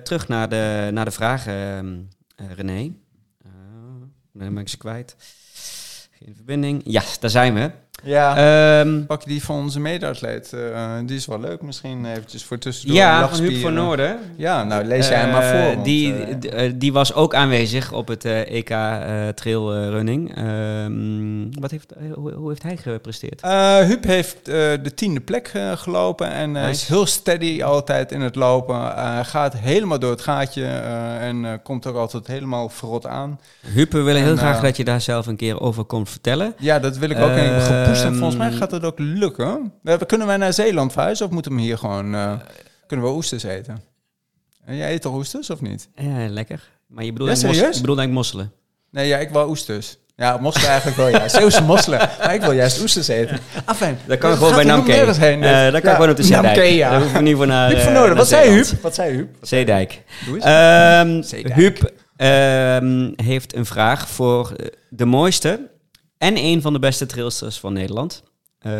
Terug 0.04 0.28
naar 0.28 0.48
de, 0.48 0.88
naar 0.92 1.04
de 1.04 1.10
vragen, 1.10 1.52
ehm, 1.54 1.86
eh, 1.86 1.94
René. 2.36 2.92
Eh, 3.42 3.50
dan 4.32 4.54
ben 4.54 4.58
ik 4.58 4.68
ze 4.68 4.76
kwijt. 4.76 5.16
Geen 6.10 6.34
verbinding. 6.34 6.82
Ja, 6.84 7.02
daar 7.20 7.30
zijn 7.30 7.54
we. 7.54 7.70
Ja, 8.04 8.36
Ehm, 8.80 9.04
pak 9.06 9.22
je 9.22 9.28
die 9.28 9.44
van 9.44 9.56
onze 9.56 9.80
mede-atleet. 9.80 10.52
eh, 10.52 10.90
die 11.06 11.16
is 11.16 11.26
wel 11.26 11.40
leuk 11.40 11.62
misschien 11.62 12.04
eventjes 12.06 12.44
voor 12.44 12.58
tussendoor. 12.58 12.96
ja, 12.96 13.28
van. 13.28 13.38
Huub 13.38 13.60
van 13.60 13.74
Noorden. 13.74 14.18
Ja, 14.36 14.64
nou 14.64 14.84
lees 14.84 15.08
jij 15.08 15.18
hem 15.20 15.30
maar 15.30 15.42
Eh, 15.42 15.50
voor. 15.62 15.72
want, 15.74 15.84
die, 15.84 16.14
eh, 16.14 16.34
d- 16.34 16.44
eh, 16.44 16.72
die 16.74 16.92
was 16.92 17.14
ook 17.14 17.34
aanwezig 17.34 17.92
op 17.92 18.08
het 18.08 18.24
eh, 18.24 18.40
EK 18.50 18.70
eh, 18.70 19.28
Trail 19.34 19.74
eh, 19.74 19.88
Running. 19.88 20.36
Ehm, 20.36 21.60
wat 21.60 21.70
heeft, 21.70 21.92
eh, 21.92 22.12
hoe, 22.14 22.32
hoe 22.32 22.48
heeft 22.48 22.62
hij 22.62 22.76
gepresteerd? 22.76 23.40
Eh, 23.40 23.76
Huub 23.78 24.04
heeft 24.04 24.36
eh, 24.36 24.54
de 24.82 24.92
tiende 24.94 25.20
plek 25.20 25.50
eh, 25.52 25.72
gelopen 25.76 26.30
en 26.30 26.56
eh, 26.56 26.68
is 26.68 26.86
heel 26.88 27.06
steady 27.06 27.62
altijd 27.62 28.12
in 28.12 28.20
het 28.20 28.34
lopen. 28.34 28.96
Eh, 28.96 29.18
gaat 29.22 29.54
helemaal 29.56 29.98
door 29.98 30.10
het 30.10 30.20
gaatje 30.22 30.64
eh, 30.64 31.26
en 31.26 31.44
eh, 31.44 31.50
komt 31.62 31.86
ook 31.86 31.96
altijd 31.96 32.26
helemaal 32.26 32.68
verrot 32.68 33.06
aan. 33.06 33.40
Huub, 33.60 33.92
we 33.92 34.00
willen 34.02 34.22
heel 34.22 34.36
graag 34.36 34.56
eh, 34.56 34.62
dat 34.62 34.76
je 34.76 34.84
daar 34.84 35.00
zelf 35.00 35.26
een 35.26 35.36
keer 35.36 35.60
over 35.60 35.84
komt 35.84 36.10
vertellen. 36.10 36.54
Ja, 36.58 36.78
dat 36.78 36.96
wil 36.96 37.10
ik 37.10 37.18
ook. 37.18 37.30
En 37.30 37.54
ik 37.88 38.04
en 38.04 38.14
volgens 38.16 38.36
mij 38.36 38.48
Ehm, 38.48 38.56
gaat 38.56 38.70
het 38.70 38.84
ook 38.84 38.98
lukken. 38.98 39.72
Kunnen 40.06 40.26
wij 40.26 40.36
naar 40.36 40.52
Zeeland 40.52 40.92
verhuizen 40.92 41.26
of 41.26 41.32
moeten 41.32 41.54
we 41.54 41.60
hier 41.60 41.78
gewoon... 41.78 42.14
eh, 42.14 42.32
kunnen 42.86 43.06
we 43.06 43.12
oesters 43.12 43.42
eten? 43.42 43.82
En 44.64 44.76
jij 44.76 44.92
eet 44.92 45.02
toch 45.02 45.14
oesters 45.14 45.50
of 45.50 45.60
niet? 45.60 45.88
Ja, 45.94 46.28
lekker. 46.28 46.70
Maar 46.86 47.04
je 47.04 47.12
bedoelt, 47.12 47.40
Ja, 47.40 47.48
je 47.48 47.54
bedoelt 47.54 47.74
eigenlijk 47.74 48.10
mosselen. 48.12 48.52
Nee, 48.90 49.08
ja, 49.08 49.18
ik 49.18 49.30
wou 49.30 49.48
oesters. 49.48 49.96
Ja, 50.16 50.36
mosselen 50.36 50.68
eigenlijk 50.68 50.96
wel, 50.96 51.08
ja. 51.08 51.28
Zeeuwse 51.38 51.62
mosselen. 51.62 51.98
Maar 52.18 52.34
ik 52.34 52.40
wil 52.40 52.52
juist 52.52 52.80
oesters 52.82 53.08
eten. 53.08 53.38
Afijn. 53.64 53.98
Dat 54.06 54.18
kan 54.18 54.30
het 54.30 54.38
gewoon 54.38 54.54
bij 54.54 54.64
Namke. 54.64 54.90
nergens 54.90 55.18
heen. 55.18 55.42
Eh, 55.42 55.62
dat 55.72 55.80
kan 55.80 55.90
Ja, 55.90 55.94
gewoon 55.94 56.10
op 56.10 56.16
de 56.16 56.22
Zeedijk. 56.22 56.44
Namke, 56.44 56.62
ja. 56.74 56.90
Daar 56.90 56.98
hoeven 57.00 57.16
we 57.16 57.22
niet 57.22 57.36
voor 57.36 57.46
naar 57.46 57.68
Huub 57.68 57.78
van 57.78 57.88
eh, 57.88 57.92
Noorden, 57.94 58.08
naar 58.08 58.16
wat 58.18 58.28
zei. 58.28 58.50
Huub? 58.50 58.66
Wat 58.82 58.94
zei 58.94 59.12
Huub? 59.14 59.36
Zeedijk. 59.40 60.02
Ehm 60.40 61.22
Zeedijk. 61.22 61.54
Huub 61.54 61.92
ehm, 62.16 63.12
heeft 63.16 63.54
een 63.56 63.66
vraag 63.66 64.08
voor 64.08 64.52
eh, 64.56 64.66
de 64.88 65.04
mooiste 65.04 65.60
en 66.18 66.36
een 66.36 66.62
van 66.62 66.72
de 66.72 66.78
beste 66.78 67.06
trailsters 67.06 67.58
van 67.58 67.72
Nederland. 67.72 68.22
Eh, 68.58 68.72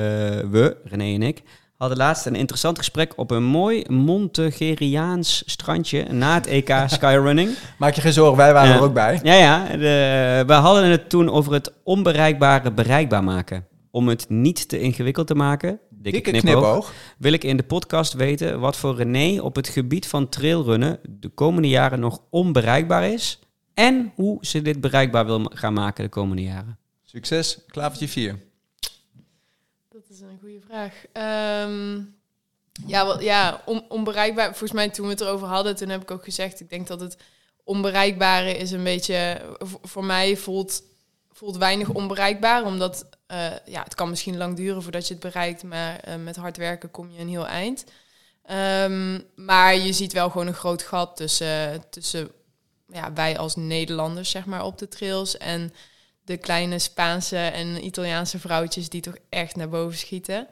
we, 0.51 0.77
René 0.85 1.15
en 1.15 1.23
ik, 1.23 1.43
hadden 1.77 1.97
laatst 1.99 2.27
een 2.27 2.35
interessant 2.35 2.79
gesprek 2.79 3.13
op 3.17 3.31
een 3.31 3.45
mooi 3.45 3.85
Montegeriaans 3.89 5.43
strandje 5.47 6.03
na 6.13 6.35
het 6.35 6.47
EK 6.47 6.75
Skyrunning. 6.87 7.51
Maak 7.79 7.95
je 7.95 8.01
geen 8.01 8.13
zorgen, 8.13 8.37
wij 8.37 8.53
waren 8.53 8.71
Ja. 8.71 8.77
er 8.77 8.83
ook 8.83 8.95
bij. 8.95 9.21
Ja, 9.23 9.35
ja. 9.35 9.77
De, 9.77 10.45
we 10.47 10.53
hadden 10.53 10.85
het 10.91 11.09
toen 11.11 11.31
over 11.31 11.53
het 11.53 11.73
onbereikbare 11.85 12.73
bereikbaar 12.73 13.25
maken. 13.25 13.67
Om 13.91 14.09
het 14.09 14.29
niet 14.29 14.69
te 14.69 14.81
ingewikkeld 14.81 15.27
te 15.27 15.35
maken, 15.35 15.81
dikke, 15.91 16.21
Dikke 16.23 16.31
knipoog, 16.41 16.63
knipoog. 16.63 16.93
wil 17.19 17.33
ik 17.33 17.45
in 17.45 17.57
de 17.57 17.63
podcast 17.63 18.13
weten 18.13 18.61
wat 18.61 18.77
voor 18.77 18.97
René 18.97 19.41
op 19.41 19.57
het 19.57 19.69
gebied 19.69 20.07
van 20.07 20.29
trailrunnen 20.29 20.99
de 21.09 21.29
komende 21.29 21.69
jaren 21.69 22.01
nog 22.01 22.21
onbereikbaar 22.31 23.09
is. 23.09 23.39
En 23.75 24.13
hoe 24.15 24.39
ze 24.41 24.63
dit 24.63 24.81
bereikbaar 24.81 25.27
wil 25.27 25.51
gaan 25.55 25.73
maken 25.73 26.05
de 26.05 26.11
komende 26.11 26.43
jaren. 26.43 26.79
Succes, 27.17 27.59
klavertje 27.67 28.09
4. 28.09 28.39
Dat 29.89 30.03
is 30.09 30.21
een 30.21 30.39
goede 30.41 30.61
vraag. 30.67 30.95
Ehm, 31.13 32.01
ja, 32.87 33.07
wel, 33.07 33.21
ja 33.21 33.63
on- 33.65 33.85
onbereikbaar. 33.89 34.49
Volgens 34.49 34.73
mij 34.73 34.89
toen 34.89 35.07
we 35.07 35.13
het 35.13 35.21
erover 35.21 35.47
hadden, 35.47 35.77
toen 35.77 35.89
heb 35.89 36.03
ik 36.03 36.11
ook 36.11 36.25
gezegd... 36.25 36.61
ik 36.61 36.71
denk 36.71 36.87
dat 36.87 37.01
het 37.01 37.17
onbereikbare 37.65 38.57
is 38.57 38.71
een 38.71 38.85
beetje... 38.85 39.41
voor 39.83 40.05
mij 40.05 40.37
voelt, 40.37 40.83
voelt 41.33 41.57
weinig 41.57 41.89
onbereikbaar. 41.89 42.65
Omdat 42.65 43.09
eh, 43.27 43.53
ja, 43.67 43.83
het 43.83 43.95
kan 43.95 44.11
misschien 44.11 44.37
lang 44.37 44.57
duren 44.57 44.83
voordat 44.83 45.07
je 45.07 45.15
het 45.15 45.23
bereikt... 45.23 45.63
maar 45.63 45.99
eh, 45.99 46.17
met 46.17 46.37
hard 46.37 46.57
werken 46.57 46.91
kom 46.91 47.11
je 47.11 47.21
een 47.21 47.29
heel 47.29 47.47
eind. 47.47 47.85
Ehm, 48.43 49.21
maar 49.35 49.77
je 49.77 49.93
ziet 49.93 50.13
wel 50.13 50.31
gewoon 50.31 50.47
een 50.47 50.55
groot 50.55 50.83
gat 50.83 51.17
tussen, 51.17 51.83
tussen 51.91 52.31
ja, 52.89 53.13
wij 53.13 53.39
als 53.39 53.57
Nederlanders 53.57 54.31
zeg 54.31 54.47
maar, 54.47 54.65
op 54.65 54.79
de 54.79 54.89
trails... 54.89 55.37
en 55.37 55.73
de 56.27 56.37
kleine 56.37 56.79
Spaanse 56.79 57.37
en 57.37 57.85
Italiaanse 57.85 58.39
vrouwtjes 58.39 58.89
die 58.89 59.01
toch 59.01 59.17
echt 59.29 59.57
naar 59.57 59.69
boven 59.69 59.99
schieten. 59.99 60.47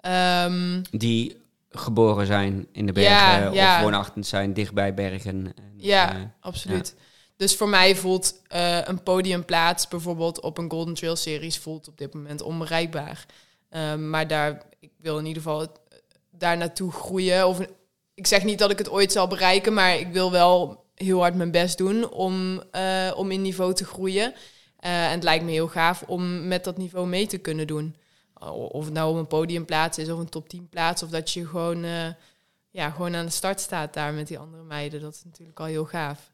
Ehm, 0.00 0.82
Die 0.90 1.36
geboren 1.70 2.26
zijn 2.26 2.66
in 2.72 2.86
de 2.86 2.92
bergen 2.92 3.40
Ja, 3.42 3.48
of 3.48 3.54
ja. 3.54 3.82
woonachtig 3.82 4.26
zijn 4.26 4.52
dichtbij 4.54 4.94
bergen. 4.94 5.46
En, 5.56 5.72
ja, 5.76 6.14
eh, 6.14 6.22
absoluut. 6.40 6.94
Dus 7.36 7.56
voor 7.56 7.68
mij 7.68 7.96
voelt 7.96 8.34
eh, 8.48 8.78
een 8.84 9.02
podiumplaats 9.02 9.88
bijvoorbeeld 9.88 10.40
op 10.40 10.58
een 10.58 10.70
Golden 10.70 10.94
Trail 10.94 11.16
Series 11.16 11.58
voelt 11.58 11.88
op 11.88 11.98
dit 11.98 12.14
moment 12.14 12.42
onbereikbaar. 12.42 13.26
Ehm, 13.70 14.10
maar 14.10 14.26
daar, 14.26 14.62
ik 14.80 14.90
wil 15.00 15.18
in 15.18 15.26
ieder 15.26 15.42
geval 15.42 15.60
het- 15.60 15.80
daar 16.30 16.56
naartoe 16.56 16.92
groeien 16.92 17.48
of 17.48 17.60
ik 18.14 18.26
zeg 18.26 18.44
niet 18.44 18.58
dat 18.58 18.70
ik 18.70 18.78
het 18.78 18.90
ooit 18.90 19.12
zal 19.12 19.26
bereiken, 19.26 19.72
maar 19.74 19.98
ik 19.98 20.08
wil 20.12 20.30
wel 20.30 20.84
heel 20.94 21.20
hard 21.20 21.34
mijn 21.34 21.50
best 21.50 21.78
doen 21.78 22.10
om, 22.10 22.62
eh, 22.70 23.12
om 23.16 23.30
in 23.30 23.42
niveau 23.42 23.74
te 23.74 23.84
groeien. 23.84 24.34
Eh, 24.86 25.04
en 25.04 25.10
het 25.10 25.22
lijkt 25.22 25.44
me 25.44 25.50
heel 25.50 25.68
gaaf 25.68 26.02
om 26.02 26.46
met 26.46 26.64
dat 26.64 26.76
niveau 26.76 27.06
mee 27.06 27.26
te 27.26 27.38
kunnen 27.38 27.66
doen. 27.66 27.96
Of 28.50 28.84
het 28.84 28.94
nou 28.94 29.10
op 29.10 29.16
een 29.16 29.26
podiumplaats 29.26 29.98
is 29.98 30.10
of 30.10 30.18
een 30.18 30.28
top 30.28 30.48
10 30.48 30.68
plaats. 30.68 31.02
Of 31.02 31.10
dat 31.10 31.32
je 31.32 31.46
gewoon, 31.46 31.84
eh, 31.84 32.08
ja, 32.70 32.90
gewoon 32.90 33.14
aan 33.14 33.24
de 33.24 33.30
start 33.30 33.60
staat 33.60 33.94
daar 33.94 34.12
met 34.12 34.28
die 34.28 34.38
andere 34.38 34.62
meiden. 34.62 35.00
Dat 35.00 35.14
is 35.14 35.24
natuurlijk 35.24 35.60
al 35.60 35.66
heel 35.66 35.84
gaaf. 35.84 36.32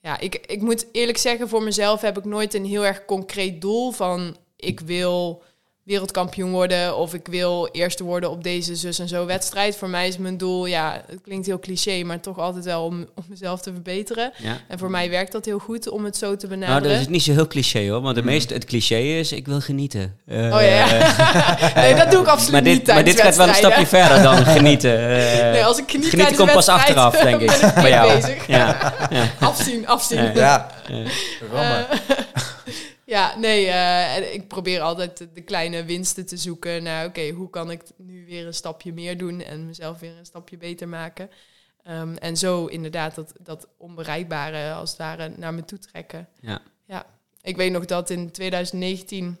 Ja, 0.00 0.18
ik, 0.18 0.34
ik 0.34 0.60
moet 0.60 0.86
eerlijk 0.92 1.18
zeggen, 1.18 1.48
voor 1.48 1.62
mezelf 1.62 2.00
heb 2.00 2.18
ik 2.18 2.24
nooit 2.24 2.54
een 2.54 2.64
heel 2.64 2.86
erg 2.86 3.04
concreet 3.04 3.60
doel 3.60 3.90
van 3.90 4.36
ik 4.56 4.80
wil 4.80 5.42
wereldkampioen 5.84 6.50
worden 6.50 6.96
of 6.96 7.14
ik 7.14 7.26
wil 7.30 7.68
eerste 7.72 8.04
worden 8.04 8.30
op 8.30 8.42
deze 8.42 8.74
zus 8.74 8.98
en 8.98 9.08
zo 9.08 9.26
wedstrijd. 9.26 9.76
Voor 9.76 9.88
mij 9.88 10.08
is 10.08 10.16
mijn 10.18 10.36
doel, 10.36 10.66
ja, 10.66 11.02
het 11.06 11.20
klinkt 11.24 11.46
heel 11.46 11.58
cliché, 11.58 12.02
maar 12.02 12.20
toch 12.20 12.38
altijd 12.38 12.64
wel 12.64 12.84
om, 12.84 13.06
om 13.14 13.24
mezelf 13.28 13.60
te 13.60 13.72
verbeteren. 13.72 14.32
Ja. 14.36 14.56
En 14.68 14.78
voor 14.78 14.90
mij 14.90 15.10
werkt 15.10 15.32
dat 15.32 15.44
heel 15.44 15.58
goed 15.58 15.88
om 15.88 16.04
het 16.04 16.16
zo 16.16 16.36
te 16.36 16.46
benaderen. 16.46 16.82
Nou, 16.82 16.92
dat 16.94 17.00
is 17.00 17.08
niet 17.08 17.22
zo 17.22 17.32
heel 17.32 17.46
cliché 17.46 17.88
hoor, 17.90 18.00
want 18.00 18.14
de 18.14 18.22
meeste, 18.22 18.54
het 18.54 18.64
cliché 18.64 18.96
is, 18.96 19.32
ik 19.32 19.46
wil 19.46 19.60
genieten. 19.60 20.16
Eh, 20.26 20.36
Oh 20.38 20.60
ja, 20.62 20.94
ja. 20.94 21.72
nee, 21.80 21.94
dat 21.94 22.10
doe 22.10 22.20
ik 22.20 22.26
absoluut 22.26 22.52
maar 22.52 22.62
dit, 22.62 22.76
niet 22.76 22.86
maar 22.86 23.04
dit 23.04 23.20
gaat 23.20 23.36
wel 23.36 23.48
een 23.48 23.54
stapje 23.54 23.86
verder 23.86 24.22
dan 24.22 24.36
genieten. 24.56 24.98
Eh, 24.98 25.50
Nee, 25.52 25.64
als 25.64 25.78
ik 25.78 25.90
geniet 25.90 26.08
genieten 26.08 26.36
komt 26.36 26.52
pas 26.52 26.68
achteraf, 26.68 27.16
denk 27.22 27.40
ik. 27.40 27.60
ben 27.74 28.04
ik 28.04 28.20
bezig. 28.22 28.46
Ja, 28.46 28.94
ja. 29.10 29.30
Afzien, 29.40 29.86
afzien. 29.88 30.22
Ja. 30.22 30.32
Ja, 30.34 31.02
Ja. 31.52 31.86
Ja, 33.12 33.36
nee, 33.36 33.66
eh, 33.66 34.16
en 34.16 34.34
ik 34.34 34.48
probeer 34.48 34.80
altijd 34.80 35.18
de, 35.18 35.32
de 35.32 35.42
kleine 35.42 35.84
winsten 35.84 36.26
te 36.26 36.36
zoeken 36.36 36.82
naar, 36.82 37.06
oké, 37.06 37.30
hoe 37.30 37.50
kan 37.50 37.70
ik 37.70 37.82
nu 37.96 38.26
weer 38.26 38.46
een 38.46 38.54
stapje 38.54 38.92
meer 38.92 39.18
doen 39.18 39.42
en 39.42 39.66
mezelf 39.66 39.98
weer 39.98 40.18
een 40.18 40.26
stapje 40.26 40.56
beter 40.56 40.88
maken. 40.88 41.30
Ehm, 41.82 42.14
en 42.14 42.36
zo 42.36 42.66
inderdaad 42.66 43.14
dat, 43.14 43.32
dat 43.40 43.68
onbereikbare 43.78 44.72
als 44.72 44.90
het 44.90 44.98
ware 44.98 45.32
naar 45.36 45.54
me 45.54 45.64
toe 45.64 45.78
trekken. 45.78 46.28
Ja. 46.40 46.62
ja. 46.86 47.06
Ik 47.42 47.56
weet 47.56 47.72
nog 47.72 47.84
dat 47.84 48.10
in 48.10 48.30
2019 48.30 49.38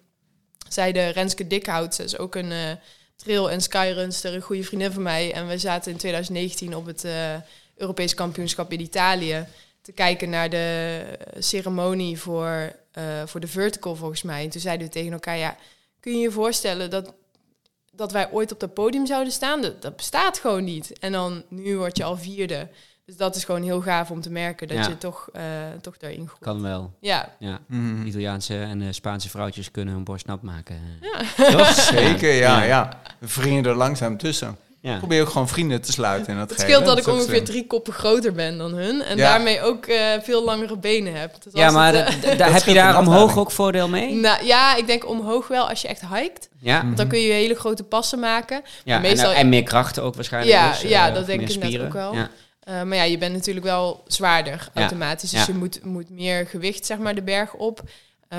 zei 0.68 0.92
de 0.92 1.08
Renske 1.08 1.46
Dikhout, 1.46 1.94
ze 1.94 2.02
is 2.02 2.18
ook 2.18 2.34
een 2.34 2.52
eh, 2.52 2.70
trail- 3.16 3.50
en 3.50 3.60
skyrunster, 3.60 4.34
een 4.34 4.40
goede 4.40 4.64
vriendin 4.64 4.92
van 4.92 5.02
mij. 5.02 5.32
En 5.32 5.48
we 5.48 5.58
zaten 5.58 5.92
in 5.92 5.98
2019 5.98 6.76
op 6.76 6.86
het 6.86 7.04
eh, 7.04 7.34
Europees 7.76 8.14
kampioenschap 8.14 8.72
in 8.72 8.80
Italië 8.80 9.46
te 9.82 9.92
kijken 9.92 10.30
naar 10.30 10.50
de 10.50 11.04
ceremonie 11.38 12.18
voor, 12.18 12.80
eh, 12.92 13.04
voor 13.26 13.40
de 13.40 13.46
vertical 13.48 13.96
volgens 13.96 14.22
mij. 14.22 14.44
En 14.44 14.50
toen 14.50 14.60
zeiden 14.60 14.86
we 14.86 14.92
tegen 14.92 15.12
elkaar, 15.12 15.36
ja, 15.38 15.56
kun 16.00 16.12
je 16.12 16.18
je 16.18 16.30
voorstellen 16.30 16.90
dat, 16.90 17.12
dat 17.92 18.12
wij 18.12 18.30
ooit 18.30 18.52
op 18.52 18.60
dat 18.60 18.74
podium 18.74 19.06
zouden 19.06 19.32
staan? 19.32 19.62
Dat, 19.62 19.82
dat 19.82 19.96
bestaat 19.96 20.38
gewoon 20.38 20.64
niet. 20.64 20.98
En 20.98 21.12
dan 21.12 21.42
nu 21.48 21.76
word 21.76 21.96
je 21.96 22.04
al 22.04 22.16
vierde. 22.16 22.68
Dus 23.06 23.16
dat 23.16 23.36
is 23.36 23.44
gewoon 23.44 23.62
heel 23.62 23.80
gaaf 23.80 24.10
om 24.10 24.20
te 24.20 24.30
merken 24.30 24.68
dat 24.68 24.76
Ja. 24.76 24.88
je 24.88 24.98
toch, 24.98 25.28
eh, 25.32 25.42
toch 25.80 25.96
daarin 25.96 26.26
groeit. 26.26 26.42
Kan 26.42 26.62
wel. 26.62 26.94
Ja, 27.00 27.34
Ja. 27.38 27.60
Mhm. 27.66 28.06
Italiaanse 28.06 28.60
en 28.62 28.82
eh, 28.82 28.88
Spaanse 28.90 29.28
vrouwtjes 29.28 29.70
kunnen 29.70 29.94
hun 29.94 30.04
borst 30.04 30.26
nat 30.26 30.42
maken. 30.42 30.80
ja. 31.00 31.50
Toch? 31.50 31.66
Zeker, 31.96 32.32
ja, 32.34 32.62
ja. 32.62 33.00
We 33.18 33.26
wringen 33.40 33.64
er 33.64 33.74
langzaam 33.76 34.16
tussen. 34.16 34.56
Ja. 34.82 34.98
Probeer 34.98 35.20
ook 35.22 35.28
gewoon 35.28 35.48
vrienden 35.48 35.80
te 35.80 35.92
sluiten 35.92 36.32
in 36.32 36.38
dat 36.38 36.50
Het 36.50 36.60
geheel, 36.60 36.74
scheelt 36.80 36.96
dat 36.96 37.06
ik 37.06 37.12
ongeveer 37.12 37.34
slim. 37.34 37.44
drie 37.44 37.66
koppen 37.66 37.92
groter 37.92 38.32
ben 38.32 38.58
dan 38.58 38.72
hun. 38.74 39.02
En 39.02 39.16
Ja. 39.16 39.28
daarmee 39.30 39.60
ook 39.62 39.86
eh, 39.86 39.98
veel 40.22 40.44
langere 40.44 40.76
benen 40.78 41.14
heb. 41.14 41.34
Dus 41.42 41.52
Ja, 41.52 41.70
maar 41.70 41.94
het, 41.94 42.06
dat- 42.22 42.30
eh, 42.30 42.38
daar 42.38 42.52
heb 42.52 42.62
je 42.62 42.74
daar 42.74 42.98
omhoog 42.98 43.38
ook 43.38 43.50
voordeel 43.50 43.88
mee? 43.88 44.14
nou, 44.14 44.44
ja, 44.44 44.76
ik 44.76 44.86
denk 44.86 45.08
omhoog 45.08 45.48
wel 45.48 45.68
als 45.68 45.82
je 45.82 45.88
echt 45.88 46.02
hiked. 46.14 46.48
Ja, 46.58 46.82
Want 46.82 46.96
dan 46.96 47.08
kun 47.08 47.18
je 47.20 47.32
hele 47.32 47.54
grote 47.54 47.82
passen 47.84 48.18
maken. 48.18 48.62
ja 48.84 48.98
meestal- 48.98 49.30
en, 49.30 49.36
en 49.36 49.48
meer 49.48 49.62
krachten 49.62 50.02
ook 50.02 50.14
waarschijnlijk. 50.14 50.54
Ja, 50.56 50.68
dus, 50.70 50.80
ja, 50.80 51.08
eh, 51.08 51.14
dat 51.14 51.26
denk 51.26 51.40
ik 51.40 51.50
inderdaad 51.50 51.86
ook 51.86 51.92
wel. 51.92 52.14
Ja. 52.14 52.28
Uh, 52.68 52.82
maar 52.82 52.96
ja, 52.96 53.02
je 53.02 53.18
bent 53.18 53.32
natuurlijk 53.32 53.66
wel 53.66 54.02
zwaarder 54.06 54.70
Ja. 54.74 54.80
automatisch. 54.80 55.30
Dus 55.30 55.40
Ja. 55.40 55.46
je 55.52 55.58
moet, 55.58 55.84
moet 55.84 56.10
meer 56.10 56.46
gewicht, 56.46 56.86
zeg 56.86 56.98
maar, 56.98 57.14
de 57.14 57.22
berg 57.22 57.54
op. 57.54 57.80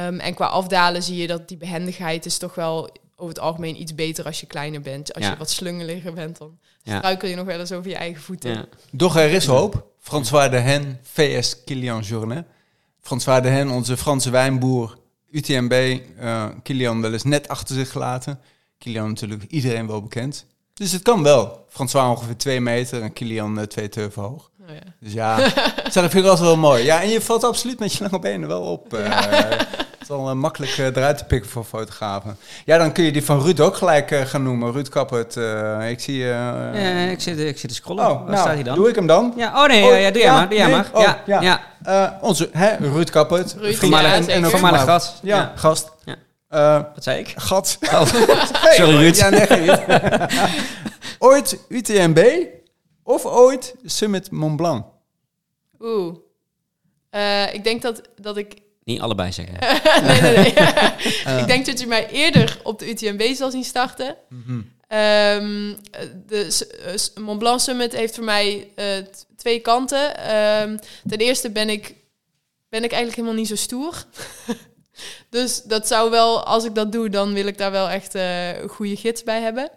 Um, 0.08 0.20
en 0.20 0.34
qua 0.34 0.46
afdalen 0.46 1.04
zie 1.04 1.18
je 1.18 1.28
dat 1.28 1.48
die 1.48 1.58
behendigheid 1.58 2.26
is 2.26 2.38
toch 2.38 2.56
wel 2.56 2.90
over 3.24 3.36
het 3.36 3.44
algemeen 3.44 3.82
iets 3.82 3.96
beter 3.96 4.26
als 4.26 4.40
je 4.40 4.46
kleiner 4.46 4.82
bent. 4.82 5.14
Als 5.14 5.24
Ja. 5.24 5.32
je 5.32 5.38
wat 5.38 5.50
slungeliger 5.50 6.14
bent, 6.14 6.38
dan 6.38 6.58
Ja. 6.84 6.98
struikel 6.98 7.28
je 7.28 7.36
nog 7.36 7.46
wel 7.46 7.60
eens 7.60 7.72
over 7.72 7.90
je 7.90 7.96
eigen 7.96 8.22
voeten. 8.22 8.52
Ja. 8.52 8.66
Doch 8.92 9.18
er 9.18 9.32
is 9.32 9.46
hoop. 9.46 9.86
François 10.00 10.50
de 10.50 10.58
Hen, 10.60 11.00
VS 11.04 11.64
Kilian 11.64 12.02
Journet. 12.02 12.46
François 13.02 13.42
de 13.42 13.50
Hen, 13.50 13.70
onze 13.70 13.98
Franse 13.98 14.30
wijnboer, 14.30 14.98
UTMB. 15.32 16.00
eh 16.20 16.46
Kilian 16.64 17.02
wel 17.02 17.14
eens 17.14 17.24
net 17.24 17.48
achter 17.48 17.76
zich 17.76 17.92
gelaten. 17.92 18.40
Kilian 18.78 19.08
natuurlijk 19.08 19.44
iedereen 19.48 19.88
wel 19.88 20.02
bekend. 20.02 20.46
Dus 20.74 20.92
het 20.92 21.02
kan 21.02 21.24
wel. 21.24 21.66
François 21.70 22.10
ongeveer 22.10 22.38
twee 22.38 22.62
meter 22.62 23.02
en 23.02 23.14
Kilian 23.14 23.60
eh, 23.60 23.66
twee 23.66 23.90
turven 23.90 24.22
hoog. 24.22 24.52
Oh, 24.62 24.70
ja. 24.76 24.82
Dus 25.00 25.14
ja, 25.14 25.38
dat 25.84 25.94
vind 25.94 26.14
ik 26.14 26.24
altijd 26.24 26.40
wel 26.40 26.58
mooi. 26.58 26.84
Ja, 26.84 27.02
en 27.02 27.10
je 27.10 27.22
valt 27.22 27.44
absoluut 27.44 27.80
met 27.80 27.94
je 27.94 28.04
lange 28.04 28.20
benen 28.20 28.48
wel 28.48 28.62
op. 28.62 28.94
eh. 28.94 29.60
Het 30.04 30.12
is 30.12 30.18
wel 30.18 30.30
eh, 30.30 30.36
makkelijk 30.36 30.72
eh, 30.78 30.86
eruit 30.86 31.18
te 31.18 31.26
pikken 31.26 31.50
voor 31.52 31.64
fotografen. 31.64 32.38
Ja, 32.66 32.78
dan 32.78 32.92
kun 32.92 33.04
je 33.04 33.12
die 33.12 33.24
van 33.24 33.42
Ruud 33.42 33.60
ook 33.60 33.76
gelijk 33.76 34.12
eh, 34.12 34.22
gaan 34.26 34.44
noemen. 34.44 34.72
Ruud 34.72 34.90
Kappert. 34.90 35.38
eh, 35.38 35.90
ik 35.90 36.00
zie... 36.00 36.24
eh, 36.24 36.30
Ja, 36.30 37.10
ik, 37.10 37.22
zit, 37.22 37.40
ik 37.40 37.58
zit 37.58 37.70
te 37.70 37.76
scrollen. 37.76 38.04
Oh, 38.10 38.12
Waar 38.20 38.24
nou, 38.26 38.38
staat 38.38 38.54
hij 38.54 38.64
dan? 38.64 38.76
doe 38.76 38.90
ik 38.90 38.96
hem 38.96 39.08
dan? 39.08 39.34
Ja, 39.36 39.62
oh 39.64 39.68
nee, 39.68 39.84
Oh, 39.84 39.90
ja, 39.90 39.96
ja, 39.96 40.12
doe 40.12 40.22
jij 40.22 40.28
ja, 40.32 40.34
maar. 40.38 40.48
Doe 40.50 40.58
jij 40.58 40.68
nee, 40.68 40.76
maar. 40.76 40.90
oh, 40.94 41.02
ja, 41.02 41.22
ja. 41.26 41.42
ja. 41.42 41.62
Eh, 41.84 42.24
onze 42.24 42.50
hè, 42.52 42.76
Ruud 42.76 43.10
Kappert. 43.10 43.56
Ruud, 43.60 43.76
Voormalig, 43.76 44.26
ja, 44.28 44.34
en, 44.34 44.46
voormalig 44.46 44.84
gast. 44.84 45.20
Ja, 45.22 45.38
Ja. 45.38 45.52
gast. 45.56 45.92
Ja. 46.06 46.16
Eh, 46.50 46.82
Wat 46.94 47.04
zei 47.04 47.20
ik? 47.20 47.34
gat. 47.36 47.78
Oh. 47.94 48.06
Sorry. 48.72 48.96
Ruud. 48.98 49.16
Ja, 49.16 49.30
nee, 49.30 49.46
Ruud. 49.46 49.80
ooit 51.20 51.58
UTMB 51.70 52.20
of 53.04 53.26
ooit 53.26 53.76
Summit 53.86 54.32
Mont 54.32 54.56
Blanc? 54.56 54.86
Oeh. 55.82 56.16
Eh, 57.10 57.54
ik 57.54 57.64
denk 57.64 57.82
dat, 57.82 58.02
dat 58.22 58.38
ik... 58.38 58.62
Niet 58.84 59.00
allebei 59.02 59.32
zeggen. 59.32 59.58
nee, 60.08 60.22
nee, 60.22 60.36
nee. 60.36 61.40
ik 61.42 61.48
denk 61.48 61.66
dat 61.66 61.80
je 61.80 61.88
mij 61.88 62.10
eerder 62.10 62.60
op 62.64 62.80
de 62.80 62.90
UTMB 62.90 63.34
zal 63.36 63.52
zien 63.52 63.64
starten. 63.64 64.16
Mhm. 64.30 64.62
Ehm, 64.88 65.74
de 66.28 66.68
eh, 67.16 67.24
Mont 67.24 67.40
Blanc 67.40 67.60
Summit 67.60 67.94
heeft 67.94 68.16
voor 68.16 68.24
mij 68.24 68.72
eh, 68.76 68.98
t- 68.98 69.26
twee 69.38 69.60
kanten. 69.60 70.18
Ehm, 70.18 70.78
ten 71.08 71.18
eerste 71.18 71.50
ben 71.52 71.70
ik, 71.70 71.96
ben 72.70 72.84
ik 72.84 72.92
eigenlijk 72.92 73.16
helemaal 73.16 73.38
niet 73.40 73.48
zo 73.48 73.56
stoer. 73.56 74.06
dus 75.30 75.62
dat 75.64 75.88
zou 75.88 76.10
wel, 76.10 76.44
als 76.44 76.64
ik 76.66 76.76
dat 76.76 76.92
doe, 76.92 77.10
dan 77.10 77.34
wil 77.34 77.48
ik 77.48 77.58
daar 77.58 77.72
wel 77.72 77.90
echt 77.90 78.16
eh, 78.16 78.62
een 78.62 78.70
goede 78.70 78.96
gids 78.96 79.24
bij 79.24 79.42
hebben. 79.42 79.70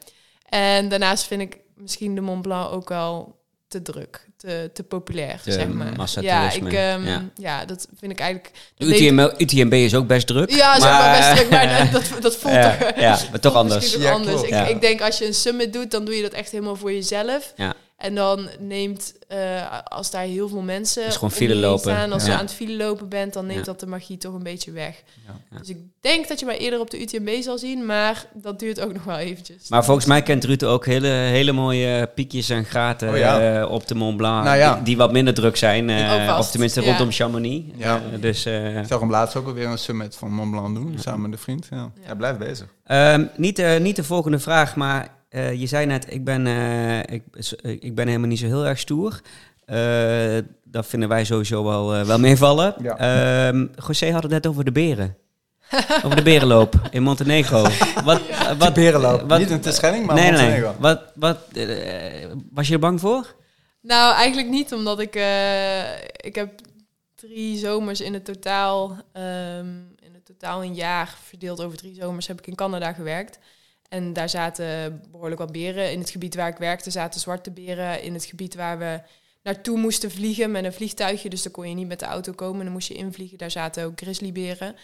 En 0.49 0.89
daarnaast 0.89 1.25
vind 1.27 1.41
ik 1.41 1.59
misschien 1.75 2.15
de 2.15 2.21
Mont 2.21 2.43
Blanc 2.43 2.73
ook 2.73 2.89
wel 2.89 3.41
te 3.69 3.83
druk, 3.83 4.26
te, 4.37 4.71
te 4.73 4.83
populair, 4.83 5.41
zeg 5.45 5.69
maar. 5.69 5.93
Ja, 6.21 6.53
ik, 6.53 6.73
ehm, 6.73 7.05
ja. 7.07 7.23
ja. 7.35 7.65
dat 7.65 7.89
vind 7.99 8.13
ik 8.13 8.21
eigenlijk... 8.21 8.51
De 8.77 8.87
deed- 8.87 9.41
UTMB, 9.41 9.73
is 9.73 9.95
ook 9.95 10.07
best 10.07 10.27
druk. 10.27 10.51
ja, 10.51 10.71
is 10.77 10.83
ook 10.83 10.89
wel 10.89 10.99
maar- 10.99 11.19
best 11.19 11.37
druk, 11.37 11.51
maar 11.51 11.91
dat, 11.93 12.23
dat 12.23 12.37
voelt 12.41 12.55
ja, 12.55 12.77
toch... 12.77 12.93
ja, 12.97 13.19
maar 13.31 13.41
toch 13.41 13.53
voelt 13.53 13.55
anders. 13.55 13.93
Ja, 13.93 13.99
toch 13.99 14.11
anders. 14.11 14.43
Ik, 14.43 14.49
Ja. 14.49 14.67
ik 14.67 14.81
denk 14.81 15.01
als 15.01 15.19
je 15.19 15.27
een 15.27 15.35
summit 15.35 15.73
doet, 15.73 15.91
dan 15.91 16.05
doe 16.05 16.15
je 16.17 16.23
dat 16.23 16.33
echt 16.33 16.51
helemaal 16.51 16.77
voor 16.77 16.93
jezelf. 16.93 17.53
Ja. 17.57 17.75
En 17.97 18.15
dan 18.15 18.49
neemt, 18.59 19.15
eh, 19.29 19.81
als 19.85 20.11
daar 20.11 20.23
heel 20.23 20.49
veel 20.49 20.61
mensen 20.61 21.05
Dus 21.05 21.15
gewoon 21.15 21.31
file 21.31 21.55
lopen. 21.55 21.81
staan, 21.81 22.13
als 22.13 22.23
Ja. 22.25 22.29
je 22.33 22.35
aan 22.39 22.45
het 22.45 22.55
file 22.55 22.77
lopen 22.77 23.09
bent, 23.09 23.33
dan 23.33 23.47
neemt 23.47 23.59
Ja. 23.59 23.65
dat 23.65 23.81
de 23.81 23.87
magie 23.87 24.19
toch 24.19 24.35
een 24.35 24.43
beetje 24.43 24.71
weg. 24.73 25.03
Ja. 25.27 25.59
Dus 25.59 25.69
ik 25.69 25.77
denk 26.01 26.29
dat 26.29 26.41
je 26.41 26.47
mij 26.47 26.59
eerder 26.59 26.81
op 26.81 26.91
de 26.91 27.01
UTMB 27.01 27.43
zal 27.43 27.59
zien, 27.59 27.87
maar 27.87 28.27
dat 28.35 28.59
duurt 28.59 28.81
ook 28.81 28.93
nog 28.93 29.05
wel 29.05 29.17
eventjes. 29.17 29.69
Maar 29.69 29.85
volgens 29.85 30.07
mij 30.07 30.23
kent 30.23 30.45
Ruud 30.45 30.63
ook 30.63 30.87
hele, 30.87 31.07
hele 31.09 31.53
mooie 31.53 32.07
piekjes 32.15 32.49
en 32.49 32.65
gaten 32.65 33.09
Oh 33.11 33.17
ja. 33.17 33.61
eh, 33.61 33.71
op 33.71 33.87
de 33.87 33.95
Mont 33.95 34.17
Blanc. 34.17 34.45
Nou 34.45 34.57
ja. 34.57 34.75
die, 34.75 34.83
die 34.83 34.97
wat 34.97 35.13
minder 35.13 35.35
druk 35.35 35.57
zijn. 35.57 35.91
eh, 35.91 36.37
of 36.39 36.51
tenminste 36.51 36.81
Ja. 36.81 36.87
rondom 36.89 37.11
Chamonix. 37.13 37.65
Ja. 37.77 38.01
Dus, 38.21 38.45
eh, 38.45 38.79
Ik 38.79 38.87
zag 38.87 39.01
hem 39.01 39.11
laatst 39.11 39.37
ook 39.37 39.47
alweer 39.47 39.67
een 39.67 39.79
summit 39.79 40.17
van 40.17 40.33
Mont 40.33 40.51
Blanc 40.51 40.75
doen, 40.75 40.97
samen 40.99 41.21
met 41.21 41.33
een 41.33 41.39
vriend. 41.39 41.67
Ja. 41.71 41.77
Ja. 41.77 41.91
Hij 42.01 42.15
blijft 42.17 42.39
bezig. 42.39 42.67
Ehm, 42.87 43.25
niet, 43.37 43.57
de, 43.57 43.79
niet 43.83 43.97
de 43.97 44.05
volgende 44.05 44.39
vraag, 44.39 44.77
maar 44.77 45.15
eh, 45.29 45.53
je 45.61 45.67
zei 45.67 45.87
net, 45.87 46.13
ik 46.13 46.25
ben, 46.25 46.47
eh, 46.47 46.99
ik, 46.99 47.23
ik 47.83 47.95
ben 47.95 48.07
helemaal 48.07 48.29
niet 48.29 48.39
zo 48.39 48.47
heel 48.47 48.67
erg 48.67 48.79
stoer. 48.79 49.21
Eh, 49.65 50.37
dat 50.65 50.87
vinden 50.87 51.09
wij 51.09 51.25
sowieso 51.25 51.65
wel, 51.65 51.95
eh, 51.95 52.03
wel 52.05 52.19
meevallen. 52.19 52.75
Ja. 52.83 52.97
Ehm, 53.49 53.67
José 53.87 54.11
had 54.11 54.23
het 54.23 54.33
net 54.33 54.47
over 54.47 54.65
de 54.65 54.73
beren. 54.73 55.17
over 56.05 56.17
de 56.17 56.23
berenloop 56.23 56.75
in 56.91 57.03
Montenegro. 57.03 57.63
Wat, 58.05 58.21
wat, 58.59 58.75
Berenloop. 58.75 59.29
wat- 59.29 59.39
Niet 59.39 59.51
een 59.51 59.61
Terschelling, 59.61 60.07
maar 60.07 60.15
nee, 60.15 60.31
nee, 60.31 60.41
nee. 60.41 60.51
Montenegro. 60.63 60.81
Wat, 60.81 61.03
wat, 61.15 61.39
eh, 61.53 62.31
was 62.51 62.67
je 62.69 62.73
er 62.73 62.79
bang 62.81 63.01
voor? 63.01 63.35
Nou, 63.81 64.15
eigenlijk 64.15 64.49
niet, 64.49 64.73
omdat 64.73 65.01
ik, 65.01 65.15
eh, 65.15 65.93
ik 66.17 66.35
heb 66.35 66.51
drie 67.15 67.59
zomers 67.59 68.01
in 68.01 68.15
het 68.15 68.25
totaal, 68.25 68.97
ehm, 69.13 69.67
in 69.99 70.15
het 70.15 70.25
totaal 70.25 70.63
een 70.65 70.75
jaar 70.75 71.15
verdeeld 71.25 71.63
over 71.63 71.77
drie 71.79 71.95
zomers, 71.95 72.27
heb 72.27 72.39
ik 72.39 72.47
in 72.47 72.55
Canada 72.55 72.93
gewerkt. 72.93 73.39
En 73.89 74.13
daar 74.13 74.29
zaten 74.29 75.03
behoorlijk 75.11 75.41
wat 75.41 75.53
beren. 75.53 75.93
In 75.93 75.99
het 76.01 76.11
gebied 76.11 76.35
waar 76.35 76.49
ik 76.49 76.57
werkte 76.57 76.91
zaten 76.91 77.21
zwarte 77.21 77.51
beren. 77.51 78.03
In 78.03 78.15
het 78.15 78.25
gebied 78.25 78.55
waar 78.55 78.79
we 78.79 79.01
naartoe 79.43 79.79
moesten 79.79 80.11
vliegen 80.11 80.51
met 80.51 80.65
een 80.65 80.73
vliegtuigje. 80.73 81.29
Dus 81.29 81.43
dan 81.43 81.53
kon 81.53 81.69
je 81.69 81.75
niet 81.75 81.87
met 81.89 81.99
de 82.01 82.07
auto 82.07 82.33
komen. 82.33 82.65
Dan 82.65 82.73
moest 82.73 82.89
je 82.89 82.95
invliegen. 82.95 83.39
Daar 83.39 83.51
zaten 83.51 83.85
ook 83.85 84.01
grizzlyberen. 84.01 84.75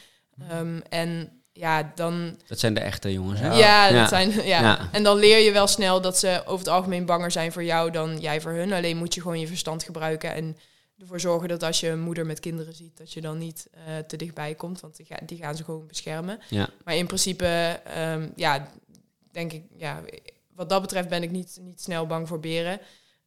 Ehm, 0.48 0.80
en 0.88 1.30
ja, 1.52 1.92
dan... 1.94 2.38
Dat 2.46 2.58
zijn 2.58 2.74
de 2.74 2.80
echte 2.80 3.12
jongens. 3.12 3.40
hè? 3.40 3.46
Ja, 3.58 3.86
dat 3.86 3.96
Ja. 3.96 4.08
zijn... 4.08 4.30
Ja. 4.30 4.42
Ja. 4.60 4.88
En 4.92 5.02
dan 5.02 5.16
leer 5.18 5.38
je 5.38 5.52
wel 5.52 5.66
snel 5.66 6.00
dat 6.00 6.18
ze 6.18 6.42
over 6.46 6.58
het 6.64 6.74
algemeen 6.74 7.06
banger 7.06 7.30
zijn 7.30 7.52
voor 7.52 7.64
jou 7.64 7.90
dan 7.90 8.18
jij 8.20 8.40
voor 8.40 8.52
hun. 8.52 8.72
Alleen 8.72 8.96
moet 8.96 9.14
je 9.14 9.20
gewoon 9.20 9.40
je 9.40 9.46
verstand 9.46 9.82
gebruiken 9.82 10.34
en 10.34 10.56
ervoor 10.98 11.20
zorgen 11.20 11.48
dat 11.48 11.62
als 11.62 11.80
je 11.80 11.88
een 11.88 12.00
moeder 12.00 12.26
met 12.26 12.40
kinderen 12.40 12.74
ziet, 12.74 12.96
dat 12.96 13.12
je 13.12 13.20
dan 13.20 13.38
niet 13.38 13.68
eh, 13.72 13.98
te 14.06 14.16
dichtbij 14.16 14.54
komt. 14.54 14.80
Want 14.80 14.96
die, 14.96 15.06
ga- 15.06 15.20
die 15.26 15.38
gaan 15.38 15.56
ze 15.56 15.64
gewoon 15.64 15.86
beschermen. 15.86 16.38
Ja. 16.48 16.68
Maar 16.84 16.96
in 16.96 17.06
principe, 17.06 17.80
ehm, 17.94 18.28
ja, 18.36 18.68
denk 19.32 19.52
ik, 19.52 19.64
ja, 19.76 20.02
wat 20.54 20.68
dat 20.68 20.80
betreft 20.80 21.08
ben 21.08 21.22
ik 21.22 21.30
niet, 21.30 21.58
niet 21.60 21.80
snel 21.80 22.06
bang 22.06 22.28
voor 22.28 22.40
beren. 22.40 22.80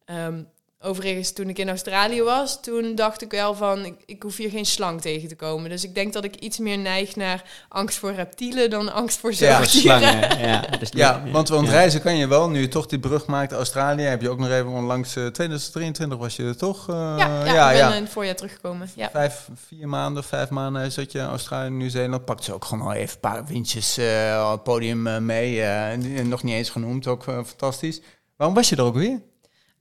Ehm, 0.04 0.44
overigens, 0.86 1.32
toen 1.32 1.48
ik 1.48 1.58
in 1.58 1.68
Australië 1.68 2.22
was, 2.22 2.60
toen 2.62 2.94
dacht 2.94 3.22
ik 3.22 3.30
wel 3.30 3.54
van, 3.54 3.84
ik, 3.84 3.94
ik 4.06 4.22
hoef 4.22 4.36
hier 4.36 4.50
geen 4.50 4.66
slang 4.66 5.00
tegen 5.00 5.28
te 5.28 5.36
komen. 5.36 5.70
Dus 5.70 5.84
ik 5.84 5.94
denk 5.94 6.12
dat 6.12 6.24
ik 6.24 6.36
iets 6.36 6.58
meer 6.58 6.78
neig 6.78 7.16
naar 7.16 7.44
angst 7.68 7.98
voor 7.98 8.12
reptielen 8.12 8.70
dan 8.70 8.92
angst 8.92 9.18
voor 9.18 9.30
Ja, 9.30 9.36
zoogdieren. 9.36 10.00
slangen. 10.00 10.38
Ja, 10.48 10.60
dus 10.78 10.88
Ja, 10.92 11.22
want, 11.32 11.48
want 11.48 11.66
ja. 11.66 11.72
reizen 11.72 12.00
kan 12.00 12.16
je 12.16 12.26
wel. 12.26 12.48
Nu 12.48 12.60
je 12.60 12.68
toch 12.68 12.86
die 12.86 12.98
brug 12.98 13.26
maakt 13.26 13.52
Australië, 13.52 14.02
heb 14.02 14.20
je 14.22 14.30
ook 14.30 14.38
nog 14.38 14.50
even 14.50 14.70
onlangs... 14.70 15.16
eh, 15.16 15.26
2023 15.26 16.18
was 16.18 16.36
je 16.36 16.42
er 16.44 16.56
toch? 16.56 16.88
eh, 16.88 16.94
Ja, 17.18 17.44
ja, 17.44 17.54
ja, 17.54 17.70
ik 17.70 17.78
ben 17.78 17.88
ja. 17.88 17.94
in 17.94 18.02
het 18.02 18.12
voorjaar 18.12 18.36
teruggekomen. 18.36 18.90
Ja. 18.94 19.10
Vijf, 19.10 19.48
vier 19.66 19.88
maanden, 19.88 20.24
vijf 20.24 20.48
maanden 20.50 20.92
zat 20.92 21.12
je 21.12 21.18
in 21.18 21.24
Australië, 21.24 21.70
Nieuw-Zeeland. 21.70 22.24
Pakt 22.24 22.44
ze 22.44 22.54
ook 22.54 22.64
gewoon 22.64 22.86
al 22.86 22.92
even 22.92 23.14
een 23.14 23.20
paar 23.20 23.44
windjes 23.46 23.96
eh, 23.98 24.42
op 24.46 24.52
het 24.52 24.62
podium 24.62 25.06
eh, 25.06 25.18
mee. 25.18 25.62
eh, 25.62 26.24
nog 26.24 26.42
niet 26.42 26.54
eens 26.54 26.70
genoemd, 26.70 27.06
ook 27.06 27.26
eh, 27.26 27.34
fantastisch. 27.44 28.00
Waarom 28.36 28.56
was 28.56 28.68
je 28.68 28.76
er 28.76 28.82
ook 28.82 28.94
weer? 28.96 29.22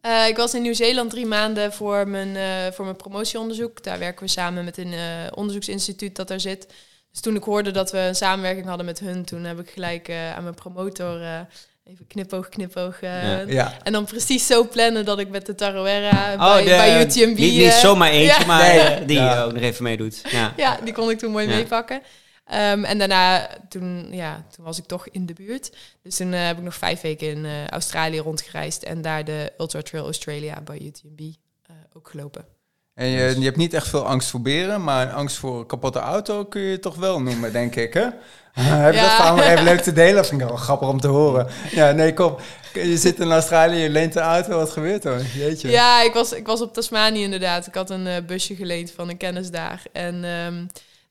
Eh, 0.05 0.27
ik 0.27 0.37
was 0.37 0.53
in 0.53 0.61
Nieuw-Zeeland 0.61 1.09
drie 1.09 1.25
maanden 1.25 1.73
voor 1.73 2.07
mijn, 2.07 2.35
eh, 2.35 2.43
voor 2.73 2.85
mijn 2.85 2.97
promotieonderzoek. 2.97 3.83
Daar 3.83 3.99
werken 3.99 4.23
we 4.25 4.29
samen 4.31 4.65
met 4.65 4.77
een 4.77 4.93
eh, 4.93 4.99
onderzoeksinstituut 5.33 6.15
dat 6.15 6.27
daar 6.27 6.39
zit. 6.39 6.67
Dus 7.11 7.21
toen 7.21 7.35
ik 7.35 7.43
hoorde 7.43 7.71
dat 7.71 7.91
we 7.91 7.97
een 7.97 8.15
samenwerking 8.15 8.65
hadden 8.67 8.85
met 8.85 8.99
hun, 8.99 9.25
toen 9.25 9.43
heb 9.43 9.59
ik 9.59 9.69
gelijk 9.69 10.07
eh, 10.07 10.35
aan 10.35 10.43
mijn 10.43 10.55
promotor 10.55 11.21
eh, 11.21 11.39
even 11.85 12.07
knipoog, 12.07 12.49
knipoog. 12.49 13.01
eh, 13.01 13.23
Ja. 13.23 13.43
Ja. 13.47 13.73
En 13.83 13.91
dan 13.93 14.05
precies 14.05 14.47
zo 14.47 14.67
plannen 14.67 15.05
dat 15.05 15.19
ik 15.19 15.29
met 15.29 15.45
de 15.45 15.55
Tarawera 15.55 16.33
Oh, 16.33 16.53
bij, 16.53 16.63
de- 16.63 16.69
bij 16.69 17.01
UTMB... 17.05 17.37
Niet, 17.37 17.53
niet 17.53 17.61
eh, 17.61 17.77
zomaar 17.77 18.09
eentje, 18.11 18.39
ja. 18.41 18.45
maar 18.45 18.73
Nee. 18.75 19.05
die 19.05 19.17
Ja. 19.17 19.43
ook 19.43 19.53
nog 19.53 19.61
even 19.61 19.83
meedoet. 19.83 20.21
Ja. 20.31 20.53
Ja, 20.57 20.79
die 20.83 20.93
kon 20.93 21.09
ik 21.09 21.17
toen 21.19 21.31
mooi 21.31 21.47
Ja. 21.49 21.55
meepakken. 21.55 22.01
Ehm, 22.45 22.83
en 22.83 22.97
daarna, 22.97 23.47
toen, 23.69 24.07
ja, 24.11 24.45
toen 24.55 24.65
was 24.65 24.77
ik 24.77 24.85
toch 24.85 25.07
in 25.09 25.25
de 25.25 25.33
buurt. 25.33 25.71
Dus 26.01 26.15
toen 26.15 26.33
eh, 26.33 26.45
heb 26.45 26.57
ik 26.57 26.63
nog 26.63 26.75
vijf 26.75 27.01
weken 27.01 27.27
in 27.27 27.45
eh, 27.45 27.67
Australië 27.67 28.19
rondgereisd. 28.19 28.83
En 28.83 29.01
daar 29.01 29.23
de 29.25 29.53
Ultra 29.57 29.81
Trail 29.81 30.03
Australia 30.03 30.61
bij 30.61 30.81
UTMB 30.81 31.19
eh, 31.19 31.75
ook 31.93 32.09
gelopen. 32.09 32.45
En 32.93 33.07
je, 33.07 33.35
je 33.39 33.45
hebt 33.45 33.57
niet 33.57 33.73
echt 33.73 33.87
veel 33.87 34.05
angst 34.05 34.29
voor 34.29 34.41
beren, 34.41 34.83
maar 34.83 35.11
angst 35.11 35.37
voor 35.37 35.59
een 35.59 35.65
kapotte 35.65 35.99
auto 35.99 36.45
kun 36.45 36.61
je 36.61 36.79
toch 36.79 36.95
wel 36.95 37.21
noemen, 37.21 37.51
denk 37.51 37.75
ik, 37.75 37.93
hè? 37.93 38.01
heb 38.53 38.93
je 38.93 38.99
Ja. 38.99 39.03
dat 39.05 39.11
verhaal 39.15 39.41
even 39.41 39.63
leuk 39.63 39.79
te 39.81 39.93
delen? 40.01 40.15
Dat 40.15 40.27
vind 40.27 40.41
ik 40.41 40.47
wel 40.47 40.57
grappig 40.57 40.87
om 40.89 40.99
te 40.99 41.07
horen. 41.07 41.47
Ja, 41.71 41.91
nee, 41.91 42.13
kom. 42.13 42.35
Je 42.73 42.97
zit 42.97 43.19
in 43.19 43.31
Australië, 43.31 43.77
je 43.77 43.89
leent 43.89 44.15
een 44.15 44.21
auto, 44.21 44.57
wat 44.57 44.69
gebeurt 44.71 45.05
er? 45.05 45.21
Jeetje. 45.35 45.69
Ja, 45.69 46.01
ik 46.01 46.13
was, 46.13 46.31
ik 46.33 46.45
was 46.47 46.61
op 46.61 46.73
Tasmanië 46.73 47.23
inderdaad. 47.23 47.67
Ik 47.67 47.75
had 47.75 47.89
een 47.89 48.25
busje 48.25 48.55
geleend 48.55 48.91
van 48.91 49.09
een 49.09 49.17
kennis 49.17 49.51
daar. 49.51 49.81
En 49.91 50.23
ehm, 50.23 50.65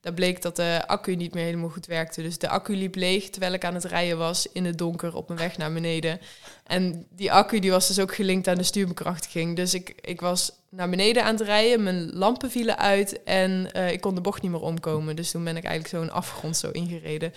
daar 0.05 0.14
bleek 0.14 0.42
dat 0.42 0.57
de 0.57 0.82
accu 0.86 1.14
niet 1.14 1.34
meer 1.34 1.44
helemaal 1.44 1.68
goed 1.68 1.86
werkte. 1.86 2.22
Dus 2.22 2.38
de 2.38 2.48
accu 2.48 2.76
liep 2.76 2.94
leeg 2.94 3.30
terwijl 3.30 3.52
ik 3.52 3.64
aan 3.64 3.74
het 3.74 3.84
rijden 3.84 4.18
was 4.18 4.46
in 4.52 4.64
het 4.64 4.78
donker 4.78 5.14
op 5.14 5.28
mijn 5.28 5.40
weg 5.40 5.57
naar 5.57 5.72
beneden. 5.72 6.20
En 6.66 7.07
die 7.11 7.32
accu 7.32 7.59
die 7.59 7.70
was 7.70 7.86
dus 7.86 7.98
ook 7.98 8.14
gelinkt 8.14 8.48
aan 8.48 8.57
de 8.57 8.62
stuurbekrachtiging. 8.62 9.57
Dus 9.57 9.74
ik, 9.74 9.94
ik 10.00 10.20
was 10.20 10.52
naar 10.68 10.90
beneden 10.90 11.24
aan 11.24 11.34
het 11.34 11.46
rijden, 11.46 11.82
mijn 11.82 12.12
lampen 12.12 12.50
vielen 12.50 12.78
uit 12.78 13.22
en 13.22 13.72
eh, 13.72 13.92
ik 13.92 14.00
kon 14.00 14.14
de 14.14 14.20
bocht 14.20 14.42
niet 14.42 14.50
meer 14.50 14.61
omkomen. 14.61 15.16
Dus 15.16 15.30
toen 15.30 15.44
ben 15.44 15.57
ik 15.57 15.64
eigenlijk 15.64 15.94
zo'n 15.94 16.16
afgrond 16.16 16.57
zo 16.57 16.70
ingereden. 16.70 17.32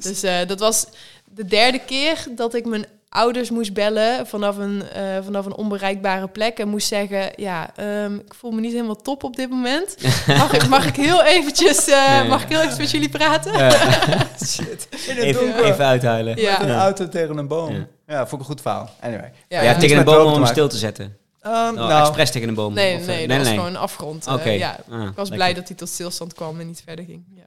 Dus 0.00 0.22
eh, 0.22 0.46
dat 0.46 0.58
was 0.60 0.86
de 1.24 1.44
derde 1.44 1.84
keer 1.84 2.26
dat 2.30 2.54
ik 2.54 2.64
mijn 2.64 2.86
ouders 3.08 3.50
moest 3.50 3.72
bellen 3.72 4.26
vanaf 4.26 4.56
een, 4.56 4.82
eh, 4.88 5.02
vanaf 5.24 5.46
een 5.46 5.56
onbereikbare 5.56 6.28
plek 6.28 6.58
en 6.58 6.68
moest 6.68 6.86
zeggen, 6.86 7.32
ja, 7.36 7.76
ehm, 7.76 8.14
ik 8.14 8.34
voel 8.34 8.50
me 8.50 8.60
niet 8.60 8.72
helemaal 8.72 8.96
top 8.96 9.24
op 9.24 9.36
dit 9.36 9.50
moment. 9.50 9.96
Mag 10.26 10.52
ik, 10.52 10.68
mag 10.68 10.86
ik 10.86 10.96
heel 10.96 11.24
eventjes, 11.24 11.86
eh, 11.88 11.94
ja. 11.94 12.22
mag 12.24 12.42
ik 12.42 12.48
heel 12.48 12.58
eventjes 12.58 12.78
met 12.80 12.90
jullie 12.90 13.08
praten? 13.08 13.52
Shit. 14.46 14.88
In 14.90 15.16
het 15.16 15.24
Even, 15.24 15.40
donker. 15.46 15.64
even 15.64 15.84
uithuilen. 15.84 16.36
Ja. 16.40 16.58
Met 16.58 16.68
een 16.68 16.74
auto 16.74 17.08
tegen 17.08 17.36
een 17.38 17.48
boom. 17.48 17.74
Ja. 17.74 17.86
Ja, 18.06 18.18
vond 18.26 18.32
ik 18.32 18.38
een 18.38 18.44
goed 18.54 18.60
verhaal. 18.60 18.90
Anyway. 19.00 19.32
Ja, 19.48 19.62
Ja, 19.62 19.70
ja. 19.70 19.78
tegen 19.78 19.98
een 19.98 20.04
boom 20.04 20.26
om 20.26 20.32
hem 20.34 20.46
stil 20.46 20.68
te 20.68 20.76
zetten. 20.76 21.04
Um, 21.04 21.52
Oh, 21.52 21.72
nou, 21.72 22.00
expres 22.00 22.30
tegen 22.30 22.48
een 22.48 22.54
boom. 22.54 22.74
Nee, 22.74 22.94
of, 22.94 23.00
eh, 23.00 23.06
nee, 23.06 23.28
dat 23.28 23.38
was 23.38 23.48
gewoon 23.48 23.66
een 23.66 23.76
afgrond. 23.76 24.26
Oké. 24.26 24.48
ja. 24.50 24.70
Ah, 24.90 25.00
Ik 25.00 25.06
was 25.06 25.14
lekker. 25.16 25.34
blij 25.34 25.54
dat 25.54 25.68
hij 25.68 25.76
tot 25.76 25.88
stilstand 25.88 26.34
kwam 26.34 26.60
en 26.60 26.66
niet 26.66 26.82
verder 26.86 27.04
ging. 27.04 27.24
Ja. 27.34 27.42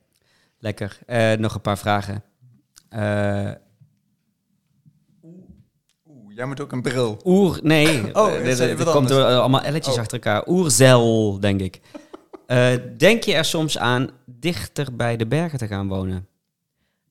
Lekker. 0.59 0.97
Eh, 1.05 1.31
nog 1.31 1.53
een 1.53 1.61
paar 1.61 1.77
vragen. 1.77 2.23
Oeh, 6.31 6.39
jij 6.39 6.45
moet 6.45 6.61
ook 6.61 6.71
een 6.71 6.81
bril. 6.81 7.21
oer, 7.25 7.59
nee. 7.63 8.09
Oh, 8.15 8.33
Eh, 8.33 8.45
is 8.47 8.57
dit- 8.57 8.83
komt 8.83 9.07
door 9.07 9.23
allemaal 9.23 9.61
elletjes 9.61 9.93
Oh. 9.93 9.99
achter 9.99 10.13
elkaar. 10.17 10.47
Oerzel, 10.47 11.39
denk 11.39 11.61
ik. 11.61 11.79
Eh, 12.45 12.69
denk 12.97 13.23
je 13.23 13.33
er 13.33 13.45
soms 13.45 13.77
aan 13.77 14.09
dichter 14.25 14.95
bij 14.95 15.17
de 15.17 15.27
bergen 15.27 15.57
te 15.59 15.67
gaan 15.67 15.87
wonen? 15.87 16.27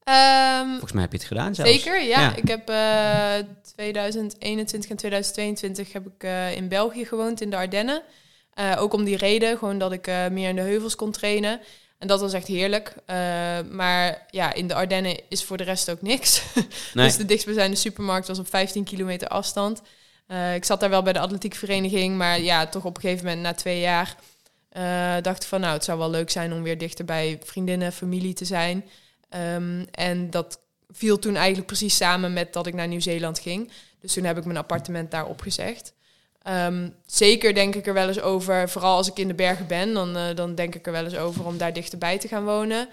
Ehm, 0.05 0.69
Volgens 0.71 0.93
mij 0.93 1.03
heb 1.03 1.13
je 1.13 1.19
het 1.19 1.27
gedaan 1.27 1.55
zelfs. 1.55 1.71
Zeker, 1.71 2.03
ja. 2.03 2.21
Ja. 2.21 2.35
Ik 2.37 2.49
heb 2.49 2.69
eh 2.69 3.35
2021 3.75 4.91
en 4.91 4.97
2022 4.97 5.93
heb 5.93 6.07
ik 6.07 6.23
eh, 6.25 6.57
in 6.57 6.69
België 6.69 7.05
gewoond, 7.05 7.41
in 7.41 7.51
de 7.51 7.57
Ardennen. 7.57 8.03
Eh, 8.55 8.77
ook 8.79 8.93
om 8.93 9.05
die 9.05 9.17
reden, 9.17 9.59
gewoon 9.59 9.79
dat 9.79 9.93
ik 9.93 10.07
eh, 10.07 10.29
meer 10.29 10.49
in 10.49 10.57
de 10.57 10.61
heuvels 10.63 10.97
kon 10.97 11.11
trainen. 11.11 11.61
En 12.01 12.07
dat 12.07 12.21
was 12.21 12.33
echt 12.33 12.47
heerlijk. 12.47 12.95
Eh, 13.07 13.17
maar 13.71 14.27
ja, 14.31 14.53
in 14.53 14.67
de 14.67 14.75
Ardennen 14.75 15.21
is 15.29 15.45
voor 15.45 15.57
de 15.57 15.65
rest 15.65 15.91
ook 15.91 16.03
niks. 16.03 16.43
Nee. 16.95 17.07
Dus 17.07 17.17
de 17.17 17.25
dichtstbijzijnde 17.25 17.77
supermarkt 17.77 18.27
was 18.27 18.39
op 18.39 18.49
15 18.49 18.85
kilometer 18.85 19.29
afstand. 19.29 19.83
Eh, 20.27 20.55
ik 20.55 20.65
zat 20.65 20.81
daar 20.81 20.91
wel 20.91 21.03
bij 21.03 21.13
de 21.13 21.19
atletiekvereniging, 21.19 22.17
maar 22.17 22.41
ja, 22.41 22.67
toch 22.67 22.85
op 22.85 22.97
een 22.97 23.03
gegeven 23.03 23.25
moment 23.25 23.43
na 23.43 23.55
twee 23.55 23.81
jaar 23.81 24.17
eh, 24.69 25.17
dacht 25.23 25.43
ik 25.43 25.49
van 25.49 25.61
nou, 25.61 25.73
het 25.73 25.85
zou 25.85 25.99
wel 25.99 26.11
leuk 26.11 26.31
zijn 26.31 26.53
om 26.53 26.63
weer 26.63 26.79
dichter 26.79 27.05
bij 27.05 27.39
vriendinnen, 27.45 27.93
familie 27.93 28.35
te 28.35 28.45
zijn. 28.45 28.85
Ehm, 29.29 29.85
en 29.91 30.31
dat 30.31 30.61
viel 30.91 31.19
toen 31.19 31.37
eigenlijk 31.37 31.67
precies 31.67 31.97
samen 31.97 32.33
met 32.33 32.53
dat 32.53 32.67
ik 32.67 32.75
naar 32.75 32.89
Nieuw-Zeeland 32.89 33.39
ging. 33.39 33.71
Dus 34.01 34.13
toen 34.13 34.25
heb 34.25 34.39
ik 34.39 34.45
mijn 34.45 34.59
appartement 34.59 35.11
daar 35.11 35.27
opgezegd. 35.27 35.93
Ehm, 36.43 36.89
zeker 37.07 37.55
denk 37.55 37.75
ik 37.75 37.87
er 37.87 37.95
wel 37.95 38.09
eens 38.09 38.21
over, 38.21 38.69
vooral 38.69 38.97
als 38.97 39.09
ik 39.09 39.19
in 39.19 39.29
de 39.29 39.35
bergen 39.35 39.67
ben, 39.67 39.95
dan, 39.95 40.17
eh, 40.17 40.35
dan 40.35 40.55
denk 40.55 40.75
ik 40.75 40.87
er 40.87 40.93
wel 40.93 41.05
eens 41.05 41.17
over 41.17 41.47
om 41.47 41.59
daar 41.59 41.73
dichterbij 41.73 42.19
te 42.19 42.29
gaan 42.29 42.45
wonen. 42.45 42.89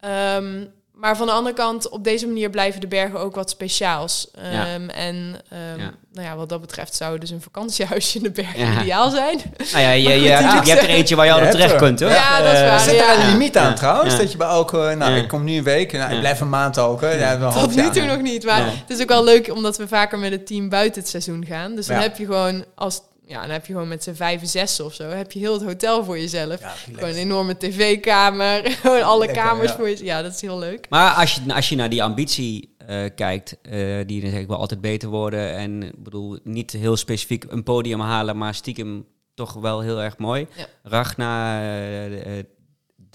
Ehm, 0.00 0.64
maar 0.94 1.16
van 1.16 1.26
de 1.26 1.32
andere 1.32 1.54
kant, 1.54 1.88
op 1.88 2.04
deze 2.04 2.26
manier 2.26 2.50
blijven 2.50 2.80
de 2.80 2.86
bergen 2.86 3.18
ook 3.20 3.34
wat 3.34 3.50
speciaals. 3.50 4.28
Ja. 4.52 4.66
Ehm, 4.66 4.88
En 4.88 5.34
ehm, 5.48 5.80
Ja. 5.80 5.90
Nou 6.12 6.26
ja, 6.26 6.36
wat 6.36 6.48
dat 6.48 6.60
betreft 6.60 6.94
zou 6.94 7.18
dus 7.18 7.30
een 7.30 7.42
vakantiehuisje 7.42 8.16
in 8.16 8.22
de 8.22 8.30
bergen 8.30 8.60
Ja. 8.60 8.80
ideaal 8.82 9.10
zijn. 9.10 9.40
Nou 9.72 9.82
ja, 9.84 9.90
je, 9.90 10.08
je, 10.08 10.20
je 10.20 10.30
hebt 10.30 10.82
er 10.82 10.88
eentje 10.88 11.16
waar 11.16 11.26
je 11.26 11.32
altijd 11.32 11.50
hebt 11.52 11.60
terecht 11.62 11.80
er. 11.82 11.86
kunt, 11.88 12.00
hoor. 12.00 12.10
Ja, 12.10 12.42
dat 12.42 12.52
is 12.52 12.60
Eh, 12.60 12.68
waar. 12.68 12.80
Zit 12.80 12.94
ja. 12.96 13.14
een 13.24 13.30
limiet 13.30 13.56
aan 13.56 13.68
Ja. 13.68 13.74
trouwens? 13.74 14.12
Ja. 14.12 14.18
Dat 14.20 14.30
je 14.32 14.36
bij 14.38 14.46
elke... 14.48 14.76
Nou, 14.76 15.12
Ja. 15.12 15.22
ik 15.22 15.28
kom 15.28 15.44
nu 15.44 15.56
een 15.56 15.62
week. 15.64 15.92
Nou, 15.92 16.12
ik 16.12 16.18
blijf 16.20 16.40
een 16.40 16.48
maand 16.48 16.78
ook. 16.78 17.00
Hè. 17.00 17.38
Tot 17.52 17.74
nu 17.74 17.90
toe 17.90 18.02
nog 18.04 18.20
niet. 18.20 18.44
Maar 18.44 18.58
Ja. 18.60 18.64
het 18.66 18.90
is 18.96 19.00
ook 19.02 19.08
wel 19.08 19.24
leuk 19.24 19.52
omdat 19.52 19.76
we 19.76 19.88
vaker 19.88 20.18
met 20.18 20.30
het 20.30 20.46
team 20.46 20.68
buiten 20.68 21.00
het 21.00 21.10
seizoen 21.10 21.44
gaan. 21.48 21.74
Dus 21.74 21.86
dan 21.86 21.96
Ja. 21.96 22.02
heb 22.02 22.16
je 22.16 22.24
gewoon 22.24 22.64
als 22.74 23.00
ja, 23.26 23.40
dan 23.40 23.50
heb 23.50 23.66
je 23.66 23.72
gewoon 23.72 23.88
met 23.88 24.02
z'n 24.02 24.14
vijf, 24.14 24.40
zes 24.44 24.80
of 24.80 24.94
zo, 24.94 25.08
heb 25.08 25.32
je 25.32 25.38
heel 25.38 25.52
het 25.52 25.62
hotel 25.62 26.04
voor 26.04 26.18
jezelf. 26.18 26.60
Ja, 26.60 26.74
Gewoon 26.92 27.10
een 27.10 27.16
enorme 27.16 27.56
tv-kamer, 27.56 28.70
gewoon 28.82 29.02
alle 29.02 29.26
Lekker, 29.26 29.42
kamers 29.42 29.70
ja. 29.70 29.76
voor 29.76 29.88
je. 29.88 30.04
Ja, 30.04 30.22
dat 30.22 30.32
is 30.34 30.40
heel 30.40 30.58
leuk. 30.58 30.86
Maar 30.90 31.14
als 31.14 31.34
je, 31.34 31.54
als 31.54 31.68
je 31.68 31.76
naar 31.76 31.90
die 31.90 32.02
ambitie 32.02 32.74
eh, 32.86 33.04
kijkt, 33.14 33.60
eh, 33.62 34.06
die 34.06 34.20
dan 34.20 34.30
zeg 34.30 34.40
ik 34.40 34.46
wel 34.46 34.58
altijd 34.58 34.80
beter 34.80 35.08
worden. 35.08 35.52
En 35.54 35.82
ik 35.82 36.02
bedoel, 36.02 36.38
niet 36.44 36.70
heel 36.70 36.96
specifiek 36.96 37.44
een 37.48 37.62
podium 37.62 38.00
halen, 38.00 38.36
maar 38.36 38.54
stiekem 38.54 39.06
toch 39.34 39.52
wel 39.52 39.80
heel 39.80 40.02
erg 40.02 40.18
mooi. 40.18 40.46
Ja. 40.56 40.66
Ragna, 40.82 41.60
eh, 41.60 42.38
eh, 42.38 42.44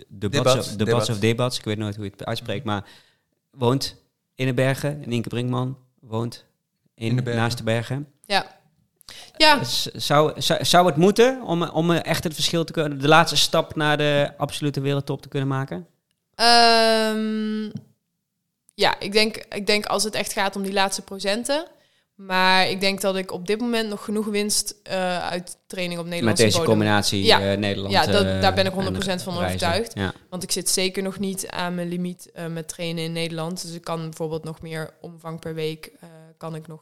de 0.07 0.29
Debats, 0.29 0.43
Bats 0.43 0.67
of, 0.67 0.71
de 0.71 0.77
Debats. 0.77 0.97
Bats 0.97 1.09
of 1.09 1.19
Debats, 1.19 1.57
ik 1.57 1.63
weet 1.63 1.77
nooit 1.77 1.95
hoe 1.95 2.05
je 2.05 2.11
het 2.11 2.25
uitspreekt, 2.25 2.65
maar 2.65 2.89
woont 3.51 3.95
in 4.35 4.45
de 4.45 4.53
bergen. 4.53 5.03
En 5.03 5.11
Inke 5.11 5.29
Brinkman 5.29 5.77
woont 5.99 6.45
in, 6.93 7.17
In 7.17 7.23
de 7.23 7.33
naast 7.33 7.57
de 7.57 7.63
bergen. 7.63 8.07
Ja. 8.25 8.56
Ja, 9.37 9.59
zou, 9.95 10.41
zou, 10.41 10.65
zou 10.65 10.85
het 10.85 10.95
moeten 10.95 11.41
om, 11.43 11.63
om 11.63 11.91
echt 11.91 12.23
het 12.23 12.33
verschil 12.33 12.63
te 12.63 12.71
kunnen, 12.71 12.99
de 13.01 13.07
laatste 13.07 13.37
stap 13.37 13.75
naar 13.75 13.97
de 13.97 14.31
absolute 14.37 14.79
wereldtop 14.81 15.21
te 15.21 15.27
kunnen 15.27 15.47
maken? 15.47 15.87
Ehm, 16.35 17.63
ja 18.73 18.99
ik, 18.99 19.11
denk, 19.11 19.35
ik 19.49 19.65
denk 19.67 19.85
als 19.85 20.03
het 20.03 20.13
echt 20.15 20.33
gaat 20.33 20.55
om 20.55 20.63
die 20.63 20.73
laatste 20.73 21.01
procenten. 21.01 21.65
Maar 22.15 22.69
ik 22.69 22.79
denk 22.79 23.01
dat 23.01 23.15
ik 23.15 23.31
op 23.31 23.47
dit 23.47 23.59
moment 23.59 23.89
nog 23.89 24.03
genoeg 24.05 24.25
winst 24.25 24.75
eh, 24.83 25.19
uit 25.29 25.57
training 25.67 25.99
op 25.99 26.03
Met 26.05 26.13
Nederlandse 26.13 26.43
deze 26.43 26.57
bodem. 26.57 26.71
combinatie 26.73 27.23
Ja. 27.23 27.39
eh, 27.51 27.57
Nederland. 27.57 27.93
Ja, 27.93 28.05
dat- 28.05 28.25
eh, 28.25 28.41
daar 28.41 28.53
ben 28.53 28.65
ik 28.65 28.71
en 28.71 28.77
100% 28.83 29.23
van 29.23 29.37
overtuigd. 29.37 29.91
Ja. 29.95 30.13
Want 30.29 30.43
ik 30.43 30.51
zit 30.51 30.69
zeker 30.69 31.03
nog 31.03 31.19
niet 31.19 31.47
aan 31.49 31.75
mijn 31.75 31.87
limiet 31.87 32.31
met 32.49 32.67
trainen 32.67 33.03
in 33.03 33.11
Nederland. 33.11 33.61
Dus 33.61 33.71
ik 33.73 33.83
kan 33.83 34.01
bijvoorbeeld 34.01 34.43
nog 34.43 34.61
meer 34.61 34.93
omvang 35.01 35.39
per 35.39 35.53
week 35.53 35.91
kan 36.37 36.55
ik 36.55 36.67
nog 36.67 36.81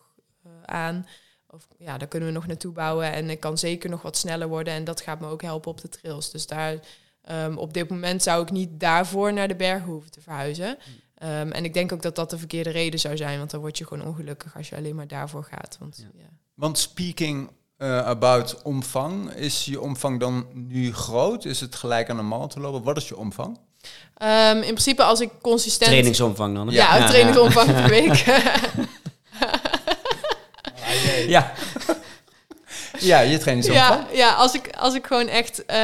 aan. 0.65 1.07
Of 1.55 1.67
ja, 1.77 1.97
daar 1.97 2.07
kunnen 2.07 2.29
we 2.29 2.35
nog 2.35 2.47
naartoe 2.47 2.71
bouwen. 2.71 3.11
En 3.13 3.29
ik 3.29 3.39
kan 3.39 3.57
zeker 3.57 3.89
nog 3.89 4.01
wat 4.01 4.17
sneller 4.17 4.47
worden. 4.47 4.73
En 4.73 4.83
dat 4.83 5.01
gaat 5.01 5.19
me 5.19 5.27
ook 5.27 5.41
helpen 5.41 5.71
op 5.71 5.81
de 5.81 5.89
trails. 5.89 6.31
Dus 6.31 6.47
daar, 6.47 6.75
ehm, 7.21 7.57
op 7.57 7.73
dit 7.73 7.89
moment 7.89 8.23
zou 8.23 8.41
ik 8.43 8.51
niet 8.51 8.69
daarvoor 8.79 9.33
naar 9.33 9.47
de 9.47 9.55
bergen 9.55 9.87
hoeven 9.89 10.11
te 10.11 10.21
verhuizen. 10.21 10.77
Ehm, 11.15 11.51
en 11.51 11.63
ik 11.65 11.73
denk 11.73 11.91
ook 11.91 12.01
dat 12.01 12.15
dat 12.15 12.29
de 12.29 12.37
verkeerde 12.37 12.69
reden 12.69 12.99
zou 12.99 13.17
zijn, 13.17 13.37
want 13.37 13.51
dan 13.51 13.59
word 13.59 13.77
je 13.77 13.87
gewoon 13.87 14.07
ongelukkig 14.07 14.57
als 14.57 14.69
je 14.69 14.75
alleen 14.75 14.95
maar 14.95 15.07
daarvoor 15.07 15.43
gaat. 15.43 15.77
Want, 15.79 15.97
Ja. 16.13 16.19
ja. 16.21 16.29
Want 16.53 16.77
speaking 16.77 17.49
eh, 17.77 18.05
about 18.05 18.61
omvang, 18.63 19.31
is 19.31 19.65
je 19.65 19.81
omvang 19.81 20.19
dan 20.19 20.45
nu 20.53 20.93
groot? 20.93 21.45
Is 21.45 21.59
het 21.59 21.75
gelijk 21.75 22.09
aan 22.09 22.31
een 22.31 22.47
te 22.47 22.59
lopen? 22.59 22.83
Wat 22.83 22.97
is 22.97 23.07
je 23.07 23.17
omvang? 23.17 23.59
Ehm, 24.15 24.55
in 24.57 24.61
principe 24.61 25.03
als 25.03 25.19
ik 25.19 25.29
consistent... 25.41 25.89
Trainingsomvang 25.89 26.55
dan. 26.55 26.67
hè? 26.67 26.73
Ja, 26.73 27.07
trainingsomvang 27.07 27.67
per 27.81 27.89
week. 27.89 28.25
Ja, 31.37 31.53
Ja, 32.99 33.19
je 33.19 33.37
trainingsomvang. 33.37 34.05
Ja, 34.11 34.15
ja 34.17 34.33
als, 34.33 34.53
ik, 34.53 34.69
als 34.77 34.93
ik 34.93 35.05
gewoon 35.05 35.27
echt 35.27 35.65
eh, 35.65 35.77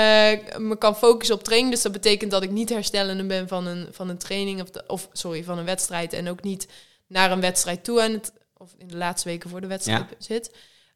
me 0.57 0.75
kan 0.79 0.95
focussen 0.97 1.35
op 1.35 1.43
training. 1.43 1.71
Dus 1.73 1.81
dat 1.81 1.91
betekent 1.91 2.31
dat 2.31 2.43
ik 2.43 2.51
niet 2.51 2.69
herstellende 2.69 3.23
ben 3.25 3.47
van 3.47 3.65
een, 3.67 3.87
van 3.91 4.09
een 4.09 4.17
training. 4.17 4.61
Of, 4.61 4.69
de- 4.69 4.83
of 4.87 5.09
sorry, 5.13 5.43
van 5.43 5.57
een 5.57 5.65
wedstrijd. 5.65 6.13
En 6.13 6.29
ook 6.29 6.43
niet 6.43 6.67
naar 7.07 7.31
een 7.31 7.41
wedstrijd 7.41 7.83
toe 7.83 8.01
aan 8.01 8.11
het. 8.11 8.31
Of 8.57 8.69
in 8.77 8.87
de 8.87 8.97
laatste 8.97 9.29
weken 9.29 9.49
voor 9.49 9.61
de 9.61 9.67
wedstrijd 9.67 10.05
zit. 10.17 10.51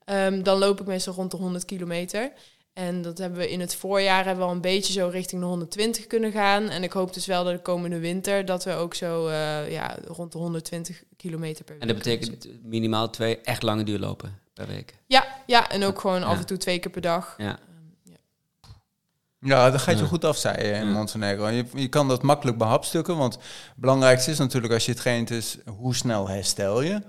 Ehm, 0.06 0.44
dan 0.44 0.58
loop 0.58 0.80
ik 0.82 0.86
meestal 0.88 1.14
rond 1.14 1.32
de 1.32 1.38
100 1.38 1.66
kilometer. 1.66 2.32
En 2.76 3.02
dat 3.02 3.18
hebben 3.18 3.40
we 3.40 3.52
in 3.52 3.60
het 3.60 3.76
voorjaar 3.76 4.26
hebben 4.26 4.44
we 4.44 4.50
al 4.50 4.56
een 4.56 4.62
beetje 4.62 4.94
zo 4.94 5.08
richting 5.08 5.42
de 5.42 5.48
120 5.48 6.08
kunnen 6.08 6.32
gaan. 6.32 6.70
En 6.70 6.84
ik 6.84 6.92
hoop 6.92 7.14
dus 7.14 7.26
wel 7.26 7.44
dat 7.44 7.54
de 7.54 7.62
komende 7.62 8.00
winter 8.00 8.46
dat 8.46 8.64
we 8.64 8.74
ook 8.74 8.94
zo 8.94 9.28
eh, 9.28 9.72
ja, 9.72 9.98
rond 10.08 10.32
de 10.32 10.38
120 10.38 11.04
kilometer 11.18 11.64
per 11.64 11.74
week. 11.74 11.82
en 11.82 11.88
dat 11.88 11.98
betekent 11.98 12.48
minimaal 12.64 13.10
twee 13.10 13.42
echt 13.42 13.62
lange 13.64 13.84
duurlopen 13.84 14.40
per 14.54 14.68
week. 14.68 14.96
Ja, 15.08 15.26
ja, 15.46 15.70
en 15.70 15.84
ook 15.84 16.00
gewoon 16.00 16.24
af 16.24 16.38
en 16.38 16.46
toe 16.46 16.58
twee 16.58 16.80
keer 16.80 16.92
per 16.92 17.02
dag. 17.02 17.36
Ja. 17.38 17.60
Ja, 19.40 19.72
dat 19.72 19.82
gaat 19.82 19.96
je 19.98 20.02
Ja. 20.04 20.08
goed 20.08 20.26
af, 20.26 20.38
zei 20.38 20.68
je 20.68 20.74
in. 20.74 20.92
Montenegro. 20.92 21.48
Je, 21.48 21.66
je 21.74 21.88
kan 21.88 22.08
dat 22.08 22.22
makkelijk 22.22 22.58
behapstukken, 22.58 23.18
want 23.18 23.34
het 23.34 23.44
belangrijkste 23.76 24.32
is 24.32 24.38
natuurlijk 24.38 24.74
als 24.74 24.86
je 24.86 24.94
traint 24.94 25.30
is 25.30 25.58
hoe 25.66 25.96
snel 25.96 26.28
herstel 26.30 26.82
je. 26.82 27.02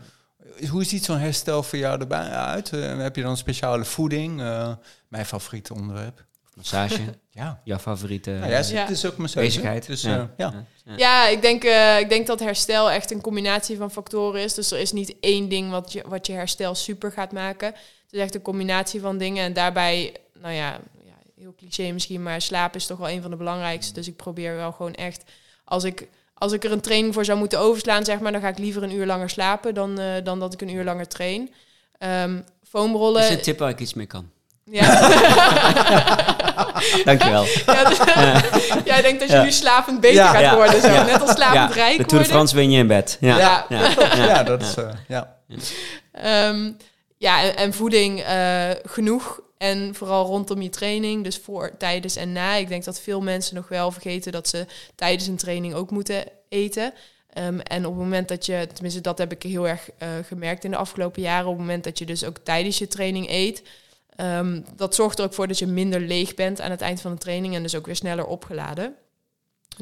Hoe 0.71 0.85
ziet 0.85 1.05
zo'n 1.05 1.19
herstel 1.19 1.63
voor 1.63 1.79
jou 1.79 2.01
erbij 2.01 2.29
uit? 2.31 2.73
Eh, 2.73 2.99
heb 2.99 3.17
je 3.17 3.23
dan 3.23 3.37
speciale 3.37 3.85
voeding? 3.85 4.41
Eh, 4.41 4.73
mijn 5.17 5.29
favoriete 5.29 5.75
onderwerp. 5.75 6.25
Massage, 6.55 7.01
Ja. 7.31 7.61
jouw 7.65 7.79
favoriete 7.79 8.31
Nou 8.31 8.51
ja, 8.51 8.59
Ja. 8.59 8.81
het 8.81 8.91
is 8.91 9.05
ook 9.07 9.17
mijn 9.17 9.31
bezigheid. 9.35 9.87
Dus 9.87 10.03
ja. 10.03 10.19
eh, 10.19 10.25
ja. 10.37 10.65
Ja. 10.97 11.29
Ik 11.29 11.43
denk, 11.43 11.65
eh, 11.65 11.99
ik 12.01 12.09
denk 12.09 12.27
dat 12.27 12.41
herstel 12.41 12.91
echt 12.91 13.11
een 13.11 13.21
combinatie 13.21 13.77
van 13.77 13.91
factoren 13.91 14.41
is. 14.43 14.55
Dus 14.55 14.71
er 14.71 14.79
is 14.79 14.93
niet 14.93 15.15
één 15.21 15.49
ding 15.49 15.71
wat 15.71 15.93
je, 15.93 16.05
wat 16.07 16.27
je 16.27 16.33
herstel 16.33 16.75
super 16.75 17.13
gaat 17.13 17.33
maken. 17.33 17.67
Het 17.69 18.13
is 18.13 18.21
echt 18.21 18.35
een 18.35 18.43
combinatie 18.43 19.01
van 19.01 19.19
dingen. 19.19 19.45
En 19.45 19.53
daarbij, 19.53 20.17
nou 20.41 20.55
ja, 20.55 20.71
ja, 21.05 21.13
heel 21.41 21.55
cliché 21.57 21.93
misschien, 21.93 22.23
maar 22.23 22.41
slaap 22.41 22.75
is 22.75 22.87
toch 22.87 22.99
wel 22.99 23.11
een 23.11 23.23
van 23.23 23.31
de 23.31 23.37
belangrijkste. 23.37 23.93
Dus 23.93 24.07
ik 24.09 24.17
probeer 24.17 24.57
wel 24.57 24.73
gewoon 24.73 24.95
echt, 24.95 25.25
als 25.65 25.85
ik, 25.85 26.09
als 26.35 26.53
ik 26.53 26.65
er 26.65 26.73
een 26.73 26.81
training 26.81 27.15
voor 27.15 27.25
zou 27.25 27.39
moeten 27.39 27.59
overslaan, 27.59 28.05
zeg 28.05 28.21
maar, 28.21 28.33
dan 28.33 28.41
ga 28.41 28.49
ik 28.49 28.59
liever 28.59 28.83
een 28.83 28.93
uur 28.95 29.07
langer 29.07 29.31
slapen 29.31 29.75
dan, 29.75 29.99
eh, 29.99 30.25
dan 30.25 30.41
dat 30.41 30.53
ik 30.53 30.61
een 30.61 30.75
uur 30.75 30.85
langer 30.85 31.09
train. 31.09 31.53
Ehm 31.99 32.41
foamrollen. 32.69 33.23
Is 33.23 33.31
een 33.31 33.43
tip 33.43 33.59
waar 33.59 33.71
ik 33.71 33.81
iets 33.81 33.95
mee 33.95 34.07
kan? 34.07 34.31
Ja. 34.71 34.85
Dankjewel. 37.05 37.45
ja, 37.67 37.85
dus- 37.89 37.99
ja, 38.85 38.97
ik 39.01 39.03
denk 39.03 39.21
dat 39.21 39.29
je 39.29 39.35
Ja. 39.35 39.43
nu 39.43 39.53
slapend 39.53 40.01
beter 40.01 40.17
Ja. 40.17 40.31
gaat 40.33 40.41
Ja. 40.41 40.55
worden. 40.55 40.81
Zo. 40.81 40.87
Ja. 40.89 41.03
Net 41.05 41.21
als 41.21 41.31
slapend 41.31 41.75
ja, 41.75 41.83
rijk 41.83 41.97
de 41.97 42.05
Tour 42.05 42.07
de 42.07 42.11
worden. 42.15 42.27
France 42.27 42.55
win 42.57 42.71
je 42.71 42.79
in 42.79 42.87
bed. 42.87 43.17
Ja. 43.21 43.39
Ja. 43.39 43.67
Ja. 43.69 43.89
Ja, 44.27 44.43
dat 44.43 44.63
is... 44.63 44.75
eh, 44.75 44.89
ja. 45.09 45.37
Ehm, 46.13 46.71
ja, 47.19 47.43
en, 47.43 47.57
en 47.57 47.75
voeding 47.75 48.21
eh, 48.21 48.71
genoeg. 48.85 49.41
En 49.59 49.95
vooral 49.95 50.27
rondom 50.27 50.63
je 50.63 50.69
training, 50.69 51.25
dus 51.25 51.41
voor, 51.45 51.71
tijdens 51.79 52.17
en 52.17 52.33
na. 52.33 52.55
Ik 52.55 52.69
denk 52.69 52.85
dat 52.85 53.01
veel 53.01 53.21
mensen 53.21 53.55
nog 53.55 53.69
wel 53.69 53.91
vergeten 53.91 54.33
dat 54.33 54.49
ze 54.49 54.67
tijdens 54.95 55.27
een 55.27 55.37
training 55.37 55.75
ook 55.75 55.91
moeten 55.91 56.25
eten. 56.49 56.93
Ehm, 57.33 57.59
en 57.59 57.87
op 57.87 57.93
het 57.95 58.03
moment 58.03 58.29
dat 58.29 58.47
je, 58.47 58.69
tenminste 58.73 59.01
dat 59.01 59.19
heb 59.19 59.33
ik 59.33 59.43
heel 59.43 59.69
erg 59.69 59.81
eh, 59.99 60.09
gemerkt 60.29 60.65
in 60.65 60.71
de 60.71 60.77
afgelopen 60.77 61.23
jaren, 61.23 61.45
op 61.47 61.53
het 61.53 61.61
moment 61.61 61.85
dat 61.85 61.99
je 61.99 62.07
dus 62.07 62.25
ook 62.25 62.37
tijdens 62.45 62.79
je 62.79 62.89
training 62.89 63.31
eet, 63.31 63.63
ehm, 64.17 64.61
dat 64.77 64.95
zorgt 64.95 65.19
er 65.19 65.25
ook 65.25 65.35
voor 65.35 65.49
dat 65.49 65.59
je 65.59 65.67
minder 65.67 66.01
leeg 66.01 66.35
bent 66.35 66.61
aan 66.61 66.71
het 66.71 66.81
eind 66.81 67.01
van 67.01 67.13
de 67.13 67.19
training 67.19 67.55
en 67.55 67.63
dus 67.63 67.75
ook 67.75 67.87
weer 67.87 67.97
sneller 67.97 68.27
opgeladen. 68.27 68.95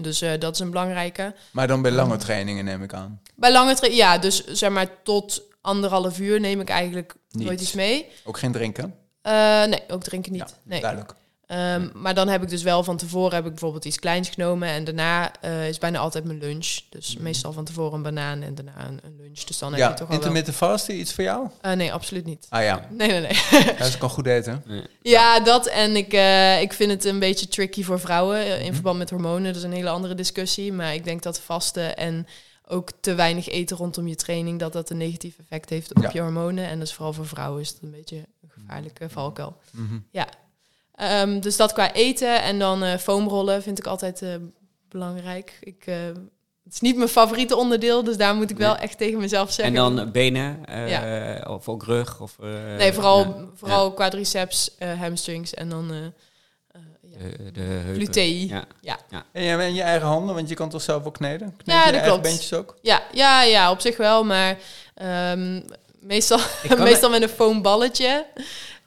Dus 0.01 0.21
eh, 0.21 0.33
dat 0.39 0.55
is 0.55 0.61
een 0.61 0.71
belangrijke. 0.71 1.35
Maar 1.51 1.67
dan 1.67 1.83
bij 1.83 1.91
lange 1.91 2.17
trainingen 2.17 2.65
neem 2.65 2.83
ik 2.83 2.93
aan. 2.93 3.21
Bij 3.35 3.53
lange 3.53 3.75
training, 3.75 4.03
ja, 4.03 4.19
dus 4.19 4.45
zeg 4.47 4.71
maar 4.71 5.03
tot 5.03 5.43
anderhalf 5.61 6.19
uur 6.19 6.41
neem 6.41 6.61
ik 6.61 6.69
eigenlijk 6.69 7.15
nooit 7.31 7.61
iets 7.61 7.73
mee. 7.73 8.07
Ook 8.25 8.39
geen 8.39 8.53
drinken? 8.53 8.95
Eh, 9.23 9.33
nee, 9.65 9.83
ook 9.89 10.03
drinken 10.03 10.33
niet. 10.33 10.41
Ja, 10.41 10.57
nee. 10.63 10.81
Duidelijk. 10.81 11.15
Ehm, 11.47 11.89
maar 11.95 12.15
dan 12.15 12.29
heb 12.29 12.43
ik 12.43 12.49
dus 12.49 12.63
wel 12.63 12.85
van 12.85 12.97
tevoren 12.97 13.35
heb 13.35 13.45
ik 13.45 13.51
bijvoorbeeld 13.51 13.85
iets 13.85 13.99
kleins 13.99 14.29
genomen. 14.29 14.69
En 14.69 14.85
daarna 14.85 15.41
eh, 15.41 15.69
is 15.69 15.79
bijna 15.79 15.99
altijd 15.99 16.25
mijn 16.25 16.39
lunch. 16.39 16.79
Dus 16.89 17.17
meestal 17.17 17.53
van 17.53 17.65
tevoren 17.65 17.93
een 17.95 18.03
banaan 18.03 18.43
en 18.43 18.55
daarna 18.55 18.87
een, 18.87 19.01
een 19.05 19.17
lunch. 19.21 19.39
Dus 19.41 19.59
dan 19.59 19.69
heb 19.71 19.79
je 19.79 19.85
Ja, 19.85 19.91
toch 19.93 20.01
al 20.01 20.07
wel... 20.07 20.17
intermittent 20.17 20.57
fasten, 20.57 20.99
iets 20.99 21.13
voor 21.15 21.25
jou? 21.25 21.49
Eh, 21.61 21.73
nee, 21.73 21.93
absoluut 21.93 22.25
niet. 22.25 22.47
Ah 22.49 22.63
ja, 22.63 22.87
Nee, 22.91 23.09
nee, 23.09 23.21
nee. 23.21 23.33
ja 23.79 23.85
ze 23.91 23.99
kan 23.99 24.11
goed 24.11 24.27
eten. 24.27 24.65
ja, 25.03 25.41
dat. 25.41 25.67
En 25.67 25.97
ik, 25.97 26.13
eh, 26.13 26.61
ik 26.61 26.73
vind 26.73 26.91
het 26.91 27.05
een 27.05 27.19
beetje 27.19 27.49
tricky 27.49 27.83
voor 27.83 28.01
vrouwen 28.01 28.61
in 28.61 28.73
verband 28.73 28.99
met 28.99 29.11
hormonen. 29.11 29.45
Dat 29.45 29.57
is 29.57 29.63
een 29.63 29.73
hele 29.73 29.91
andere 29.91 30.15
discussie. 30.15 30.73
Maar 30.73 30.95
ik 30.95 31.05
denk 31.05 31.23
dat 31.23 31.41
vasten 31.41 31.97
en 31.97 32.27
ook 32.67 32.91
te 33.01 33.15
weinig 33.15 33.49
eten 33.49 33.77
rondom 33.77 34.07
je 34.09 34.15
training... 34.15 34.59
dat 34.59 34.73
dat 34.73 34.91
een 34.91 34.97
negatief 34.97 35.39
effect 35.39 35.71
heeft 35.71 35.95
op 35.95 36.03
Ja. 36.03 36.11
je 36.13 36.21
hormonen. 36.21 36.67
En 36.67 36.79
dus 36.79 36.93
vooral 36.93 37.13
voor 37.13 37.27
vrouwen 37.27 37.61
is 37.61 37.69
het 37.69 37.79
een 37.83 37.91
beetje 37.91 38.17
een 38.17 38.51
gevaarlijke 38.51 39.09
valkuil. 39.11 39.57
Mhm. 39.71 39.95
Ehm, 41.11 41.41
dus 41.41 41.57
dat 41.57 41.73
qua 41.73 41.93
eten 41.93 42.43
en 42.43 42.59
dan 42.59 42.83
eh 42.83 42.99
foamrollen 42.99 43.63
vind 43.63 43.79
ik 43.79 43.87
altijd 43.87 44.23
eh, 44.23 44.29
belangrijk. 44.89 45.57
Ik, 45.61 45.83
eh, 45.87 45.97
het 46.65 46.73
is 46.73 46.81
niet 46.81 46.97
mijn 46.97 47.09
favoriete 47.09 47.57
onderdeel, 47.57 48.05
dus 48.05 48.17
daar 48.17 48.35
moet 48.35 48.51
ik 48.51 48.57
wel 48.57 48.77
echt 48.77 48.99
tegen 48.99 49.19
mezelf 49.19 49.49
En 49.49 49.55
zeggen. 49.55 49.75
dan 49.75 50.13
benen, 50.13 50.67
eh, 50.67 51.51
of 51.51 51.69
ook 51.69 51.83
rug. 51.85 52.21
Of, 52.21 52.37
eh, 52.43 52.49
nee, 52.79 52.93
vooral, 52.93 53.19
ja, 53.19 53.45
vooral 53.55 53.93
quadriceps, 53.93 54.75
eh, 54.79 55.01
hamstrings 55.01 55.55
en 55.55 55.69
dan 55.69 55.91
eh 55.93 55.97
eh, 56.73 56.81
ja. 57.03 57.19
de, 57.19 57.53
de 57.53 57.61
heupen. 57.61 57.95
glutei. 57.95 58.47
Ja. 58.81 58.99
En 59.33 59.43
je, 59.43 59.57
en 59.57 59.75
je 59.75 59.83
eigen 59.83 60.07
handen, 60.07 60.35
want 60.35 60.49
je 60.49 60.55
kan 60.55 60.69
toch 60.69 60.83
zelf 60.83 61.05
ook 61.05 61.15
kneden? 61.15 61.57
Kneed 61.57 61.77
Ja, 61.77 61.93
dat 61.93 62.03
klopt. 62.03 62.23
beentjes 62.23 62.53
ook? 62.53 62.77
Ja, 62.83 63.03
ja, 63.13 63.43
ja, 63.43 63.71
op 63.71 63.81
zich 63.81 63.97
wel, 63.97 64.25
maar 64.25 64.59
ehm, 64.95 65.61
meestal, 66.01 66.39
meestal 66.79 67.11
met 67.11 67.23
een 67.23 67.29
foamballetje. 67.29 68.27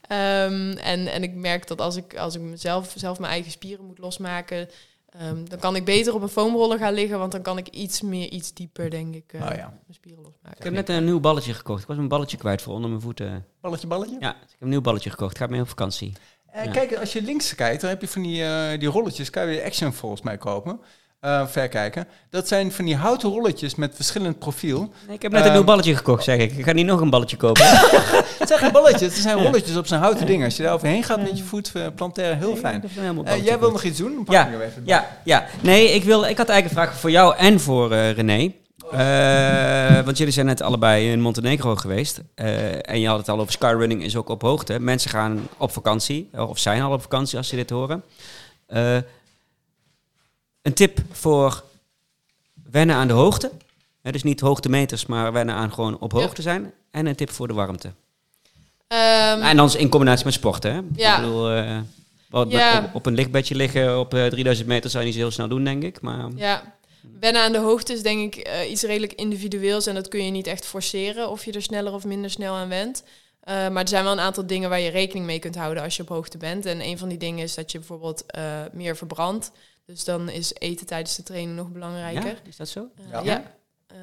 Ehm, 0.07 0.71
en, 0.71 1.07
en 1.07 1.23
ik 1.23 1.33
merk 1.35 1.67
dat 1.67 1.81
als 1.81 1.95
ik, 1.95 2.15
als 2.17 2.35
ik 2.35 2.41
mezelf 2.41 2.93
zelf 2.95 3.19
mijn 3.19 3.31
eigen 3.31 3.51
spieren 3.51 3.85
moet 3.85 3.97
losmaken, 3.97 4.69
ehm, 5.09 5.45
dan 5.45 5.59
kan 5.59 5.75
ik 5.75 5.85
beter 5.85 6.13
op 6.13 6.21
een 6.21 6.27
foamroller 6.29 6.77
gaan 6.77 6.93
liggen, 6.93 7.19
want 7.19 7.31
dan 7.31 7.41
kan 7.41 7.57
ik 7.57 7.67
iets 7.67 8.01
meer, 8.01 8.29
iets 8.29 8.53
dieper, 8.53 8.89
denk 8.89 9.15
ik, 9.15 9.33
eh, 9.33 9.41
Oh 9.41 9.47
ja. 9.55 9.55
mijn 9.55 9.93
spieren 9.93 10.23
losmaken. 10.23 10.57
Ik 10.57 10.63
heb 10.63 10.73
net 10.73 10.89
een 10.89 11.05
nieuw 11.05 11.19
balletje 11.19 11.53
gekocht. 11.53 11.81
Ik 11.81 11.87
was 11.87 11.95
mijn 11.97 12.07
balletje 12.09 12.37
kwijt 12.37 12.61
voor 12.61 12.73
onder 12.73 12.89
mijn 12.89 13.01
voeten. 13.01 13.45
Balletje, 13.61 13.87
balletje? 13.87 14.17
Ja, 14.19 14.31
dus 14.33 14.41
ik 14.43 14.49
heb 14.51 14.61
een 14.61 14.69
nieuw 14.69 14.81
balletje 14.81 15.09
gekocht. 15.09 15.31
Ik 15.31 15.37
ga 15.37 15.47
mee 15.47 15.61
op 15.61 15.67
vakantie. 15.69 16.13
Eh, 16.51 16.65
Ja. 16.65 16.71
Kijk, 16.71 16.95
als 16.95 17.13
je 17.13 17.21
links 17.21 17.55
kijkt, 17.55 17.81
dan 17.81 17.89
heb 17.89 18.01
je 18.01 18.07
van 18.07 18.21
die, 18.21 18.43
eh, 18.43 18.79
die 18.79 18.89
rolletjes. 18.89 19.29
Kan 19.29 19.43
je 19.43 19.49
weer 19.49 19.63
Action 19.65 19.93
volgens 19.93 20.21
mij 20.21 20.37
kopen. 20.37 20.79
Eh, 21.19 21.47
verkijken. 21.47 22.07
Dat 22.29 22.47
zijn 22.47 22.71
van 22.71 22.85
die 22.85 22.95
houten 22.95 23.29
rolletjes 23.29 23.75
met 23.75 23.95
verschillend 23.95 24.39
profiel. 24.39 24.93
Ik 25.09 25.21
heb 25.21 25.31
net 25.31 25.41
een 25.41 25.47
Ehm, 25.47 25.55
nieuw 25.55 25.63
balletje 25.63 25.95
gekocht, 25.95 26.23
zeg 26.23 26.37
ik. 26.39 26.51
Ik 26.57 26.63
ga 26.63 26.71
niet 26.71 26.85
nog 26.85 27.01
een 27.01 27.09
balletje 27.09 27.37
kopen. 27.37 27.63
Het 28.39 28.47
zijn 28.47 28.59
geen 28.59 28.71
balletjes, 28.71 29.13
het 29.13 29.21
zijn 29.23 29.37
rolletjes 29.37 29.75
op 29.77 29.87
zijn 29.87 30.01
houten 30.01 30.25
dingen. 30.25 30.45
Als 30.45 30.57
je 30.57 30.63
daar 30.63 30.73
overheen 30.73 31.03
gaat 31.03 31.21
met 31.21 31.37
je 31.37 31.43
voet 31.43 31.71
eh, 31.73 31.85
plantaire, 31.95 32.35
heel 32.35 32.55
fijn. 32.55 32.81
Balletje 32.81 33.43
jij 33.43 33.59
wil 33.59 33.71
nog 33.71 33.83
iets 33.83 33.97
doen? 33.97 34.13
Dan 34.13 34.23
pak 34.23 34.33
Ja, 34.33 34.49
even. 34.61 34.81
Ja, 34.85 35.07
ja. 35.23 35.45
Nee, 35.61 35.89
ik, 35.91 36.03
wil, 36.03 36.25
ik 36.25 36.37
had 36.37 36.49
eigenlijk 36.49 36.65
een 36.65 36.83
vraag 36.83 36.99
voor 36.99 37.11
jou 37.11 37.35
en 37.35 37.59
voor 37.59 37.93
René. 37.93 38.53
Want 40.03 40.17
jullie 40.17 40.33
zijn 40.33 40.45
net 40.45 40.61
allebei 40.61 41.11
in 41.11 41.21
Montenegro 41.21 41.75
geweest. 41.75 42.21
En 42.81 42.99
je 42.99 43.07
had 43.07 43.17
het 43.17 43.29
al 43.29 43.39
over 43.39 43.51
skyrunning 43.51 44.03
is 44.03 44.15
ook 44.15 44.29
op 44.29 44.41
hoogte. 44.41 44.79
Mensen 44.79 45.09
gaan 45.09 45.47
op 45.57 45.71
vakantie, 45.71 46.29
of 46.33 46.59
zijn 46.59 46.81
al 46.81 46.91
op 46.91 47.01
vakantie 47.01 47.37
als 47.37 47.47
ze 47.47 47.55
dit 47.55 47.69
horen. 47.69 48.03
Eh, 50.67 50.73
een 50.73 50.73
tip 50.73 50.99
voor 51.11 51.63
wennen 52.71 52.95
aan 52.95 53.07
de 53.07 53.13
hoogte. 53.13 53.51
Hè, 54.01 54.11
dus 54.11 54.23
niet 54.23 54.39
hoogtemeters, 54.39 55.05
maar 55.05 55.31
wennen 55.33 55.55
aan 55.55 55.73
gewoon 55.73 55.99
op 55.99 56.11
hoogte 56.11 56.41
zijn. 56.41 56.73
En 56.91 57.05
een 57.05 57.15
tip 57.15 57.29
voor 57.31 57.47
de 57.47 57.53
warmte. 57.53 57.91
Ehm, 58.87 59.41
en 59.41 59.57
dan 59.57 59.75
in 59.77 59.89
combinatie 59.89 60.25
met 60.25 60.33
sporten. 60.33 60.73
Hè? 60.73 60.79
Ja. 60.95 61.15
Ik 61.15 61.21
bedoel, 61.21 61.51
eh, 61.51 61.79
wat- 62.29 62.51
Ja. 62.51 62.83
op, 62.83 62.95
op 62.95 63.05
een 63.05 63.13
lichtbedje 63.15 63.55
liggen 63.55 63.99
op 63.99 64.13
eh, 64.13 64.25
3000 64.25 64.67
meter 64.67 64.89
zou 64.89 65.01
je 65.03 65.07
niet 65.09 65.17
zo 65.17 65.23
heel 65.23 65.31
snel 65.33 65.47
doen, 65.47 65.63
denk 65.63 65.83
ik. 65.83 66.01
Maar 66.01 66.25
Ja, 66.35 66.75
wennen 67.19 67.41
aan 67.41 67.51
de 67.51 67.57
hoogte 67.57 67.93
is 67.93 68.01
denk 68.01 68.35
ik 68.35 68.43
eh, 68.43 68.71
iets 68.71 68.81
redelijk 68.83 69.13
individueels 69.13 69.85
en 69.87 69.95
dat 69.95 70.07
kun 70.07 70.25
je 70.25 70.31
niet 70.31 70.47
echt 70.47 70.65
forceren 70.65 71.29
of 71.29 71.45
je 71.45 71.51
er 71.51 71.61
sneller 71.61 71.93
of 71.93 72.05
minder 72.05 72.29
snel 72.29 72.55
aan 72.55 72.69
went. 72.69 73.03
Eh, 73.39 73.53
maar 73.69 73.83
er 73.83 73.87
zijn 73.89 74.03
wel 74.03 74.13
een 74.13 74.19
aantal 74.19 74.47
dingen 74.47 74.69
waar 74.69 74.79
je 74.79 74.89
rekening 74.89 75.25
mee 75.25 75.39
kunt 75.39 75.55
houden 75.55 75.83
als 75.83 75.95
je 75.95 76.01
op 76.01 76.09
hoogte 76.09 76.37
bent. 76.37 76.65
En 76.65 76.81
een 76.81 76.97
van 76.97 77.09
die 77.09 77.17
dingen 77.17 77.43
is 77.43 77.55
dat 77.55 77.71
je 77.71 77.77
bijvoorbeeld 77.77 78.25
eh, 78.25 78.43
meer 78.71 78.97
verbrandt. 78.97 79.51
Dus 79.87 80.03
dan 80.03 80.29
is 80.29 80.53
eten 80.53 80.85
tijdens 80.85 81.15
de 81.15 81.23
training 81.23 81.55
nog 81.55 81.69
belangrijker. 81.71 82.25
ja, 82.25 82.35
is 82.47 82.55
dat 82.55 82.67
zo? 82.69 82.87
Eh, 82.97 83.11
Ja. 83.11 83.21
ja. 83.23 83.55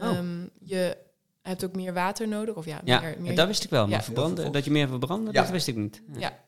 Oh. 0.03 0.09
Ehm, 0.09 0.43
je 0.61 0.97
hebt 1.43 1.65
ook 1.65 1.75
meer 1.75 1.93
water 1.93 2.29
nodig. 2.29 2.55
Of 2.55 2.65
ja, 2.65 2.81
Ja, 2.85 3.01
meer, 3.01 3.17
meer 3.19 3.35
dat 3.35 3.47
wist 3.47 3.65
ik 3.65 3.71
wel. 3.71 3.87
Maar 3.87 3.99
Ja. 3.99 4.03
verbranden, 4.05 4.53
dat 4.53 4.65
je 4.65 4.71
meer 4.71 4.89
verbranden, 4.89 5.33
Ja. 5.33 5.41
dat 5.43 5.51
wist 5.51 5.67
ik 5.67 5.77
niet. 5.77 6.03
Ja. 6.19 6.39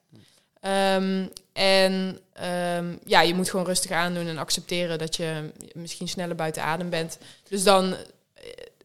Ehm, 0.61 1.27
en 1.53 2.19
ehm, 2.33 2.97
ja, 3.05 3.21
je 3.23 3.35
moet 3.35 3.51
gewoon 3.51 3.67
rustig 3.67 3.91
aandoen 3.91 4.27
en 4.27 4.39
accepteren 4.39 4.99
dat 4.99 5.17
je 5.17 5.53
misschien 5.75 6.09
sneller 6.09 6.37
buiten 6.37 6.63
adem 6.63 6.91
bent. 6.91 7.19
Dus 7.49 7.63
dan 7.63 7.95
eh, 7.95 8.43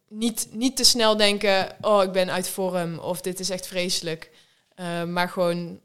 niet, 0.07 0.47
niet 0.51 0.75
te 0.77 0.83
snel 0.83 1.17
denken, 1.17 1.75
oh, 1.81 2.03
ik 2.03 2.11
ben 2.11 2.31
uit 2.31 2.47
vorm 2.49 2.99
of 2.99 3.21
dit 3.21 3.39
is 3.39 3.49
echt 3.49 3.67
vreselijk. 3.67 4.31
Eh, 4.75 5.03
maar 5.03 5.29
gewoon 5.29 5.79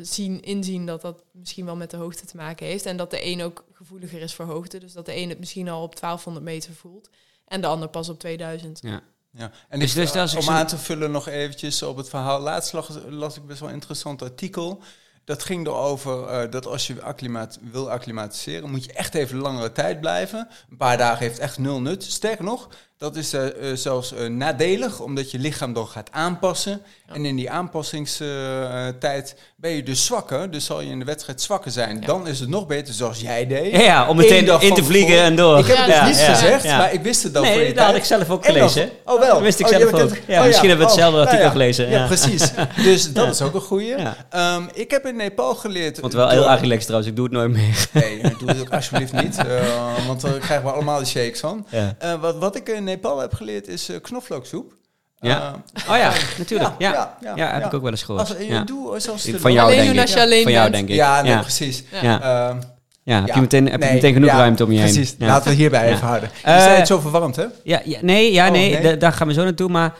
zien, 0.00 0.40
inzien 0.42 0.86
dat 0.86 1.00
dat 1.00 1.22
misschien 1.32 1.64
wel 1.64 1.76
met 1.76 1.90
de 1.90 1.96
hoogte 1.96 2.26
te 2.26 2.36
maken 2.36 2.66
heeft. 2.66 2.86
En 2.86 2.96
dat 2.96 3.10
de 3.10 3.26
een 3.26 3.42
ook 3.42 3.64
gevoeliger 3.72 4.20
is 4.20 4.34
voor 4.34 4.44
hoogte. 4.44 4.78
Dus 4.78 4.92
dat 4.92 5.06
de 5.06 5.16
een 5.16 5.28
het 5.28 5.38
misschien 5.38 5.68
al 5.68 5.82
op 5.82 6.00
1200 6.00 6.44
meter 6.46 6.72
voelt. 6.74 7.08
En 7.46 7.60
de 7.60 7.66
ander 7.66 7.88
pas 7.88 8.08
op 8.08 8.18
2000. 8.18 8.78
Ja. 8.82 9.00
Ja. 9.32 9.50
En 9.68 9.78
Dus- 9.80 9.90
ik, 9.90 9.96
dus 10.02 10.14
als 10.16 10.32
ik 10.32 10.38
om 10.38 10.44
zo- 10.44 10.50
aan 10.50 10.66
te 10.66 10.78
vullen 10.78 11.10
nog 11.10 11.28
eventjes 11.28 11.82
op 11.82 11.96
het 11.96 12.08
verhaal. 12.08 12.40
Laatst 12.40 12.72
las, 12.72 12.88
las 13.08 13.36
ik 13.36 13.46
best 13.46 13.60
wel 13.60 13.68
een 13.68 13.74
interessant 13.74 14.22
artikel. 14.22 14.82
Dat 15.24 15.42
ging 15.42 15.66
erover 15.66 16.26
eh 16.26 16.50
dat 16.50 16.66
als 16.66 16.86
je 16.86 17.02
acclimat, 17.02 17.58
wil 17.70 17.90
acclimatiseren, 17.90 18.70
moet 18.70 18.84
je 18.84 18.92
echt 18.92 19.14
even 19.14 19.38
langere 19.38 19.72
tijd 19.72 20.00
blijven. 20.00 20.48
Een 20.70 20.76
paar 20.76 20.96
dagen 20.96 21.26
heeft 21.26 21.38
echt 21.38 21.58
nul 21.58 21.80
nut. 21.80 22.02
Sterker 22.04 22.44
nog, 22.44 22.68
dat 22.96 23.16
is 23.16 23.32
eh, 23.32 23.70
eh, 23.70 23.76
zelfs 23.76 24.12
eh, 24.12 24.26
nadelig, 24.26 25.00
omdat 25.00 25.30
je 25.30 25.38
lichaam 25.38 25.72
dan 25.72 25.86
gaat 25.86 26.12
aanpassen. 26.12 26.82
En 27.12 27.24
in 27.24 27.36
die 27.36 27.50
aanpassingstijd 27.50 29.36
ben 29.56 29.70
je 29.70 29.82
dus 29.82 30.04
zwakker. 30.04 30.50
Dus 30.50 30.64
zal 30.64 30.80
je 30.80 30.90
in 30.90 30.98
de 30.98 31.04
wedstrijd 31.04 31.40
zwakker 31.42 31.70
zijn. 31.70 32.00
Ja. 32.00 32.06
Dan 32.06 32.26
is 32.26 32.40
het 32.40 32.48
nog 32.48 32.66
beter 32.66 32.94
zoals 32.94 33.20
jij 33.20 33.46
deed. 33.46 33.72
Ja, 33.72 33.80
ja, 33.80 34.08
om 34.08 34.16
meteen 34.16 34.60
in 34.60 34.74
te 34.74 34.84
vliegen 34.84 35.18
en 35.22 35.36
door. 35.36 35.58
Ik 35.58 35.66
heb 35.66 35.76
Ja, 35.76 35.82
het 35.82 35.90
dus 35.92 35.98
ja, 36.00 36.06
niet 36.06 36.16
ja, 36.18 36.34
gezegd, 36.34 36.62
ja. 36.64 36.76
maar 36.78 36.92
ik 36.92 37.00
wist 37.02 37.22
het 37.22 37.34
dan 37.34 37.44
voor 37.46 37.54
Nee, 37.56 37.66
je 37.66 37.74
dat 37.74 37.84
had 37.86 37.94
ik 37.94 38.04
zelf 38.04 38.30
ook 38.30 38.44
En 38.44 38.54
dan- 38.54 38.68
gelezen. 38.70 38.90
Oh, 39.04 39.20
wel. 39.20 39.32
Dat 39.34 39.42
wist 39.42 39.58
ik 39.60 39.66
Oh, 39.66 39.70
zelf 39.72 39.82
je 39.90 40.02
ook. 40.02 40.08
kent- 40.08 40.20
Ja, 40.26 40.40
oh, 40.40 40.46
misschien 40.46 40.68
hebben 40.68 40.86
we 40.86 40.92
hetzelfde 40.92 41.20
Oh, 41.20 41.26
artikel 41.26 41.46
nou 41.46 41.58
ja. 41.58 41.64
gelezen. 41.64 41.90
Ja, 41.90 41.98
Ja. 41.98 42.06
precies. 42.06 42.50
Dus 42.90 43.12
dat 43.12 43.24
Ja. 43.24 43.30
is 43.30 43.42
ook 43.42 43.54
een 43.54 43.60
goeie. 43.60 43.96
Ja. 43.96 44.16
Ehm, 44.30 44.62
ik 44.74 44.90
heb 44.90 45.06
in 45.06 45.16
Nepal 45.16 45.54
geleerd... 45.54 45.96
Het 45.96 46.12
wel 46.12 46.28
heel 46.28 46.48
Agilex 46.48 46.82
trouwens, 46.84 47.10
ik 47.10 47.16
doe 47.16 47.24
het 47.24 47.34
nooit 47.34 47.50
meer. 47.50 47.88
Nee, 47.92 48.20
doe 48.38 48.48
het 48.48 48.60
ook 48.60 48.70
alsjeblieft 48.72 49.12
niet. 49.12 49.36
eh, 49.46 50.06
want 50.06 50.20
daar 50.20 50.32
krijgen 50.38 50.66
we 50.66 50.72
allemaal 50.72 50.98
de 50.98 51.06
shakes 51.06 51.40
van. 51.40 51.66
Ja. 51.70 51.94
Eh, 51.98 52.20
wat, 52.20 52.36
wat 52.38 52.56
ik 52.56 52.68
in 52.68 52.84
Nepal 52.84 53.18
heb 53.18 53.34
geleerd 53.34 53.68
is 53.68 53.88
eh, 53.88 53.96
knoflooksoep. 54.02 54.72
Ja. 55.20 55.60
Eh, 55.74 55.90
Oh 55.90 55.96
ja, 55.96 56.12
natuurlijk. 56.38 56.70
Ja, 56.78 56.92
ja, 56.92 57.16
ja, 57.20 57.36
ja, 57.36 57.52
heb 57.52 57.64
ik 57.66 57.74
ook 57.74 57.82
wel 57.82 57.90
eens 57.90 58.02
gehoord. 58.02 58.28
als, 58.28 58.38
je 58.46 58.64
doe 58.64 59.00
zoals 59.00 59.28
Van 59.34 59.52
jou 59.52 59.66
Alleen 59.72 59.78
denk 59.84 59.94
ik. 59.94 60.00
als 60.00 60.12
je 60.12 60.20
alleen 60.20 60.42
Van 60.42 60.52
jou 60.52 60.70
denk 60.70 60.88
ik. 60.88 60.94
Ja, 60.94 61.22
nee, 61.22 61.38
precies. 61.38 61.84
Ja. 61.90 62.02
Ja. 62.02 62.58
Ja, 63.04 63.20
heb 63.24 63.34
je 63.34 63.40
meteen, 63.40 63.70
heb 63.70 63.82
je 63.82 63.92
meteen 63.92 64.12
genoeg 64.12 64.30
ruimte 64.30 64.64
om 64.64 64.72
je 64.72 64.78
heen. 64.78 64.92
Precies, 64.92 65.14
laten 65.18 65.50
we 65.50 65.56
hierbij 65.56 65.88
even 65.92 66.06
houden. 66.06 66.30
Je 66.34 66.42
Eh, 66.46 66.62
zei 66.62 66.76
het 66.76 66.86
zo 66.86 66.98
verwarmd, 66.98 67.36
hè? 67.36 67.44
Ja, 67.62 67.80
ja, 67.84 67.98
nee, 68.02 68.32
ja, 68.32 68.46
Oh, 68.46 68.52
nee, 68.52 68.70
nee? 68.72 68.82
da- 68.82 68.96
daar 68.96 69.12
gaan 69.12 69.26
we 69.26 69.32
zo 69.32 69.42
naartoe. 69.44 69.68
Maar 69.68 69.94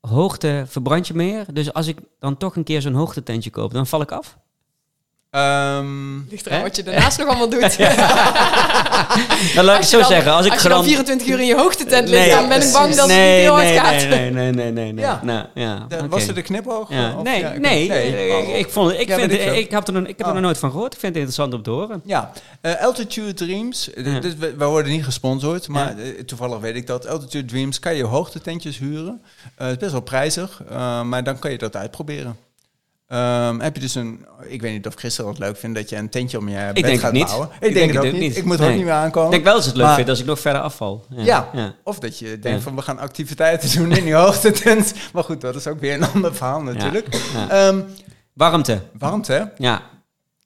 hoogte 0.00 0.64
verbrand 0.66 1.06
je 1.06 1.14
meer. 1.14 1.44
Dus 1.52 1.72
als 1.72 1.86
ik 1.86 1.98
dan 2.18 2.36
toch 2.36 2.56
een 2.56 2.64
keer 2.64 2.80
zo'n 2.82 2.94
hoogtetentje 2.94 3.50
koop, 3.50 3.72
dan 3.72 3.86
val 3.86 4.00
ik 4.02 4.12
af. 4.12 4.36
Ehm, 5.30 6.18
Ligt 6.30 6.46
eraan 6.46 6.58
Hè? 6.58 6.64
wat 6.64 6.76
je 6.76 6.82
daarnaast 6.82 7.18
nog 7.18 7.28
allemaal 7.28 7.48
doet. 7.48 7.76
Dan 9.54 9.64
laat 9.64 9.78
ik 9.78 9.84
zo 9.84 9.98
dan- 9.98 10.08
zeggen. 10.08 10.32
Als 10.32 10.46
ik 10.46 10.52
als 10.52 10.62
je 10.62 10.68
dan 10.68 10.78
gewoon... 10.78 10.84
24 10.94 11.26
uur 11.28 11.40
in 11.40 11.46
je 11.46 11.56
hoogtetent 11.56 12.08
ligt, 12.08 12.20
Nee, 12.26 12.30
dan 12.34 12.48
ben 12.48 12.62
ik 12.62 12.72
bang 12.72 12.94
dat 12.94 13.06
het 13.08 13.16
nee, 13.16 13.32
niet 13.34 13.44
heel 13.44 13.56
nee, 13.56 13.78
hard 13.78 14.00
gaat. 14.02 14.08
nee, 14.08 14.30
nee, 14.30 14.52
nee, 14.52 14.72
nee, 14.72 14.92
nee. 14.92 15.04
Ja. 15.04 15.20
Nou, 15.22 15.46
ja, 15.54 15.84
de-. 15.88 16.08
Was 16.08 16.26
er 16.28 16.34
de 16.34 16.42
knipoog? 16.42 16.90
Ja. 16.92 17.14
Of- 17.16 17.22
Nee, 17.22 17.42
nee, 17.44 17.58
nee. 17.88 18.28
ik, 18.28 18.48
Oh. 18.48 18.56
ik, 18.58 18.70
vond, 18.70 18.92
ik, 18.92 19.08
Ja, 19.08 19.16
vind, 19.18 19.32
ik 19.32 19.70
heb 19.70 19.86
er, 19.86 19.92
nog- 19.92 20.02
ik 20.02 20.08
heb 20.08 20.20
er 20.20 20.26
Oh. 20.26 20.32
nog 20.32 20.42
nooit 20.42 20.58
van 20.58 20.70
gehoord. 20.70 20.92
Ik 20.94 20.98
vind 21.00 21.14
het 21.14 21.22
interessant 21.22 21.54
om 21.54 21.62
te 21.62 21.70
horen. 21.70 22.02
Ja, 22.04 22.30
eh, 22.60 22.82
Altitude 22.84 23.34
Dreams. 23.34 23.92
eh, 23.92 24.06
Ja. 24.14 24.20
dit- 24.20 24.38
we, 24.38 24.54
we 24.56 24.64
worden 24.64 24.92
niet 24.92 25.04
gesponsord, 25.04 25.68
maar 25.68 25.94
eh, 25.98 26.08
toevallig 26.26 26.58
weet 26.58 26.76
ik 26.76 26.86
dat. 26.86 27.06
Altitude 27.08 27.44
Dreams 27.48 27.78
kan 27.78 27.94
je 27.96 28.04
hoogtetentjes 28.04 28.78
huren. 28.78 29.22
Eh, 29.56 29.64
het 29.66 29.74
is 29.74 29.78
best 29.80 29.92
wel 29.92 30.00
prijzig, 30.00 30.62
eh, 30.70 31.02
maar 31.02 31.24
dan 31.24 31.38
kan 31.38 31.50
je 31.50 31.58
dat 31.58 31.76
uitproberen. 31.76 32.36
Ehm, 33.10 33.58
heb 33.60 33.74
je 33.74 33.80
dus 33.80 33.94
een... 33.94 34.26
Ik 34.46 34.60
weet 34.60 34.72
niet 34.72 34.86
of 34.86 34.94
Christel 34.94 35.28
het 35.28 35.38
leuk 35.38 35.56
vindt 35.56 35.76
dat 35.76 35.88
je 35.88 35.96
een 35.96 36.08
tentje 36.08 36.38
om 36.38 36.48
je 36.48 36.56
bed 36.56 36.74
denk 36.74 36.86
het 36.86 37.00
gaat 37.00 37.12
niet. 37.12 37.26
bouwen. 37.26 37.48
Ik, 37.60 37.68
Ik 37.68 37.74
denk, 37.74 37.92
het 37.92 38.04
ook 38.06 38.12
niet. 38.12 38.36
Ik 38.36 38.44
moet 38.44 38.58
er 38.60 38.68
ook 38.68 38.74
niet 38.74 38.84
meer 38.84 38.92
aankomen. 38.92 39.24
Ik 39.26 39.30
denk 39.32 39.44
wel 39.44 39.52
dat 39.54 39.62
ze 39.62 39.68
het 39.68 39.76
leuk 39.78 39.86
Maar- 39.86 39.94
vindt 39.94 40.10
als 40.10 40.20
ik 40.20 40.26
nog 40.26 40.40
verder 40.40 40.60
afval. 40.62 41.04
Ja. 41.08 41.48
ja. 41.52 41.74
Of 41.84 41.98
dat 41.98 42.18
je 42.18 42.26
denkt 42.38 42.58
Ja. 42.58 42.60
van 42.60 42.74
we 42.76 42.82
gaan 42.82 42.98
activiteiten 42.98 43.72
doen 43.78 43.92
in 43.96 44.04
die 44.04 44.14
hoogtetent. 44.14 44.94
Maar 45.12 45.24
goed, 45.24 45.40
dat 45.40 45.54
is 45.54 45.66
ook 45.66 45.80
weer 45.80 45.94
een 45.94 46.04
ander 46.14 46.34
verhaal 46.34 46.62
natuurlijk. 46.62 47.06
Ehm, 47.48 47.80
Warmte. 48.32 48.80
warmte? 48.98 49.52
Ja. 49.58 49.82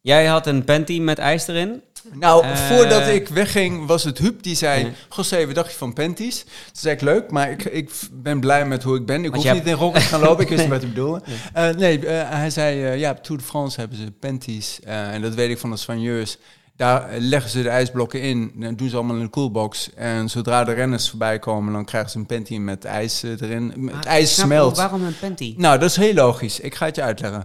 Jij 0.00 0.26
had 0.26 0.46
een 0.46 0.64
panty 0.64 1.00
met 1.00 1.18
ijs 1.18 1.46
erin. 1.46 1.82
Nou, 2.12 2.44
Eh. 2.44 2.56
voordat 2.56 3.06
ik 3.08 3.28
wegging, 3.28 3.86
was 3.86 4.04
het 4.04 4.18
Huub 4.18 4.42
die 4.42 4.54
zei... 4.56 4.92
José, 5.16 5.52
dacht 5.52 5.70
je 5.70 5.76
van 5.78 5.92
panties? 5.92 6.42
Toen 6.44 6.52
zei 6.72 6.94
ik, 6.94 7.00
leuk, 7.00 7.30
maar 7.30 7.50
ik, 7.50 7.64
ik 7.64 7.90
ben 8.12 8.40
blij 8.40 8.66
met 8.66 8.82
hoe 8.82 8.96
ik 8.96 9.06
ben. 9.06 9.24
Ik 9.24 9.30
Want 9.30 9.42
hoef 9.42 9.52
niet 9.52 9.66
in 9.66 9.72
rokken 9.72 10.02
te 10.02 10.08
gaan 10.08 10.20
lopen. 10.20 10.42
Ik 10.42 10.48
wist 10.48 10.60
niet 10.68 10.70
Nee. 10.70 10.78
wat 10.78 10.88
hij 10.88 10.88
bedoelde. 10.94 11.22
Eh, 11.52 11.68
nee, 11.70 12.06
eh, 12.06 12.30
hij 12.38 12.50
zei, 12.50 12.98
ja, 12.98 13.14
Tour 13.14 13.40
de 13.40 13.46
France 13.46 13.80
hebben 13.80 13.98
ze 13.98 14.10
panties. 14.20 14.80
en 14.84 15.22
dat 15.22 15.34
weet 15.34 15.50
ik 15.50 15.58
van 15.58 15.70
de 15.70 15.76
soigneurs. 15.76 16.36
Daar 16.76 17.08
leggen 17.18 17.50
ze 17.50 17.62
de 17.62 17.68
ijsblokken 17.68 18.20
in. 18.20 18.52
Dan 18.54 18.74
doen 18.74 18.88
ze 18.88 18.96
allemaal 18.96 19.16
in 19.16 19.22
de 19.22 19.28
koelbox. 19.28 19.90
En 19.94 20.28
zodra 20.30 20.64
de 20.64 20.72
renners 20.72 21.08
voorbij 21.10 21.38
komen, 21.38 21.72
dan 21.72 21.84
krijgen 21.84 22.10
ze 22.10 22.18
een 22.18 22.26
panty 22.26 22.56
met 22.58 22.84
ijs 22.84 23.22
erin. 23.22 23.68
Het 23.68 23.76
Maar 23.76 23.94
ik 23.94 24.04
ijs 24.04 24.34
smelt. 24.34 24.76
Waarom 24.76 25.04
een 25.04 25.18
panty? 25.20 25.54
Nou, 25.56 25.78
dat 25.78 25.90
is 25.90 25.96
heel 25.96 26.14
logisch. 26.14 26.60
Ik 26.60 26.74
ga 26.74 26.86
het 26.86 26.96
je 26.96 27.02
uitleggen. 27.02 27.44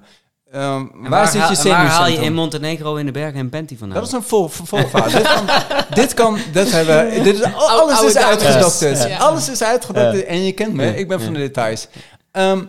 Ehm, 0.52 0.62
En 0.64 0.90
waar, 1.02 1.10
waar, 1.10 1.28
zit 1.28 1.42
haal- 1.42 1.52
je 1.52 1.58
en 1.58 1.64
waar 1.64 1.76
haal 1.76 1.86
je 1.86 1.90
zenuwcentrum? 1.90 2.26
in 2.28 2.34
Montenegro 2.34 2.96
in 2.96 3.06
de 3.06 3.12
bergen 3.12 3.40
een 3.40 3.50
panty 3.50 3.78
vandaan? 3.78 3.98
Dat 4.00 4.08
is 4.08 4.14
een 4.14 4.24
vol, 4.24 4.48
vervolgverhaal. 4.48 5.10
dit, 5.20 5.24
kan, 5.24 5.46
dit 5.94 6.14
kan, 6.14 6.38
dat 6.54 6.72
hebben, 6.72 7.24
dit 7.24 7.36
is, 7.36 7.44
alles 7.44 7.98
oude 7.98 8.08
is 8.08 8.16
uitgedokterd. 8.18 9.08
Ja. 9.08 9.18
Alles 9.18 9.50
is 9.50 9.64
uitgedokterd 9.64 10.26
en 10.26 10.44
je 10.44 10.52
kent 10.52 10.74
me, 10.74 10.96
ik 10.96 11.08
ben 11.08 11.22
van 11.22 11.34
de 11.34 11.40
details. 11.40 11.88
Ehm, 12.32 12.66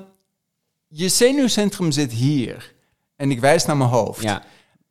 je 0.89 1.09
zenuwcentrum 1.09 1.91
zit 1.93 2.13
hier. 2.13 2.73
En 3.17 3.31
ik 3.31 3.41
wijs 3.41 3.65
naar 3.67 3.77
mijn 3.77 3.91
hoofd. 3.91 4.23
Ja. 4.23 4.43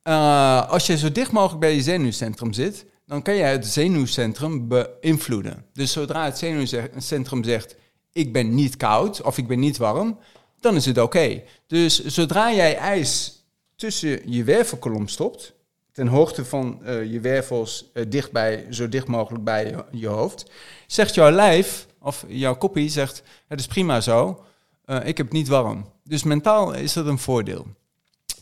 Eh, 0.03 0.69
als 0.69 0.85
je 0.87 0.97
zo 0.97 1.11
dicht 1.11 1.31
mogelijk 1.31 1.59
bij 1.59 1.75
je 1.75 1.81
zenuwcentrum 1.81 2.53
zit, 2.53 2.85
dan 3.05 3.21
kan 3.21 3.33
je 3.35 3.43
het 3.43 3.67
zenuwcentrum 3.67 4.67
beïnvloeden. 4.67 5.65
Dus 5.73 5.91
zodra 5.91 6.25
het 6.25 6.37
zenuwcentrum 6.37 7.43
zegt, 7.43 7.75
ik 8.11 8.33
ben 8.33 8.55
niet 8.55 8.77
koud 8.77 9.21
of 9.21 9.37
ik 9.37 9.47
ben 9.47 9.59
niet 9.59 9.77
warm, 9.77 10.19
dan 10.59 10.75
is 10.75 10.85
het 10.85 10.97
oké. 10.97 11.43
Dus 11.67 12.05
zodra 12.05 12.53
jij 12.53 12.75
ijs 12.75 13.43
tussen 13.75 14.31
je 14.31 14.43
wervelkolom 14.43 15.07
stopt, 15.07 15.53
ten 15.91 16.07
hoogte 16.07 16.45
van 16.45 16.83
eh, 16.83 17.11
je 17.11 17.19
wervels 17.19 17.89
eh, 17.93 18.05
dichtbij, 18.07 18.65
zo 18.69 18.89
dicht 18.89 19.07
mogelijk 19.07 19.43
bij 19.43 19.65
je, 19.65 19.85
je 19.91 20.07
hoofd, 20.07 20.51
zegt 20.87 21.15
jouw 21.15 21.31
lijf, 21.31 21.87
of 21.99 22.25
jouw 22.27 22.55
koppie 22.55 22.89
zegt, 22.89 23.23
het 23.47 23.59
is 23.59 23.67
prima 23.67 24.01
zo, 24.01 24.43
eh, 24.85 25.05
ik 25.05 25.17
heb 25.17 25.25
het 25.25 25.35
niet 25.35 25.47
warm. 25.47 25.85
Dus 26.03 26.23
mentaal 26.23 26.73
is 26.73 26.93
dat 26.93 27.05
een 27.05 27.19
voordeel. 27.19 27.67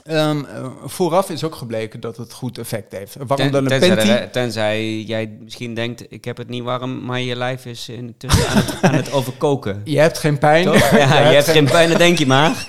Eh, 0.07 0.35
vooraf 0.85 1.29
is 1.29 1.43
ook 1.43 1.55
gebleken 1.55 1.99
dat 1.99 2.17
het 2.17 2.33
goed 2.33 2.57
effect 2.57 2.91
heeft. 2.91 3.15
Waarom 3.27 3.51
dan 3.51 3.63
een 3.63 3.79
tenzij, 3.79 3.95
panty? 4.17 4.31
tenzij 4.31 5.01
jij 5.01 5.37
misschien 5.43 5.73
denkt, 5.73 6.05
ik 6.09 6.25
heb 6.25 6.37
het 6.37 6.49
niet 6.49 6.63
warm, 6.63 7.05
maar 7.05 7.19
je 7.19 7.35
lijf 7.35 7.65
is 7.65 7.89
intussen 7.89 8.47
aan 8.49 8.55
het, 8.57 8.75
aan 8.81 8.93
het 8.93 9.11
overkoken. 9.11 9.81
Je 9.85 9.99
hebt 9.99 10.17
geen 10.17 10.37
pijn. 10.37 10.63
Ja, 10.73 11.29
je 11.29 11.35
hebt 11.35 11.49
geen 11.49 11.65
pijn, 11.65 11.89
dat 11.89 11.97
denk 11.97 12.17
je 12.17 12.25
maar. 12.27 12.65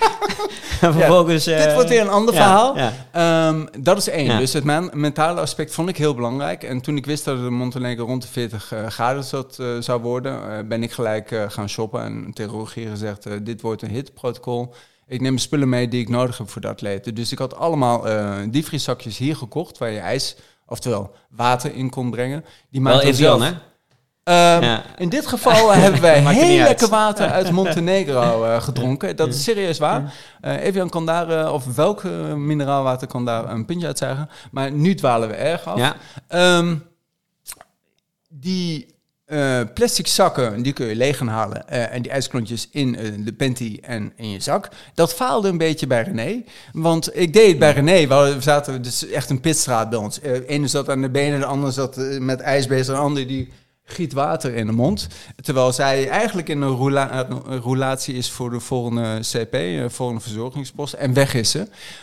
En 0.81 0.93
vervolgens... 0.99 1.47
eh, 1.47 1.63
Dit 1.63 1.73
wordt 1.73 1.89
weer 1.89 2.01
een 2.01 2.09
ander 2.09 2.33
ja, 2.33 2.39
verhaal. 2.41 2.75
Ehm, 3.11 3.65
dat 3.83 3.97
is 3.97 4.09
één. 4.09 4.37
Dus 4.39 4.53
het 4.53 4.63
men- 4.63 4.89
mentale 4.93 5.41
aspect 5.41 5.73
vond 5.73 5.89
ik 5.89 5.97
heel 5.97 6.15
belangrijk. 6.15 6.63
En 6.63 6.81
toen 6.81 6.97
ik 6.97 7.05
wist 7.05 7.25
dat 7.25 7.37
het 7.37 7.45
in 7.45 7.53
Montenegro 7.53 8.05
rond 8.05 8.21
de 8.21 8.27
40 8.27 8.71
eh, 8.71 8.85
graden 8.87 9.23
zat, 9.23 9.57
eh, 9.59 9.67
zou 9.79 10.01
worden, 10.01 10.33
eh, 10.57 10.57
ben 10.67 10.83
ik 10.83 10.91
gelijk 10.91 11.31
eh, 11.31 11.43
gaan 11.47 11.69
shoppen. 11.69 12.01
En 12.03 12.31
tegen 12.33 12.51
Rogier 12.53 12.89
gezegd, 12.89 13.25
eh, 13.25 13.33
dit 13.41 13.61
wordt 13.61 13.81
een 13.81 13.89
hitprotocol. 13.89 14.73
Ik 15.09 15.21
neem 15.21 15.37
spullen 15.37 15.69
mee 15.69 15.87
die 15.87 16.01
ik 16.01 16.09
nodig 16.09 16.37
heb 16.37 16.49
voor 16.49 16.61
de 16.61 16.67
atleten. 16.67 17.15
Dus 17.15 17.31
ik 17.31 17.37
had 17.37 17.55
allemaal 17.55 18.07
eh 18.07 18.37
diepvrieszakjes 18.49 19.17
hier 19.17 19.35
gekocht, 19.35 19.77
waar 19.77 19.89
je 19.89 19.99
ijs, 19.99 20.35
oftewel 20.65 21.15
water 21.29 21.73
in 21.75 21.89
kon 21.89 22.11
brengen. 22.11 22.45
Die 22.69 22.81
Wel 22.81 22.91
maakte 22.93 23.07
Evian, 23.07 23.39
zelf- 23.39 23.51
hè? 23.51 23.57
Ehm, 24.23 24.63
Ja. 24.63 24.83
In 24.97 25.09
dit 25.09 25.27
geval 25.27 25.71
hebben 25.73 26.01
wij 26.01 26.19
heel 26.35 26.63
lekker 26.63 26.87
water 26.89 27.29
uit 27.29 27.51
Montenegro 27.51 28.43
eh, 28.43 28.61
gedronken. 28.61 29.15
Dat 29.15 29.27
is 29.27 29.43
serieus 29.43 29.77
waar. 29.79 30.13
Eh 30.41 30.63
Evian 30.65 30.89
kan 30.89 31.05
daar, 31.05 31.51
of 31.53 31.75
welk 31.75 32.03
mineraalwater 32.35 33.07
kan 33.07 33.25
daar 33.25 33.49
een 33.49 33.65
puntje 33.65 33.87
uit 33.87 33.97
zeggen. 33.97 34.29
Maar 34.51 34.71
nu 34.71 34.93
dwalen 34.95 35.27
we 35.29 35.33
erg 35.35 35.65
af. 35.65 35.77
Ja. 35.77 35.95
Ehm, 36.27 36.75
die 38.29 38.95
eh, 39.29 39.61
plastic 39.73 40.07
zakken, 40.07 40.61
die 40.61 40.73
kun 40.73 40.85
je 40.85 40.95
leeg 40.95 41.17
gaan 41.17 41.27
halen. 41.27 41.67
eh, 41.67 41.93
en 41.93 42.01
die 42.01 42.11
ijsklontjes 42.11 42.67
in 42.71 42.95
eh, 42.95 43.11
de 43.19 43.33
panty 43.33 43.77
en 43.81 44.13
in 44.15 44.29
je 44.29 44.39
zak. 44.39 44.69
Dat 44.93 45.13
faalde 45.13 45.47
een 45.47 45.57
beetje 45.57 45.87
bij 45.87 46.03
René. 46.03 46.43
Want 46.71 47.17
ik 47.17 47.33
deed 47.33 47.47
het 47.47 47.59
bij 47.59 47.71
René. 47.71 48.07
We 48.07 48.35
zaten 48.39 48.81
dus 48.81 49.07
echt 49.07 49.29
een 49.29 49.39
pitstraat 49.39 49.89
bij 49.89 49.99
ons. 49.99 50.19
De 50.19 50.45
ene 50.45 50.67
zat 50.67 50.89
aan 50.89 51.01
de 51.01 51.09
benen, 51.09 51.39
de 51.39 51.45
ander 51.45 51.71
zat 51.71 51.95
met 52.19 52.39
ijs 52.39 52.67
bezig. 52.67 52.93
De 52.95 53.01
ander 53.01 53.27
die 53.27 53.49
giet 53.89 54.13
water 54.13 54.55
in 54.55 54.65
de 54.65 54.71
mond. 54.71 55.07
Terwijl 55.41 55.73
zij 55.73 56.09
eigenlijk 56.09 56.49
in 56.49 56.61
een, 56.61 56.75
roula 56.75 57.27
een 57.29 57.61
roulatie 57.61 58.15
is 58.15 58.31
voor 58.31 58.49
de 58.49 58.59
volgende 58.59 59.19
CP, 59.19 59.51
de 59.51 59.81
eh, 59.83 59.89
volgende 59.89 60.21
verzorgingspost. 60.21 60.93
En 60.93 61.13
weg 61.13 61.33
is 61.33 61.51
ze. 61.51 61.59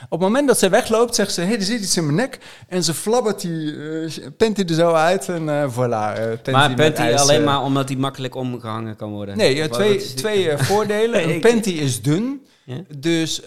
Op 0.08 0.10
het 0.10 0.20
moment 0.20 0.46
dat 0.48 0.58
ze 0.58 0.68
wegloopt, 0.68 1.14
zegt 1.14 1.32
ze: 1.32 1.40
Hé, 1.40 1.46
hey, 1.46 1.56
er 1.56 1.62
zit 1.62 1.80
iets 1.80 1.96
in 1.96 2.04
mijn 2.04 2.16
nek. 2.16 2.38
En 2.68 2.84
ze 2.84 2.94
flabbert 2.94 3.40
die 3.40 3.72
uh, 3.72 4.10
panty 4.36 4.62
er 4.66 4.74
zo 4.74 4.92
uit. 4.92 5.28
En 5.28 5.42
uh, 5.42 5.72
voilà. 5.72 6.20
Uh, 6.46 6.52
maar 6.52 6.74
panty 6.74 7.02
alleen 7.02 7.44
maar 7.44 7.62
omdat 7.62 7.88
die 7.88 7.98
makkelijk 7.98 8.34
omgehangen 8.34 8.96
kan 8.96 9.10
worden? 9.10 9.36
Nee, 9.36 9.68
twee, 9.68 10.14
twee 10.14 10.58
voordelen. 10.68 11.30
Een 11.30 11.40
panty 11.40 11.70
is 11.70 12.02
dun. 12.02 12.46
Ja? 12.64 12.76
Dus 12.98 13.40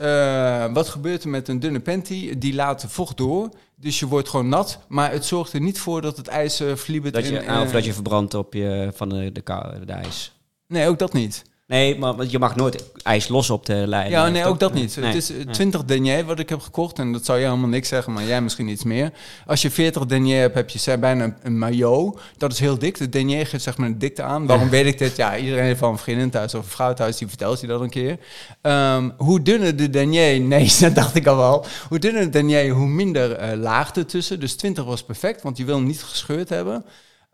wat 0.74 0.90
gebeurt 0.90 1.24
er 1.24 1.30
met 1.30 1.48
een 1.48 1.60
dunne 1.60 1.80
panty? 1.80 2.38
Die 2.38 2.53
laat 2.53 2.86
vocht 2.88 3.18
door. 3.18 3.49
Dus 3.80 3.99
je 3.99 4.07
wordt 4.07 4.30
gewoon 4.30 4.49
nat, 4.49 4.80
maar 4.88 5.11
het 5.11 5.26
zorgt 5.26 5.53
er 5.53 5.61
niet 5.61 5.80
voor 5.80 6.01
dat 6.01 6.18
het 6.18 6.27
ijs 6.27 6.61
uh, 6.61 6.76
vliebert. 6.76 7.14
Dat 7.14 7.27
je, 7.27 7.61
of 7.64 7.72
dat 7.72 7.85
je 7.85 7.93
verbrandt 7.93 8.34
op 8.34 8.53
je, 8.53 8.91
van 8.95 9.10
de, 9.10 9.31
de, 9.31 9.41
de 9.85 9.93
ijs. 9.93 10.34
Nee, 10.68 10.88
ook 10.88 10.99
dat 10.99 11.14
niet. 11.14 11.43
Nee, 11.70 11.98
maar 11.98 12.16
je 12.28 12.40
mag 12.40 12.56
nooit 12.56 12.84
ijs 13.04 13.28
los 13.28 13.50
op 13.50 13.66
de 13.66 13.74
lijn. 13.88 14.10
Ja, 14.10 14.30
nee, 14.30 14.46
ook 14.46 14.60
dat 14.60 14.74
niet. 14.74 14.96
het 14.96 15.16
is 15.16 15.32
20 15.52 15.86
denier 15.86 16.26
wat 16.26 16.40
ik 16.40 16.50
heb 16.50 16.60
gekocht. 16.60 17.00
En 17.00 17.12
dat 17.12 17.26
zou 17.26 17.40
je 17.40 17.46
helemaal 17.46 17.70
niks 17.70 17.88
zeggen, 17.88 18.14
maar 18.14 18.24
jij 18.24 18.41
misschien 18.41 18.68
iets 18.68 18.84
meer. 18.84 19.12
Als 19.46 19.62
je 19.62 19.72
40 19.72 20.06
denier 20.06 20.40
hebt, 20.40 20.56
heb 20.56 20.70
je 20.70 20.98
bijna 20.98 21.38
een 21.44 21.58
maillot. 21.58 22.20
Dat 22.38 22.52
is 22.52 22.60
heel 22.60 22.78
dik. 22.78 22.98
De 22.98 23.10
denier 23.10 23.48
geeft 23.48 23.64
zeg 23.64 23.78
maar 23.78 23.88
een 23.88 24.00
dikte 24.00 24.24
aan. 24.24 24.46
Waarom 24.46 24.70
weet 24.70 24.86
ik 24.86 24.98
dit? 24.98 25.16
Ja, 25.16 25.38
iedereen 25.38 25.64
heeft 25.64 25.80
van 25.80 25.91
een 25.91 25.98
vriendin 25.98 26.30
thuis 26.30 26.54
of 26.54 26.64
een 26.64 26.72
vrouw 26.72 26.94
thuis, 26.94 27.18
die 27.18 27.28
vertelt 27.28 27.62
je 27.62 27.68
dat 27.68 27.82
een 27.82 27.90
keer. 27.90 28.18
Um, 28.62 29.14
hoe 29.18 29.41
dunner 29.41 29.76
de 29.76 29.90
denier... 29.90 30.41
Nee, 30.50 30.72
dat 30.80 30.96
dacht 30.96 31.16
ik 31.16 31.28
al 31.28 31.38
wel. 31.38 31.66
Hoe 31.90 32.00
dunner 32.00 32.24
de 32.24 32.30
denier, 32.30 32.70
hoe 32.70 32.88
minder 32.88 33.54
uh, 33.54 33.62
laag 33.62 33.91
ertussen. 33.91 34.40
Dus 34.40 34.56
20 34.56 34.84
was 34.84 35.04
perfect, 35.04 35.41
want 35.41 35.58
je 35.58 35.66
wil 35.66 35.76
hem 35.76 35.86
niet 35.86 36.04
gescheurd 36.04 36.50
hebben. 36.50 36.86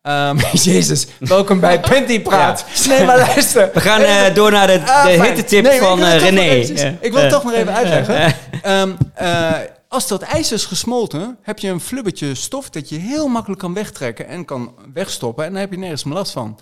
Um, 0.08 0.38
Jezus, 0.72 1.08
welkom 1.20 1.60
bij 1.60 1.80
Panty 1.90 2.22
Praat. 2.22 2.66
Nee, 2.88 3.06
maar 3.06 3.18
luister. 3.18 3.70
We 3.74 3.80
gaan 3.80 4.02
uh, 4.02 4.34
door 4.34 4.52
naar 4.52 4.68
de, 4.68 4.82
ah, 4.86 5.06
de 5.06 5.24
hittetip 5.24 5.64
nee, 5.64 5.80
van 5.80 6.00
uh, 6.00 6.18
René. 6.18 6.42
Even, 6.42 6.98
ik 7.02 7.12
wil 7.12 7.22
het 7.22 7.30
toch 7.30 7.44
nog 7.44 7.54
even 7.54 7.74
uitleggen. 7.74 8.36
Um, 8.66 8.98
uh, 9.22 9.54
als 9.88 10.08
dat 10.08 10.22
ijs 10.22 10.52
is 10.52 10.66
gesmolten, 10.66 11.38
heb 11.42 11.60
je 11.60 11.70
een 11.70 11.80
flubbertje 11.80 12.36
stof 12.36 12.70
dat 12.70 12.90
je 12.90 12.98
heel 12.98 13.28
makkelijk 13.28 13.62
kan 13.62 13.74
wegtrekken 13.74 14.28
en 14.28 14.46
kan 14.46 14.76
wegstoppen. 14.94 15.46
En 15.46 15.52
dan 15.52 15.60
heb 15.60 15.72
je 15.72 15.78
nergens 15.78 16.04
meer 16.04 16.14
last 16.14 16.32
van. 16.32 16.60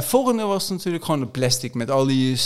volgende 0.00 0.42
was 0.42 0.68
natuurlijk 0.68 1.04
gewoon 1.04 1.20
de 1.20 1.26
plastic 1.26 1.74
met 1.74 1.90
al 1.90 2.06
die 2.06 2.38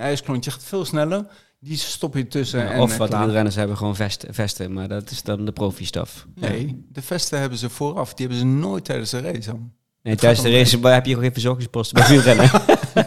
ijsklontjes. 0.00 0.54
Gaat 0.54 0.64
veel 0.64 0.84
sneller. 0.84 1.26
Die 1.58 1.76
stop 1.76 2.14
je 2.14 2.26
tussen. 2.26 2.58
Ja, 2.58 2.70
en 2.70 2.80
of 2.80 2.96
wat 2.96 3.10
de 3.10 3.30
renners 3.30 3.54
hebben 3.54 3.76
gewoon 3.76 3.96
vesten, 3.96 4.34
vesten, 4.34 4.72
maar 4.72 4.88
dat 4.88 5.10
is 5.10 5.22
dan 5.22 5.44
de 5.44 5.52
profi-staf. 5.52 6.26
Nee, 6.34 6.86
de 6.92 7.02
vesten 7.02 7.38
hebben 7.38 7.58
ze 7.58 7.70
vooraf. 7.70 8.14
Die 8.14 8.26
hebben 8.26 8.38
ze 8.38 8.56
nooit 8.56 8.84
tijdens 8.84 9.10
de 9.10 9.20
race 9.20 9.50
aan. 9.50 9.72
Nee, 10.02 10.16
tijdens 10.16 10.42
de 10.42 10.50
race 10.50 10.88
heb 10.88 11.04
je 11.04 11.10
gewoon 11.10 11.24
geen 11.24 11.32
verzorgingsposten 11.32 11.96
bij 11.96 12.08
wielrennen. 12.08 12.50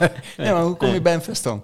ja, 0.38 0.54
maar 0.54 0.64
hoe 0.64 0.76
kom 0.76 0.94
je 0.94 1.02
bij 1.02 1.14
een 1.14 1.22
vest 1.22 1.44
dan? 1.44 1.64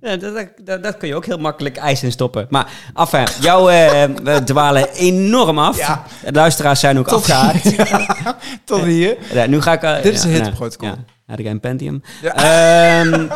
Ja, 0.00 0.16
dat, 0.16 0.48
dat, 0.64 0.82
dat, 0.82 0.96
kun 0.96 1.08
je 1.08 1.14
ook 1.14 1.26
heel 1.26 1.38
makkelijk 1.38 1.76
ijs 1.76 2.02
in 2.02 2.12
stoppen. 2.12 2.46
Maar 2.50 2.70
enfin, 2.94 3.26
jouw 3.40 3.70
uh, 3.70 4.04
we 4.22 4.42
dwalen 4.44 4.88
enorm 4.88 5.58
af. 5.58 5.78
Ja. 5.78 6.04
De 6.24 6.32
luisteraars 6.32 6.80
zijn 6.80 6.98
ook 6.98 7.08
afgehaakt. 7.08 7.74
tot 8.64 8.82
hier. 8.82 9.16
Ja, 9.32 9.46
nu 9.46 9.60
ga 9.60 9.72
ik... 9.72 9.82
Uh, 9.82 10.02
Dit 10.02 10.14
is 10.14 10.24
een 10.24 10.30
hitprotocol. 10.30 10.88
Ja, 10.88 10.96
had 11.26 11.38
ik 11.38 11.46
een 11.46 11.60
Pentium. 11.60 12.02
Ja. 12.22 13.00
Um, 13.00 13.28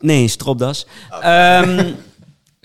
nee, 0.00 0.28
stropdas. 0.28 0.86
Um, 1.24 1.96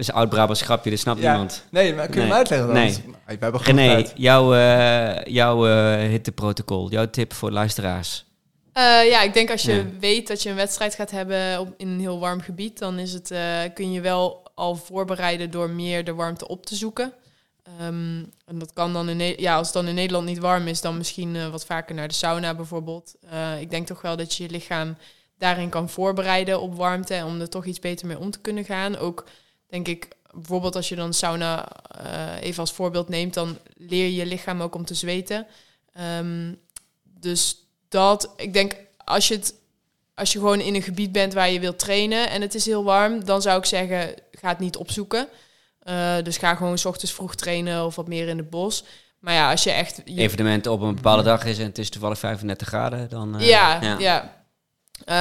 is 0.01 0.11
oud-Brabants 0.11 0.61
grapje, 0.61 0.89
dat 0.89 0.99
snapt 0.99 1.19
niemand. 1.19 1.65
Nee, 1.69 1.93
maar 1.93 2.07
kun 2.07 2.13
je 2.13 2.19
nee. 2.19 2.27
hem 2.27 2.37
uitleggen 2.37 2.67
dan? 2.67 2.75
Nee. 2.75 3.03
We 3.25 3.37
hebben 3.39 3.61
René, 3.61 4.05
jouw, 4.15 4.55
uh, 4.55 5.23
jouw 5.23 5.67
uh, 5.67 6.09
hitteprotocol, 6.09 6.89
jouw 6.89 7.09
tip 7.09 7.33
voor 7.33 7.51
luisteraars. 7.51 8.25
Uh, 8.73 9.09
ja, 9.09 9.21
ik 9.21 9.33
denk 9.33 9.51
als 9.51 9.61
je 9.61 9.85
weet 9.99 10.27
dat 10.27 10.43
je 10.43 10.49
een 10.49 10.55
wedstrijd 10.55 10.95
gaat 10.95 11.11
hebben 11.11 11.59
op, 11.59 11.73
in 11.77 11.87
een 11.87 11.99
heel 11.99 12.19
warm 12.19 12.41
gebied, 12.41 12.79
dan 12.79 12.99
is 12.99 13.13
het, 13.13 13.33
kun 13.73 13.91
je 13.91 14.01
wel 14.01 14.51
al 14.55 14.75
voorbereiden 14.75 15.51
door 15.51 15.69
meer 15.69 16.03
de 16.03 16.13
warmte 16.13 16.47
op 16.47 16.65
te 16.65 16.75
zoeken. 16.75 17.13
Um, 17.81 18.31
en 18.45 18.59
dat 18.59 18.73
kan 18.73 18.93
dan 18.93 19.09
in 19.09 19.33
ja, 19.37 19.55
als 19.55 19.67
het 19.67 19.75
dan 19.75 19.87
in 19.87 19.95
Nederland 19.95 20.25
niet 20.25 20.39
warm 20.39 20.67
is, 20.67 20.81
dan 20.81 20.97
misschien 20.97 21.51
wat 21.51 21.65
vaker 21.65 21.95
naar 21.95 22.07
de 22.07 22.13
sauna 22.13 22.55
bijvoorbeeld. 22.55 23.15
ik 23.59 23.69
denk 23.69 23.87
toch 23.87 24.01
wel 24.01 24.17
dat 24.17 24.35
je 24.35 24.43
je 24.43 24.49
lichaam 24.49 24.97
daarin 25.37 25.69
kan 25.69 25.89
voorbereiden 25.89 26.61
op 26.61 26.75
warmte 26.75 27.23
om 27.25 27.41
er 27.41 27.49
toch 27.49 27.65
iets 27.65 27.79
beter 27.79 28.07
mee 28.07 28.19
om 28.19 28.31
te 28.31 28.39
kunnen 28.39 28.65
gaan. 28.65 28.97
Ook 28.97 29.25
denk 29.71 29.87
ik, 29.87 30.07
bijvoorbeeld 30.33 30.75
als 30.75 30.89
je 30.89 30.95
dan 30.95 31.13
sauna 31.13 31.67
uh, 32.05 32.41
even 32.41 32.59
als 32.59 32.71
voorbeeld 32.71 33.09
neemt, 33.09 33.33
dan 33.33 33.57
leer 33.77 34.05
je 34.05 34.15
je 34.15 34.25
lichaam 34.25 34.61
ook 34.61 34.75
om 34.75 34.85
te 34.85 34.93
zweten. 34.93 35.47
Um, 36.19 36.59
dus 37.03 37.65
dat, 37.89 38.33
ik 38.35 38.53
denk, 38.53 38.75
als 38.97 39.27
je 39.27 39.33
het 39.33 39.59
als 40.21 40.33
je 40.33 40.39
gewoon 40.39 40.59
in 40.59 40.75
een 40.75 40.81
gebied 40.81 41.11
bent 41.11 41.33
waar 41.33 41.49
je 41.49 41.59
wilt 41.59 41.79
trainen 41.79 42.29
en 42.29 42.41
het 42.41 42.55
is 42.55 42.65
heel 42.65 42.83
warm, 42.83 43.25
dan 43.25 43.41
zou 43.41 43.57
ik 43.57 43.65
zeggen, 43.65 44.13
ga 44.31 44.49
het 44.49 44.59
niet 44.59 44.77
opzoeken. 44.77 45.27
Uh, 45.83 46.15
dus 46.23 46.37
ga 46.37 46.55
gewoon 46.55 46.77
s 46.77 46.85
ochtends 46.85 47.13
vroeg 47.13 47.35
trainen 47.35 47.85
of 47.85 47.95
wat 47.95 48.07
meer 48.07 48.27
in 48.27 48.37
het 48.37 48.49
bos. 48.49 48.83
Maar 49.19 49.33
ja, 49.33 49.51
als 49.51 49.63
je 49.63 49.71
echt... 49.71 50.01
Je... 50.05 50.21
Evenement 50.21 50.67
op 50.67 50.81
een 50.81 50.95
bepaalde 50.95 51.23
dag 51.23 51.45
is 51.45 51.59
en 51.59 51.65
het 51.65 51.77
is 51.77 51.89
toevallig 51.89 52.17
35 52.17 52.67
graden, 52.67 53.09
dan... 53.09 53.41
Uh, 53.41 53.47
ja, 53.47 53.81
ja. 53.81 53.97
ja. 53.99 54.45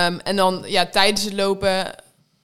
Um, 0.07 0.21
en 0.21 0.37
dan 0.37 0.65
ja, 0.67 0.87
tijdens 0.87 1.25
het 1.25 1.33
lopen 1.33 1.95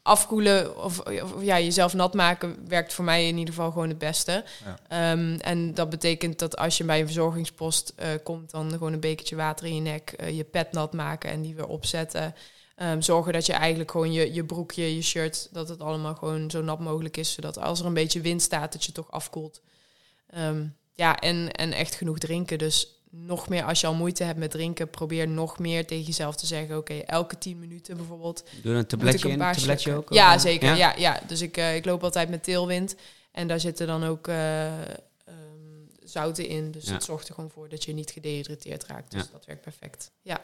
afkoelen 0.06 0.84
of, 0.84 0.98
of, 1.00 1.42
ja, 1.42 1.60
jezelf 1.60 1.94
nat 1.94 2.14
maken 2.14 2.56
werkt 2.68 2.92
voor 2.92 3.04
mij 3.04 3.28
in 3.28 3.38
ieder 3.38 3.54
geval 3.54 3.70
gewoon 3.70 3.88
het 3.88 3.98
beste. 3.98 4.44
Ehm, 4.88 5.36
en 5.40 5.74
dat 5.74 5.90
betekent 5.90 6.38
dat 6.38 6.56
als 6.56 6.76
je 6.76 6.84
bij 6.84 7.00
een 7.00 7.06
verzorgingspost 7.06 7.92
uh, 7.98 8.08
komt, 8.22 8.50
dan 8.50 8.70
gewoon 8.70 8.92
een 8.92 9.00
bekertje 9.00 9.36
water 9.36 9.66
in 9.66 9.74
je 9.74 9.80
nek, 9.80 10.14
uh, 10.20 10.36
je 10.36 10.44
pet 10.44 10.72
nat 10.72 10.92
maken 10.92 11.30
en 11.30 11.42
die 11.42 11.54
weer 11.54 11.66
opzetten. 11.66 12.34
Um, 12.82 13.02
zorgen 13.02 13.32
dat 13.32 13.46
je 13.46 13.52
eigenlijk 13.52 13.90
gewoon 13.90 14.12
je, 14.12 14.34
je 14.34 14.44
broekje, 14.44 14.94
je 14.94 15.02
shirt, 15.02 15.48
dat 15.52 15.68
het 15.68 15.80
allemaal 15.80 16.14
gewoon 16.14 16.50
zo 16.50 16.62
nat 16.62 16.80
mogelijk 16.80 17.16
is, 17.16 17.32
zodat 17.32 17.58
als 17.58 17.80
er 17.80 17.86
een 17.86 17.94
beetje 17.94 18.20
wind 18.20 18.42
staat, 18.42 18.72
dat 18.72 18.84
je 18.84 18.92
toch 18.92 19.10
afkoelt. 19.10 19.60
Um, 20.38 20.76
ja, 20.94 21.18
en, 21.18 21.52
en 21.52 21.72
echt 21.72 21.94
genoeg 21.94 22.18
drinken. 22.18 22.58
Dus 22.58 22.95
nog 23.18 23.48
meer, 23.48 23.64
als 23.64 23.80
je 23.80 23.86
al 23.86 23.94
moeite 23.94 24.24
hebt 24.24 24.38
met 24.38 24.50
drinken, 24.50 24.90
probeer 24.90 25.28
nog 25.28 25.58
meer 25.58 25.86
tegen 25.86 26.04
jezelf 26.04 26.36
te 26.36 26.46
zeggen: 26.46 26.76
Oké, 26.76 26.94
elke 26.94 27.38
10 27.38 27.58
minuten 27.58 27.96
bijvoorbeeld. 27.96 28.44
Doe 28.62 28.74
een 28.74 28.86
tabletje 28.86 29.28
in, 29.28 29.38
tabletje 29.38 29.94
ook? 29.94 30.12
Ja, 30.12 30.38
zeker. 30.38 30.76
Ja? 30.76 30.94
ja, 30.96 31.20
Dus 31.26 31.40
ik, 31.40 31.56
uh, 31.56 31.76
ik 31.76 31.84
loop 31.84 32.04
altijd 32.04 32.28
met 32.28 32.42
teelwind. 32.42 32.94
En 33.32 33.48
daar 33.48 33.60
zitten 33.60 33.86
dan 33.86 34.04
ook 34.04 34.28
uh, 34.28 34.80
um, 35.28 35.88
zouten 36.02 36.48
in. 36.48 36.70
Dus 36.70 36.88
het 36.88 37.04
zorgt 37.04 37.28
er 37.28 37.34
gewoon 37.34 37.50
voor 37.50 37.68
dat 37.68 37.84
je 37.84 37.92
niet 37.92 38.10
gedehydrateerd 38.10 38.86
raakt. 38.86 39.10
Dus 39.10 39.30
dat 39.30 39.46
werkt 39.46 39.62
perfect. 39.62 40.10
Ja. 40.22 40.40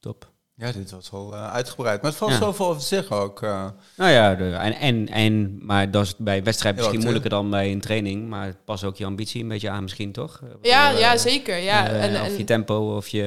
Top. 0.00 0.30
Ja, 0.60 0.72
dit 0.72 0.90
was 0.90 1.10
wel 1.10 1.34
uh, 1.34 1.52
uitgebreid. 1.52 2.02
Maar 2.02 2.10
het 2.10 2.18
valt 2.18 2.30
ja. 2.30 2.38
zoveel 2.38 2.66
over 2.66 2.82
zeggen 2.82 3.16
ook. 3.16 3.42
Uh. 3.42 3.66
Nou 3.96 4.10
ja, 4.10 4.34
de, 4.34 4.50
en, 4.50 4.74
en, 4.74 5.08
en, 5.08 5.66
maar 5.66 5.90
dat 5.90 6.04
is 6.04 6.16
bij 6.16 6.42
wedstrijd 6.42 6.76
misschien 6.76 7.00
moeilijker 7.00 7.30
dan 7.30 7.50
bij 7.50 7.72
een 7.72 7.80
training. 7.80 8.28
Maar 8.28 8.46
het 8.46 8.64
past 8.64 8.84
ook 8.84 8.96
je 8.96 9.04
ambitie 9.04 9.42
een 9.42 9.48
beetje 9.48 9.70
aan 9.70 9.82
misschien, 9.82 10.12
toch? 10.12 10.42
Ja, 10.62 10.90
ja 10.90 11.16
zeker. 11.16 11.56
Ja. 11.56 11.86
en, 11.88 12.14
en, 12.14 12.22
of 12.22 12.36
je 12.36 12.44
tempo 12.44 12.96
of 12.96 13.08
je... 13.08 13.22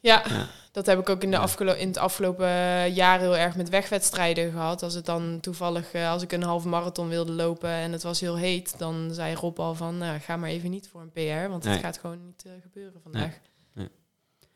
Ja, 0.00 0.22
ja. 0.28 0.46
dat 0.72 0.86
heb 0.86 0.98
ik 0.98 1.08
ook 1.08 1.22
in, 1.22 1.30
de 1.30 1.38
afgelo 1.38 1.72
in 1.72 1.88
het 1.88 1.98
afgelopen 1.98 2.48
jaar 2.92 3.18
heel 3.18 3.36
erg 3.36 3.56
met 3.56 3.68
wegwedstrijden 3.68 4.52
gehad. 4.52 4.82
Als 4.82 4.94
het 4.94 5.06
dan 5.06 5.38
toevallig, 5.40 5.94
uh, 5.94 6.10
als 6.10 6.22
ik 6.22 6.32
een 6.32 6.42
halve 6.42 6.68
marathon 6.68 7.08
wilde 7.08 7.32
lopen 7.32 7.70
en 7.70 7.92
het 7.92 8.02
was 8.02 8.20
heel 8.20 8.36
heet... 8.36 8.74
dan 8.78 9.08
zei 9.12 9.34
Rob 9.34 9.60
al 9.60 9.74
van, 9.74 9.98
nou, 9.98 10.18
ga 10.20 10.36
maar 10.36 10.50
even 10.50 10.70
niet 10.70 10.88
voor 10.92 11.00
een 11.00 11.12
PR. 11.12 11.50
Want 11.50 11.64
het 11.64 11.80
gaat 11.80 11.98
gewoon 11.98 12.24
niet 12.24 12.44
gebeuren 12.62 13.00
vandaag. 13.02 13.22
Nee. 13.22 13.51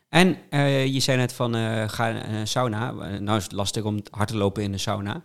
En 0.08 0.36
uh, 0.50 0.86
je 0.86 1.00
zei 1.00 1.16
net 1.16 1.32
van 1.32 1.56
uh, 1.56 1.88
ga 1.88 2.10
naar 2.10 2.28
een 2.28 2.48
sauna. 2.48 2.90
nou 3.20 3.36
is 3.36 3.42
het 3.42 3.52
lastig 3.52 3.82
om 3.82 4.02
hard 4.10 4.28
te 4.28 4.36
lopen 4.36 4.62
in 4.62 4.72
de 4.72 4.78
sauna. 4.78 5.22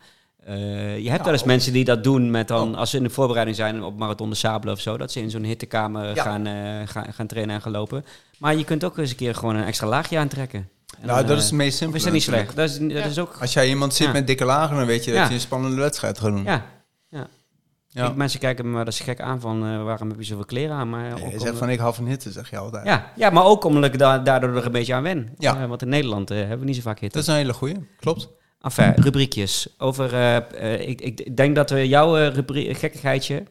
Uh, 0.49 0.99
je 0.99 1.09
hebt 1.09 1.23
wel 1.23 1.33
eens 1.33 1.43
mensen 1.43 1.73
die 1.73 1.83
dat 1.83 2.03
doen 2.03 2.31
met 2.31 2.47
dan, 2.47 2.71
oh. 2.71 2.77
als 2.77 2.89
ze 2.89 2.97
in 2.97 3.03
de 3.03 3.09
voorbereiding 3.09 3.57
zijn 3.57 3.83
op 3.83 3.97
Marathon 3.97 4.29
de 4.29 4.35
Sabelen 4.35 4.73
of 4.73 4.79
zo, 4.79 4.97
dat 4.97 5.11
ze 5.11 5.19
in 5.19 5.29
zo'n 5.29 5.43
hittekamer 5.43 6.17
gaan, 6.17 6.45
gaan, 6.87 7.13
gaan 7.13 7.27
trainen 7.27 7.55
en 7.55 7.61
gaan 7.61 7.71
lopen. 7.71 8.05
Maar 8.37 8.55
je 8.55 8.63
kunt 8.63 8.83
ook 8.83 8.97
eens 8.97 9.09
een 9.09 9.15
keer 9.15 9.35
gewoon 9.35 9.55
een 9.55 9.65
extra 9.65 9.87
laagje 9.87 10.17
aantrekken. 10.17 10.69
En 10.99 11.07
nou, 11.07 11.25
dat 11.25 11.37
is 11.37 11.43
het 11.43 11.53
meest 11.53 11.77
simpel. 11.77 11.97
Is 11.97 12.03
dat 12.03 12.13
niet 12.13 12.23
slecht? 12.23 12.55
Dat 12.55 12.69
is, 12.69 12.77
dat 12.77 13.05
is 13.05 13.19
ook... 13.19 13.37
Als 13.39 13.53
jij 13.53 13.67
iemand 13.67 13.93
ziet 13.93 14.13
met 14.13 14.27
dikke 14.27 14.45
lagen, 14.45 14.75
dan 14.75 14.85
weet 14.85 15.03
je 15.03 15.13
dat 15.13 15.27
je 15.27 15.33
een 15.33 15.39
spannende 15.39 15.81
wedstrijd 15.81 16.19
gaat 16.19 16.31
doen. 16.31 16.43
Ja, 16.43 16.65
ja. 17.09 17.27
Ja. 17.93 18.07
Ik, 18.09 18.15
mensen 18.15 18.39
kijken 18.39 18.71
me 18.71 18.77
dat 18.77 18.87
is 18.87 18.99
gek 18.99 19.21
aan 19.21 19.39
van 19.39 19.65
uh, 19.65 19.83
waarom 19.83 20.09
heb 20.09 20.17
je 20.17 20.25
zoveel 20.25 20.45
kleren 20.45 20.75
aan? 20.75 20.89
Maar 20.89 21.29
je 21.31 21.39
zegt 21.39 21.57
van 21.57 21.69
ik 21.69 21.79
hou 21.79 21.93
van 21.93 22.05
hitte, 22.05 22.31
zeg 22.31 22.49
je 22.49 22.57
altijd. 22.57 22.85
Ja, 22.85 23.11
ja 23.15 23.29
maar 23.29 23.45
ook 23.45 23.63
omdat 23.63 23.93
ik 23.93 23.99
da 23.99 24.19
daardoor 24.19 24.55
er 24.55 24.65
een 24.65 24.71
beetje 24.71 24.93
aan 24.93 25.03
wen. 25.03 25.33
Ja. 25.37 25.61
Uh, 25.61 25.65
want 25.65 25.81
in 25.81 25.89
Nederland 25.89 26.31
uh, 26.31 26.37
hebben 26.37 26.59
we 26.59 26.65
niet 26.65 26.75
zo 26.75 26.81
vaak 26.81 26.99
hitte. 26.99 27.17
Dat 27.17 27.27
is 27.27 27.33
een 27.33 27.39
hele 27.39 27.53
goeie, 27.53 27.87
klopt. 27.99 28.29
Enfin, 28.61 28.93
rubriekjes. 28.95 29.75
Over, 29.77 30.13
ik, 30.79 31.01
ik 31.01 31.37
denk 31.37 31.55
dat 31.55 31.69
we 31.69 31.87
jouw 31.87 32.31
gekkigheidje 32.53 33.43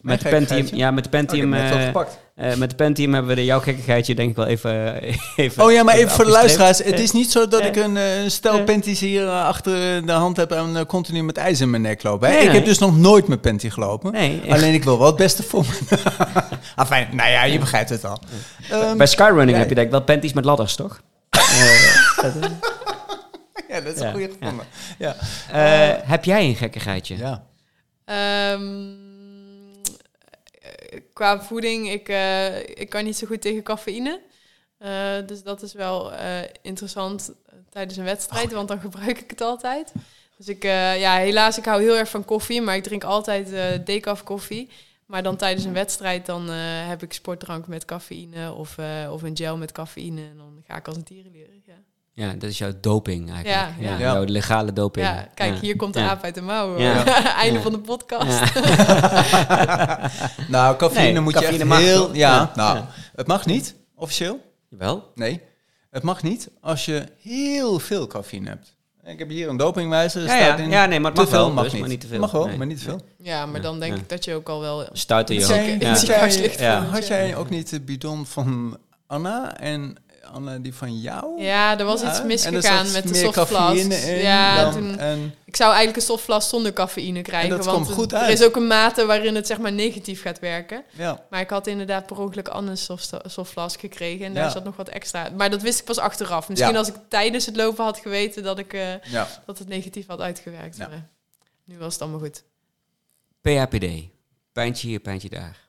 met 0.00 0.20
de 0.20 0.28
Pentium, 0.28 0.66
ja, 0.72 0.90
met 0.90 1.04
de 1.04 1.10
Pentium, 1.10 1.54
uh, 1.54 1.88
uh, 2.36 2.54
met 2.54 2.70
de 2.70 2.76
Pentium 2.76 3.12
hebben 3.12 3.30
we 3.30 3.36
de 3.36 3.44
jouw 3.44 3.60
gekkigheidje 3.60 4.14
denk 4.14 4.30
ik 4.30 4.36
wel 4.36 4.46
even, 4.46 5.02
even 5.36 5.64
Oh 5.64 5.72
ja, 5.72 5.82
maar 5.82 5.94
even 5.94 6.10
voor 6.10 6.24
de 6.24 6.30
luisteraars. 6.30 6.78
Het 6.78 7.00
is 7.00 7.12
niet 7.12 7.30
zo 7.30 7.48
dat 7.48 7.64
ik 7.64 7.76
een, 7.76 7.96
een 7.96 8.30
stel 8.30 8.64
Penties 8.64 9.00
hier 9.00 9.28
achter 9.28 10.06
de 10.06 10.12
hand 10.12 10.36
heb 10.36 10.52
en 10.52 10.86
continu 10.86 11.22
met 11.22 11.36
ijs 11.36 11.60
in 11.60 11.70
mijn 11.70 11.82
nek 11.82 12.02
loop. 12.02 12.20
Hè? 12.20 12.28
Nee, 12.28 12.40
ik 12.44 12.52
heb 12.52 12.64
dus 12.64 12.78
nog 12.78 12.98
nooit 12.98 13.28
met 13.28 13.40
Penty 13.40 13.70
gelopen. 13.70 14.12
Nee, 14.12 14.42
Alleen 14.48 14.74
ik 14.74 14.84
wil 14.84 14.98
wel 14.98 15.06
het 15.06 15.16
beste 15.16 15.42
voor 15.42 15.64
me. 15.64 15.98
enfin, 16.82 17.06
nou 17.16 17.30
ja, 17.30 17.44
je 17.44 17.58
begrijpt 17.58 17.88
het 17.90 18.04
al. 18.04 18.20
Um, 18.72 18.96
Bij 18.96 19.06
skyrunning 19.06 19.58
heb 19.58 19.68
je 19.68 19.74
denk 19.74 19.86
ik 19.86 19.92
wel 19.92 20.02
Penties 20.02 20.32
met 20.32 20.44
ladders, 20.44 20.74
toch? 20.74 21.00
Eh, 22.16 22.22
dat- 22.22 22.50
Ja, 23.68 23.80
dat 23.80 23.94
is 23.94 24.00
Ja, 24.00 24.06
een 24.06 24.12
goede 24.12 24.28
ja. 24.28 24.34
gevonden. 24.40 24.66
Ja. 24.98 25.16
eh, 25.52 26.08
heb 26.08 26.24
jij 26.24 26.44
een 26.44 26.54
gekkigheidje? 26.54 27.16
ja. 27.16 27.42
Ehm, 28.04 28.60
eh, 28.62 29.05
qua 31.12 31.42
voeding, 31.42 31.90
ik, 31.90 32.08
eh, 32.08 32.58
ik 32.60 32.88
kan 32.88 33.04
niet 33.04 33.16
zo 33.16 33.26
goed 33.26 33.40
tegen 33.40 33.62
cafeïne. 33.62 34.20
Eh, 34.78 35.16
dus 35.26 35.42
dat 35.42 35.62
is 35.62 35.72
wel 35.72 36.12
eh, 36.12 36.42
interessant 36.62 37.32
tijdens 37.70 37.96
een 37.98 38.04
wedstrijd, 38.04 38.52
want 38.52 38.68
dan 38.68 38.80
gebruik 38.86 39.20
ik 39.20 39.30
het 39.30 39.40
altijd. 39.40 39.92
Dus 40.36 40.48
ik, 40.48 40.62
ja, 40.62 41.16
helaas, 41.16 41.58
ik 41.58 41.64
hou 41.64 41.82
heel 41.82 41.96
erg 41.96 42.08
van 42.08 42.24
koffie, 42.24 42.62
maar 42.62 42.76
ik 42.76 42.82
drink 42.82 43.04
altijd 43.04 43.48
decaf 43.86 44.22
koffie. 44.22 44.68
Maar 45.06 45.22
dan 45.22 45.36
tijdens 45.36 45.64
een 45.64 45.72
wedstrijd, 45.72 46.26
dan 46.26 46.48
heb 46.50 47.02
ik 47.02 47.12
sportdrank 47.12 47.66
met 47.66 47.84
cafeïne 47.84 48.52
of, 48.52 48.76
of 49.10 49.22
een 49.22 49.36
gel 49.36 49.56
met 49.56 49.72
cafeïne. 49.72 50.20
En 50.20 50.36
dan 50.36 50.62
ga 50.66 50.76
ik 50.76 50.86
als 50.86 50.96
een 50.96 51.02
tierenlier. 51.02 51.48
Ja. 51.66 51.74
Ja, 52.16 52.32
dat 52.32 52.50
is 52.50 52.58
jouw 52.58 52.72
doping 52.80 53.30
eigenlijk. 53.32 53.78
Ja, 53.80 53.88
ja. 53.90 53.98
Jouw 53.98 54.24
legale 54.24 54.72
doping. 54.72 55.06
ja, 55.06 55.28
kijk, 55.34 55.54
Ja. 55.54 55.60
hier 55.60 55.76
komt 55.76 55.94
de 55.94 56.00
Ja. 56.00 56.08
aap 56.08 56.22
uit 56.24 56.34
de 56.34 56.40
mouw. 56.42 56.78
Ja. 56.80 57.04
Einde 57.36 57.56
Ja. 57.56 57.62
van 57.62 57.72
de 57.72 57.78
podcast. 57.78 58.40
Ja. 58.54 60.10
Nou, 60.48 60.76
cafeïne 60.76 61.12
Nee, 61.12 61.20
moet 61.20 61.32
cafeïne 61.32 61.64
je 61.64 61.70
echt 61.70 61.82
heel... 61.82 62.14
Ja, 62.14 62.34
Ja. 62.34 62.52
nou, 62.54 62.76
Ja. 62.76 62.88
het 63.14 63.26
mag 63.26 63.46
niet, 63.46 63.74
officieel. 63.94 64.40
Wel? 64.68 65.10
Nee, 65.14 65.40
het 65.90 66.02
mag 66.02 66.22
niet 66.22 66.48
als 66.60 66.84
je 66.84 67.04
heel 67.22 67.78
veel 67.78 68.06
cafeïne 68.06 68.48
hebt. 68.48 68.74
Ik 69.04 69.18
heb 69.18 69.28
hier 69.28 69.48
een 69.48 69.56
dopingwijzer. 69.56 70.22
er 70.22 70.26
Ja, 70.28 70.34
ja. 70.36 70.56
in 70.56 70.88
nee, 70.88 71.00
maar 71.00 71.10
het 71.10 71.14
te 71.14 71.20
mag 71.20 71.30
veel 71.30 71.38
wel, 71.38 71.52
mag 71.52 71.62
dus, 71.64 71.72
niet. 71.72 71.80
maar 71.80 71.90
niet 71.90 72.00
te 72.00 72.06
veel. 72.06 72.18
Mag 72.20 72.30
wel, 72.30 72.46
Nee. 72.46 72.56
maar 72.56 72.66
niet 72.66 72.78
te 72.78 72.84
veel. 72.84 73.00
Ja, 73.18 73.46
maar 73.46 73.60
dan 73.60 73.80
denk 73.80 73.92
Ja. 73.94 73.98
ik 74.00 74.08
dat 74.08 74.24
je 74.24 74.34
ook 74.34 74.48
al 74.48 74.60
wel... 74.60 74.88
Stuiten 74.92 75.34
je 75.34 75.40
Had 75.40 75.50
ook. 75.50 75.56
jij- 75.56 75.76
Ja. 76.58 76.82
had 76.84 77.06
je. 77.06 77.14
jij 77.14 77.36
ook 77.36 77.50
niet 77.50 77.70
de 77.70 77.80
bidon 77.80 78.26
van 78.26 78.78
Anna 79.06 79.56
en 79.58 79.96
Anna 80.32 80.58
die 80.58 80.74
van 80.74 81.00
jou? 81.00 81.42
Ja, 81.42 81.78
er 81.78 81.84
was 81.84 82.00
Ja, 82.00 82.08
iets 82.08 82.18
er 82.18 82.26
misgegaan 82.26 82.92
met 82.92 83.08
de 83.08 83.76
in 83.80 84.18
Ja, 84.22 84.62
dan- 84.62 84.72
toen, 84.72 84.98
en, 84.98 85.34
ik 85.44 85.56
zou 85.56 85.68
eigenlijk 85.68 85.96
een 86.00 86.06
softflask 86.06 86.48
zonder 86.48 86.72
cafeïne 86.72 87.22
krijgen. 87.22 87.50
En 87.50 87.56
dat 87.56 87.64
want 87.66 87.76
komt 87.84 87.90
goed 87.96 88.12
er 88.12 88.18
uit. 88.18 88.32
is 88.40 88.44
ook 88.46 88.56
een 88.56 88.66
mate 88.66 89.06
waarin 89.06 89.34
het 89.34 89.46
zeg 89.46 89.58
maar 89.58 89.72
negatief 89.72 90.22
gaat 90.22 90.38
werken. 90.38 90.84
ja. 90.92 91.24
Maar 91.30 91.40
ik 91.40 91.50
had 91.50 91.66
inderdaad 91.66 92.06
per 92.06 92.18
ongeluk 92.20 92.48
Anne's 92.48 92.84
soft, 92.84 93.10
softflask 93.24 93.80
gekregen. 93.80 94.24
En 94.26 94.34
daar 94.34 94.44
Ja. 94.44 94.50
zat 94.50 94.64
nog 94.64 94.76
wat 94.76 94.88
extra. 94.88 95.28
Maar 95.36 95.50
dat 95.50 95.62
wist 95.62 95.78
ik 95.78 95.84
pas 95.84 95.98
achteraf. 95.98 96.48
Misschien 96.48 96.72
Ja. 96.72 96.78
als 96.78 96.88
ik 96.88 96.94
tijdens 97.08 97.46
het 97.46 97.56
lopen 97.56 97.84
had 97.84 97.98
geweten 97.98 98.42
dat, 98.42 98.58
ik, 98.58 98.72
eh, 98.72 99.02
ja. 99.02 99.28
dat 99.46 99.58
het 99.58 99.68
negatief 99.68 100.06
had 100.06 100.20
uitgewerkt. 100.20 100.76
Ja. 100.76 100.88
Maar 100.88 101.08
nu 101.64 101.78
was 101.78 101.92
het 101.92 102.02
allemaal 102.02 102.20
goed. 102.20 102.42
PHPD. 103.40 103.86
Pijntje 104.52 104.88
hier, 104.88 105.00
pijntje 105.00 105.28
daar. 105.28 105.64